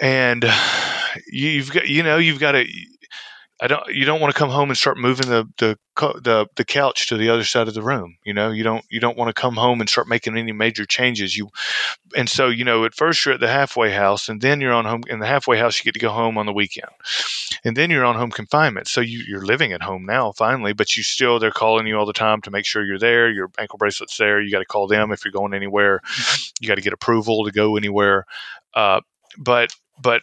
and 0.00 0.44
you've 1.30 1.72
got 1.72 1.88
you 1.88 2.02
know 2.02 2.18
you've 2.18 2.40
got 2.40 2.52
to 2.52 2.66
I 3.62 3.66
don't. 3.66 3.86
You 3.88 4.06
don't 4.06 4.20
want 4.20 4.32
to 4.32 4.38
come 4.38 4.48
home 4.48 4.70
and 4.70 4.76
start 4.76 4.96
moving 4.96 5.28
the, 5.28 5.46
the 5.58 5.76
the 5.96 6.46
the 6.56 6.64
couch 6.64 7.08
to 7.08 7.18
the 7.18 7.28
other 7.28 7.44
side 7.44 7.68
of 7.68 7.74
the 7.74 7.82
room. 7.82 8.16
You 8.24 8.32
know, 8.32 8.50
you 8.50 8.62
don't 8.62 8.84
you 8.88 9.00
don't 9.00 9.18
want 9.18 9.28
to 9.28 9.38
come 9.38 9.54
home 9.54 9.80
and 9.80 9.90
start 9.90 10.08
making 10.08 10.38
any 10.38 10.52
major 10.52 10.86
changes. 10.86 11.36
You, 11.36 11.50
and 12.16 12.28
so 12.28 12.48
you 12.48 12.64
know, 12.64 12.86
at 12.86 12.94
first 12.94 13.24
you're 13.24 13.34
at 13.34 13.40
the 13.40 13.48
halfway 13.48 13.90
house, 13.90 14.30
and 14.30 14.40
then 14.40 14.62
you're 14.62 14.72
on 14.72 14.86
home 14.86 15.02
in 15.08 15.18
the 15.18 15.26
halfway 15.26 15.58
house. 15.58 15.78
You 15.78 15.84
get 15.84 15.92
to 15.92 16.00
go 16.00 16.08
home 16.08 16.38
on 16.38 16.46
the 16.46 16.54
weekend, 16.54 16.90
and 17.62 17.76
then 17.76 17.90
you're 17.90 18.04
on 18.04 18.16
home 18.16 18.30
confinement. 18.30 18.88
So 18.88 19.02
you, 19.02 19.24
you're 19.28 19.44
living 19.44 19.74
at 19.74 19.82
home 19.82 20.06
now, 20.06 20.32
finally, 20.32 20.72
but 20.72 20.96
you 20.96 21.02
still 21.02 21.38
they're 21.38 21.50
calling 21.50 21.86
you 21.86 21.98
all 21.98 22.06
the 22.06 22.14
time 22.14 22.40
to 22.42 22.50
make 22.50 22.64
sure 22.64 22.82
you're 22.82 22.98
there. 22.98 23.30
Your 23.30 23.50
ankle 23.58 23.76
bracelet's 23.76 24.16
there. 24.16 24.40
You 24.40 24.50
got 24.50 24.60
to 24.60 24.64
call 24.64 24.86
them 24.86 25.12
if 25.12 25.22
you're 25.22 25.32
going 25.32 25.52
anywhere. 25.52 26.00
You 26.60 26.68
got 26.68 26.76
to 26.76 26.82
get 26.82 26.94
approval 26.94 27.44
to 27.44 27.52
go 27.52 27.76
anywhere. 27.76 28.24
Uh, 28.72 29.02
but 29.36 29.74
but 30.00 30.22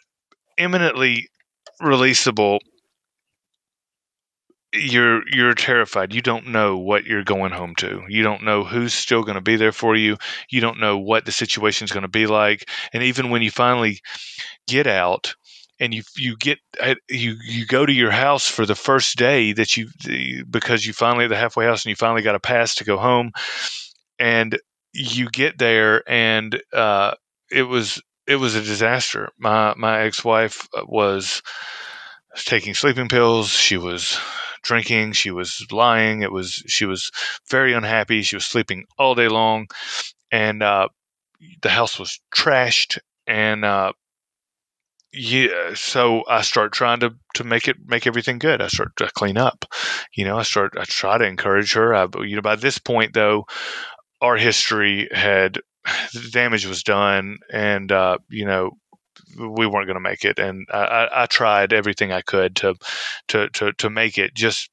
imminently 0.58 1.30
releasable 1.80 2.60
you're 4.74 5.22
you're 5.30 5.54
terrified. 5.54 6.14
You 6.14 6.22
don't 6.22 6.48
know 6.48 6.78
what 6.78 7.06
you're 7.06 7.24
going 7.24 7.52
home 7.52 7.76
to. 7.76 8.04
You 8.10 8.24
don't 8.24 8.44
know 8.44 8.64
who's 8.64 8.94
still 8.94 9.24
going 9.24 9.36
to 9.36 9.42
be 9.42 9.56
there 9.56 9.72
for 9.72 9.96
you. 9.96 10.18
You 10.50 10.62
don't 10.62 10.80
know 10.80 10.98
what 10.98 11.26
the 11.26 11.32
situation 11.32 11.86
is 11.86 11.92
going 11.92 12.04
to 12.04 12.10
be 12.10 12.28
like. 12.28 12.70
And 12.94 13.04
even 13.04 13.30
when 13.30 13.42
you 13.42 13.52
finally 13.52 14.00
get 14.68 14.88
out 14.88 15.36
and 15.80 15.94
you 15.94 16.04
you 16.18 16.36
get 16.38 16.60
uh, 16.82 16.96
you 17.10 17.36
you 17.46 17.66
go 17.66 17.86
to 17.86 17.94
your 17.94 18.12
house 18.12 18.48
for 18.48 18.66
the 18.66 18.76
first 18.76 19.18
day 19.18 19.54
that 19.54 19.78
you 19.78 19.88
because 20.50 20.86
you 20.86 20.94
finally 20.94 21.26
at 21.26 21.30
the 21.30 21.38
halfway 21.38 21.66
house 21.66 21.86
and 21.86 21.90
you 21.90 21.96
finally 21.96 22.22
got 22.22 22.36
a 22.36 22.40
pass 22.40 22.76
to 22.76 22.84
go 22.84 22.98
home 22.98 23.32
and 24.20 24.60
you 24.94 25.30
get 25.30 25.58
there 25.58 26.04
and 26.10 26.62
uh, 26.74 27.14
it 27.52 27.64
was 27.64 28.02
it 28.28 28.36
was 28.36 28.56
a 28.56 28.62
disaster. 28.62 29.30
My 29.40 29.74
my 29.78 30.02
ex-wife 30.02 30.68
was 30.86 31.42
taking 32.36 32.74
sleeping 32.74 33.08
pills. 33.08 33.50
She 33.50 33.78
was 33.78 34.20
drinking. 34.62 35.14
She 35.14 35.32
was 35.32 35.66
lying. 35.72 36.22
It 36.22 36.32
was 36.32 36.64
she 36.68 36.86
was 36.86 37.12
very 37.50 37.74
unhappy. 37.74 38.22
She 38.22 38.36
was 38.36 38.46
sleeping 38.46 38.86
all 38.98 39.16
day 39.16 39.28
long, 39.28 39.68
and 40.32 40.64
uh, 40.64 40.90
the 41.62 41.70
house 41.70 42.00
was 42.00 42.20
trashed. 42.36 43.00
And 43.26 43.66
uh, 43.66 43.94
yeah, 45.14 45.74
so 45.74 46.24
I 46.28 46.42
start 46.42 46.74
trying 46.74 47.00
to 47.02 47.16
to 47.36 47.44
make 47.44 47.68
it 47.68 47.78
make 47.86 48.08
everything 48.08 48.40
good. 48.40 48.62
I 48.62 48.68
start 48.68 48.96
to 48.98 49.10
clean 49.14 49.38
up. 49.38 49.66
You 50.16 50.26
know, 50.26 50.38
I 50.38 50.44
start 50.44 50.74
I 50.78 50.84
try 50.86 51.18
to 51.18 51.26
encourage 51.26 51.74
her. 51.74 51.96
I, 51.96 52.08
you 52.24 52.36
know, 52.36 52.42
by 52.42 52.56
this 52.56 52.78
point 52.78 53.14
though, 53.14 53.46
our 54.22 54.38
history 54.38 55.10
had 55.12 55.60
the 56.14 56.30
damage 56.32 56.66
was 56.66 56.84
done, 56.84 57.38
and 57.52 57.92
uh, 57.92 58.18
you 58.30 58.46
know 58.46 58.72
we 59.38 59.68
weren't 59.68 59.88
going 59.88 59.96
to 59.96 60.00
make 60.00 60.26
it, 60.26 60.40
and 60.40 60.68
I, 60.72 61.08
I, 61.12 61.26
tried 61.26 61.74
everything 61.74 62.12
I 62.12 62.22
could 62.22 62.56
to, 62.58 62.76
to 63.30 63.50
to 63.50 63.74
to 63.74 63.90
make 63.90 64.18
it 64.18 64.34
just 64.34 64.70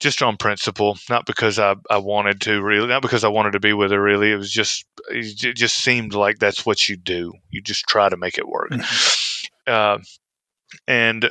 just 0.00 0.22
on 0.22 0.36
principle, 0.36 0.96
not 1.10 1.26
because 1.26 1.58
I, 1.58 1.74
I 1.90 1.98
wanted 1.98 2.40
to 2.42 2.62
really, 2.62 2.86
not 2.86 3.02
because 3.02 3.24
I 3.24 3.28
wanted 3.28 3.52
to 3.52 3.60
be 3.60 3.72
with 3.72 3.90
her 3.90 4.00
really. 4.00 4.32
It 4.32 4.36
was 4.36 4.52
just 4.52 4.84
it 5.10 5.56
just 5.56 5.76
seemed 5.76 6.14
like 6.14 6.38
that's 6.38 6.64
what 6.64 6.88
you 6.88 6.96
do. 6.96 7.32
You 7.50 7.60
just 7.60 7.84
try 7.86 8.08
to 8.08 8.16
make 8.16 8.38
it 8.38 8.48
work, 8.48 8.70
mm-hmm. 8.70 9.72
uh, 9.72 9.98
and 10.86 11.30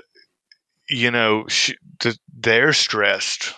you 0.89 1.11
know 1.11 1.47
she, 1.47 1.75
the, 1.99 2.17
they're 2.37 2.73
stressed 2.73 3.53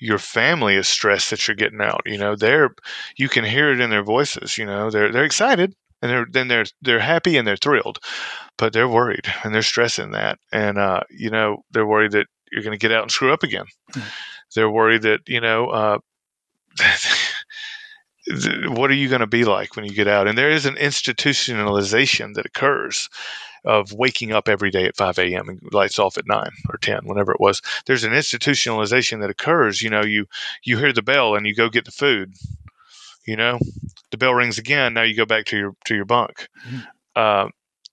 your 0.00 0.18
family 0.18 0.76
is 0.76 0.88
stressed 0.88 1.28
that 1.30 1.46
you're 1.46 1.54
getting 1.54 1.82
out. 1.82 2.00
You 2.06 2.16
know, 2.16 2.34
they're 2.34 2.74
you 3.16 3.28
can 3.28 3.44
hear 3.44 3.70
it 3.70 3.80
in 3.80 3.90
their 3.90 4.02
voices. 4.02 4.56
You 4.56 4.64
know, 4.64 4.90
they're 4.90 5.12
they're 5.12 5.24
excited 5.24 5.74
and 6.02 6.10
they're 6.10 6.26
then 6.30 6.48
they're 6.48 6.66
they're 6.82 7.00
happy 7.00 7.36
and 7.36 7.46
they're 7.46 7.56
thrilled, 7.56 7.98
but 8.56 8.72
they're 8.72 8.88
worried 8.88 9.26
and 9.44 9.54
they're 9.54 9.62
stressing 9.62 10.12
that, 10.12 10.38
and 10.52 10.78
uh, 10.78 11.00
you 11.10 11.30
know 11.30 11.64
they're 11.70 11.86
worried 11.86 12.12
that 12.12 12.26
you're 12.50 12.62
going 12.62 12.78
to 12.78 12.82
get 12.82 12.92
out 12.92 13.02
and 13.02 13.10
screw 13.10 13.32
up 13.32 13.42
again. 13.42 13.66
Mm-hmm. 13.92 14.08
They're 14.54 14.70
worried 14.70 15.02
that 15.02 15.20
you 15.26 15.40
know. 15.40 15.66
Uh, 15.66 15.98
what 18.68 18.90
are 18.90 18.94
you 18.94 19.08
going 19.08 19.20
to 19.20 19.26
be 19.26 19.44
like 19.44 19.76
when 19.76 19.84
you 19.84 19.92
get 19.92 20.06
out? 20.06 20.28
And 20.28 20.38
there 20.38 20.50
is 20.50 20.66
an 20.66 20.76
institutionalization 20.76 22.34
that 22.34 22.46
occurs 22.46 23.08
of 23.64 23.92
waking 23.92 24.32
up 24.32 24.48
every 24.48 24.70
day 24.70 24.84
at 24.86 24.96
5 24.96 25.18
a.m. 25.18 25.48
and 25.48 25.60
lights 25.72 25.98
off 25.98 26.16
at 26.16 26.26
9 26.26 26.48
or 26.68 26.78
10, 26.78 27.00
whenever 27.04 27.32
it 27.32 27.40
was. 27.40 27.60
There's 27.86 28.04
an 28.04 28.12
institutionalization 28.12 29.20
that 29.20 29.30
occurs. 29.30 29.82
You 29.82 29.90
know, 29.90 30.02
you 30.02 30.26
you 30.62 30.78
hear 30.78 30.92
the 30.92 31.02
bell 31.02 31.34
and 31.34 31.46
you 31.46 31.54
go 31.54 31.68
get 31.68 31.84
the 31.84 31.90
food. 31.90 32.34
You 33.26 33.36
know, 33.36 33.58
the 34.10 34.16
bell 34.16 34.34
rings 34.34 34.58
again. 34.58 34.94
Now 34.94 35.02
you 35.02 35.14
go 35.14 35.26
back 35.26 35.46
to 35.46 35.56
your 35.56 35.72
to 35.86 35.94
your 35.94 36.04
bunk. 36.04 36.48
Mm-hmm. 36.66 36.78
Uh, 37.14 37.48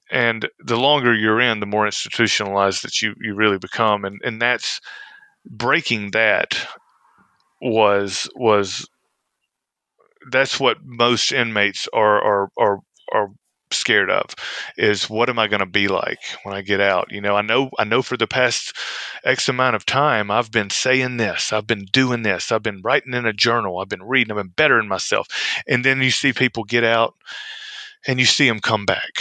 and 0.10 0.48
the 0.60 0.78
longer 0.78 1.14
you're 1.14 1.42
in, 1.42 1.60
the 1.60 1.66
more 1.66 1.86
institutionalized 1.86 2.84
that 2.84 3.02
you 3.02 3.14
you 3.20 3.36
really 3.36 3.58
become, 3.58 4.06
and 4.06 4.20
and 4.24 4.42
that's 4.42 4.80
breaking 5.46 6.12
that 6.12 6.58
was 7.62 8.30
was 8.36 8.88
that's 10.32 10.60
what 10.60 10.78
most 10.84 11.32
inmates 11.32 11.88
are 11.94 12.22
are 12.22 12.50
are 12.58 12.80
are 13.14 13.28
scared 13.72 14.10
of 14.10 14.34
is 14.78 15.10
what 15.10 15.30
am 15.30 15.40
I 15.40 15.48
going 15.48 15.60
to 15.60 15.66
be 15.66 15.88
like 15.88 16.20
when 16.44 16.56
I 16.56 16.62
get 16.62 16.80
out? 16.80 17.12
You 17.12 17.22
know, 17.22 17.36
I 17.36 17.42
know 17.42 17.70
I 17.78 17.84
know 17.84 18.02
for 18.02 18.18
the 18.18 18.28
past 18.28 18.76
X 19.24 19.50
amount 19.50 19.76
of 19.76 19.86
time 19.86 20.32
I've 20.32 20.52
been 20.52 20.70
saying 20.70 21.18
this, 21.18 21.52
I've 21.52 21.68
been 21.68 21.86
doing 21.92 22.24
this, 22.24 22.52
I've 22.52 22.64
been 22.64 22.82
writing 22.82 23.14
in 23.14 23.26
a 23.26 23.34
journal, 23.34 23.80
I've 23.80 23.90
been 23.90 24.04
reading, 24.04 24.32
I've 24.32 24.38
been 24.38 24.54
bettering 24.56 24.88
myself. 24.88 25.28
And 25.68 25.84
then 25.84 26.02
you 26.02 26.12
see 26.12 26.34
people 26.34 26.64
get 26.64 26.84
out 26.84 27.16
and 28.08 28.20
you 28.20 28.26
see 28.26 28.48
them 28.48 28.60
come 28.60 28.86
back. 28.86 29.12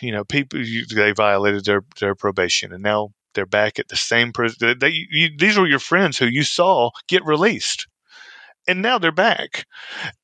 You 0.00 0.12
know, 0.12 0.24
people 0.24 0.64
you, 0.64 0.86
they 0.86 1.12
violated 1.12 1.64
their 1.64 1.84
their 2.00 2.14
probation 2.14 2.72
and 2.72 2.82
now 2.82 3.10
they're 3.34 3.46
back 3.46 3.78
at 3.78 3.88
the 3.88 3.96
same 3.96 4.32
prison. 4.32 4.78
They, 4.78 5.06
you, 5.10 5.30
these 5.36 5.58
were 5.58 5.66
your 5.66 5.80
friends 5.80 6.16
who 6.16 6.26
you 6.26 6.44
saw 6.44 6.90
get 7.08 7.24
released 7.24 7.86
and 8.66 8.82
now 8.82 8.98
they're 8.98 9.12
back 9.12 9.66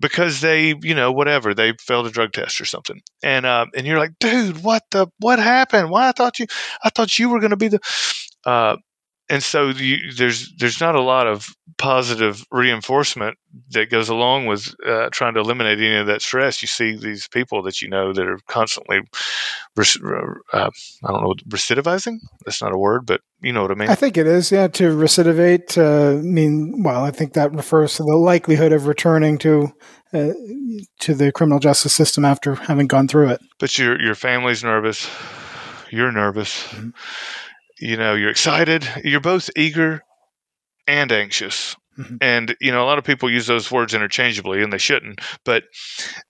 because 0.01 0.41
they, 0.41 0.75
you 0.83 0.95
know, 0.95 1.13
whatever 1.13 1.55
they 1.55 1.73
failed 1.81 2.07
a 2.07 2.11
drug 2.11 2.33
test 2.33 2.61
or 2.61 2.65
something, 2.65 3.01
and 3.23 3.47
uh, 3.47 3.67
and 3.77 3.87
you're 3.87 3.99
like, 3.99 4.19
dude, 4.19 4.63
what 4.63 4.83
the 4.91 5.09
what 5.19 5.39
happened? 5.39 5.91
Why 5.91 6.09
I 6.09 6.13
thought 6.13 6.39
you, 6.39 6.47
I 6.83 6.91
thought 6.91 7.19
you 7.19 7.29
were 7.29 7.41
going 7.41 7.51
to 7.51 7.57
be 7.57 7.69
the, 7.69 7.81
uh, 8.45 8.77
and 9.31 9.43
so 9.43 9.69
you, 9.69 10.13
there's 10.13 10.53
there's 10.57 10.81
not 10.81 10.97
a 10.97 11.01
lot 11.01 11.27
of 11.27 11.49
positive 11.79 12.45
reinforcement 12.51 13.39
that 13.71 13.89
goes 13.89 14.09
along 14.09 14.47
with 14.47 14.75
uh, 14.87 15.09
trying 15.13 15.35
to 15.35 15.41
eliminate 15.41 15.79
any 15.79 15.97
of 15.97 16.09
that 16.09 16.21
stress. 16.21 16.61
You 16.61 16.69
see 16.69 16.97
these 16.97 17.29
people 17.29 17.63
that 17.63 17.81
you 17.81 17.89
know 17.89 18.13
that 18.13 18.27
are 18.27 18.39
constantly, 18.49 18.99
uh, 19.79 19.83
I 20.53 20.69
don't 21.09 21.23
know, 21.23 21.35
recidivizing. 21.49 22.19
That's 22.45 22.61
not 22.61 22.75
a 22.75 22.79
word, 22.79 23.07
but 23.07 23.21
you 23.41 23.53
know 23.53 23.63
what 23.63 23.71
I 23.71 23.75
mean. 23.75 23.89
I 23.89 23.95
think 23.95 24.17
it 24.17 24.27
is. 24.27 24.51
Yeah, 24.51 24.67
to 24.69 24.95
recidivate. 24.95 25.79
Uh, 25.79 26.19
I 26.19 26.23
mean, 26.23 26.83
well, 26.83 27.05
I 27.05 27.13
think 27.13 27.35
that 27.35 27.55
refers 27.55 27.95
to 27.95 28.03
the 28.03 28.17
likelihood 28.17 28.73
of 28.73 28.89
returning 28.89 29.39
to 29.39 29.73
uh, 30.13 30.33
to 30.99 31.15
the 31.15 31.31
criminal 31.33 31.61
justice 31.61 31.95
system 31.95 32.25
after 32.25 32.57
having 32.57 32.89
gone 32.89 33.07
through 33.07 33.31
it. 33.31 33.41
But 33.61 33.79
your 33.79 34.01
your 34.01 34.17
family's 34.17 34.65
nervous. 34.65 35.09
You're 35.91 36.13
nervous. 36.13 36.65
Mm-hmm 36.65 36.91
you 37.81 37.97
know 37.97 38.15
you're 38.15 38.31
excited 38.31 38.87
you're 39.05 39.21
both 39.21 39.51
eager 39.57 40.03
and 40.87 41.13
anxious. 41.13 41.77
Mm-hmm. 41.99 42.17
and 42.21 42.57
you 42.61 42.71
know 42.71 42.85
a 42.85 42.87
lot 42.87 42.99
of 42.99 43.05
people 43.05 43.29
use 43.29 43.49
those 43.49 43.71
words 43.71 43.95
interchangeably 43.95 44.63
and 44.63 44.73
they 44.73 44.79
shouldn't 44.79 45.21
but 45.45 45.65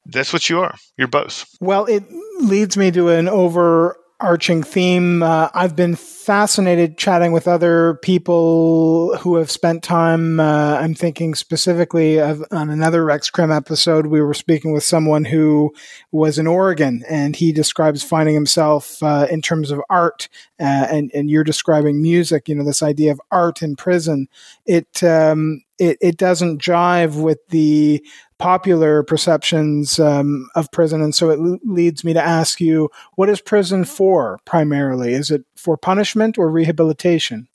that's 0.06 0.32
what 0.32 0.48
you 0.48 0.60
are. 0.60 0.74
You're 0.97 1.06
both. 1.06 1.47
Well 1.60 1.85
it 1.85 2.02
leads 2.39 2.78
me 2.78 2.90
to 2.93 3.10
an 3.10 3.28
over 3.28 3.97
arching 4.20 4.62
theme. 4.62 5.22
Uh, 5.22 5.48
I've 5.55 5.74
been 5.74 5.97
fascinated 5.97 6.98
chatting 6.98 7.32
with 7.32 7.48
other 7.48 7.94
people 8.02 9.16
who 9.18 9.36
have 9.36 9.51
spent 9.51 9.82
time. 9.82 10.38
Uh, 10.38 10.76
I'm 10.76 10.94
thinking 10.94 11.34
specifically 11.34 12.20
of 12.20 12.44
on 12.51 12.70
another 12.70 13.05
Rex 13.05 13.30
Crim 13.30 13.51
episode. 13.51 14.06
We 14.06 14.20
were 14.20 14.34
speaking 14.34 14.72
with 14.72 14.84
someone 14.84 15.24
who 15.24 15.72
was 16.12 16.38
in 16.38 16.47
Oregon, 16.47 17.02
and 17.09 17.34
he 17.34 17.52
describes 17.52 18.02
finding 18.02 18.34
himself 18.34 19.02
uh, 19.02 19.26
in 19.30 19.42
terms 19.42 19.70
of 19.70 19.80
art, 19.88 20.28
uh, 20.60 20.86
and 20.90 21.10
and 21.14 21.30
you're 21.30 21.44
describing 21.44 22.02
music. 22.02 22.48
You 22.48 22.55
know, 22.55 22.64
this 22.64 22.82
idea 22.82 23.12
of 23.12 23.20
art 23.30 23.62
in 23.62 23.76
prison. 23.76 24.28
It 24.66 25.02
um, 25.02 25.62
it, 25.81 25.97
it 26.01 26.16
doesn't 26.19 26.62
jive 26.62 27.20
with 27.20 27.39
the 27.48 28.07
popular 28.39 29.02
perceptions 29.02 29.98
um, 29.98 30.48
of 30.55 30.70
prison. 30.70 31.01
And 31.01 31.15
so 31.15 31.31
it 31.31 31.40
leads 31.65 32.05
me 32.05 32.12
to 32.12 32.23
ask 32.23 32.61
you 32.61 32.90
what 33.16 33.31
is 33.31 33.40
prison 33.40 33.85
for 33.85 34.39
primarily? 34.44 35.15
Is 35.15 35.31
it 35.31 35.43
for 35.57 35.77
punishment 35.77 36.39
or 36.39 36.51
rehabilitation? 36.51 37.48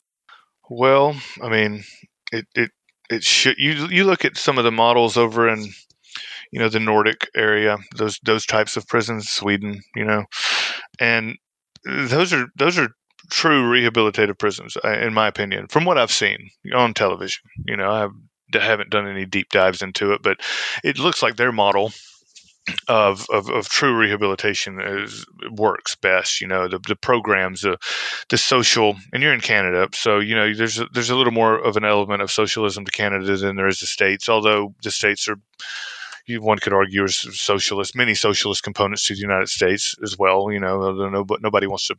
Well, 0.68 1.14
I 1.40 1.48
mean, 1.48 1.84
it, 2.32 2.46
it, 2.56 2.70
it 3.08 3.22
should, 3.22 3.56
you, 3.58 3.86
you 3.88 4.04
look 4.04 4.24
at 4.24 4.36
some 4.36 4.58
of 4.58 4.64
the 4.64 4.72
models 4.72 5.16
over 5.16 5.48
in, 5.48 5.64
you 6.50 6.58
know, 6.58 6.68
the 6.68 6.80
Nordic 6.80 7.28
area, 7.36 7.78
those, 7.96 8.18
those 8.24 8.44
types 8.44 8.76
of 8.76 8.88
prisons, 8.88 9.28
Sweden, 9.28 9.80
you 9.94 10.04
know, 10.04 10.24
and 10.98 11.36
those 11.84 12.32
are, 12.32 12.46
those 12.56 12.76
are 12.78 12.88
true 13.30 13.70
rehabilitative 13.70 14.38
prisons, 14.38 14.76
uh, 14.84 14.90
in 14.90 15.14
my 15.14 15.26
opinion, 15.26 15.66
from 15.68 15.84
what 15.84 15.98
I've 15.98 16.12
seen 16.12 16.50
on 16.74 16.94
television. 16.94 17.42
You 17.66 17.76
know, 17.76 17.90
I've 17.90 18.12
haven't 18.52 18.90
done 18.90 19.08
any 19.08 19.26
deep 19.26 19.50
dives 19.50 19.82
into 19.82 20.12
it, 20.12 20.22
but 20.22 20.38
it 20.84 20.98
looks 20.98 21.22
like 21.22 21.36
their 21.36 21.52
model 21.52 21.92
of, 22.88 23.26
of, 23.30 23.48
of 23.48 23.68
true 23.68 23.96
rehabilitation 23.96 24.80
is 24.80 25.24
works 25.50 25.94
best. 25.94 26.40
You 26.40 26.48
know, 26.48 26.68
the, 26.68 26.78
the 26.78 26.96
programs, 26.96 27.62
the, 27.62 27.78
the 28.28 28.38
social, 28.38 28.96
and 29.12 29.22
you're 29.22 29.34
in 29.34 29.40
Canada, 29.40 29.88
so 29.94 30.18
you 30.18 30.34
know 30.34 30.52
there's 30.54 30.78
a, 30.78 30.86
there's 30.92 31.10
a 31.10 31.16
little 31.16 31.32
more 31.32 31.56
of 31.56 31.76
an 31.76 31.84
element 31.84 32.22
of 32.22 32.30
socialism 32.30 32.84
to 32.84 32.90
Canada 32.90 33.36
than 33.36 33.56
there 33.56 33.68
is 33.68 33.80
the 33.80 33.86
states. 33.86 34.28
Although 34.28 34.74
the 34.82 34.90
states 34.90 35.28
are, 35.28 35.38
one 36.40 36.58
could 36.58 36.72
argue, 36.72 37.04
is 37.04 37.16
socialist, 37.40 37.96
many 37.96 38.14
socialist 38.14 38.62
components 38.62 39.06
to 39.06 39.14
the 39.14 39.20
United 39.20 39.48
States 39.48 39.94
as 40.02 40.18
well. 40.18 40.50
You 40.50 40.60
know, 40.60 40.82
although 40.82 41.36
nobody 41.40 41.66
wants 41.66 41.88
to 41.88 41.96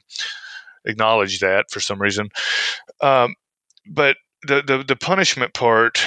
acknowledge 0.88 1.40
that 1.40 1.66
for 1.72 1.80
some 1.80 2.02
reason. 2.02 2.30
Um, 3.02 3.36
but 3.86 4.18
the, 4.44 4.62
the 4.62 4.84
the 4.84 4.96
punishment 4.96 5.54
part 5.54 6.04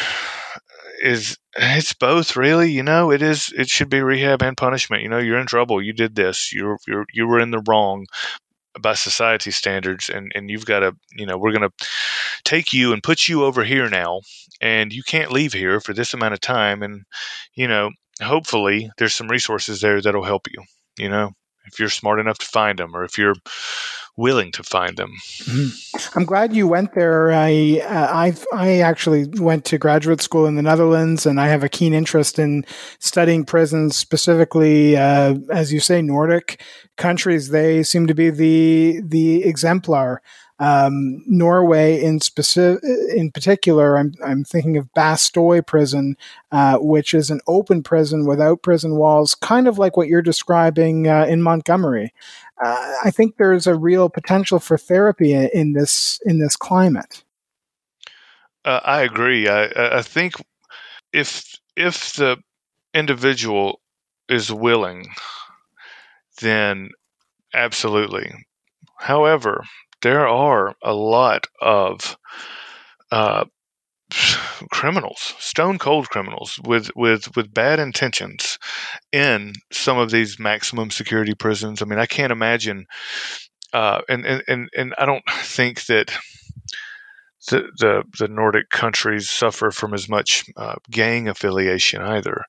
is 1.02 1.36
it's 1.56 1.94
both 1.94 2.36
really 2.36 2.70
you 2.70 2.82
know 2.82 3.10
it 3.10 3.22
is 3.22 3.52
it 3.56 3.68
should 3.68 3.88
be 3.88 4.00
rehab 4.00 4.42
and 4.42 4.56
punishment 4.56 5.02
you 5.02 5.08
know 5.08 5.18
you're 5.18 5.38
in 5.38 5.46
trouble 5.46 5.82
you 5.82 5.92
did 5.92 6.14
this 6.14 6.52
you're 6.52 6.78
you're 6.86 7.06
you 7.12 7.26
were 7.26 7.40
in 7.40 7.50
the 7.50 7.62
wrong 7.66 8.04
by 8.80 8.94
society 8.94 9.50
standards 9.50 10.08
and 10.08 10.30
and 10.34 10.50
you've 10.50 10.66
got 10.66 10.80
to 10.80 10.92
you 11.16 11.26
know 11.26 11.36
we're 11.36 11.52
going 11.52 11.68
to 11.68 11.86
take 12.44 12.72
you 12.72 12.92
and 12.92 13.02
put 13.02 13.28
you 13.28 13.44
over 13.44 13.64
here 13.64 13.88
now 13.88 14.20
and 14.60 14.92
you 14.92 15.02
can't 15.02 15.32
leave 15.32 15.52
here 15.52 15.80
for 15.80 15.92
this 15.92 16.14
amount 16.14 16.34
of 16.34 16.40
time 16.40 16.82
and 16.82 17.02
you 17.54 17.66
know 17.66 17.90
hopefully 18.22 18.90
there's 18.98 19.14
some 19.14 19.28
resources 19.28 19.80
there 19.80 20.00
that'll 20.00 20.22
help 20.24 20.46
you 20.52 20.62
you 20.98 21.08
know 21.08 21.30
if 21.72 21.78
you're 21.78 21.88
smart 21.88 22.20
enough 22.20 22.38
to 22.38 22.46
find 22.46 22.78
them 22.78 22.94
or 22.94 23.04
if 23.04 23.18
you're 23.18 23.34
willing 24.16 24.52
to 24.52 24.62
find 24.62 24.96
them. 24.96 25.12
Mm-hmm. 25.38 26.18
I'm 26.18 26.24
glad 26.24 26.54
you 26.54 26.68
went 26.68 26.94
there. 26.94 27.32
I 27.32 27.80
uh, 27.84 28.08
I 28.12 28.34
I 28.52 28.80
actually 28.80 29.26
went 29.40 29.64
to 29.66 29.78
graduate 29.78 30.20
school 30.20 30.46
in 30.46 30.56
the 30.56 30.62
Netherlands, 30.62 31.26
and 31.26 31.40
I 31.40 31.48
have 31.48 31.64
a 31.64 31.68
keen 31.68 31.94
interest 31.94 32.38
in 32.38 32.64
studying 32.98 33.44
prisons, 33.44 33.96
specifically, 33.96 34.96
uh, 34.96 35.36
as 35.50 35.72
you 35.72 35.80
say, 35.80 36.02
Nordic 36.02 36.62
countries. 36.96 37.48
They 37.48 37.82
seem 37.82 38.06
to 38.06 38.14
be 38.14 38.30
the 38.30 39.00
the 39.04 39.44
exemplar. 39.44 40.22
Um, 40.60 41.24
Norway, 41.26 42.00
in 42.00 42.20
specific, 42.20 42.84
in 43.16 43.32
particular, 43.32 43.96
I'm 43.96 44.12
I'm 44.24 44.44
thinking 44.44 44.76
of 44.76 44.92
Bastøy 44.96 45.66
Prison, 45.66 46.16
uh, 46.52 46.76
which 46.78 47.14
is 47.14 47.30
an 47.30 47.40
open 47.48 47.82
prison 47.82 48.26
without 48.26 48.62
prison 48.62 48.96
walls, 48.96 49.34
kind 49.34 49.66
of 49.66 49.78
like 49.78 49.96
what 49.96 50.06
you're 50.06 50.22
describing 50.22 51.08
uh, 51.08 51.24
in 51.24 51.42
Montgomery 51.42 52.12
uh, 52.60 52.94
I 53.04 53.10
think 53.10 53.36
there's 53.36 53.66
a 53.66 53.74
real 53.74 54.08
potential 54.08 54.58
for 54.58 54.76
therapy 54.76 55.32
in 55.32 55.72
this 55.72 56.20
in 56.24 56.38
this 56.38 56.56
climate. 56.56 57.24
Uh, 58.64 58.80
I 58.84 59.02
agree. 59.02 59.48
I, 59.48 59.98
I 59.98 60.02
think 60.02 60.34
if 61.12 61.58
if 61.76 62.14
the 62.14 62.36
individual 62.92 63.80
is 64.28 64.52
willing, 64.52 65.06
then 66.40 66.90
absolutely. 67.54 68.32
However, 68.98 69.64
there 70.02 70.26
are 70.26 70.74
a 70.82 70.94
lot 70.94 71.46
of 71.60 72.16
uh, 73.10 73.44
criminals, 74.70 75.34
stone 75.38 75.78
cold 75.78 76.08
criminals 76.10 76.58
with 76.64 76.90
with 76.96 77.34
with 77.36 77.52
bad 77.54 77.78
intentions 77.78 78.58
in 79.12 79.52
some 79.72 79.98
of 79.98 80.10
these 80.10 80.38
maximum 80.38 80.90
security 80.90 81.34
prisons. 81.34 81.82
I 81.82 81.84
mean, 81.84 81.98
I 81.98 82.06
can't 82.06 82.32
imagine, 82.32 82.86
uh, 83.72 84.00
and, 84.08 84.26
and 84.26 84.42
and 84.48 84.68
and 84.76 84.94
I 84.98 85.06
don't 85.06 85.24
think 85.42 85.86
that 85.86 86.12
the, 87.48 87.70
the, 87.78 88.02
the 88.18 88.28
Nordic 88.28 88.70
countries 88.70 89.30
suffer 89.30 89.70
from 89.70 89.94
as 89.94 90.08
much 90.08 90.44
uh, 90.56 90.74
gang 90.90 91.28
affiliation 91.28 92.02
either. 92.02 92.44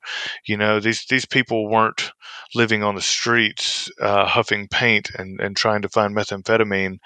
You 0.46 0.58
know, 0.58 0.80
these 0.80 1.06
these 1.06 1.26
people 1.26 1.70
weren't 1.70 2.12
living 2.54 2.84
on 2.84 2.96
the 2.96 3.02
streets 3.02 3.90
uh, 4.02 4.26
huffing 4.26 4.68
paint 4.68 5.10
and, 5.18 5.40
and 5.40 5.56
trying 5.56 5.82
to 5.84 5.90
find 5.90 6.16
methamphetamine, 6.16 7.00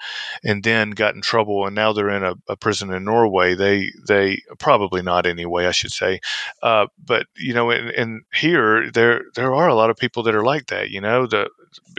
and 0.44 0.64
then 0.64 0.90
got 0.90 1.14
in 1.14 1.20
trouble, 1.20 1.66
and 1.66 1.74
now 1.74 1.92
they're 1.92 2.10
in 2.10 2.24
a, 2.24 2.34
a 2.48 2.56
prison 2.56 2.92
in 2.92 3.04
Norway. 3.04 3.54
They 3.54 3.90
they 4.06 4.42
probably 4.58 5.02
not 5.02 5.26
anyway, 5.26 5.66
I 5.66 5.72
should 5.72 5.92
say. 5.92 6.20
Uh, 6.62 6.86
but 7.04 7.26
you 7.36 7.54
know, 7.54 7.70
and, 7.70 7.90
and 7.90 8.22
here 8.34 8.90
there 8.90 9.22
there 9.34 9.54
are 9.54 9.68
a 9.68 9.74
lot 9.74 9.90
of 9.90 9.96
people 9.96 10.22
that 10.24 10.34
are 10.34 10.44
like 10.44 10.66
that. 10.66 10.90
You 10.90 11.00
know, 11.00 11.26
the 11.26 11.48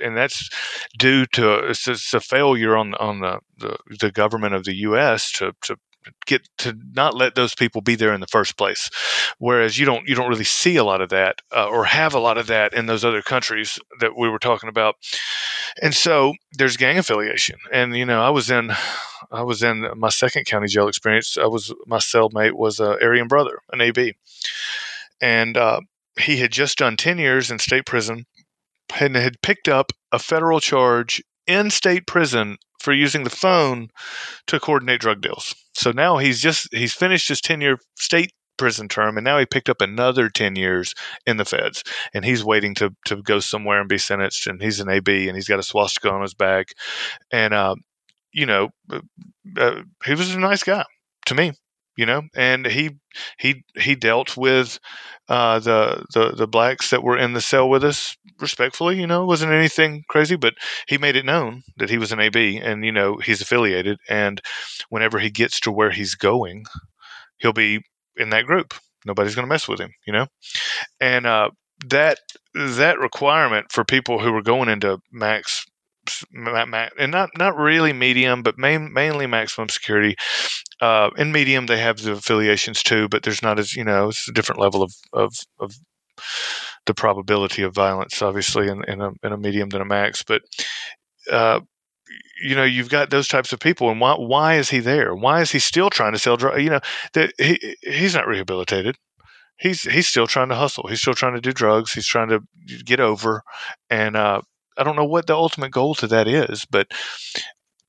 and 0.03 0.15
that's 0.15 0.49
due 0.97 1.25
to 1.27 1.69
it's, 1.69 1.87
it's 1.87 2.13
a 2.13 2.19
failure 2.19 2.75
on 2.75 2.93
on 2.95 3.19
the, 3.19 3.39
the, 3.57 3.77
the 3.99 4.11
government 4.11 4.53
of 4.53 4.63
the 4.63 4.75
U.S. 4.75 5.31
to 5.33 5.53
to 5.63 5.77
get 6.25 6.47
to 6.59 6.77
not 6.93 7.15
let 7.15 7.35
those 7.35 7.55
people 7.55 7.81
be 7.81 7.95
there 7.95 8.13
in 8.13 8.21
the 8.21 8.27
first 8.27 8.57
place. 8.57 8.89
Whereas 9.39 9.77
you 9.77 9.85
don't 9.85 10.07
you 10.07 10.15
don't 10.15 10.29
really 10.29 10.43
see 10.43 10.75
a 10.75 10.83
lot 10.83 11.01
of 11.01 11.09
that 11.09 11.41
uh, 11.55 11.67
or 11.67 11.85
have 11.85 12.13
a 12.13 12.19
lot 12.19 12.37
of 12.37 12.47
that 12.47 12.73
in 12.73 12.85
those 12.85 13.05
other 13.05 13.21
countries 13.21 13.79
that 13.99 14.17
we 14.17 14.29
were 14.29 14.39
talking 14.39 14.69
about. 14.69 14.95
And 15.81 15.93
so 15.93 16.33
there's 16.53 16.77
gang 16.77 16.97
affiliation, 16.97 17.57
and 17.71 17.95
you 17.95 18.05
know 18.05 18.21
I 18.21 18.29
was 18.29 18.49
in 18.49 18.71
I 19.31 19.43
was 19.43 19.63
in 19.63 19.87
my 19.95 20.09
second 20.09 20.45
county 20.45 20.67
jail 20.67 20.87
experience. 20.87 21.37
I 21.37 21.47
was 21.47 21.73
my 21.85 21.97
cellmate 21.97 22.53
was 22.53 22.79
a 22.79 22.97
Aryan 23.01 23.27
brother, 23.27 23.59
an 23.71 23.81
AB, 23.81 24.15
and 25.21 25.57
uh, 25.57 25.81
he 26.19 26.37
had 26.37 26.51
just 26.51 26.77
done 26.77 26.97
ten 26.97 27.17
years 27.17 27.51
in 27.51 27.59
state 27.59 27.85
prison 27.85 28.25
and 28.99 29.15
had 29.15 29.41
picked 29.41 29.67
up 29.67 29.91
a 30.11 30.19
federal 30.19 30.59
charge 30.59 31.21
in 31.45 31.69
state 31.69 32.07
prison 32.07 32.57
for 32.81 32.93
using 32.93 33.23
the 33.23 33.29
phone 33.29 33.89
to 34.47 34.59
coordinate 34.59 34.99
drug 34.99 35.21
deals. 35.21 35.55
So 35.73 35.91
now 35.91 36.17
he's 36.17 36.41
just 36.41 36.67
he's 36.71 36.93
finished 36.93 37.29
his 37.29 37.41
10-year 37.41 37.77
state 37.97 38.31
prison 38.57 38.87
term 38.87 39.17
and 39.17 39.23
now 39.23 39.37
he 39.37 39.45
picked 39.45 39.69
up 39.69 39.81
another 39.81 40.29
10 40.29 40.55
years 40.55 40.93
in 41.25 41.37
the 41.37 41.45
feds. 41.45 41.83
And 42.13 42.25
he's 42.25 42.43
waiting 42.43 42.75
to 42.75 42.91
to 43.05 43.21
go 43.21 43.39
somewhere 43.39 43.79
and 43.79 43.89
be 43.89 43.97
sentenced 43.97 44.47
and 44.47 44.61
he's 44.61 44.79
an 44.79 44.89
AB 44.89 45.27
and 45.27 45.35
he's 45.35 45.47
got 45.47 45.59
a 45.59 45.63
swastika 45.63 46.09
on 46.09 46.21
his 46.21 46.33
back. 46.33 46.67
And 47.31 47.53
uh, 47.53 47.75
you 48.37 48.45
know 48.45 48.69
uh, 48.91 49.01
uh, 49.57 49.81
he 50.05 50.13
was 50.13 50.33
a 50.33 50.39
nice 50.39 50.63
guy 50.63 50.83
to 51.25 51.35
me 51.35 51.51
you 51.97 52.05
know, 52.05 52.21
and 52.35 52.65
he 52.65 52.91
he 53.39 53.63
he 53.75 53.95
dealt 53.95 54.37
with 54.37 54.79
uh, 55.27 55.59
the 55.59 56.05
the 56.13 56.29
the 56.29 56.47
blacks 56.47 56.91
that 56.91 57.03
were 57.03 57.17
in 57.17 57.33
the 57.33 57.41
cell 57.41 57.67
with 57.67 57.83
us 57.83 58.15
respectfully. 58.39 58.99
You 58.99 59.07
know, 59.07 59.25
wasn't 59.25 59.51
anything 59.51 60.05
crazy, 60.07 60.35
but 60.35 60.53
he 60.87 60.97
made 60.97 61.15
it 61.15 61.25
known 61.25 61.63
that 61.77 61.89
he 61.89 61.97
was 61.97 62.11
an 62.11 62.19
AB, 62.19 62.57
and 62.57 62.85
you 62.85 62.91
know 62.91 63.17
he's 63.17 63.41
affiliated. 63.41 63.97
And 64.07 64.39
whenever 64.89 65.19
he 65.19 65.31
gets 65.31 65.59
to 65.61 65.71
where 65.71 65.91
he's 65.91 66.15
going, 66.15 66.65
he'll 67.39 67.51
be 67.51 67.81
in 68.15 68.29
that 68.29 68.45
group. 68.45 68.75
Nobody's 69.05 69.35
going 69.35 69.47
to 69.47 69.53
mess 69.53 69.67
with 69.67 69.79
him. 69.79 69.91
You 70.05 70.13
know, 70.13 70.27
and 71.01 71.25
uh, 71.25 71.49
that 71.87 72.19
that 72.53 72.99
requirement 72.99 73.71
for 73.71 73.83
people 73.83 74.19
who 74.19 74.31
were 74.31 74.43
going 74.43 74.69
into 74.69 74.99
max 75.11 75.65
and 76.33 77.11
not 77.11 77.29
not 77.37 77.57
really 77.57 77.93
medium, 77.93 78.43
but 78.43 78.57
main, 78.57 78.93
mainly 78.93 79.27
maximum 79.27 79.69
security. 79.69 80.15
Uh, 80.81 81.09
in 81.17 81.31
medium, 81.31 81.65
they 81.65 81.79
have 81.79 81.97
the 81.97 82.13
affiliations 82.13 82.83
too, 82.83 83.07
but 83.09 83.23
there's 83.23 83.41
not 83.41 83.59
as 83.59 83.75
you 83.75 83.83
know, 83.83 84.09
it's 84.09 84.27
a 84.27 84.33
different 84.33 84.61
level 84.61 84.83
of 84.83 84.93
of, 85.13 85.33
of 85.59 85.73
the 86.85 86.93
probability 86.93 87.63
of 87.63 87.73
violence, 87.73 88.21
obviously, 88.21 88.67
in, 88.67 88.83
in 88.85 89.01
a 89.01 89.11
in 89.23 89.31
a 89.31 89.37
medium 89.37 89.69
than 89.69 89.81
a 89.81 89.85
max. 89.85 90.23
But 90.23 90.41
uh, 91.31 91.61
you 92.43 92.55
know, 92.55 92.63
you've 92.63 92.89
got 92.89 93.09
those 93.09 93.27
types 93.27 93.53
of 93.53 93.59
people, 93.59 93.89
and 93.89 93.99
why 93.99 94.15
why 94.15 94.55
is 94.55 94.69
he 94.69 94.79
there? 94.79 95.15
Why 95.15 95.41
is 95.41 95.51
he 95.51 95.59
still 95.59 95.89
trying 95.89 96.13
to 96.13 96.19
sell 96.19 96.37
drugs? 96.37 96.61
You 96.61 96.69
know, 96.69 96.79
he 97.37 97.75
he's 97.81 98.15
not 98.15 98.27
rehabilitated 98.27 98.97
he's 99.57 99.81
he's 99.81 100.07
still 100.07 100.27
trying 100.27 100.49
to 100.49 100.55
hustle. 100.55 100.87
He's 100.87 101.01
still 101.01 101.13
trying 101.13 101.35
to 101.35 101.41
do 101.41 101.51
drugs. 101.51 101.91
He's 101.91 102.07
trying 102.07 102.29
to 102.29 102.41
get 102.83 102.99
over, 102.99 103.43
and 103.89 104.15
uh, 104.15 104.41
I 104.77 104.83
don't 104.83 104.95
know 104.95 105.05
what 105.05 105.27
the 105.27 105.35
ultimate 105.35 105.71
goal 105.71 105.95
to 105.95 106.07
that 106.07 106.27
is, 106.27 106.65
but 106.65 106.87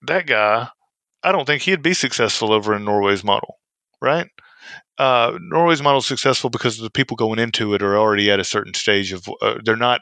that 0.03 0.27
guy, 0.27 0.69
I 1.23 1.33
don't 1.33 1.47
think 1.47 1.63
he'd 1.63 1.83
be 1.83 1.95
successful 1.95 2.53
over 2.53 2.75
in 2.75 2.85
Norway's 2.85 3.25
model, 3.25 3.59
right? 4.01 4.29
Uh, 4.99 5.39
Norway's 5.41 5.83
model 5.83 6.01
is 6.01 6.07
successful 6.07 6.51
because 6.51 6.79
the 6.79 6.91
people 6.91 7.17
going 7.17 7.39
into 7.39 7.75
it 7.75 7.83
are 7.83 7.97
already 7.97 8.31
at 8.31 8.41
a 8.41 8.45
certain 8.45 8.75
stage 8.75 9.13
of 9.13 9.29
uh, 9.41 9.55
they're 9.65 9.77
not 9.77 10.01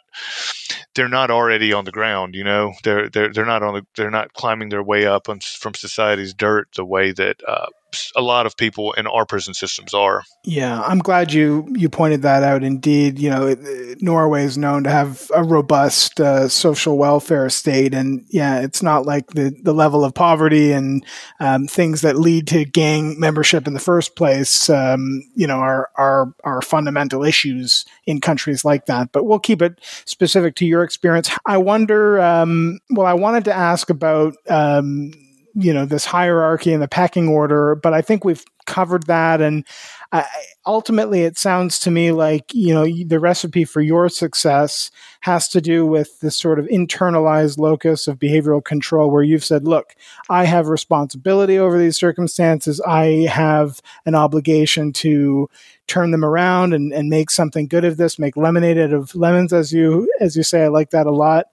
they're 0.94 1.08
not 1.08 1.30
already 1.30 1.72
on 1.72 1.84
the 1.84 1.92
ground. 1.92 2.34
You 2.34 2.44
know, 2.44 2.72
they're 2.82 3.10
they're 3.10 3.30
they're 3.30 3.44
not 3.44 3.62
on 3.62 3.74
the 3.74 3.86
they're 3.94 4.10
not 4.10 4.32
climbing 4.32 4.70
their 4.70 4.82
way 4.82 5.06
up 5.06 5.28
on, 5.28 5.40
from 5.40 5.74
society's 5.74 6.32
dirt 6.32 6.68
the 6.76 6.84
way 6.84 7.12
that 7.12 7.36
uh, 7.46 7.66
a 8.14 8.22
lot 8.22 8.46
of 8.46 8.56
people 8.56 8.92
in 8.92 9.06
our 9.06 9.26
prison 9.26 9.54
systems 9.54 9.94
are. 9.94 10.22
Yeah, 10.44 10.80
I'm 10.82 10.98
glad 10.98 11.32
you 11.32 11.66
you 11.76 11.88
pointed 11.88 12.22
that 12.22 12.42
out. 12.42 12.62
Indeed, 12.62 13.18
you 13.18 13.30
know, 13.30 13.54
Norway 14.00 14.44
is 14.44 14.56
known 14.56 14.84
to 14.84 14.90
have 14.90 15.30
a 15.34 15.42
robust 15.42 16.20
uh, 16.20 16.48
social 16.48 16.98
welfare 16.98 17.48
state, 17.50 17.94
and 17.94 18.24
yeah, 18.28 18.60
it's 18.60 18.82
not 18.82 19.06
like 19.06 19.28
the 19.30 19.54
the 19.62 19.74
level 19.74 20.04
of 20.04 20.14
poverty 20.14 20.72
and 20.72 21.04
um, 21.40 21.66
things 21.66 22.00
that 22.02 22.16
lead 22.16 22.46
to 22.48 22.64
gang 22.64 23.18
membership 23.18 23.66
in 23.66 23.74
the 23.74 23.80
first 23.80 24.16
place. 24.16 24.70
Um, 24.70 25.22
you 25.34 25.46
know, 25.46 25.56
are 25.56 25.90
are 25.96 26.32
are 26.44 26.62
fundamental 26.62 27.24
issues 27.24 27.84
in 28.06 28.20
countries 28.20 28.64
like 28.64 28.86
that. 28.86 29.12
But 29.12 29.24
we'll 29.24 29.38
keep 29.38 29.62
it 29.62 29.80
specific 30.04 30.54
to 30.56 30.66
your 30.66 30.82
experience. 30.82 31.30
I 31.44 31.58
wonder. 31.58 32.20
Um, 32.20 32.78
well, 32.90 33.06
I 33.06 33.14
wanted 33.14 33.44
to 33.46 33.54
ask 33.54 33.90
about 33.90 34.34
um, 34.48 35.12
you 35.56 35.72
know 35.72 35.84
this 35.84 36.04
hierarchy 36.04 36.72
and 36.72 36.82
the 36.82 36.88
pecking 36.88 37.28
order 37.28 37.74
but 37.74 37.92
i 37.92 38.00
think 38.00 38.24
we've 38.24 38.44
covered 38.66 39.06
that. 39.06 39.40
And 39.40 39.64
I, 40.12 40.24
ultimately 40.66 41.22
it 41.22 41.38
sounds 41.38 41.78
to 41.80 41.90
me 41.90 42.12
like 42.12 42.52
you 42.52 42.74
know 42.74 42.84
the 42.84 43.18
recipe 43.18 43.64
for 43.64 43.80
your 43.80 44.08
success 44.08 44.90
has 45.20 45.48
to 45.48 45.60
do 45.60 45.86
with 45.86 46.20
this 46.20 46.36
sort 46.36 46.58
of 46.58 46.66
internalized 46.66 47.58
locus 47.58 48.06
of 48.06 48.18
behavioral 48.18 48.64
control 48.64 49.10
where 49.10 49.22
you've 49.22 49.44
said 49.44 49.66
look 49.66 49.96
i 50.28 50.44
have 50.44 50.68
responsibility 50.68 51.58
over 51.58 51.78
these 51.78 51.96
circumstances. 51.96 52.80
I 52.86 53.26
have 53.30 53.80
an 54.04 54.14
obligation 54.14 54.92
to 54.94 55.48
turn 55.88 56.10
them 56.10 56.24
around 56.24 56.72
and, 56.72 56.92
and 56.92 57.08
make 57.08 57.30
something 57.30 57.66
good 57.66 57.84
of 57.84 57.96
this 57.96 58.18
make 58.18 58.36
lemonade 58.36 58.78
out 58.78 58.92
of 58.92 59.14
lemons 59.14 59.52
as 59.52 59.72
you 59.72 60.10
as 60.20 60.36
you 60.36 60.42
say. 60.42 60.64
I 60.64 60.68
like 60.68 60.90
that 60.90 61.06
a 61.06 61.12
lot. 61.12 61.46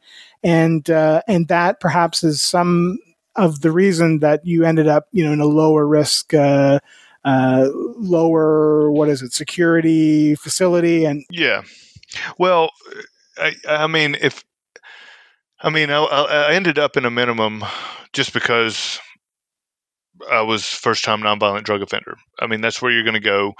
And 0.43 0.89
uh, 0.89 1.21
and 1.27 1.47
that 1.47 1.79
perhaps 1.79 2.23
is 2.23 2.41
some 2.41 2.99
of 3.35 3.61
the 3.61 3.71
reason 3.71 4.19
that 4.19 4.45
you 4.45 4.63
ended 4.63 4.87
up, 4.87 5.07
you 5.11 5.25
know, 5.25 5.33
in 5.33 5.39
a 5.39 5.45
lower 5.45 5.87
risk, 5.87 6.33
uh, 6.33 6.79
uh, 7.25 7.69
lower 7.73 8.91
what 8.91 9.09
is 9.09 9.21
it, 9.21 9.33
security 9.33 10.35
facility, 10.35 11.05
and 11.05 11.25
yeah. 11.29 11.63
Well, 12.37 12.71
I, 13.37 13.55
I 13.67 13.87
mean, 13.87 14.15
if 14.21 14.43
I 15.61 15.69
mean, 15.69 15.89
I, 15.89 16.03
I 16.03 16.53
ended 16.53 16.77
up 16.77 16.97
in 16.97 17.05
a 17.05 17.11
minimum 17.11 17.63
just 18.11 18.33
because 18.33 18.99
I 20.31 20.41
was 20.41 20.65
first 20.65 21.03
time 21.03 21.21
nonviolent 21.21 21.63
drug 21.63 21.81
offender. 21.81 22.15
I 22.39 22.47
mean, 22.47 22.61
that's 22.61 22.81
where 22.81 22.91
you're 22.91 23.03
going 23.03 23.13
to 23.13 23.19
go 23.19 23.53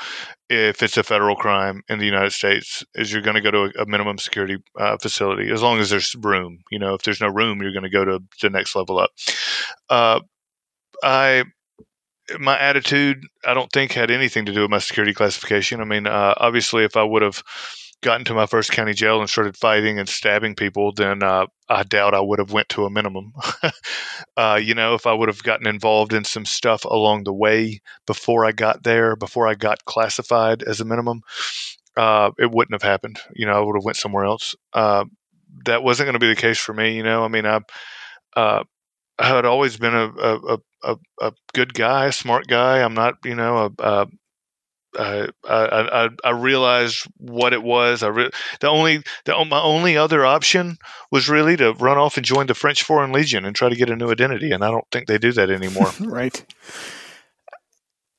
if 0.50 0.84
it's 0.84 0.98
a 0.98 1.04
federal 1.04 1.36
crime 1.36 1.82
in 1.90 2.00
the 2.00 2.06
United 2.06 2.32
States. 2.32 2.84
Is 2.96 3.12
you're 3.12 3.22
going 3.22 3.36
to 3.36 3.42
go 3.42 3.52
to 3.52 3.64
a, 3.64 3.84
a 3.84 3.86
minimum 3.86 4.18
security 4.18 4.58
uh, 4.80 4.98
facility 4.98 5.52
as 5.52 5.62
long 5.62 5.80
as 5.80 5.90
there's 5.90 6.16
room. 6.16 6.60
You 6.72 6.80
know, 6.80 6.94
if 6.94 7.04
there's 7.04 7.22
no 7.22 7.28
room, 7.30 7.62
you're 7.62 7.74
going 7.74 7.84
to 7.84 7.90
go 7.90 8.06
to 8.06 8.20
the 8.42 8.50
next 8.50 8.76
level 8.76 9.00
up. 9.00 9.12
Uh, 9.90 10.20
I 11.04 11.44
my 12.40 12.58
attitude, 12.58 13.26
I 13.46 13.54
don't 13.54 13.72
think 13.72 13.92
had 13.92 14.12
anything 14.12 14.46
to 14.46 14.54
do 14.54 14.62
with 14.62 14.72
my 14.72 14.80
security 14.80 15.14
classification. 15.14 15.82
I 15.82 15.86
mean, 15.86 16.08
uh, 16.08 16.34
obviously, 16.38 16.84
if 16.84 16.96
I 16.96 17.04
would 17.04 17.22
have 17.22 17.44
gotten 18.04 18.22
into 18.22 18.34
my 18.34 18.46
first 18.46 18.72
county 18.72 18.94
jail 18.94 19.20
and 19.20 19.30
started 19.30 19.58
fighting 19.58 19.98
and 19.98 20.08
stabbing 20.08 20.56
people, 20.56 20.92
then 20.94 21.24
uh, 21.24 21.48
I 21.70 21.84
doubt 21.84 22.14
I 22.14 22.20
would 22.20 22.40
have 22.40 22.52
went 22.52 22.70
to 22.70 22.86
a 22.86 22.90
minimum. 22.90 23.34
uh, 24.38 24.60
you 24.62 24.76
know, 24.76 24.94
if 24.94 25.08
I 25.08 25.14
would 25.14 25.30
have 25.30 25.42
gotten 25.42 25.68
involved 25.68 26.14
in 26.14 26.24
some 26.24 26.46
stuff 26.46 26.86
along 26.86 27.24
the 27.24 27.34
way 27.34 27.82
before 28.06 28.46
I 28.46 28.52
got 28.52 28.84
there, 28.84 29.16
before 29.16 29.48
I 29.48 29.56
got 29.56 29.86
classified 29.86 30.62
as 30.64 30.82
a 30.82 30.86
minimum, 30.86 31.22
uh, 31.98 32.32
it 32.38 32.52
wouldn't 32.52 32.74
have 32.74 32.88
happened. 32.88 33.20
You 33.34 33.46
know, 33.46 33.54
I 33.54 33.60
would 33.62 33.76
have 33.76 33.86
went 33.86 33.98
somewhere 33.98 34.26
else. 34.26 34.56
Uh, 34.74 35.06
that 35.66 35.84
wasn't 35.84 36.08
going 36.08 36.14
to 36.14 36.20
be 36.20 36.28
the 36.28 36.36
case 36.36 36.60
for 36.60 36.74
me. 36.74 36.96
You 36.96 37.04
know, 37.04 37.24
I 37.24 37.28
mean, 37.28 37.46
I, 37.46 37.62
uh, 38.36 38.64
I 39.18 39.28
had 39.28 39.46
always 39.46 39.78
been 39.78 39.96
a, 39.96 40.08
a, 40.08 40.58
a, 40.84 40.98
a, 41.22 41.34
good 41.54 41.74
guy, 41.74 42.08
a 42.08 42.12
smart 42.12 42.48
guy. 42.48 42.82
I'm 42.82 42.96
not, 42.96 43.16
you 43.24 43.36
know, 43.36 43.74
a 43.80 44.08
I, 44.98 45.28
I, 45.44 46.10
I 46.24 46.30
realized 46.32 47.08
what 47.18 47.54
it 47.54 47.64
was. 47.64 48.04
I 48.04 48.08
re- 48.08 48.32
the 48.60 48.70
only 48.70 49.04
the, 49.26 49.46
my 49.46 49.62
only 49.62 49.98
other 49.98 50.26
option 50.26 50.78
was 51.12 51.30
really 51.30 51.58
to 51.58 51.74
run 51.74 51.98
off 51.98 52.18
and 52.18 52.26
join 52.26 52.48
the 52.48 52.54
French 52.54 52.84
Foreign 52.84 53.12
Legion 53.12 53.46
and 53.46 53.56
try 53.56 53.70
to 53.70 53.76
get 53.76 53.90
a 53.90 53.96
new 53.96 54.12
identity, 54.12 54.52
and 54.52 54.64
I 54.64 54.72
don't 54.72 54.88
think 54.92 55.08
they 55.08 55.18
do 55.18 55.32
that 55.34 55.50
anymore. 55.50 55.92
right. 56.00 56.44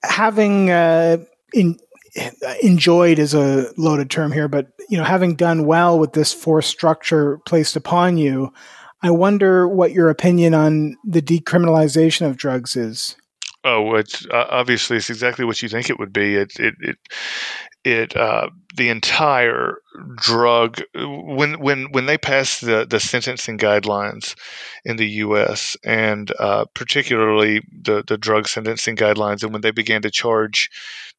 Having 0.02 0.70
uh, 0.70 1.18
in, 1.52 1.78
enjoyed 2.62 3.18
is 3.18 3.34
a 3.34 3.72
loaded 3.76 4.10
term 4.10 4.32
here, 4.32 4.48
but 4.48 4.68
you 4.88 4.98
know, 4.98 5.05
having 5.05 5.34
done 5.34 5.66
well 5.66 5.98
with 5.98 6.12
this 6.12 6.32
force 6.32 6.66
structure 6.66 7.38
placed 7.46 7.76
upon 7.76 8.18
you, 8.18 8.52
I 9.02 9.10
wonder 9.10 9.68
what 9.68 9.92
your 9.92 10.09
opinion 10.09 10.55
on 10.55 10.96
the 11.05 11.22
decriminalization 11.22 12.26
of 12.26 12.36
drugs 12.36 12.76
is. 12.76 13.16
Oh, 13.66 13.95
it's 13.95 14.27
uh, 14.27 14.45
obviously 14.51 14.99
it's 14.99 15.09
exactly 15.09 15.47
what 15.47 15.62
you 15.62 15.70
think 15.70 15.89
it 15.89 15.99
would 15.99 16.12
be. 16.12 16.35
It 16.36 16.53
it 16.59 16.74
it, 16.81 16.97
it 17.82 18.16
uh, 18.16 18.51
the 18.77 18.91
entire 18.91 19.78
drug 20.16 20.82
when 20.95 21.59
when 21.61 21.91
when 21.93 22.05
they 22.05 22.19
passed 22.19 22.61
the 22.61 22.85
the 22.85 23.01
sentencing 23.01 23.57
guidelines 23.57 24.35
in 24.85 24.97
the 24.97 25.09
U.S. 25.24 25.78
and 25.82 26.31
uh, 26.39 26.66
particularly 26.74 27.62
the 27.73 28.05
the 28.07 28.19
drug 28.19 28.49
sentencing 28.49 28.97
guidelines, 28.97 29.43
and 29.43 29.53
when 29.53 29.62
they 29.62 29.70
began 29.70 30.03
to 30.03 30.11
charge 30.11 30.69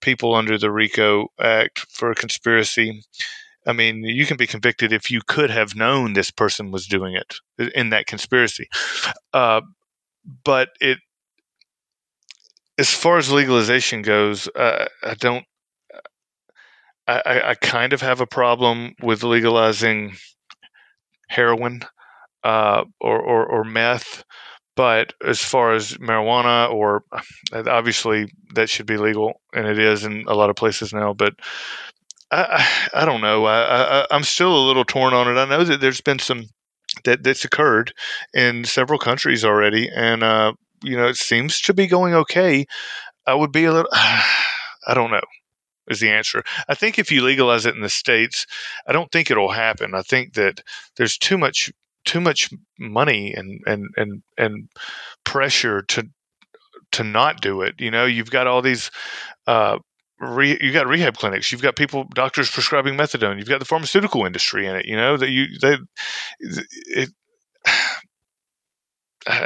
people 0.02 0.36
under 0.36 0.56
the 0.60 0.70
RICO 0.72 1.28
Act 1.40 1.80
for 1.90 2.14
conspiracy. 2.14 3.02
I 3.68 3.74
mean, 3.74 4.04
you 4.04 4.26
can 4.26 4.38
be 4.38 4.48
convicted 4.48 4.94
if 4.94 5.12
you 5.12 5.22
could 5.28 5.50
have 5.50 5.76
known 5.76 6.14
this 6.14 6.32
person 6.32 6.72
was 6.72 6.88
doing 6.88 7.16
it 7.16 7.36
in 7.76 7.90
that 7.92 8.08
conspiracy. 8.08 8.70
Uh, 9.34 9.62
but 10.44 10.70
it 10.80 11.00
as 12.78 12.90
far 12.90 13.18
as 13.18 13.32
legalization 13.32 14.02
goes, 14.02 14.48
uh, 14.56 14.88
I 15.04 15.14
don't. 15.16 15.46
I, 17.08 17.52
I, 17.52 17.54
kind 17.54 17.94
of 17.94 18.02
have 18.02 18.20
a 18.20 18.26
problem 18.26 18.96
with 19.00 19.22
legalizing 19.22 20.16
heroin 21.30 21.82
uh, 22.44 22.86
or, 23.00 23.20
or, 23.20 23.46
or 23.46 23.64
meth, 23.64 24.24
but 24.76 25.14
as 25.24 25.40
far 25.40 25.74
as 25.74 25.94
marijuana, 25.98 26.72
or 26.72 27.04
obviously 27.54 28.34
that 28.56 28.70
should 28.70 28.88
be 28.88 28.98
legal, 28.98 29.40
and 29.54 29.68
it 29.68 29.78
is 29.78 30.04
in 30.04 30.24
a 30.28 30.34
lot 30.34 30.50
of 30.50 30.56
places 30.56 30.94
now. 30.94 31.14
But 31.14 31.36
I, 32.32 32.42
I, 32.94 33.02
I 33.02 33.06
don't 33.06 33.22
know. 33.22 33.46
I, 33.46 34.02
I, 34.02 34.08
I'm 34.10 34.24
still 34.24 34.56
a 34.56 34.68
little 34.68 34.86
torn 34.86 35.14
on 35.14 35.28
it. 35.28 35.40
I 35.40 35.46
know 35.46 35.64
that 35.64 35.82
there's 35.82 36.02
been 36.02 36.20
some 36.20 36.46
that 37.04 37.24
that's 37.24 37.46
occurred 37.46 37.94
in 38.34 38.64
several 38.66 38.98
countries 39.00 39.46
already, 39.46 39.90
and 39.94 40.24
uh, 40.24 40.54
you 40.86 40.98
know 40.98 41.08
it 41.08 41.18
seems 41.18 41.60
to 41.62 41.74
be 41.74 41.88
going 41.88 42.14
okay. 42.14 42.66
I 43.26 43.34
would 43.34 43.52
be 43.52 43.66
a 43.66 43.74
little. 43.74 43.92
I 43.94 44.94
don't 44.94 45.12
know. 45.12 45.22
Is 45.88 46.00
the 46.00 46.10
answer? 46.10 46.44
I 46.68 46.74
think 46.76 46.98
if 46.98 47.12
you 47.12 47.24
legalize 47.24 47.66
it 47.66 47.76
in 47.76 47.82
the 47.82 47.90
states, 47.90 48.48
I 48.88 48.92
don't 48.92 49.12
think 49.12 49.30
it'll 49.30 49.52
happen. 49.52 49.94
I 49.94 50.02
think 50.02 50.34
that 50.34 50.62
there's 50.98 51.18
too 51.18 51.38
much 51.38 51.72
too 52.06 52.22
much 52.22 52.50
money 52.80 53.34
and 53.34 53.62
and 53.68 53.90
and 53.98 54.24
and 54.38 54.70
pressure 55.24 55.82
to 55.84 56.08
to 56.94 57.04
not 57.04 57.42
do 57.42 57.62
it. 57.62 57.76
You 57.80 57.92
know, 57.92 58.06
you've 58.06 58.32
got 58.32 58.48
all 58.48 58.62
these. 58.62 58.90
Uh, 59.46 59.80
re, 60.20 60.58
you 60.62 60.72
got 60.72 60.88
rehab 60.88 61.18
clinics. 61.18 61.52
You've 61.52 61.62
got 61.62 61.76
people, 61.76 62.06
doctors 62.14 62.50
prescribing 62.50 62.96
methadone. 62.96 63.38
You've 63.38 63.50
got 63.50 63.60
the 63.60 63.66
pharmaceutical 63.66 64.26
industry 64.26 64.66
in 64.66 64.76
it. 64.76 64.86
You 64.86 64.96
know 64.96 65.18
that 65.18 65.30
you 65.30 65.48
they 65.60 65.78
it, 66.40 67.10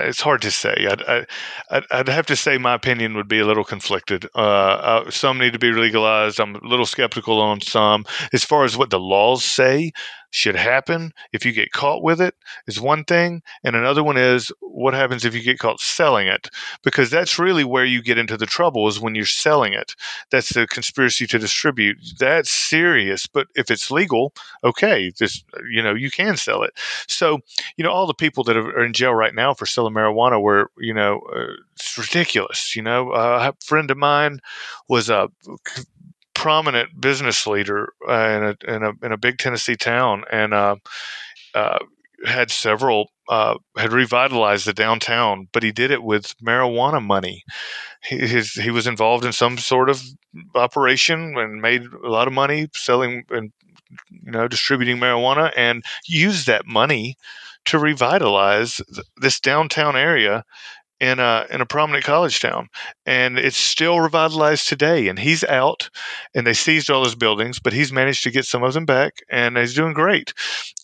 it's 0.09 0.21
hard 0.21 0.41
to 0.41 0.51
say. 0.51 0.87
I'd, 0.89 1.25
I'd, 1.69 1.85
I'd, 1.91 2.09
have 2.09 2.25
to 2.25 2.35
say 2.35 2.57
my 2.57 2.73
opinion 2.73 3.15
would 3.15 3.27
be 3.27 3.39
a 3.39 3.45
little 3.45 3.63
conflicted. 3.63 4.27
Uh, 4.35 4.39
uh, 4.39 5.11
some 5.11 5.37
need 5.37 5.53
to 5.53 5.59
be 5.59 5.71
legalized. 5.71 6.39
I'm 6.39 6.55
a 6.55 6.67
little 6.67 6.85
skeptical 6.85 7.39
on 7.39 7.61
some. 7.61 8.05
As 8.33 8.43
far 8.43 8.65
as 8.65 8.75
what 8.75 8.89
the 8.89 8.99
laws 8.99 9.45
say, 9.45 9.93
should 10.31 10.55
happen 10.55 11.11
if 11.33 11.45
you 11.45 11.51
get 11.51 11.71
caught 11.71 12.03
with 12.03 12.21
it 12.21 12.35
is 12.67 12.79
one 12.79 13.03
thing 13.03 13.41
and 13.63 13.75
another 13.75 14.03
one 14.03 14.17
is 14.17 14.51
what 14.61 14.93
happens 14.93 15.25
if 15.25 15.33
you 15.33 15.41
get 15.41 15.59
caught 15.59 15.79
selling 15.79 16.27
it? 16.27 16.49
Because 16.83 17.09
that's 17.09 17.39
really 17.39 17.63
where 17.63 17.85
you 17.85 18.01
get 18.01 18.17
into 18.17 18.37
the 18.37 18.45
trouble 18.45 18.87
is 18.87 18.99
when 18.99 19.15
you're 19.15 19.25
selling 19.25 19.73
it. 19.73 19.95
That's 20.29 20.53
the 20.53 20.67
conspiracy 20.67 21.25
to 21.27 21.39
distribute. 21.39 21.97
That's 22.19 22.51
serious 22.51 23.27
but 23.27 23.47
if 23.55 23.71
it's 23.71 23.91
legal 23.91 24.33
okay 24.63 25.11
this 25.19 25.43
you 25.69 25.81
know 25.81 25.93
you 25.93 26.11
can 26.11 26.37
sell 26.37 26.63
it. 26.63 26.73
So 27.07 27.39
you 27.77 27.83
know 27.83 27.91
all 27.91 28.07
the 28.07 28.13
people 28.13 28.43
that 28.45 28.57
are 28.57 28.83
in 28.83 28.93
jail 28.93 29.13
right 29.13 29.33
now 29.35 29.53
for 29.53 29.65
selling 29.65 29.93
marijuana 29.93 30.41
were 30.41 30.71
you 30.77 30.93
know 30.93 31.21
uh, 31.35 31.53
it's 31.73 31.97
ridiculous 31.97 32.75
you 32.75 32.81
know? 32.81 33.11
Uh, 33.11 33.51
a 33.51 33.65
friend 33.65 33.89
of 33.89 33.97
mine 33.97 34.39
was 34.87 35.09
a 35.09 35.29
prominent 36.39 37.01
business 37.01 37.45
leader 37.45 37.91
uh, 38.07 38.13
in, 38.13 38.43
a, 38.43 38.75
in, 38.75 38.83
a, 38.83 39.05
in 39.05 39.11
a 39.11 39.17
big 39.17 39.37
Tennessee 39.37 39.75
town, 39.75 40.23
and 40.31 40.53
uh, 40.53 40.77
uh, 41.53 41.79
had 42.25 42.49
several 42.49 43.11
uh, 43.27 43.55
had 43.77 43.91
revitalized 43.91 44.65
the 44.65 44.71
downtown, 44.73 45.49
but 45.51 45.63
he 45.63 45.73
did 45.73 45.91
it 45.91 46.01
with 46.01 46.33
marijuana 46.37 47.05
money. 47.05 47.43
He, 48.05 48.19
his, 48.19 48.53
he 48.53 48.71
was 48.71 48.87
involved 48.87 49.25
in 49.25 49.33
some 49.33 49.57
sort 49.57 49.89
of 49.89 50.01
operation 50.55 51.37
and 51.37 51.61
made 51.61 51.83
a 51.83 52.09
lot 52.09 52.27
of 52.27 52.33
money 52.33 52.69
selling 52.73 53.25
and 53.31 53.51
you 54.09 54.31
know 54.31 54.47
distributing 54.47 54.95
marijuana, 54.95 55.51
and 55.57 55.83
used 56.07 56.47
that 56.47 56.65
money 56.65 57.17
to 57.65 57.79
revitalize 57.79 58.79
this 59.17 59.41
downtown 59.41 59.97
area 59.97 60.45
in 60.99 61.19
a 61.19 61.45
in 61.49 61.61
a 61.61 61.65
prominent 61.65 62.03
college 62.03 62.39
town, 62.39 62.69
and 63.05 63.37
it's 63.39 63.57
still 63.57 63.99
revitalized 63.99 64.67
today. 64.67 65.07
And 65.07 65.17
he's 65.17 65.43
out, 65.43 65.89
and 66.35 66.45
they 66.45 66.53
seized 66.53 66.89
all 66.89 67.03
his 67.03 67.15
buildings, 67.15 67.59
but 67.59 67.73
he's 67.73 67.93
managed 67.93 68.23
to 68.23 68.31
get 68.31 68.45
some 68.45 68.63
of 68.63 68.73
them 68.73 68.85
back, 68.85 69.21
and 69.29 69.57
he's 69.57 69.73
doing 69.73 69.93
great. 69.93 70.33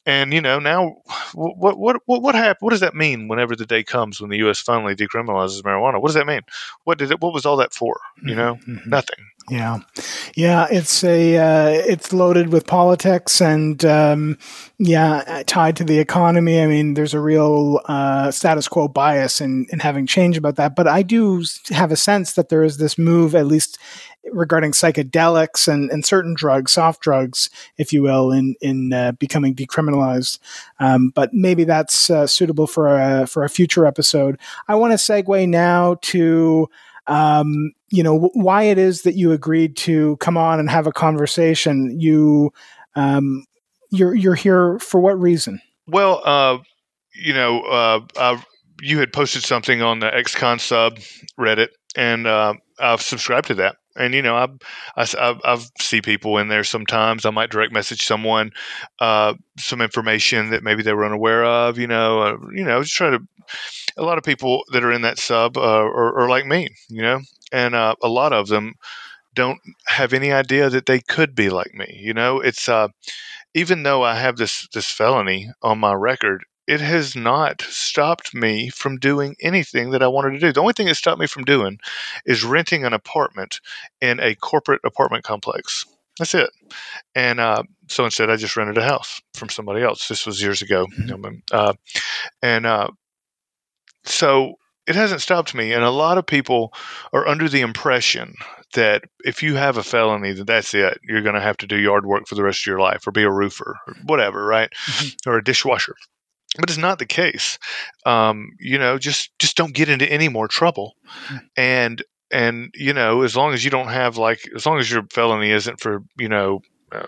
And 0.05 0.33
you 0.33 0.41
know 0.41 0.59
now, 0.59 0.97
what 1.33 1.77
what 1.77 1.97
what 2.05 2.21
what 2.21 2.35
happened? 2.35 2.57
What 2.61 2.71
does 2.71 2.79
that 2.81 2.95
mean? 2.95 3.27
Whenever 3.27 3.55
the 3.55 3.65
day 3.65 3.83
comes 3.83 4.21
when 4.21 4.29
the 4.29 4.37
U.S. 4.37 4.59
finally 4.59 4.95
decriminalizes 4.95 5.61
marijuana, 5.61 6.01
what 6.01 6.09
does 6.09 6.15
that 6.15 6.27
mean? 6.27 6.41
What 6.83 6.97
did 6.97 7.11
it? 7.11 7.21
What 7.21 7.33
was 7.33 7.45
all 7.45 7.57
that 7.57 7.73
for? 7.73 7.99
You 8.17 8.29
mm-hmm, 8.29 8.37
know, 8.37 8.55
mm-hmm. 8.55 8.89
nothing. 8.89 9.25
Yeah, 9.47 9.79
yeah, 10.35 10.65
it's 10.71 11.03
a 11.03 11.37
uh, 11.37 11.69
it's 11.69 12.11
loaded 12.11 12.51
with 12.51 12.65
politics 12.65 13.39
and 13.41 13.83
um, 13.85 14.39
yeah, 14.79 15.43
tied 15.45 15.75
to 15.75 15.83
the 15.83 15.99
economy. 15.99 16.59
I 16.61 16.65
mean, 16.65 16.95
there's 16.95 17.13
a 17.13 17.19
real 17.19 17.79
uh, 17.85 18.31
status 18.31 18.67
quo 18.67 18.87
bias 18.87 19.41
in 19.41 19.67
in 19.69 19.79
having 19.79 20.07
change 20.07 20.35
about 20.35 20.55
that. 20.55 20.75
But 20.75 20.87
I 20.87 21.03
do 21.03 21.43
have 21.69 21.91
a 21.91 21.95
sense 21.95 22.33
that 22.33 22.49
there 22.49 22.63
is 22.63 22.77
this 22.77 22.97
move, 22.97 23.35
at 23.35 23.45
least 23.45 23.77
regarding 24.31 24.71
psychedelics 24.71 25.67
and, 25.67 25.91
and 25.91 26.03
certain 26.03 26.33
drugs, 26.33 26.71
soft 26.71 27.01
drugs, 27.01 27.51
if 27.77 27.93
you 27.93 28.01
will, 28.01 28.31
in 28.31 28.55
in 28.61 28.93
uh, 28.93 29.11
becoming 29.11 29.53
decriminalized. 29.53 30.39
Um, 30.79 31.09
but 31.13 31.35
maybe 31.35 31.65
that's 31.65 32.09
uh, 32.09 32.25
suitable 32.25 32.65
for 32.65 32.99
a 32.99 33.27
for 33.27 33.43
a 33.43 33.49
future 33.49 33.85
episode. 33.85 34.39
I 34.67 34.73
want 34.73 34.91
to 34.91 34.97
segue 34.97 35.47
now 35.47 35.97
to 36.01 36.67
um, 37.07 37.71
you 37.89 38.03
know, 38.03 38.29
why 38.33 38.63
it 38.63 38.77
is 38.77 39.03
that 39.03 39.15
you 39.15 39.31
agreed 39.31 39.77
to 39.77 40.17
come 40.17 40.37
on 40.37 40.59
and 40.59 40.69
have 40.69 40.87
a 40.87 40.91
conversation. 40.91 41.99
You, 41.99 42.51
um, 42.95 43.45
you're 43.91 44.15
you're 44.15 44.35
here 44.35 44.79
for 44.79 44.99
what 44.99 45.19
reason? 45.19 45.61
Well, 45.87 46.21
uh, 46.25 46.57
you 47.13 47.33
know, 47.33 47.61
uh, 47.61 47.99
uh, 48.17 48.41
you 48.81 48.99
had 48.99 49.13
posted 49.13 49.43
something 49.43 49.81
on 49.81 49.99
the 49.99 50.09
XCon 50.09 50.59
sub 50.59 50.99
Reddit, 51.39 51.69
and 51.95 52.27
uh, 52.27 52.55
I've 52.79 53.01
subscribed 53.01 53.47
to 53.47 53.55
that. 53.55 53.77
And 53.97 54.13
you 54.13 54.21
know, 54.21 54.35
I, 54.35 54.47
I, 54.97 55.39
I 55.43 55.65
see 55.79 56.01
people 56.01 56.37
in 56.37 56.47
there 56.47 56.63
sometimes. 56.63 57.25
I 57.25 57.29
might 57.29 57.49
direct 57.49 57.71
message 57.73 58.03
someone 58.03 58.51
uh, 58.99 59.35
some 59.57 59.81
information 59.81 60.49
that 60.49 60.63
maybe 60.63 60.83
they 60.83 60.93
were 60.93 61.05
unaware 61.05 61.45
of. 61.45 61.77
You 61.77 61.87
know, 61.87 62.21
uh, 62.21 62.37
you 62.53 62.63
know, 62.63 62.81
just 62.81 62.95
try 62.95 63.09
to 63.09 63.19
a 63.97 64.03
lot 64.03 64.17
of 64.17 64.23
people 64.23 64.63
that 64.71 64.83
are 64.83 64.91
in 64.91 65.01
that 65.03 65.19
sub 65.19 65.57
uh, 65.57 65.61
are, 65.61 66.19
are, 66.19 66.29
like 66.29 66.45
me, 66.45 66.67
you 66.89 67.01
know, 67.01 67.19
and 67.51 67.75
uh, 67.75 67.95
a 68.01 68.09
lot 68.09 68.33
of 68.33 68.47
them 68.47 68.73
don't 69.35 69.59
have 69.87 70.13
any 70.13 70.31
idea 70.31 70.69
that 70.69 70.85
they 70.85 70.99
could 70.99 71.35
be 71.35 71.49
like 71.49 71.73
me. 71.73 71.99
You 72.01 72.13
know, 72.13 72.39
it's 72.39 72.67
uh, 72.69 72.87
even 73.53 73.83
though 73.83 74.03
I 74.03 74.15
have 74.15 74.37
this 74.37 74.67
this 74.73 74.89
felony 74.91 75.49
on 75.61 75.79
my 75.79 75.93
record, 75.93 76.43
it 76.67 76.81
has 76.81 77.15
not 77.15 77.61
stopped 77.61 78.33
me 78.33 78.69
from 78.69 78.97
doing 78.97 79.35
anything 79.41 79.91
that 79.91 80.01
I 80.01 80.07
wanted 80.07 80.31
to 80.31 80.39
do. 80.39 80.51
The 80.51 80.61
only 80.61 80.73
thing 80.73 80.87
that 80.87 80.95
stopped 80.95 81.19
me 81.19 81.27
from 81.27 81.43
doing 81.43 81.79
is 82.25 82.43
renting 82.43 82.85
an 82.85 82.93
apartment 82.93 83.59
in 84.01 84.19
a 84.19 84.35
corporate 84.35 84.81
apartment 84.83 85.23
complex. 85.23 85.85
That's 86.17 86.33
it. 86.33 86.49
And 87.13 87.39
uh, 87.39 87.63
so 87.89 88.05
instead, 88.05 88.29
I 88.29 88.37
just 88.37 88.55
rented 88.55 88.77
a 88.77 88.83
house 88.83 89.21
from 89.33 89.49
somebody 89.49 89.83
else. 89.83 90.07
This 90.07 90.25
was 90.25 90.41
years 90.41 90.61
ago. 90.61 90.87
Mm-hmm. 90.97 91.35
Uh, 91.51 91.73
and 92.41 92.65
uh, 92.65 92.87
so 94.05 94.55
it 94.87 94.95
hasn't 94.95 95.21
stopped 95.21 95.53
me. 95.53 95.73
And 95.73 95.83
a 95.83 95.89
lot 95.89 96.17
of 96.17 96.25
people 96.25 96.73
are 97.11 97.27
under 97.27 97.49
the 97.49 97.61
impression 97.61 98.35
that 98.75 99.03
if 99.23 99.43
you 99.43 99.55
have 99.55 99.77
a 99.77 99.83
felony, 99.83 100.33
that 100.33 100.47
that's 100.47 100.73
it. 100.73 100.99
You're 101.03 101.21
going 101.21 101.35
to 101.35 101.41
have 101.41 101.57
to 101.57 101.67
do 101.67 101.77
yard 101.77 102.05
work 102.05 102.27
for 102.27 102.35
the 102.35 102.43
rest 102.43 102.61
of 102.61 102.67
your 102.67 102.79
life, 102.79 103.05
or 103.05 103.11
be 103.11 103.23
a 103.23 103.31
roofer, 103.31 103.77
or 103.87 103.93
whatever, 104.05 104.45
right? 104.45 104.69
Mm-hmm. 104.71 105.29
Or 105.29 105.37
a 105.37 105.43
dishwasher. 105.43 105.95
But 106.59 106.69
it's 106.69 106.77
not 106.77 106.99
the 106.99 107.05
case. 107.05 107.57
Um, 108.05 108.51
you 108.59 108.77
know, 108.77 108.97
just 108.97 109.37
just 109.39 109.57
don't 109.57 109.73
get 109.73 109.89
into 109.89 110.11
any 110.11 110.29
more 110.29 110.47
trouble. 110.47 110.95
Mm-hmm. 111.27 111.37
And 111.57 112.03
and 112.31 112.73
you 112.75 112.93
know, 112.93 113.21
as 113.21 113.35
long 113.35 113.53
as 113.53 113.63
you 113.63 113.71
don't 113.71 113.89
have 113.89 114.17
like, 114.17 114.47
as 114.55 114.65
long 114.65 114.79
as 114.79 114.89
your 114.89 115.03
felony 115.11 115.51
isn't 115.51 115.79
for 115.79 116.03
you 116.17 116.29
know. 116.29 116.61
Uh, 116.91 117.07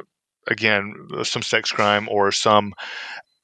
again 0.50 0.94
some 1.24 1.42
sex 1.42 1.74
crime 1.74 2.08
or 2.10 2.32
some 2.32 2.74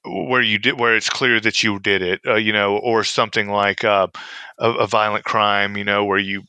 where 0.06 0.42
you 0.42 0.58
did 0.58 0.80
where 0.80 0.96
it's 0.96 1.10
clear 1.10 1.40
that 1.40 1.64
you 1.64 1.80
did 1.80 2.02
it, 2.02 2.22
uh, 2.28 2.36
you 2.36 2.52
know, 2.52 2.78
or 2.78 3.04
something 3.04 3.48
like 3.48 3.84
uh, 3.84 4.08
a, 4.60 4.72
a, 4.72 4.88
violent 4.88 5.24
crime, 5.24 5.78
you 5.78 5.84
know, 5.84 6.04
where 6.04 6.20
you 6.20 6.44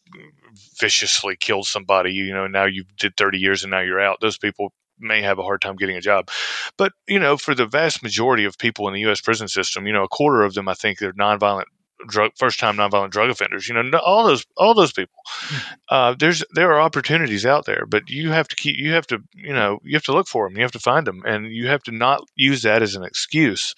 viciously 0.79 1.37
killed 1.37 1.67
somebody, 1.67 2.13
you 2.13 2.35
know, 2.35 2.47
now 2.47 2.65
you 2.65 2.85
did 2.99 3.17
30 3.17 3.39
years 3.39 3.63
and 3.63 3.71
now 3.71 3.81
you're 3.81 4.01
out. 4.01 4.19
Those 4.21 4.39
people 4.39 4.73
may 4.99 5.23
have 5.23 5.39
a 5.39 5.43
hard 5.43 5.61
time 5.61 5.77
getting 5.77 5.97
a 5.97 6.01
job. 6.01 6.29
But, 6.77 6.93
you 7.07 7.19
know, 7.19 7.37
for 7.37 7.55
the 7.55 7.67
vast 7.67 8.03
majority 8.03 8.45
of 8.45 8.59
people 8.59 8.89
in 8.89 8.95
the 8.95 9.11
US 9.11 9.21
prison 9.21 9.49
system, 9.49 9.87
you 9.87 9.93
know, 9.93 10.05
a 10.05 10.09
quarter 10.09 10.43
of 10.43 10.55
them 10.55 10.69
I 10.69 10.75
think 10.75 10.99
they're 10.99 11.13
nonviolent 11.13 11.65
drug 12.07 12.33
first 12.37 12.59
time 12.59 12.77
nonviolent 12.77 13.11
drug 13.11 13.31
offenders 13.31 13.69
you 13.69 13.75
know 13.75 13.99
all 13.99 14.27
those 14.27 14.45
all 14.57 14.75
those 14.75 14.93
people 14.93 15.19
hmm. 15.27 15.75
uh, 15.89 16.15
there's 16.19 16.45
there 16.55 16.73
are 16.73 16.81
opportunities 16.81 17.47
out 17.47 17.65
there 17.67 17.87
but 17.87 18.09
you 18.09 18.31
have 18.31 18.49
to 18.49 18.57
keep 18.57 18.77
you 18.77 18.93
have 18.93 19.07
to 19.07 19.19
you 19.35 19.53
know 19.53 19.79
you 19.85 19.95
have 19.95 20.03
to 20.03 20.13
look 20.13 20.27
for 20.27 20.47
them 20.47 20.57
you 20.57 20.63
have 20.63 20.73
to 20.73 20.79
find 20.79 21.07
them 21.07 21.23
and 21.25 21.55
you 21.55 21.67
have 21.69 21.83
to 21.83 21.93
not 21.93 22.23
use 22.35 22.63
that 22.63 22.83
as 22.83 22.95
an 22.95 23.05
excuse 23.05 23.75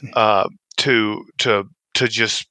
hmm. 0.00 0.08
uh, 0.14 0.48
to 0.76 1.24
to 1.38 1.64
to 1.94 2.08
just 2.08 2.46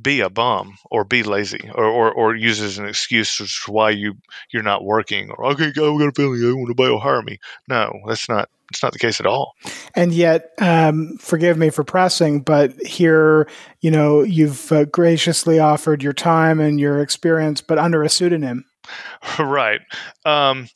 be 0.00 0.20
a 0.20 0.30
bum 0.30 0.76
or 0.90 1.04
be 1.04 1.22
lazy 1.22 1.70
or, 1.74 1.84
or, 1.84 2.12
or 2.12 2.34
use 2.34 2.60
as 2.60 2.78
an 2.78 2.86
excuse 2.86 3.40
as 3.40 3.54
to 3.64 3.72
why 3.72 3.90
you 3.90 4.14
you're 4.52 4.62
not 4.62 4.84
working 4.84 5.30
or 5.30 5.46
okay, 5.52 5.72
go, 5.72 5.96
got 5.98 6.08
a 6.08 6.12
feeling 6.12 6.42
I 6.44 6.52
want 6.52 6.68
to 6.68 6.74
buy 6.74 6.88
or 6.88 7.00
hire 7.00 7.22
me. 7.22 7.38
No, 7.68 7.92
that's 8.06 8.28
not 8.28 8.48
it's 8.70 8.82
not 8.82 8.92
the 8.92 8.98
case 8.98 9.20
at 9.20 9.26
all. 9.26 9.54
And 9.94 10.12
yet, 10.12 10.52
um, 10.58 11.16
forgive 11.18 11.56
me 11.56 11.70
for 11.70 11.84
pressing, 11.84 12.40
but 12.40 12.74
here, 12.82 13.48
you 13.80 13.90
know, 13.90 14.22
you've 14.22 14.72
uh, 14.72 14.86
graciously 14.86 15.58
offered 15.58 16.02
your 16.02 16.12
time 16.12 16.60
and 16.60 16.80
your 16.80 17.00
experience, 17.00 17.60
but 17.60 17.78
under 17.78 18.02
a 18.02 18.08
pseudonym. 18.08 18.64
right. 19.38 19.80
Um, 20.24 20.68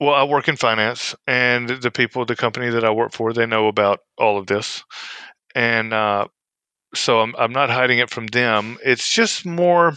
well, 0.00 0.14
I 0.14 0.24
work 0.24 0.48
in 0.48 0.56
finance, 0.56 1.14
and 1.26 1.68
the 1.68 1.90
people, 1.90 2.24
the 2.24 2.34
company 2.34 2.70
that 2.70 2.84
I 2.84 2.90
work 2.90 3.12
for, 3.12 3.32
they 3.32 3.46
know 3.46 3.68
about 3.68 4.00
all 4.18 4.38
of 4.38 4.46
this, 4.46 4.82
and 5.54 5.92
uh, 5.92 6.26
so 6.96 7.20
I'm 7.20 7.34
I'm 7.36 7.52
not 7.52 7.70
hiding 7.70 7.98
it 7.98 8.10
from 8.10 8.26
them. 8.28 8.78
It's 8.84 9.12
just 9.12 9.46
more. 9.46 9.94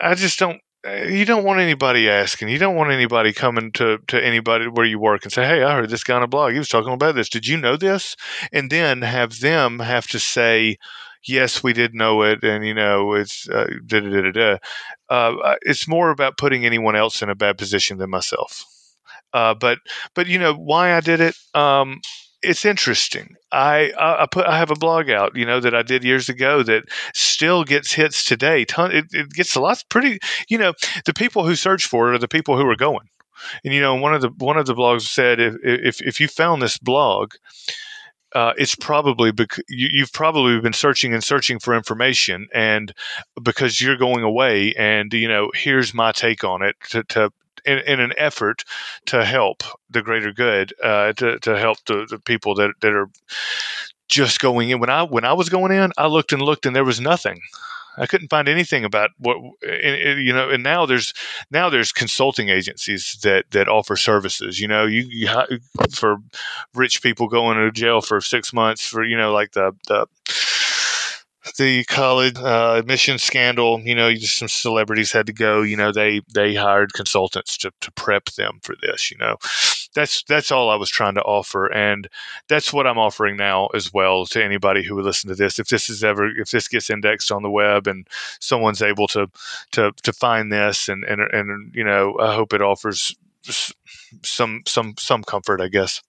I 0.00 0.14
just 0.14 0.38
don't. 0.38 0.60
You 0.84 1.24
don't 1.24 1.42
want 1.44 1.58
anybody 1.58 2.08
asking. 2.08 2.48
You 2.48 2.58
don't 2.58 2.76
want 2.76 2.92
anybody 2.92 3.32
coming 3.32 3.72
to, 3.72 3.98
to 4.06 4.24
anybody 4.24 4.68
where 4.68 4.86
you 4.86 5.00
work 5.00 5.24
and 5.24 5.32
say, 5.32 5.44
"Hey, 5.44 5.62
I 5.62 5.74
heard 5.74 5.90
this 5.90 6.04
guy 6.04 6.14
on 6.14 6.22
a 6.22 6.28
blog. 6.28 6.52
He 6.52 6.58
was 6.58 6.68
talking 6.68 6.92
about 6.92 7.14
this. 7.16 7.28
Did 7.28 7.46
you 7.46 7.56
know 7.56 7.76
this?" 7.76 8.14
And 8.52 8.70
then 8.70 9.02
have 9.02 9.40
them 9.40 9.80
have 9.80 10.06
to 10.08 10.20
say, 10.20 10.76
"Yes, 11.24 11.62
we 11.62 11.72
did 11.72 11.94
know 11.94 12.22
it," 12.22 12.44
and 12.44 12.64
you 12.64 12.74
know, 12.74 13.14
it's 13.14 13.48
uh, 13.48 13.66
da 13.86 14.00
da 14.00 14.22
da 14.22 14.30
da. 14.30 14.58
Uh, 15.08 15.56
it's 15.62 15.88
more 15.88 16.10
about 16.10 16.38
putting 16.38 16.64
anyone 16.64 16.94
else 16.94 17.20
in 17.22 17.30
a 17.30 17.34
bad 17.34 17.58
position 17.58 17.98
than 17.98 18.10
myself. 18.10 18.64
Uh, 19.32 19.54
but 19.54 19.78
but 20.14 20.28
you 20.28 20.38
know 20.38 20.54
why 20.54 20.94
I 20.94 21.00
did 21.00 21.20
it. 21.20 21.36
Um, 21.54 22.00
it's 22.42 22.64
interesting. 22.64 23.36
I, 23.52 23.92
I 23.98 24.26
put 24.30 24.46
I 24.46 24.58
have 24.58 24.70
a 24.70 24.76
blog 24.76 25.10
out, 25.10 25.36
you 25.36 25.46
know, 25.46 25.60
that 25.60 25.74
I 25.74 25.82
did 25.82 26.04
years 26.04 26.28
ago 26.28 26.62
that 26.62 26.84
still 27.14 27.64
gets 27.64 27.92
hits 27.92 28.24
today. 28.24 28.64
Ton, 28.64 28.92
it, 28.92 29.06
it 29.12 29.30
gets 29.30 29.54
a 29.56 29.60
lot 29.60 29.82
pretty. 29.88 30.18
You 30.48 30.58
know, 30.58 30.74
the 31.04 31.14
people 31.14 31.46
who 31.46 31.56
search 31.56 31.86
for 31.86 32.10
it 32.10 32.14
are 32.14 32.18
the 32.18 32.28
people 32.28 32.56
who 32.56 32.68
are 32.68 32.76
going. 32.76 33.08
And 33.64 33.72
you 33.72 33.80
know, 33.80 33.94
one 33.94 34.14
of 34.14 34.22
the 34.22 34.30
one 34.38 34.56
of 34.56 34.66
the 34.66 34.74
blogs 34.74 35.02
said 35.02 35.40
if 35.40 35.54
if, 35.62 36.02
if 36.02 36.20
you 36.20 36.28
found 36.28 36.62
this 36.62 36.78
blog, 36.78 37.32
uh, 38.34 38.52
it's 38.56 38.74
probably 38.74 39.32
bec- 39.32 39.58
you, 39.68 40.00
have 40.00 40.12
probably 40.12 40.60
been 40.60 40.72
searching 40.72 41.14
and 41.14 41.22
searching 41.22 41.58
for 41.58 41.74
information, 41.74 42.48
and 42.54 42.92
because 43.42 43.80
you're 43.80 43.96
going 43.96 44.22
away, 44.22 44.74
and 44.74 45.12
you 45.12 45.28
know, 45.28 45.50
here's 45.54 45.94
my 45.94 46.12
take 46.12 46.44
on 46.44 46.62
it 46.62 46.76
to, 46.90 47.02
to 47.04 47.30
in, 47.66 47.78
in 47.80 48.00
an 48.00 48.12
effort 48.16 48.64
to 49.06 49.24
help 49.24 49.62
the 49.90 50.02
greater 50.02 50.32
good, 50.32 50.72
uh, 50.82 51.12
to, 51.14 51.38
to 51.40 51.58
help 51.58 51.78
the, 51.86 52.06
the 52.08 52.18
people 52.18 52.54
that, 52.54 52.72
that 52.80 52.92
are 52.92 53.10
just 54.08 54.40
going 54.40 54.70
in. 54.70 54.80
When 54.80 54.90
I 54.90 55.02
when 55.02 55.24
I 55.24 55.32
was 55.32 55.48
going 55.48 55.72
in, 55.72 55.92
I 55.98 56.06
looked 56.06 56.32
and 56.32 56.42
looked, 56.42 56.66
and 56.66 56.74
there 56.74 56.84
was 56.84 57.00
nothing. 57.00 57.40
I 57.98 58.06
couldn't 58.06 58.28
find 58.28 58.48
anything 58.48 58.84
about 58.84 59.10
what 59.18 59.36
you 59.62 60.32
know. 60.32 60.50
And 60.50 60.62
now 60.62 60.86
there's 60.86 61.14
now 61.50 61.70
there's 61.70 61.92
consulting 61.92 62.48
agencies 62.48 63.18
that 63.22 63.46
that 63.50 63.68
offer 63.68 63.96
services. 63.96 64.60
You 64.60 64.68
know, 64.68 64.84
you, 64.84 65.06
you 65.08 65.28
for 65.90 66.18
rich 66.74 67.02
people 67.02 67.28
going 67.28 67.56
to 67.56 67.70
jail 67.70 68.00
for 68.00 68.20
six 68.20 68.52
months 68.52 68.86
for 68.86 69.04
you 69.04 69.16
know 69.16 69.32
like 69.32 69.52
the 69.52 69.72
the 69.88 70.06
the 71.58 71.84
college 71.84 72.36
uh, 72.38 72.74
admission 72.78 73.18
scandal, 73.18 73.80
you 73.80 73.94
know, 73.94 74.12
just 74.12 74.38
some 74.38 74.48
celebrities 74.48 75.12
had 75.12 75.26
to 75.26 75.32
go. 75.32 75.62
You 75.62 75.76
know, 75.76 75.92
they 75.92 76.20
they 76.34 76.54
hired 76.54 76.92
consultants 76.92 77.56
to, 77.58 77.72
to 77.80 77.92
prep 77.92 78.26
them 78.30 78.58
for 78.62 78.74
this. 78.82 79.10
You 79.10 79.18
know, 79.18 79.36
that's 79.94 80.22
that's 80.24 80.50
all 80.50 80.70
I 80.70 80.76
was 80.76 80.90
trying 80.90 81.14
to 81.14 81.22
offer, 81.22 81.72
and 81.72 82.08
that's 82.48 82.72
what 82.72 82.86
I'm 82.86 82.98
offering 82.98 83.36
now 83.36 83.66
as 83.68 83.92
well 83.92 84.26
to 84.26 84.44
anybody 84.44 84.82
who 84.82 84.94
would 84.96 85.04
listen 85.04 85.28
to 85.28 85.36
this. 85.36 85.58
If 85.58 85.68
this 85.68 85.88
is 85.88 86.04
ever 86.04 86.26
if 86.28 86.50
this 86.50 86.68
gets 86.68 86.90
indexed 86.90 87.32
on 87.32 87.42
the 87.42 87.50
web 87.50 87.86
and 87.86 88.06
someone's 88.40 88.82
able 88.82 89.06
to 89.08 89.28
to 89.72 89.92
to 90.02 90.12
find 90.12 90.52
this, 90.52 90.88
and 90.88 91.04
and 91.04 91.20
and 91.20 91.74
you 91.74 91.84
know, 91.84 92.16
I 92.20 92.34
hope 92.34 92.52
it 92.52 92.62
offers 92.62 93.14
some 94.22 94.62
some 94.66 94.94
some 94.98 95.22
comfort, 95.22 95.60
I 95.60 95.68
guess. 95.68 96.02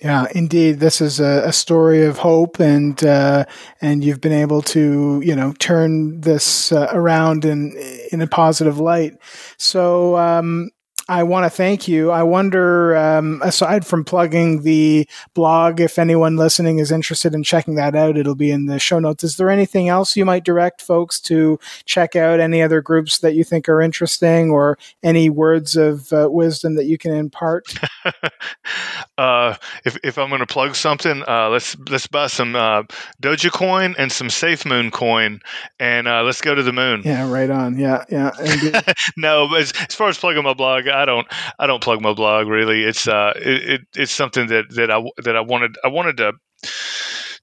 Yeah, 0.00 0.26
indeed, 0.34 0.80
this 0.80 1.00
is 1.00 1.20
a, 1.20 1.44
a 1.46 1.52
story 1.52 2.04
of 2.04 2.18
hope, 2.18 2.60
and 2.60 3.02
uh, 3.04 3.46
and 3.80 4.04
you've 4.04 4.20
been 4.20 4.32
able 4.32 4.60
to 4.62 5.22
you 5.24 5.34
know 5.34 5.52
turn 5.54 6.20
this 6.20 6.72
uh, 6.72 6.88
around 6.92 7.44
in 7.44 7.74
in 8.12 8.20
a 8.20 8.26
positive 8.26 8.78
light. 8.78 9.16
So 9.56 10.16
um, 10.16 10.70
I 11.06 11.22
want 11.22 11.44
to 11.44 11.50
thank 11.50 11.86
you. 11.86 12.10
I 12.10 12.22
wonder, 12.22 12.96
um, 12.96 13.42
aside 13.44 13.86
from 13.86 14.04
plugging 14.04 14.62
the 14.62 15.06
blog, 15.34 15.78
if 15.78 15.98
anyone 15.98 16.36
listening 16.36 16.78
is 16.78 16.90
interested 16.90 17.34
in 17.34 17.42
checking 17.42 17.74
that 17.74 17.94
out, 17.94 18.16
it'll 18.16 18.34
be 18.34 18.50
in 18.50 18.66
the 18.66 18.78
show 18.78 18.98
notes. 18.98 19.22
Is 19.22 19.36
there 19.36 19.50
anything 19.50 19.88
else 19.88 20.16
you 20.16 20.24
might 20.24 20.44
direct 20.44 20.80
folks 20.80 21.20
to 21.22 21.60
check 21.84 22.16
out? 22.16 22.40
Any 22.40 22.62
other 22.62 22.80
groups 22.80 23.18
that 23.18 23.34
you 23.34 23.44
think 23.44 23.68
are 23.68 23.82
interesting, 23.82 24.50
or 24.50 24.78
any 25.02 25.28
words 25.28 25.76
of 25.76 26.10
uh, 26.10 26.28
wisdom 26.30 26.74
that 26.76 26.86
you 26.86 26.96
can 26.96 27.12
impart? 27.12 27.66
uh, 29.18 29.56
if, 29.84 29.98
if 30.02 30.16
I'm 30.16 30.30
going 30.30 30.40
to 30.40 30.46
plug 30.46 30.74
something, 30.74 31.22
uh, 31.28 31.50
let's 31.50 31.76
let's 31.90 32.06
buy 32.06 32.28
some 32.28 32.56
uh, 32.56 32.84
Dogecoin 33.22 33.94
and 33.98 34.10
some 34.10 34.28
SafeMoon 34.28 34.90
coin, 34.90 35.40
and 35.78 36.08
uh, 36.08 36.22
let's 36.22 36.40
go 36.40 36.54
to 36.54 36.62
the 36.62 36.72
moon. 36.72 37.02
Yeah, 37.04 37.30
right 37.30 37.50
on. 37.50 37.78
Yeah, 37.78 38.04
yeah. 38.08 38.30
no, 39.18 39.48
but 39.50 39.60
as, 39.60 39.72
as 39.86 39.94
far 39.94 40.08
as 40.08 40.16
plugging 40.16 40.44
my 40.44 40.54
blog. 40.54 40.93
I 40.94 41.04
don't 41.04 41.26
I 41.58 41.66
don't 41.66 41.82
plug 41.82 42.00
my 42.00 42.14
blog 42.14 42.48
really. 42.48 42.84
It's 42.84 43.08
uh 43.08 43.32
it, 43.36 43.70
it, 43.70 43.80
it's 43.96 44.12
something 44.12 44.46
that 44.48 44.66
that 44.70 44.90
I 44.90 45.02
that 45.24 45.36
I 45.36 45.40
wanted 45.40 45.76
I 45.84 45.88
wanted 45.88 46.16
to 46.18 46.32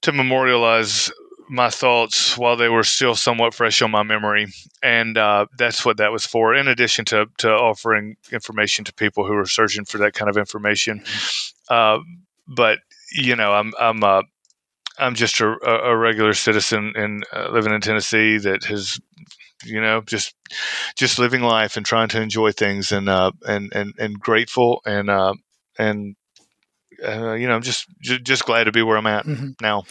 to 0.02 0.12
memorialize 0.12 1.10
my 1.48 1.68
thoughts 1.68 2.38
while 2.38 2.56
they 2.56 2.68
were 2.68 2.82
still 2.82 3.14
somewhat 3.14 3.52
fresh 3.54 3.82
on 3.82 3.90
my 3.90 4.02
memory, 4.02 4.46
and 4.82 5.18
uh, 5.18 5.46
that's 5.58 5.84
what 5.84 5.98
that 5.98 6.10
was 6.10 6.24
for. 6.24 6.54
In 6.54 6.66
addition 6.66 7.04
to 7.06 7.26
to 7.38 7.50
offering 7.50 8.16
information 8.32 8.84
to 8.86 8.94
people 8.94 9.26
who 9.26 9.34
are 9.34 9.46
searching 9.46 9.84
for 9.84 9.98
that 9.98 10.14
kind 10.14 10.30
of 10.30 10.36
information, 10.38 11.04
uh, 11.68 11.98
but 12.48 12.78
you 13.12 13.36
know, 13.36 13.52
I'm 13.52 13.72
I'm 13.78 14.02
uh, 14.02 14.22
I'm 14.98 15.14
just 15.14 15.40
a, 15.40 15.46
a 15.68 15.96
regular 15.96 16.34
citizen 16.34 16.92
and 16.96 17.26
uh, 17.34 17.50
living 17.50 17.74
in 17.74 17.80
Tennessee 17.80 18.38
that 18.38 18.64
has 18.64 18.98
you 19.64 19.80
know, 19.80 20.00
just 20.02 20.34
just 20.96 21.18
living 21.18 21.42
life 21.42 21.76
and 21.76 21.86
trying 21.86 22.08
to 22.08 22.20
enjoy 22.20 22.52
things 22.52 22.92
and 22.92 23.08
uh, 23.08 23.32
and 23.46 23.72
and 23.74 23.94
and 23.98 24.18
grateful 24.18 24.82
and 24.84 25.10
uh, 25.10 25.34
and 25.78 26.16
uh, 27.04 27.32
you 27.32 27.48
know, 27.48 27.54
I'm 27.54 27.62
just 27.62 27.86
just 28.00 28.44
glad 28.44 28.64
to 28.64 28.72
be 28.72 28.82
where 28.82 28.96
I'm 28.96 29.06
at 29.06 29.26
mm-hmm. 29.26 29.50
now. 29.60 29.84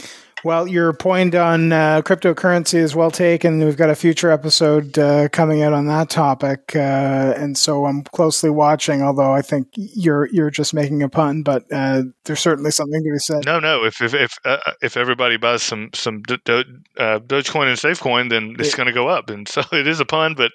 Well, 0.43 0.67
your 0.67 0.91
point 0.93 1.35
on 1.35 1.71
uh, 1.71 2.01
cryptocurrency 2.01 2.75
is 2.75 2.95
well 2.95 3.11
taken. 3.11 3.59
We've 3.63 3.77
got 3.77 3.91
a 3.91 3.95
future 3.95 4.31
episode 4.31 4.97
uh, 4.97 5.29
coming 5.29 5.61
out 5.61 5.73
on 5.73 5.85
that 5.85 6.09
topic, 6.09 6.75
uh, 6.75 7.33
and 7.37 7.55
so 7.55 7.85
I'm 7.85 8.03
closely 8.05 8.49
watching. 8.49 9.03
Although 9.03 9.33
I 9.33 9.43
think 9.43 9.67
you're 9.75 10.27
you're 10.31 10.49
just 10.49 10.73
making 10.73 11.03
a 11.03 11.09
pun, 11.09 11.43
but 11.43 11.65
uh, 11.71 12.03
there's 12.25 12.39
certainly 12.39 12.71
something 12.71 13.03
to 13.03 13.11
be 13.11 13.19
said. 13.19 13.45
No, 13.45 13.59
no. 13.59 13.83
If 13.83 14.01
if 14.01 14.15
if, 14.15 14.31
uh, 14.43 14.57
if 14.81 14.97
everybody 14.97 15.37
buys 15.37 15.61
some 15.61 15.89
some 15.93 16.23
Do- 16.23 16.37
Do- 16.43 16.63
uh, 16.97 17.19
Dogecoin 17.19 17.67
and 17.67 17.77
SafeCoin, 17.77 18.29
then 18.29 18.55
it's 18.57 18.73
going 18.73 18.87
to 18.87 18.93
go 18.93 19.07
up. 19.07 19.29
And 19.29 19.47
so 19.47 19.61
it 19.71 19.87
is 19.87 19.99
a 19.99 20.05
pun, 20.05 20.33
but 20.33 20.51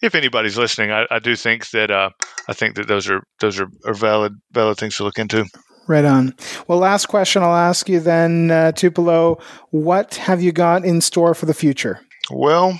if 0.00 0.14
anybody's 0.14 0.56
listening, 0.56 0.92
I, 0.92 1.06
I 1.10 1.18
do 1.18 1.34
think 1.34 1.70
that 1.70 1.90
I 1.90 2.52
think 2.52 2.76
that 2.76 2.86
those 2.86 3.10
are 3.10 3.22
those 3.40 3.58
are, 3.58 3.68
are 3.84 3.94
valid 3.94 4.34
valid 4.52 4.78
things 4.78 4.96
to 4.98 5.04
look 5.04 5.18
into. 5.18 5.44
Right 5.86 6.04
on. 6.04 6.34
Well, 6.66 6.78
last 6.78 7.06
question 7.06 7.42
I'll 7.42 7.54
ask 7.54 7.88
you 7.88 8.00
then, 8.00 8.50
uh, 8.50 8.72
Tupelo. 8.72 9.38
What 9.70 10.14
have 10.14 10.42
you 10.42 10.50
got 10.50 10.84
in 10.84 11.00
store 11.00 11.34
for 11.34 11.46
the 11.46 11.54
future? 11.54 12.00
Well, 12.30 12.78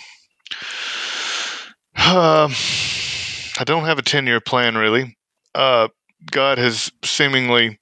uh, 1.98 2.48
I 3.58 3.64
don't 3.64 3.84
have 3.84 3.98
a 3.98 4.02
10 4.02 4.26
year 4.26 4.40
plan 4.40 4.76
really. 4.76 5.16
Uh, 5.54 5.88
God 6.30 6.58
has 6.58 6.90
seemingly 7.04 7.78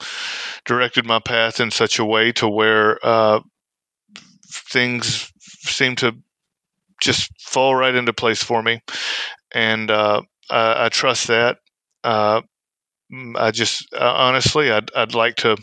directed 0.65 1.07
my 1.07 1.20
path 1.20 1.61
in 1.61 1.70
such 1.70 1.99
a 1.99 2.05
way 2.05 2.32
to 2.32 2.49
where 2.49 2.99
uh, 3.07 3.40
things 4.49 5.31
seem 5.62 5.97
to 5.97 6.16
just 7.01 7.31
fall 7.40 7.74
right 7.74 7.94
into 7.94 8.12
place 8.12 8.43
for 8.43 8.62
me. 8.62 8.81
And 9.53 9.90
uh, 9.90 10.23
I, 10.51 10.86
I, 10.86 10.89
trust 10.89 11.27
that. 11.28 11.59
Uh, 12.05 12.43
I 13.36 13.51
just 13.51 13.93
uh, 13.93 14.14
honestly, 14.16 14.70
I'd 14.70 14.90
I'd 14.94 15.14
like 15.14 15.36
to 15.36 15.56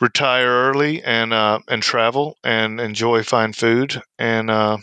retire 0.00 0.48
early 0.48 1.02
and 1.02 1.32
uh, 1.32 1.60
and 1.68 1.82
travel 1.82 2.36
and 2.42 2.80
enjoy 2.80 3.22
fine 3.22 3.52
food 3.52 4.00
and 4.18 4.50
uh, 4.50 4.78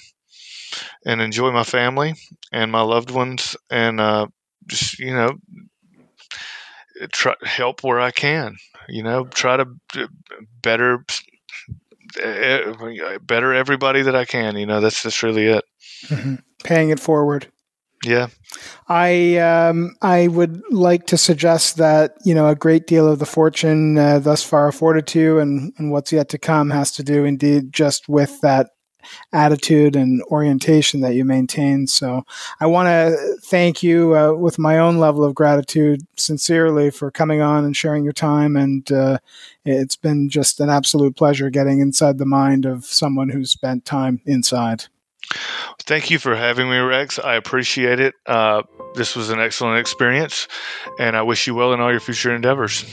and 1.06 1.22
enjoy 1.22 1.52
my 1.52 1.64
family 1.64 2.16
and 2.52 2.72
my 2.72 2.82
loved 2.82 3.12
ones 3.12 3.58
and 3.70 4.00
uh, 4.00 4.28
just 4.68 5.00
you 5.00 5.14
know 5.14 5.38
try 7.12 7.36
help 7.44 7.84
where 7.84 8.00
I 8.00 8.12
can. 8.12 8.56
You 8.90 9.04
know, 9.04 9.26
try 9.26 9.58
to 9.58 9.68
better 10.62 11.04
better 13.22 13.54
everybody 13.54 14.02
that 14.02 14.16
I 14.16 14.26
can. 14.26 14.56
You 14.56 14.66
know, 14.66 14.80
that's 14.80 15.04
that's 15.04 15.24
really 15.24 15.48
it. 15.48 15.66
Mm-hmm. 16.06 16.36
Paying 16.64 16.90
it 16.90 17.00
forward. 17.00 17.52
Yeah. 18.04 18.28
I 18.88 19.38
um, 19.38 19.96
I 20.02 20.28
would 20.28 20.62
like 20.72 21.08
to 21.08 21.18
suggest 21.18 21.78
that 21.78 22.16
you 22.24 22.36
know 22.36 22.48
a 22.48 22.56
great 22.56 22.88
deal 22.88 23.08
of 23.08 23.20
the 23.20 23.26
fortune 23.26 23.98
uh, 23.98 24.20
thus 24.20 24.44
far 24.44 24.68
afforded 24.68 25.08
to 25.08 25.20
you 25.20 25.40
and, 25.40 25.74
and 25.78 25.92
what's 25.92 26.12
yet 26.12 26.30
to 26.30 26.38
come 26.38 26.70
has 26.70 26.92
to 26.94 27.04
do 27.04 27.26
indeed 27.26 27.74
just 27.74 28.08
with 28.08 28.40
that 28.42 28.70
attitude 29.34 29.96
and 29.96 30.22
orientation 30.24 31.02
that 31.02 31.16
you 31.16 31.26
maintain. 31.26 31.88
So 31.88 32.24
I 32.60 32.66
want 32.68 32.88
to 32.88 33.38
thank 33.44 33.84
you 33.84 34.16
uh, 34.16 34.34
with 34.34 34.60
my 34.60 34.78
own 34.78 34.98
level 34.98 35.24
of 35.24 35.36
gratitude 35.36 36.02
sincerely 36.18 36.92
for 36.92 37.12
coming 37.12 37.42
on 37.42 37.64
and 37.64 37.76
sharing 37.76 38.04
your 38.04 38.14
time. 38.14 38.56
And 38.56 38.90
uh, 38.92 39.20
it's 39.66 39.96
been 39.96 40.30
just 40.30 40.60
an 40.60 40.70
absolute 40.70 41.16
pleasure 41.16 41.50
getting 41.50 41.80
inside 41.80 42.18
the 42.18 42.26
mind 42.26 42.66
of 42.66 42.86
someone 42.86 43.30
who's 43.30 43.52
spent 43.52 43.86
time 43.86 44.22
inside. 44.26 44.86
Thank 45.80 46.10
you 46.10 46.20
for 46.20 46.36
having 46.36 46.70
me, 46.70 46.78
Rex. 46.78 47.20
I 47.20 47.36
appreciate 47.36 48.00
it. 48.00 48.16
Uh, 48.26 48.64
this 48.96 49.16
was 49.16 49.30
an 49.30 49.40
excellent 49.40 49.80
experience, 49.80 50.48
and 51.00 51.16
I 51.16 51.22
wish 51.22 51.48
you 51.48 51.56
well 51.56 51.74
in 51.74 51.80
all 51.80 51.92
your 51.92 52.00
future 52.00 52.34
endeavors. 52.34 52.84